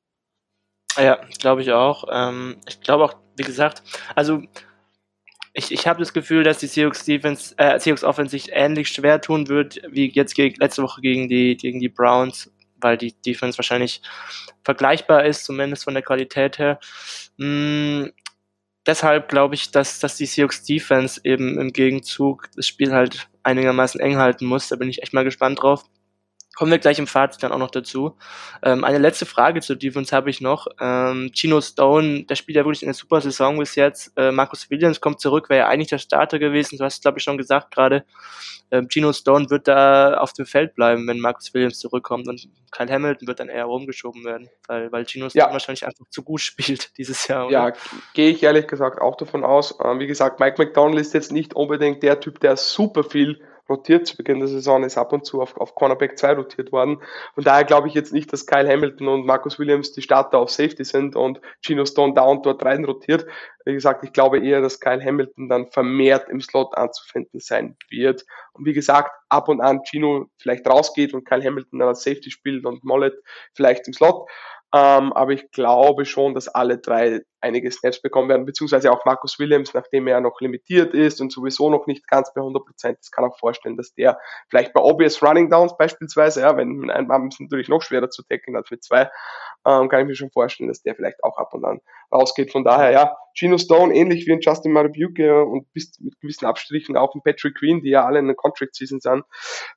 Ja, 0.97 1.19
glaube 1.39 1.61
ich 1.61 1.71
auch. 1.71 2.05
Ähm, 2.11 2.57
ich 2.67 2.81
glaube 2.81 3.03
auch, 3.05 3.13
wie 3.37 3.43
gesagt, 3.43 3.83
also 4.15 4.41
ich, 5.53 5.71
ich 5.71 5.87
habe 5.87 5.99
das 5.99 6.13
Gefühl, 6.13 6.43
dass 6.43 6.59
die 6.59 6.67
Seahawks 6.67 7.05
Defense, 7.05 7.53
äh, 7.57 7.79
Seahawks 7.79 8.03
Offense 8.03 8.31
sich 8.31 8.51
ähnlich 8.51 8.89
schwer 8.89 9.21
tun 9.21 9.47
wird, 9.47 9.81
wie 9.89 10.09
jetzt 10.09 10.37
letzte 10.37 10.83
Woche 10.83 11.01
gegen 11.01 11.27
die, 11.27 11.57
gegen 11.57 11.79
die 11.79 11.89
Browns 11.89 12.51
weil 12.81 12.97
die 12.97 13.13
Defense 13.21 13.57
wahrscheinlich 13.57 14.01
vergleichbar 14.63 15.25
ist, 15.25 15.45
zumindest 15.45 15.83
von 15.83 15.93
der 15.93 16.03
Qualität 16.03 16.59
her. 16.59 16.79
Mm, 17.37 18.05
deshalb 18.85 19.29
glaube 19.29 19.55
ich, 19.55 19.71
dass, 19.71 19.99
dass 19.99 20.17
die 20.17 20.25
Seahawks 20.25 20.63
Defense 20.63 21.21
eben 21.23 21.59
im 21.59 21.71
Gegenzug 21.73 22.49
das 22.55 22.67
Spiel 22.67 22.91
halt 22.91 23.29
einigermaßen 23.43 23.99
eng 23.99 24.17
halten 24.17 24.45
muss. 24.45 24.67
Da 24.69 24.75
bin 24.75 24.89
ich 24.89 25.01
echt 25.01 25.13
mal 25.13 25.23
gespannt 25.23 25.61
drauf. 25.61 25.85
Kommen 26.55 26.71
wir 26.71 26.79
gleich 26.79 26.99
im 26.99 27.07
Fazit 27.07 27.43
dann 27.43 27.51
auch 27.51 27.57
noch 27.57 27.71
dazu. 27.71 28.17
Ähm, 28.63 28.83
eine 28.83 28.97
letzte 28.97 29.25
Frage 29.25 29.61
zu 29.61 29.75
Defense 29.75 30.13
habe 30.13 30.29
ich 30.29 30.41
noch. 30.41 30.67
Ähm, 30.81 31.31
Gino 31.33 31.61
Stone, 31.61 32.23
der 32.25 32.35
spielt 32.35 32.57
ja 32.57 32.65
wirklich 32.65 32.83
eine 32.83 32.93
super 32.93 33.21
Saison 33.21 33.57
bis 33.59 33.75
jetzt. 33.75 34.11
Äh, 34.17 34.31
Marcus 34.31 34.69
Williams 34.69 34.99
kommt 34.99 35.21
zurück, 35.21 35.49
wäre 35.49 35.59
ja 35.59 35.67
eigentlich 35.67 35.89
der 35.89 35.99
Starter 35.99 36.37
gewesen. 36.39 36.77
Du 36.77 36.83
hast, 36.83 37.01
glaube 37.01 37.19
ich, 37.19 37.23
schon 37.23 37.37
gesagt 37.37 37.73
gerade. 37.73 38.03
Ähm, 38.71 38.87
Gino 38.89 39.13
Stone 39.13 39.49
wird 39.49 39.67
da 39.67 40.15
auf 40.17 40.33
dem 40.33 40.45
Feld 40.45 40.75
bleiben, 40.75 41.07
wenn 41.07 41.19
Marcus 41.19 41.53
Williams 41.53 41.79
zurückkommt. 41.79 42.27
Und 42.27 42.49
Kyle 42.71 42.91
Hamilton 42.91 43.27
wird 43.27 43.39
dann 43.39 43.49
eher 43.49 43.65
rumgeschoben 43.65 44.23
werden, 44.25 44.49
weil, 44.67 44.91
weil 44.91 45.07
Gino 45.07 45.29
Stone 45.29 45.45
ja. 45.45 45.51
wahrscheinlich 45.51 45.85
einfach 45.85 46.05
zu 46.09 46.23
gut 46.23 46.41
spielt 46.41 46.91
dieses 46.97 47.27
Jahr. 47.27 47.47
Oder? 47.47 47.53
Ja, 47.53 47.73
gehe 48.13 48.29
ich 48.29 48.43
ehrlich 48.43 48.67
gesagt 48.67 49.01
auch 49.01 49.15
davon 49.15 49.43
aus. 49.43 49.77
Ähm, 49.83 49.99
wie 49.99 50.07
gesagt, 50.07 50.39
Mike 50.39 50.61
McDonald 50.61 50.99
ist 50.99 51.13
jetzt 51.13 51.31
nicht 51.31 51.53
unbedingt 51.53 52.03
der 52.03 52.19
Typ, 52.19 52.39
der 52.39 52.57
super 52.57 53.03
viel 53.03 53.39
rotiert 53.69 54.07
zu 54.07 54.17
Beginn 54.17 54.39
der 54.39 54.47
Saison, 54.47 54.83
ist 54.83 54.97
ab 54.97 55.13
und 55.13 55.25
zu 55.25 55.41
auf, 55.41 55.57
auf 55.57 55.75
Cornerback 55.75 56.17
2 56.17 56.33
rotiert 56.33 56.71
worden. 56.71 57.01
Von 57.35 57.43
daher 57.43 57.63
glaube 57.63 57.87
ich 57.87 57.93
jetzt 57.93 58.13
nicht, 58.13 58.31
dass 58.33 58.45
Kyle 58.45 58.67
Hamilton 58.67 59.07
und 59.07 59.25
Marcus 59.25 59.59
Williams 59.59 59.91
die 59.91 60.01
Starter 60.01 60.39
auf 60.39 60.49
Safety 60.49 60.83
sind 60.83 61.15
und 61.15 61.39
Gino 61.61 61.85
Stone 61.85 62.13
da 62.13 62.23
und 62.23 62.45
dort 62.45 62.63
rein 62.63 62.85
rotiert. 62.85 63.25
Wie 63.65 63.73
gesagt, 63.73 64.03
ich 64.03 64.13
glaube 64.13 64.39
eher, 64.39 64.61
dass 64.61 64.79
Kyle 64.79 65.03
Hamilton 65.03 65.49
dann 65.49 65.67
vermehrt 65.67 66.29
im 66.29 66.41
Slot 66.41 66.75
anzufinden 66.75 67.39
sein 67.39 67.75
wird. 67.89 68.25
Und 68.59 68.65
wie 68.65 68.73
gesagt, 68.73 69.11
ab 69.29 69.47
und 69.47 69.61
an 69.61 69.81
Gino 69.85 70.27
vielleicht 70.37 70.67
rausgeht 70.67 71.13
und 71.13 71.25
Kyle 71.25 71.43
Hamilton 71.43 71.79
dann 71.79 71.87
als 71.87 72.03
Safety 72.03 72.29
spielt 72.29 72.65
und 72.65 72.83
Mollet 72.83 73.15
vielleicht 73.55 73.87
im 73.87 73.93
Slot. 73.93 74.27
Ähm, 74.71 75.13
aber 75.13 75.31
ich 75.31 75.49
glaube 75.49 76.05
schon, 76.05 76.35
dass 76.35 76.47
alle 76.47 76.77
drei 76.77 77.21
einige 77.41 77.71
Snaps 77.71 78.01
bekommen 78.01 78.29
werden, 78.29 78.45
beziehungsweise 78.45 78.91
auch 78.91 79.03
Marcus 79.05 79.39
Williams, 79.39 79.73
nachdem 79.73 80.07
er 80.07 80.21
noch 80.21 80.39
limitiert 80.41 80.93
ist 80.93 81.21
und 81.21 81.31
sowieso 81.31 81.69
noch 81.69 81.87
nicht 81.87 82.07
ganz 82.07 82.31
bei 82.33 82.41
100 82.41 82.65
Prozent. 82.65 82.99
Das 82.99 83.09
kann 83.09 83.25
auch 83.25 83.39
vorstellen, 83.39 83.77
dass 83.77 83.93
der 83.93 84.19
vielleicht 84.49 84.73
bei 84.73 84.81
obvious 84.81 85.23
Running 85.23 85.49
Downs 85.49 85.75
beispielsweise, 85.75 86.41
ja, 86.41 86.55
wenn 86.55 86.69
mit 86.69 86.91
einem 86.91 87.27
ist 87.29 87.39
natürlich 87.39 87.69
noch 87.69 87.81
schwerer 87.81 88.09
zu 88.09 88.23
decken 88.23 88.55
als 88.55 88.69
mit 88.69 88.83
zwei, 88.83 89.09
ähm, 89.65 89.89
kann 89.89 90.01
ich 90.01 90.07
mir 90.07 90.15
schon 90.15 90.31
vorstellen, 90.31 90.67
dass 90.67 90.83
der 90.83 90.95
vielleicht 90.95 91.23
auch 91.23 91.37
ab 91.37 91.53
und 91.53 91.65
an 91.65 91.79
rausgeht. 92.11 92.51
Von 92.51 92.63
daher, 92.63 92.91
ja, 92.91 93.17
Gino 93.33 93.57
Stone, 93.57 93.93
ähnlich 93.93 94.27
wie 94.27 94.33
ein 94.33 94.41
Justin 94.41 94.73
Marabuke 94.73 95.45
und 95.45 95.71
bis 95.73 95.99
mit 95.99 96.19
gewissen 96.19 96.45
Abstrichen 96.45 96.97
auch 96.97 97.15
ein 97.15 97.21
Patrick 97.23 97.57
Queen, 97.57 97.81
die 97.81 97.89
ja 97.89 98.05
alle 98.05 98.19
in 98.19 98.27
der 98.27 98.35
Contract 98.49 98.75
Season 98.75 98.99
sind, 98.99 99.23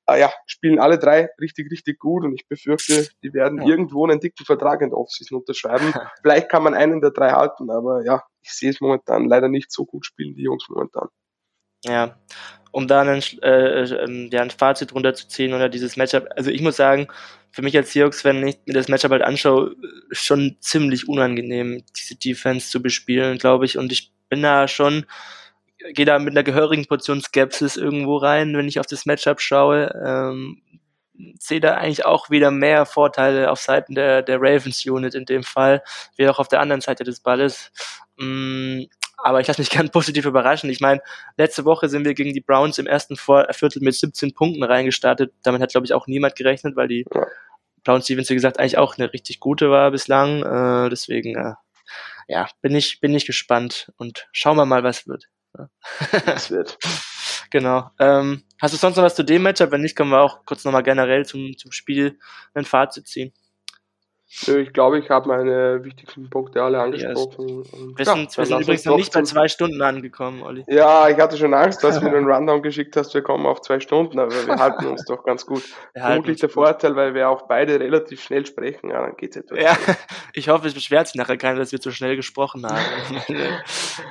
äh, 0.06 0.20
ja, 0.20 0.32
spielen 0.46 0.78
alle 0.78 0.98
drei 0.98 1.28
richtig, 1.40 1.70
richtig 1.70 1.98
gut 1.98 2.24
und 2.24 2.34
ich 2.34 2.46
befürchte, 2.48 3.08
die 3.22 3.32
werden 3.34 3.60
ja. 3.60 3.68
irgendwo 3.68 4.06
einen 4.06 4.20
dicken 4.20 4.44
Vertrag 4.44 4.80
in 4.82 4.90
der 4.90 4.98
Offseason 4.98 5.38
unterschreiben. 5.38 5.92
Vielleicht 6.22 6.48
kann 6.48 6.62
man 6.62 6.74
einen 6.74 7.00
der 7.00 7.10
drei 7.10 7.30
halten, 7.30 7.70
aber 7.70 8.04
ja, 8.04 8.22
ich 8.40 8.52
sehe 8.52 8.70
es 8.70 8.80
momentan 8.80 9.28
leider 9.28 9.48
nicht 9.48 9.70
so 9.72 9.84
gut 9.84 10.06
spielen, 10.06 10.34
die 10.34 10.42
Jungs 10.42 10.66
momentan. 10.68 11.08
Ja, 11.84 12.16
um 12.70 12.86
da 12.86 13.02
einen, 13.02 13.22
äh, 13.42 13.82
äh, 13.82 14.28
ja, 14.32 14.40
ein 14.40 14.50
Fazit 14.50 14.94
runterzuziehen 14.94 15.52
oder 15.52 15.68
dieses 15.68 15.96
Matchup. 15.96 16.28
Also 16.36 16.50
ich 16.50 16.62
muss 16.62 16.76
sagen, 16.76 17.08
für 17.50 17.62
mich 17.62 17.76
als 17.76 17.92
Seahawks, 17.92 18.24
wenn 18.24 18.46
ich 18.46 18.58
mir 18.66 18.72
das 18.74 18.88
Matchup 18.88 19.10
halt 19.10 19.22
anschaue, 19.22 19.76
schon 20.10 20.56
ziemlich 20.60 21.08
unangenehm, 21.08 21.84
diese 21.96 22.16
Defense 22.16 22.70
zu 22.70 22.80
bespielen, 22.80 23.38
glaube 23.38 23.66
ich. 23.66 23.76
Und 23.76 23.92
ich 23.92 24.12
bin 24.28 24.42
da 24.42 24.68
schon, 24.68 25.04
gehe 25.94 26.06
da 26.06 26.18
mit 26.18 26.32
einer 26.32 26.42
gehörigen 26.42 26.86
Portion 26.86 27.20
Skepsis 27.20 27.76
irgendwo 27.76 28.16
rein, 28.16 28.56
wenn 28.56 28.68
ich 28.68 28.80
auf 28.80 28.86
das 28.86 29.06
Matchup 29.06 29.40
schaue. 29.40 29.90
Ähm, 30.04 30.62
sehe 31.38 31.60
da 31.60 31.74
eigentlich 31.74 32.04
auch 32.04 32.30
wieder 32.30 32.50
mehr 32.50 32.86
Vorteile 32.86 33.50
auf 33.50 33.60
Seiten 33.60 33.94
der, 33.94 34.22
der 34.22 34.40
Ravens 34.40 34.84
Unit 34.86 35.14
in 35.14 35.26
dem 35.26 35.42
Fall, 35.42 35.82
wie 36.16 36.28
auch 36.28 36.38
auf 36.38 36.48
der 36.48 36.60
anderen 36.60 36.80
Seite 36.80 37.04
des 37.04 37.20
Balles. 37.20 37.70
Mm, 38.16 38.84
aber 39.18 39.40
ich 39.40 39.46
lasse 39.46 39.60
mich 39.60 39.70
gern 39.70 39.90
positiv 39.90 40.24
überraschen. 40.24 40.70
Ich 40.70 40.80
meine, 40.80 41.00
letzte 41.36 41.64
Woche 41.64 41.88
sind 41.88 42.04
wir 42.04 42.14
gegen 42.14 42.32
die 42.32 42.40
Browns 42.40 42.78
im 42.78 42.86
ersten 42.86 43.16
Viertel 43.16 43.82
mit 43.82 43.94
17 43.94 44.34
Punkten 44.34 44.62
reingestartet. 44.62 45.32
Damit 45.42 45.62
hat, 45.62 45.70
glaube 45.70 45.86
ich, 45.86 45.94
auch 45.94 46.06
niemand 46.06 46.36
gerechnet, 46.36 46.76
weil 46.76 46.88
die 46.88 47.04
ja. 47.12 47.26
Browns 47.84 48.04
Stevens, 48.04 48.30
wie 48.30 48.34
gesagt, 48.34 48.58
eigentlich 48.58 48.78
auch 48.78 48.96
eine 48.96 49.12
richtig 49.12 49.40
gute 49.40 49.70
war 49.70 49.90
bislang. 49.90 50.42
Äh, 50.42 50.90
deswegen, 50.90 51.36
äh, 51.36 51.54
ja, 52.28 52.48
bin 52.60 52.74
ich, 52.74 53.00
bin 53.00 53.14
ich 53.14 53.26
gespannt 53.26 53.92
und 53.96 54.28
schauen 54.32 54.56
wir 54.56 54.66
mal, 54.66 54.84
was 54.84 55.06
wird. 55.06 55.28
Was 56.26 56.50
wird. 56.50 56.78
Genau. 57.50 57.90
Ähm, 57.98 58.44
hast 58.62 58.72
du 58.72 58.78
sonst 58.78 58.96
noch 58.96 59.02
was 59.04 59.14
zu 59.14 59.24
dem 59.24 59.42
Matchup? 59.42 59.72
Wenn 59.72 59.82
nicht, 59.82 59.94
können 59.94 60.08
wir 60.08 60.22
auch 60.22 60.46
kurz 60.46 60.64
nochmal 60.64 60.82
generell 60.82 61.26
zum, 61.26 61.54
zum 61.58 61.70
Spiel 61.70 62.18
ein 62.54 62.64
Fazit 62.64 63.06
ziehen. 63.06 63.34
Ich 64.46 64.72
glaube, 64.72 64.98
ich 64.98 65.10
habe 65.10 65.28
meine 65.28 65.84
wichtigsten 65.84 66.30
Punkte 66.30 66.62
alle 66.62 66.80
angesprochen. 66.80 67.64
Wir 67.96 68.04
sind, 68.04 68.32
ja, 68.32 68.38
wir 68.38 68.46
sind 68.46 68.60
übrigens 68.62 68.84
noch 68.86 68.96
nicht 68.96 69.12
bei 69.12 69.22
zwei 69.22 69.46
Stunden 69.46 69.82
angekommen, 69.82 70.42
Olli. 70.42 70.64
Ja, 70.68 71.08
ich 71.10 71.18
hatte 71.18 71.36
schon 71.36 71.52
Angst, 71.52 71.84
dass 71.84 71.98
du 72.00 72.04
mir 72.04 72.12
einen 72.16 72.26
Rundown 72.26 72.62
geschickt 72.62 72.96
hast, 72.96 73.12
wir 73.12 73.20
kommen 73.20 73.44
auf 73.44 73.60
zwei 73.60 73.78
Stunden, 73.78 74.18
aber 74.18 74.32
wir 74.32 74.56
halten 74.56 74.86
uns 74.86 75.04
doch 75.04 75.22
ganz 75.24 75.44
gut. 75.44 75.62
Vermutlich 75.94 76.40
der. 76.40 76.48
Vorteil, 76.48 76.96
weil 76.96 77.14
wir 77.14 77.28
auch 77.28 77.42
beide 77.42 77.78
relativ 77.78 78.22
schnell 78.22 78.46
sprechen, 78.46 78.90
ja, 78.90 79.02
dann 79.02 79.16
geht's 79.16 79.36
etwas. 79.36 79.58
Ja, 79.58 79.76
ich 80.32 80.48
hoffe, 80.48 80.66
es 80.66 80.74
beschwert 80.74 81.08
sich 81.08 81.16
nachher 81.16 81.36
keiner, 81.36 81.58
dass 81.58 81.72
wir 81.72 81.80
zu 81.80 81.90
schnell 81.90 82.16
gesprochen 82.16 82.64
haben. 82.66 82.80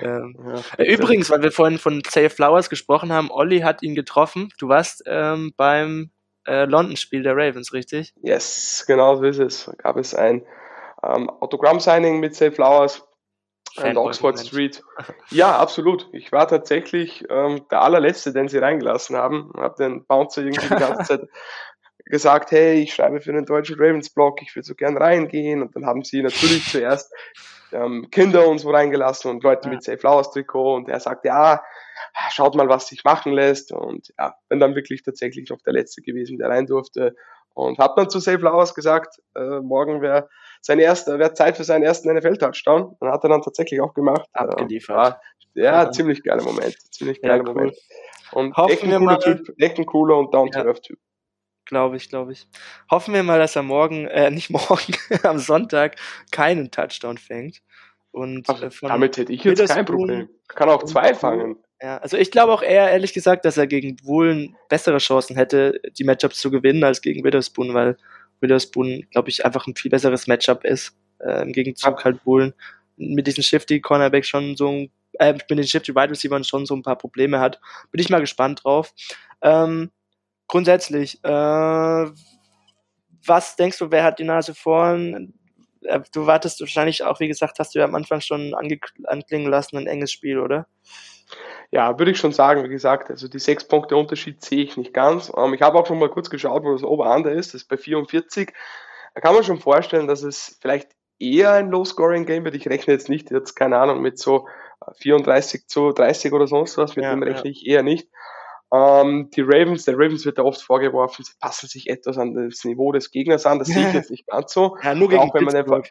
ähm, 0.01 0.35
ja, 0.77 0.85
übrigens, 0.85 1.31
weil 1.31 1.41
wir 1.41 1.51
vorhin 1.51 1.79
von 1.79 2.01
Save 2.07 2.29
Flowers 2.29 2.69
gesprochen 2.69 3.11
haben, 3.11 3.31
Olli 3.31 3.61
hat 3.61 3.81
ihn 3.81 3.95
getroffen. 3.95 4.49
Du 4.59 4.69
warst 4.69 5.03
ähm, 5.07 5.53
beim 5.57 6.11
äh, 6.45 6.65
London-Spiel 6.65 7.23
der 7.23 7.35
Ravens, 7.35 7.73
richtig? 7.73 8.13
Yes, 8.21 8.83
genau 8.87 9.15
so 9.15 9.23
ist 9.23 9.39
es. 9.39 9.65
Da 9.65 9.73
gab 9.73 9.97
es 9.97 10.13
ein 10.15 10.45
ähm, 11.03 11.29
Autogramm-Signing 11.29 12.19
mit 12.19 12.35
Safe 12.35 12.51
Flowers 12.51 13.03
an 13.77 13.97
Oxford 13.97 14.39
Street. 14.39 14.83
Ja, 15.29 15.57
absolut. 15.57 16.09
Ich 16.11 16.31
war 16.31 16.47
tatsächlich 16.47 17.23
ähm, 17.29 17.65
der 17.71 17.81
allerletzte, 17.81 18.33
den 18.33 18.47
sie 18.47 18.57
reingelassen 18.57 19.15
haben. 19.15 19.51
Habe 19.55 19.75
den 19.77 20.05
Bouncer 20.05 20.41
irgendwie 20.41 20.67
die 20.67 20.75
ganze 20.75 21.03
Zeit 21.19 21.29
gesagt, 22.05 22.51
hey, 22.51 22.81
ich 22.81 22.93
schreibe 22.93 23.21
für 23.21 23.33
den 23.33 23.45
deutschen 23.45 23.77
Ravens-Blog, 23.79 24.41
ich 24.41 24.55
würde 24.55 24.65
so 24.65 24.75
gern 24.75 24.97
reingehen. 24.97 25.61
Und 25.61 25.75
dann 25.75 25.85
haben 25.85 26.03
sie 26.03 26.21
natürlich 26.21 26.69
zuerst 26.69 27.13
ähm, 27.71 28.07
Kinder 28.11 28.47
und 28.47 28.59
so 28.59 28.71
reingelassen 28.71 29.31
und 29.31 29.43
Leute 29.43 29.67
ja. 29.67 29.75
mit 29.75 29.83
Safe 29.83 29.97
Flowers 29.97 30.31
Trikot. 30.31 30.75
Und 30.75 30.89
er 30.89 30.99
sagte, 30.99 31.29
ja, 31.29 31.63
schaut 32.31 32.55
mal, 32.55 32.69
was 32.69 32.87
sich 32.87 33.03
machen 33.03 33.33
lässt. 33.33 33.71
Und 33.71 34.13
ja, 34.17 34.35
bin 34.49 34.59
dann 34.59 34.75
wirklich 34.75 35.03
tatsächlich 35.03 35.49
noch 35.49 35.61
der 35.61 35.73
Letzte 35.73 36.01
gewesen, 36.01 36.37
der 36.37 36.49
rein 36.49 36.65
durfte. 36.65 37.15
Und 37.53 37.79
habe 37.79 37.93
dann 37.97 38.09
zu 38.09 38.19
Safe 38.19 38.39
Flowers 38.39 38.73
gesagt, 38.73 39.19
äh, 39.35 39.59
morgen 39.59 40.01
wäre 40.01 40.29
sein 40.61 40.79
erster, 40.79 41.19
wäre 41.19 41.33
Zeit 41.33 41.57
für 41.57 41.63
seinen 41.63 41.83
ersten 41.83 42.13
NFL-Touchdown. 42.13 42.95
Und 42.99 43.11
hat 43.11 43.23
er 43.23 43.29
dann 43.29 43.41
tatsächlich 43.41 43.81
auch 43.81 43.93
gemacht. 43.93 44.27
Abgeliefert. 44.33 44.95
War, 44.95 45.21
ja, 45.53 45.83
ja, 45.83 45.91
ziemlich 45.91 46.23
geiler 46.23 46.43
Moment. 46.43 46.75
Ziemlich 46.93 47.21
geiler 47.21 47.37
ja, 47.37 47.41
cool. 47.41 47.53
Moment. 47.53 47.77
Und 48.31 48.55
Hoffen 48.55 48.71
echt 48.71 48.83
ein 48.83 48.89
cooler 48.91 48.99
mal, 49.05 49.17
Typ, 49.17 49.53
echt 49.57 49.77
ein 49.77 49.85
cooler 49.85 50.17
und 50.17 50.33
down-to-earth-Typ. 50.33 50.97
Glaube 51.71 51.95
ich, 51.95 52.09
glaube 52.09 52.33
ich. 52.33 52.47
Hoffen 52.91 53.13
wir 53.13 53.23
mal, 53.23 53.39
dass 53.39 53.55
er 53.55 53.63
morgen, 53.63 54.05
äh, 54.07 54.29
nicht 54.29 54.49
morgen, 54.49 54.93
am 55.23 55.39
Sonntag 55.39 55.95
keinen 56.29 56.69
Touchdown 56.69 57.17
fängt. 57.17 57.61
Und 58.11 58.43
Ach, 58.49 58.61
äh, 58.61 58.69
damit 58.81 59.15
hätte 59.15 59.31
ich 59.31 59.41
jetzt 59.45 59.69
kein 59.69 59.85
Problem. 59.85 60.27
Kann 60.49 60.67
auch 60.67 60.83
zwei 60.83 61.13
fangen. 61.13 61.55
Ja, 61.81 61.97
also 61.99 62.17
ich 62.17 62.29
glaube 62.29 62.51
auch 62.51 62.61
eher, 62.61 62.91
ehrlich 62.91 63.13
gesagt, 63.13 63.45
dass 63.45 63.55
er 63.55 63.67
gegen 63.67 63.95
Woolen 64.03 64.57
bessere 64.67 64.97
Chancen 64.97 65.37
hätte, 65.37 65.79
die 65.97 66.03
Matchups 66.03 66.41
zu 66.41 66.51
gewinnen, 66.51 66.83
als 66.83 67.01
gegen 67.01 67.23
Witherspoon, 67.23 67.73
weil 67.73 67.95
Witherspoon, 68.41 69.07
glaube 69.09 69.29
ich, 69.29 69.45
einfach 69.45 69.65
ein 69.65 69.75
viel 69.77 69.91
besseres 69.91 70.27
Matchup 70.27 70.65
ist. 70.65 70.97
Äh, 71.19 71.43
Im 71.43 71.53
Gegenzug 71.53 71.99
ja. 71.99 72.03
halt 72.03 72.25
Woolen 72.25 72.53
mit 72.97 73.27
diesen 73.27 73.43
Shifty 73.43 73.79
Cornerback 73.79 74.25
schon 74.25 74.57
so 74.57 74.67
ein, 74.67 74.91
äh, 75.19 75.31
mit 75.31 75.49
den 75.49 75.63
Shifty 75.63 75.95
Wide 75.95 76.09
Receivers 76.09 76.49
schon 76.49 76.65
so 76.65 76.75
ein 76.75 76.83
paar 76.83 76.97
Probleme 76.97 77.39
hat. 77.39 77.61
Bin 77.91 78.01
ich 78.01 78.09
mal 78.09 78.19
gespannt 78.19 78.65
drauf. 78.65 78.93
Ähm, 79.41 79.89
grundsätzlich, 80.51 81.23
äh, 81.23 82.05
was 83.25 83.55
denkst 83.55 83.79
du, 83.79 83.89
wer 83.89 84.03
hat 84.03 84.19
die 84.19 84.25
Nase 84.25 84.53
vorn? 84.53 85.33
Äh, 85.83 86.01
du 86.13 86.27
wartest 86.27 86.59
wahrscheinlich 86.59 87.03
auch, 87.03 87.19
wie 87.19 87.29
gesagt, 87.29 87.57
hast 87.57 87.73
du 87.73 87.79
ja 87.79 87.85
am 87.85 87.95
Anfang 87.95 88.21
schon 88.21 88.53
anklingen 88.53 89.49
lassen, 89.49 89.77
ein 89.77 89.87
enges 89.87 90.11
Spiel, 90.11 90.39
oder? 90.39 90.67
Ja, 91.71 91.97
würde 91.97 92.11
ich 92.11 92.17
schon 92.17 92.33
sagen, 92.33 92.65
wie 92.65 92.69
gesagt, 92.69 93.09
also 93.09 93.29
die 93.29 93.39
sechs 93.39 93.65
Punkte 93.65 93.95
Unterschied 93.95 94.43
sehe 94.43 94.63
ich 94.63 94.75
nicht 94.75 94.93
ganz. 94.93 95.31
Ähm, 95.35 95.53
ich 95.53 95.61
habe 95.61 95.79
auch 95.79 95.87
schon 95.87 95.99
mal 95.99 96.09
kurz 96.09 96.29
geschaut, 96.29 96.63
wo 96.63 96.73
das 96.73 96.83
Oberander 96.83 97.31
ist, 97.31 97.53
das 97.53 97.61
ist 97.61 97.69
bei 97.69 97.77
44. 97.77 98.51
Da 99.15 99.21
kann 99.21 99.33
man 99.33 99.45
schon 99.45 99.59
vorstellen, 99.59 100.07
dass 100.07 100.21
es 100.21 100.57
vielleicht 100.61 100.89
eher 101.17 101.53
ein 101.53 101.69
Low-Scoring-Game 101.69 102.43
wird. 102.43 102.55
Ich 102.55 102.67
rechne 102.67 102.93
jetzt 102.93 103.07
nicht, 103.07 103.31
jetzt 103.31 103.55
keine 103.55 103.77
Ahnung, 103.77 104.01
mit 104.01 104.19
so 104.19 104.49
34 104.97 105.67
zu 105.67 105.93
30 105.93 106.33
oder 106.33 106.47
sonst 106.47 106.77
was, 106.77 106.97
mit 106.97 107.05
ja, 107.05 107.11
dem 107.11 107.23
rechne 107.23 107.45
ja. 107.45 107.51
ich 107.51 107.65
eher 107.65 107.83
nicht. 107.83 108.09
Ähm, 108.73 109.29
die 109.35 109.41
Ravens, 109.41 109.83
der 109.83 109.95
Ravens 109.95 110.25
wird 110.25 110.37
da 110.37 110.43
oft 110.43 110.61
vorgeworfen, 110.61 111.25
sie 111.25 111.33
passen 111.39 111.67
sich 111.67 111.89
etwas 111.89 112.17
an 112.17 112.49
das 112.49 112.63
Niveau 112.63 112.93
des 112.93 113.11
Gegners 113.11 113.45
an. 113.45 113.59
Das 113.59 113.67
sehe 113.67 113.85
ich 113.87 113.93
jetzt 113.93 114.11
nicht 114.11 114.27
ganz 114.27 114.53
so. 114.53 114.77
Ja, 114.81 114.95
nur 114.95 115.09
gegen 115.09 115.21
auch 115.21 115.33
wenn 115.33 115.43
man 115.43 115.55
einfach, 115.55 115.83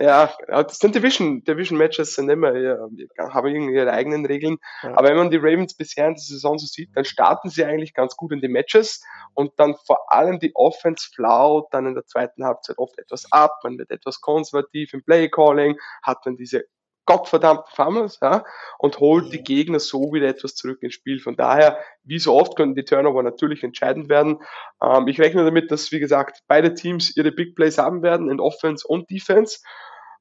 ja, 0.00 0.30
das 0.46 0.78
sind 0.78 0.94
Division, 0.94 1.42
Division 1.42 1.76
Matches 1.76 2.14
sind 2.14 2.28
immer, 2.28 2.56
ja, 2.56 2.78
haben 3.18 3.48
irgendwie 3.48 3.74
ihre 3.74 3.90
eigenen 3.90 4.24
Regeln. 4.26 4.58
Ja. 4.82 4.96
Aber 4.96 5.08
wenn 5.08 5.16
man 5.16 5.30
die 5.30 5.38
Ravens 5.38 5.74
bisher 5.74 6.06
in 6.06 6.14
der 6.14 6.22
Saison 6.22 6.56
so 6.58 6.66
sieht, 6.66 6.90
dann 6.94 7.04
starten 7.04 7.50
sie 7.50 7.64
eigentlich 7.64 7.94
ganz 7.94 8.16
gut 8.16 8.32
in 8.32 8.40
die 8.40 8.48
Matches 8.48 9.04
und 9.34 9.52
dann 9.56 9.74
vor 9.84 10.12
allem 10.12 10.38
die 10.38 10.52
Offense 10.54 11.08
flaut 11.12 11.66
dann 11.72 11.86
in 11.86 11.94
der 11.94 12.06
zweiten 12.06 12.44
Halbzeit 12.44 12.78
oft 12.78 12.96
etwas 12.98 13.30
ab, 13.32 13.58
man 13.64 13.76
wird 13.76 13.90
etwas 13.90 14.20
konservativ 14.20 14.94
im 14.94 15.02
Play 15.02 15.28
Calling, 15.28 15.76
hat 16.02 16.18
dann 16.24 16.36
diese 16.36 16.64
gottverdammten 17.10 17.72
Fumbles, 17.74 18.18
ja, 18.22 18.44
und 18.78 19.00
holt 19.00 19.32
die 19.32 19.42
Gegner 19.42 19.80
so 19.80 20.12
wieder 20.12 20.28
etwas 20.28 20.54
zurück 20.54 20.78
ins 20.82 20.94
Spiel. 20.94 21.18
Von 21.18 21.34
daher, 21.34 21.78
wie 22.04 22.20
so 22.20 22.34
oft, 22.34 22.54
können 22.54 22.76
die 22.76 22.84
Turnover 22.84 23.24
natürlich 23.24 23.64
entscheidend 23.64 24.08
werden. 24.08 24.38
Ähm, 24.80 25.08
ich 25.08 25.20
rechne 25.20 25.44
damit, 25.44 25.72
dass, 25.72 25.90
wie 25.90 25.98
gesagt, 25.98 26.44
beide 26.46 26.74
Teams 26.74 27.16
ihre 27.16 27.32
Big 27.32 27.56
Plays 27.56 27.78
haben 27.78 28.02
werden, 28.02 28.30
in 28.30 28.38
Offense 28.38 28.86
und 28.86 29.10
Defense. 29.10 29.58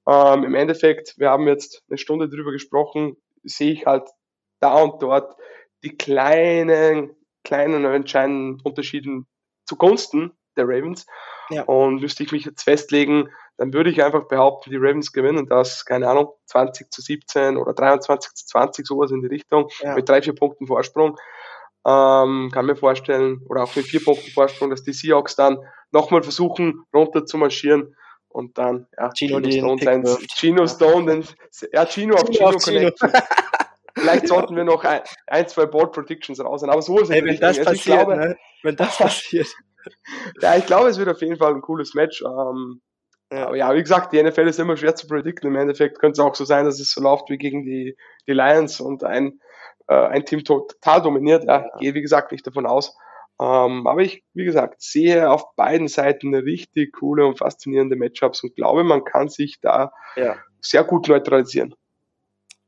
Ähm, 0.08 0.44
Im 0.44 0.56
Endeffekt, 0.56 1.14
wir 1.18 1.30
haben 1.30 1.48
jetzt 1.48 1.84
eine 1.90 2.00
Stunde 2.00 2.28
drüber 2.28 2.52
gesprochen, 2.52 3.18
sehe 3.44 3.72
ich 3.72 3.86
halt 3.86 4.10
da 4.60 4.82
und 4.82 5.04
dort 5.04 5.36
die 5.84 5.96
kleinen, 5.96 7.16
kleinen 7.44 7.86
entscheidenden 7.86 8.62
Unterschieden 8.64 9.28
zugunsten 9.66 10.32
der 10.58 10.66
Ravens. 10.66 11.06
Ja. 11.50 11.64
Und 11.64 12.02
müsste 12.02 12.24
ich 12.24 12.32
mich 12.32 12.46
jetzt 12.46 12.64
festlegen, 12.64 13.30
dann 13.58 13.74
würde 13.74 13.90
ich 13.90 14.04
einfach 14.04 14.28
behaupten, 14.28 14.70
die 14.70 14.78
Ravens 14.78 15.12
gewinnen 15.12 15.48
das, 15.48 15.86
keine 15.86 16.08
Ahnung, 16.08 16.30
20 16.46 16.92
zu 16.92 17.02
17 17.02 17.58
oder 17.58 17.74
23 17.74 18.34
zu 18.34 18.46
20, 18.46 18.88
sowas 18.88 19.12
in 19.12 19.22
die 19.22 19.28
Richtung, 19.28 19.70
ja. 19.82 19.96
mit 19.96 20.08
drei, 20.08 20.22
vier 20.22 20.34
Punkten 20.34 20.68
Vorsprung. 20.68 21.18
Ähm, 21.86 22.50
kann 22.54 22.66
mir 22.66 22.76
vorstellen, 22.76 23.42
oder 23.50 23.64
auch 23.64 23.76
mit 23.76 23.86
vier 23.86 24.04
Punkten 24.04 24.32
Vorsprung, 24.32 24.70
dass 24.70 24.84
die 24.84 24.94
Seahawks 24.94 25.36
dann 25.36 25.58
nochmal 25.92 26.24
versuchen, 26.24 26.84
runter 26.94 27.26
zu 27.26 27.38
marschieren 27.38 27.96
und 28.30 28.58
dann, 28.58 28.88
ja, 28.98 29.10
Gino, 29.14 29.42
Gino 29.42 29.78
Stone, 29.78 30.06
sein, 30.06 30.28
Gino 30.36 30.68
Stone, 30.68 31.06
den, 31.12 31.26
ja, 31.74 31.86
Gino 31.86 32.16
auf 32.16 32.30
Gino, 32.30 32.52
Gino, 32.60 32.92
Gino. 32.92 33.12
Vielleicht 33.96 34.28
sollten 34.28 34.56
wir 34.56 34.64
noch 34.64 34.84
ein, 34.84 35.02
ein 35.28 35.48
zwei 35.48 35.66
Board 35.66 35.94
Predictions 35.94 36.40
raus, 36.40 36.64
aber 36.64 36.82
so 36.82 36.98
ist 37.00 37.10
es. 37.10 37.16
Hey, 37.16 37.26
wenn 37.26 37.40
das 37.40 37.58
also 37.58 37.72
passiert, 37.72 37.98
glaube, 37.98 38.18
ne? 38.18 38.38
wenn 38.64 38.76
das 38.76 38.98
passiert. 38.98 39.48
ja, 40.42 40.56
ich 40.56 40.66
glaube, 40.66 40.90
es 40.90 40.98
wird 40.98 41.10
auf 41.10 41.22
jeden 41.22 41.38
Fall 41.38 41.54
ein 41.54 41.62
cooles 41.62 41.94
Match. 41.94 42.22
Ähm, 42.22 42.82
Ja. 43.32 43.48
Aber 43.48 43.58
ja, 43.58 43.74
wie 43.76 43.82
gesagt, 43.82 44.12
die 44.12 44.22
NFL 44.22 44.48
ist 44.48 44.60
immer 44.60 44.76
schwer 44.76 44.96
zu 44.96 45.08
predikten. 45.08 45.50
Im 45.50 45.56
Endeffekt 45.56 46.00
könnte 46.00 46.14
es 46.14 46.20
auch 46.20 46.34
so 46.34 46.46
sein, 46.46 46.66
dass 46.66 46.80
es 46.80 46.92
so 46.92 47.02
läuft 47.02 47.30
wie 47.30 47.38
gegen 47.38 47.64
die, 47.64 47.96
die 48.28 48.34
Lions 48.34 48.82
und 48.82 49.04
ein, 49.04 49.40
äh, 49.88 49.94
ein 49.94 50.26
Team 50.26 50.44
total 50.44 51.02
dominiert. 51.02 51.44
Ja, 51.44 51.62
ja. 51.62 51.78
gehe 51.80 51.94
wie 51.94 52.02
gesagt 52.02 52.32
nicht 52.32 52.46
davon 52.48 52.66
aus. 52.66 52.98
Ähm, 53.42 53.88
aber 53.88 54.02
ich, 54.02 54.24
wie 54.34 54.46
gesagt, 54.46 54.82
sehe 54.82 55.30
auf 55.30 55.56
beiden 55.56 55.88
Seiten 55.88 56.34
richtig 56.36 56.94
coole 56.94 57.26
und 57.26 57.38
faszinierende 57.38 57.96
Matchups 57.96 58.44
und 58.44 58.56
glaube, 58.56 58.84
man 58.84 59.06
kann 59.06 59.30
sich 59.30 59.60
da 59.62 59.94
ja. 60.16 60.36
sehr 60.60 60.84
gut 60.84 61.08
neutralisieren. 61.08 61.74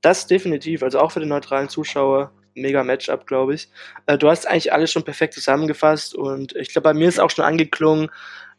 Das 0.01 0.27
definitiv, 0.27 0.81
also 0.81 0.99
auch 0.99 1.11
für 1.11 1.19
den 1.19 1.29
neutralen 1.29 1.69
Zuschauer 1.69 2.31
mega 2.55 2.83
Matchup, 2.83 3.27
glaube 3.27 3.55
ich. 3.55 3.69
Äh, 4.05 4.17
du 4.17 4.29
hast 4.29 4.47
eigentlich 4.47 4.73
alles 4.73 4.91
schon 4.91 5.03
perfekt 5.03 5.33
zusammengefasst 5.33 6.15
und 6.15 6.55
ich 6.55 6.71
glaube, 6.71 6.83
bei 6.83 6.93
mir 6.93 7.07
ist 7.07 7.19
auch 7.19 7.31
schon 7.31 7.45
angeklungen, 7.45 8.09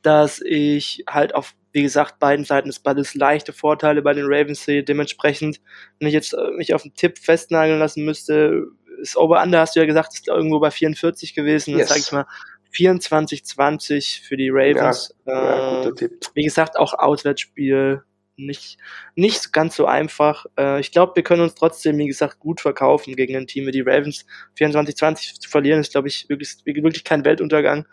dass 0.02 0.40
ich 0.40 1.04
halt 1.08 1.34
auf, 1.34 1.54
wie 1.72 1.82
gesagt, 1.82 2.18
beiden 2.18 2.44
Seiten 2.44 2.68
des 2.68 2.80
Balles 2.80 3.14
leichte 3.14 3.52
Vorteile 3.52 4.02
bei 4.02 4.12
den 4.12 4.26
Ravens 4.26 4.64
sehe. 4.64 4.82
Dementsprechend, 4.82 5.60
wenn 5.98 6.08
ich 6.08 6.14
jetzt 6.14 6.34
äh, 6.34 6.50
mich 6.56 6.74
auf 6.74 6.82
einen 6.82 6.94
Tipp 6.94 7.18
festnageln 7.18 7.78
lassen 7.78 8.04
müsste, 8.04 8.66
ist 9.00 9.16
Over-Under, 9.16 9.60
hast 9.60 9.76
du 9.76 9.80
ja 9.80 9.86
gesagt, 9.86 10.14
ist 10.14 10.28
irgendwo 10.28 10.60
bei 10.60 10.70
44 10.70 11.34
gewesen. 11.34 11.76
Yes. 11.76 11.88
Dann 11.88 11.88
sage 11.88 12.00
ich 12.00 12.12
mal 12.12 12.26
24-20 12.74 14.22
für 14.22 14.36
die 14.36 14.50
Ravens. 14.50 15.14
Ja, 15.26 15.44
ja, 15.44 15.76
guter 15.76 15.90
äh, 15.90 15.94
Tipp. 15.94 16.12
Wie 16.34 16.44
gesagt, 16.44 16.78
auch 16.78 16.94
Auswärtsspiel 16.94 18.02
nicht, 18.46 18.78
nicht 19.14 19.52
ganz 19.52 19.76
so 19.76 19.86
einfach. 19.86 20.46
Äh, 20.58 20.80
ich 20.80 20.92
glaube, 20.92 21.12
wir 21.16 21.22
können 21.22 21.42
uns 21.42 21.54
trotzdem, 21.54 21.98
wie 21.98 22.06
gesagt, 22.06 22.38
gut 22.38 22.60
verkaufen 22.60 23.16
gegen 23.16 23.36
ein 23.36 23.46
Team 23.46 23.66
wie 23.66 23.72
die 23.72 23.82
Ravens. 23.82 24.26
24-20 24.58 25.40
zu 25.40 25.48
verlieren 25.48 25.80
ist, 25.80 25.92
glaube 25.92 26.08
ich, 26.08 26.28
wirklich, 26.28 26.56
wirklich 26.64 27.04
kein 27.04 27.24
Weltuntergang. 27.24 27.86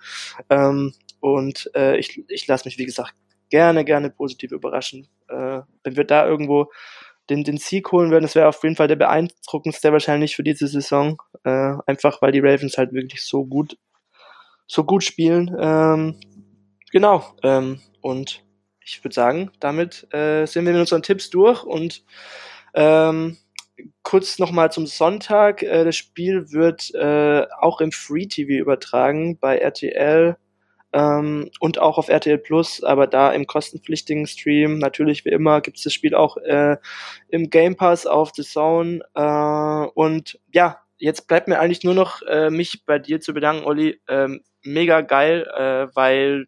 Ähm, 0.49 0.93
und 1.19 1.69
äh, 1.75 1.97
ich, 1.97 2.23
ich 2.27 2.47
lasse 2.47 2.67
mich, 2.67 2.77
wie 2.77 2.85
gesagt, 2.85 3.13
gerne, 3.49 3.83
gerne 3.83 4.09
positiv 4.09 4.51
überraschen. 4.51 5.07
Äh, 5.27 5.61
wenn 5.83 5.97
wir 5.97 6.05
da 6.05 6.27
irgendwo 6.27 6.71
den, 7.29 7.43
den 7.43 7.57
Sieg 7.57 7.91
holen 7.91 8.11
würden, 8.11 8.23
das 8.23 8.35
wäre 8.35 8.47
auf 8.47 8.63
jeden 8.63 8.75
Fall 8.75 8.87
der 8.87 8.95
beeindruckendste 8.95 9.91
wahrscheinlich 9.91 10.35
für 10.35 10.43
diese 10.43 10.67
Saison. 10.67 11.21
Äh, 11.43 11.73
einfach 11.85 12.21
weil 12.21 12.31
die 12.31 12.39
Ravens 12.39 12.77
halt 12.77 12.93
wirklich 12.93 13.23
so 13.23 13.45
gut, 13.45 13.77
so 14.67 14.83
gut 14.83 15.03
spielen. 15.03 15.55
Ähm, 15.59 16.19
genau. 16.91 17.35
Ähm, 17.43 17.81
und 18.01 18.43
ich 18.89 19.03
würde 19.03 19.13
sagen, 19.13 19.51
damit 19.59 20.11
äh, 20.13 20.45
sind 20.45 20.65
wir 20.65 20.73
mit 20.73 20.81
unseren 20.81 21.03
Tipps 21.03 21.29
durch 21.29 21.63
und 21.63 22.03
ähm, 22.73 23.37
kurz 24.03 24.39
nochmal 24.39 24.71
zum 24.71 24.87
Sonntag. 24.87 25.63
Äh, 25.63 25.85
das 25.85 25.95
Spiel 25.95 26.51
wird 26.51 26.93
äh, 26.95 27.45
auch 27.59 27.81
im 27.81 27.91
Free 27.91 28.25
TV 28.25 28.53
übertragen 28.53 29.37
bei 29.37 29.57
RTL 29.57 30.37
ähm, 30.93 31.51
und 31.59 31.79
auch 31.79 31.97
auf 31.97 32.09
RTL 32.09 32.39
Plus, 32.39 32.83
aber 32.83 33.07
da 33.07 33.31
im 33.31 33.47
kostenpflichtigen 33.47 34.27
Stream. 34.27 34.79
Natürlich 34.79 35.25
wie 35.25 35.29
immer 35.29 35.61
gibt 35.61 35.77
es 35.77 35.83
das 35.83 35.93
Spiel 35.93 36.15
auch 36.15 36.37
äh, 36.37 36.77
im 37.29 37.49
Game 37.49 37.75
Pass 37.75 38.05
auf 38.05 38.31
The 38.35 38.43
Zone. 38.43 39.01
Äh, 39.13 39.87
und 39.93 40.39
ja, 40.51 40.79
jetzt 40.97 41.27
bleibt 41.27 41.47
mir 41.47 41.59
eigentlich 41.59 41.83
nur 41.83 41.93
noch 41.93 42.21
äh, 42.23 42.49
mich 42.49 42.85
bei 42.85 42.99
dir 42.99 43.21
zu 43.21 43.33
bedanken, 43.33 43.65
Olli. 43.65 44.01
Ähm, 44.07 44.41
mega 44.63 45.01
geil, 45.01 45.47
äh, 45.55 45.95
weil 45.95 46.47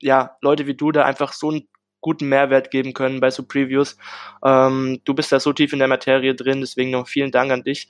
ja, 0.00 0.36
Leute 0.40 0.66
wie 0.66 0.74
du 0.74 0.92
da 0.92 1.04
einfach 1.04 1.32
so 1.32 1.50
einen 1.50 1.68
guten 2.00 2.28
Mehrwert 2.28 2.70
geben 2.70 2.94
können 2.94 3.20
bei 3.20 3.30
so 3.30 3.42
Previews. 3.42 3.96
Ähm, 4.44 5.00
du 5.04 5.14
bist 5.14 5.32
da 5.32 5.40
so 5.40 5.52
tief 5.52 5.72
in 5.72 5.80
der 5.80 5.88
Materie 5.88 6.34
drin, 6.34 6.60
deswegen 6.60 6.90
noch 6.90 7.08
vielen 7.08 7.32
Dank 7.32 7.50
an 7.50 7.64
dich. 7.64 7.88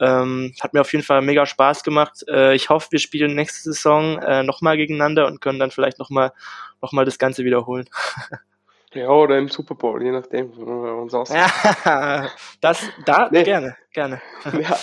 Ähm, 0.00 0.54
hat 0.60 0.74
mir 0.74 0.80
auf 0.80 0.92
jeden 0.92 1.04
Fall 1.04 1.22
mega 1.22 1.44
Spaß 1.44 1.82
gemacht. 1.82 2.24
Äh, 2.28 2.54
ich 2.54 2.68
hoffe, 2.68 2.88
wir 2.92 3.00
spielen 3.00 3.34
nächste 3.34 3.72
Saison 3.72 4.18
äh, 4.22 4.44
nochmal 4.44 4.76
gegeneinander 4.76 5.26
und 5.26 5.40
können 5.40 5.58
dann 5.58 5.72
vielleicht 5.72 5.98
nochmal 5.98 6.32
noch 6.80 6.92
mal 6.92 7.04
das 7.04 7.18
Ganze 7.18 7.44
wiederholen. 7.44 7.88
Ja, 8.94 9.10
oder 9.10 9.36
im 9.36 9.48
Super 9.48 9.74
Bowl, 9.74 10.02
je 10.02 10.10
nachdem, 10.10 10.50
wie 10.56 10.64
wir 10.64 10.94
uns 10.94 11.12
aussehen. 11.12 11.44
Ja, 11.84 12.30
das, 12.62 12.82
da, 13.04 13.28
nee. 13.30 13.44
gerne, 13.44 13.76
gerne. 13.92 14.22
Ja, 14.58 14.78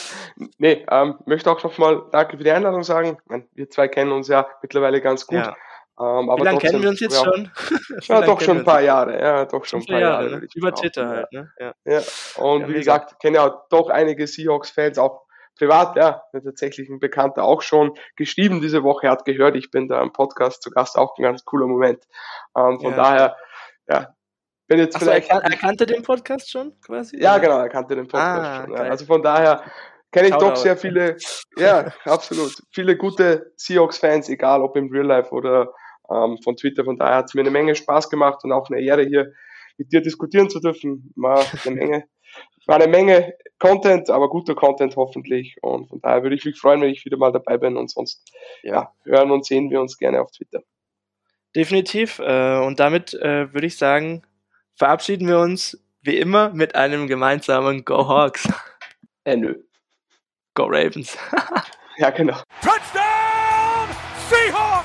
nee, 0.59 0.85
ähm, 0.91 1.15
möchte 1.25 1.49
auch 1.49 1.63
nochmal 1.63 2.03
Danke 2.11 2.37
für 2.37 2.43
die 2.43 2.51
Einladung 2.51 2.83
sagen. 2.83 3.17
Meine, 3.25 3.47
wir 3.55 3.67
zwei 3.69 3.87
kennen 3.87 4.11
uns 4.11 4.27
ja 4.27 4.47
mittlerweile 4.61 5.01
ganz 5.01 5.25
gut. 5.25 5.39
Ja. 5.39 5.55
Ähm, 5.97 6.27
Wie 6.27 6.43
lange 6.43 6.59
kennen 6.59 6.81
wir 6.81 6.89
uns 6.89 6.99
jetzt 6.99 7.17
ja, 7.17 7.23
schon? 7.23 7.51
ja, 8.01 8.21
doch 8.21 8.41
schon 8.41 8.57
ein 8.59 8.63
paar 8.65 8.81
Jahre. 8.81 9.17
Ja, 9.17 9.45
doch 9.45 9.63
schon 9.63 9.79
ein 9.79 9.85
paar 9.85 9.99
Jahre. 9.99 10.29
Jahre 10.29 10.41
ne? 10.41 10.47
Über 10.53 10.75
Twitter 10.75 11.07
halt, 11.07 11.31
ne? 11.31 11.51
Ja. 11.57 11.73
ja. 11.85 12.01
Und 12.35 12.61
ja, 12.61 12.67
wie 12.67 12.73
gesagt, 12.73 13.19
kenne 13.21 13.37
ja 13.37 13.63
doch 13.69 13.89
einige 13.89 14.27
Seahawks-Fans, 14.27 14.97
auch 14.97 15.25
privat, 15.57 15.95
ja, 15.95 16.23
tatsächlich 16.33 16.89
ein 16.89 16.99
Bekannter 16.99 17.43
auch 17.43 17.61
schon 17.61 17.93
geschrieben 18.17 18.59
diese 18.59 18.83
Woche, 18.83 19.09
hat 19.09 19.23
gehört, 19.23 19.55
ich 19.55 19.71
bin 19.71 19.87
da 19.87 20.01
im 20.01 20.11
Podcast 20.11 20.61
zu 20.61 20.69
Gast, 20.69 20.97
auch 20.97 21.17
ein 21.17 21.23
ganz 21.23 21.45
cooler 21.45 21.67
Moment. 21.67 22.03
Ähm, 22.57 22.79
von 22.81 22.93
daher, 22.95 23.37
ja, 23.87 24.13
bin 24.67 24.79
jetzt 24.79 24.97
Ach 24.97 24.99
vielleicht. 24.99 25.31
So, 25.31 25.37
er, 25.37 25.43
er 25.45 25.57
kannte 25.57 25.85
den 25.85 26.03
Podcast 26.03 26.51
schon 26.51 26.73
quasi? 26.81 27.17
Ja, 27.21 27.37
genau, 27.37 27.59
er 27.59 27.69
kannte 27.69 27.95
den 27.95 28.07
Podcast 28.07 28.41
ah, 28.41 28.61
schon. 28.63 28.73
Ja. 28.73 28.81
Also 28.81 29.05
von 29.05 29.23
daher, 29.23 29.63
kenne 30.11 30.27
ich 30.27 30.33
Shoutout. 30.33 30.49
doch 30.49 30.55
sehr 30.57 30.75
viele, 30.75 31.17
ja, 31.57 31.93
absolut, 32.03 32.53
viele 32.71 32.97
gute 32.97 33.53
Seahawks-Fans, 33.55 34.27
egal 34.27 34.61
ob 34.61 34.75
im 34.75 34.89
Real 34.91 35.05
Life 35.05 35.31
oder 35.31 35.73
ähm, 36.09 36.37
von 36.43 36.55
Twitter. 36.55 36.83
Von 36.83 36.97
daher 36.97 37.17
hat 37.17 37.25
es 37.25 37.33
mir 37.33 37.41
eine 37.41 37.51
Menge 37.51 37.75
Spaß 37.75 38.09
gemacht 38.09 38.43
und 38.43 38.51
auch 38.51 38.69
eine 38.69 38.81
Ehre 38.81 39.03
hier 39.03 39.33
mit 39.77 39.91
dir 39.91 40.01
diskutieren 40.01 40.49
zu 40.49 40.59
dürfen. 40.59 41.11
War 41.15 41.45
eine 41.65 41.75
Menge, 41.75 42.05
war 42.65 42.75
eine 42.75 42.87
Menge 42.87 43.33
Content, 43.59 44.09
aber 44.09 44.29
guter 44.29 44.55
Content 44.55 44.95
hoffentlich. 44.95 45.57
Und 45.61 45.87
von 45.89 46.01
daher 46.01 46.23
würde 46.23 46.35
ich 46.35 46.45
mich 46.45 46.59
freuen, 46.59 46.81
wenn 46.81 46.89
ich 46.89 47.05
wieder 47.05 47.17
mal 47.17 47.31
dabei 47.31 47.57
bin 47.57 47.77
und 47.77 47.89
sonst 47.89 48.23
ja, 48.63 48.93
hören 49.03 49.31
und 49.31 49.45
sehen 49.45 49.69
wir 49.69 49.81
uns 49.81 49.97
gerne 49.97 50.21
auf 50.21 50.31
Twitter. 50.31 50.61
Definitiv. 51.55 52.19
Äh, 52.19 52.59
und 52.59 52.79
damit 52.79 53.13
äh, 53.13 53.53
würde 53.53 53.67
ich 53.67 53.77
sagen, 53.77 54.23
verabschieden 54.75 55.27
wir 55.27 55.39
uns 55.39 55.81
wie 56.01 56.17
immer 56.17 56.49
mit 56.49 56.75
einem 56.75 57.07
gemeinsamen 57.07 57.85
Go 57.85 58.07
Hawks. 58.07 58.47
Äh, 59.23 59.37
nö. 59.37 59.55
Go 60.53 60.65
Ravens. 60.65 61.17
ja, 61.97 62.11
genau. 62.11 62.37
Touchdown 62.61 63.89
Seahawks! 64.29 64.84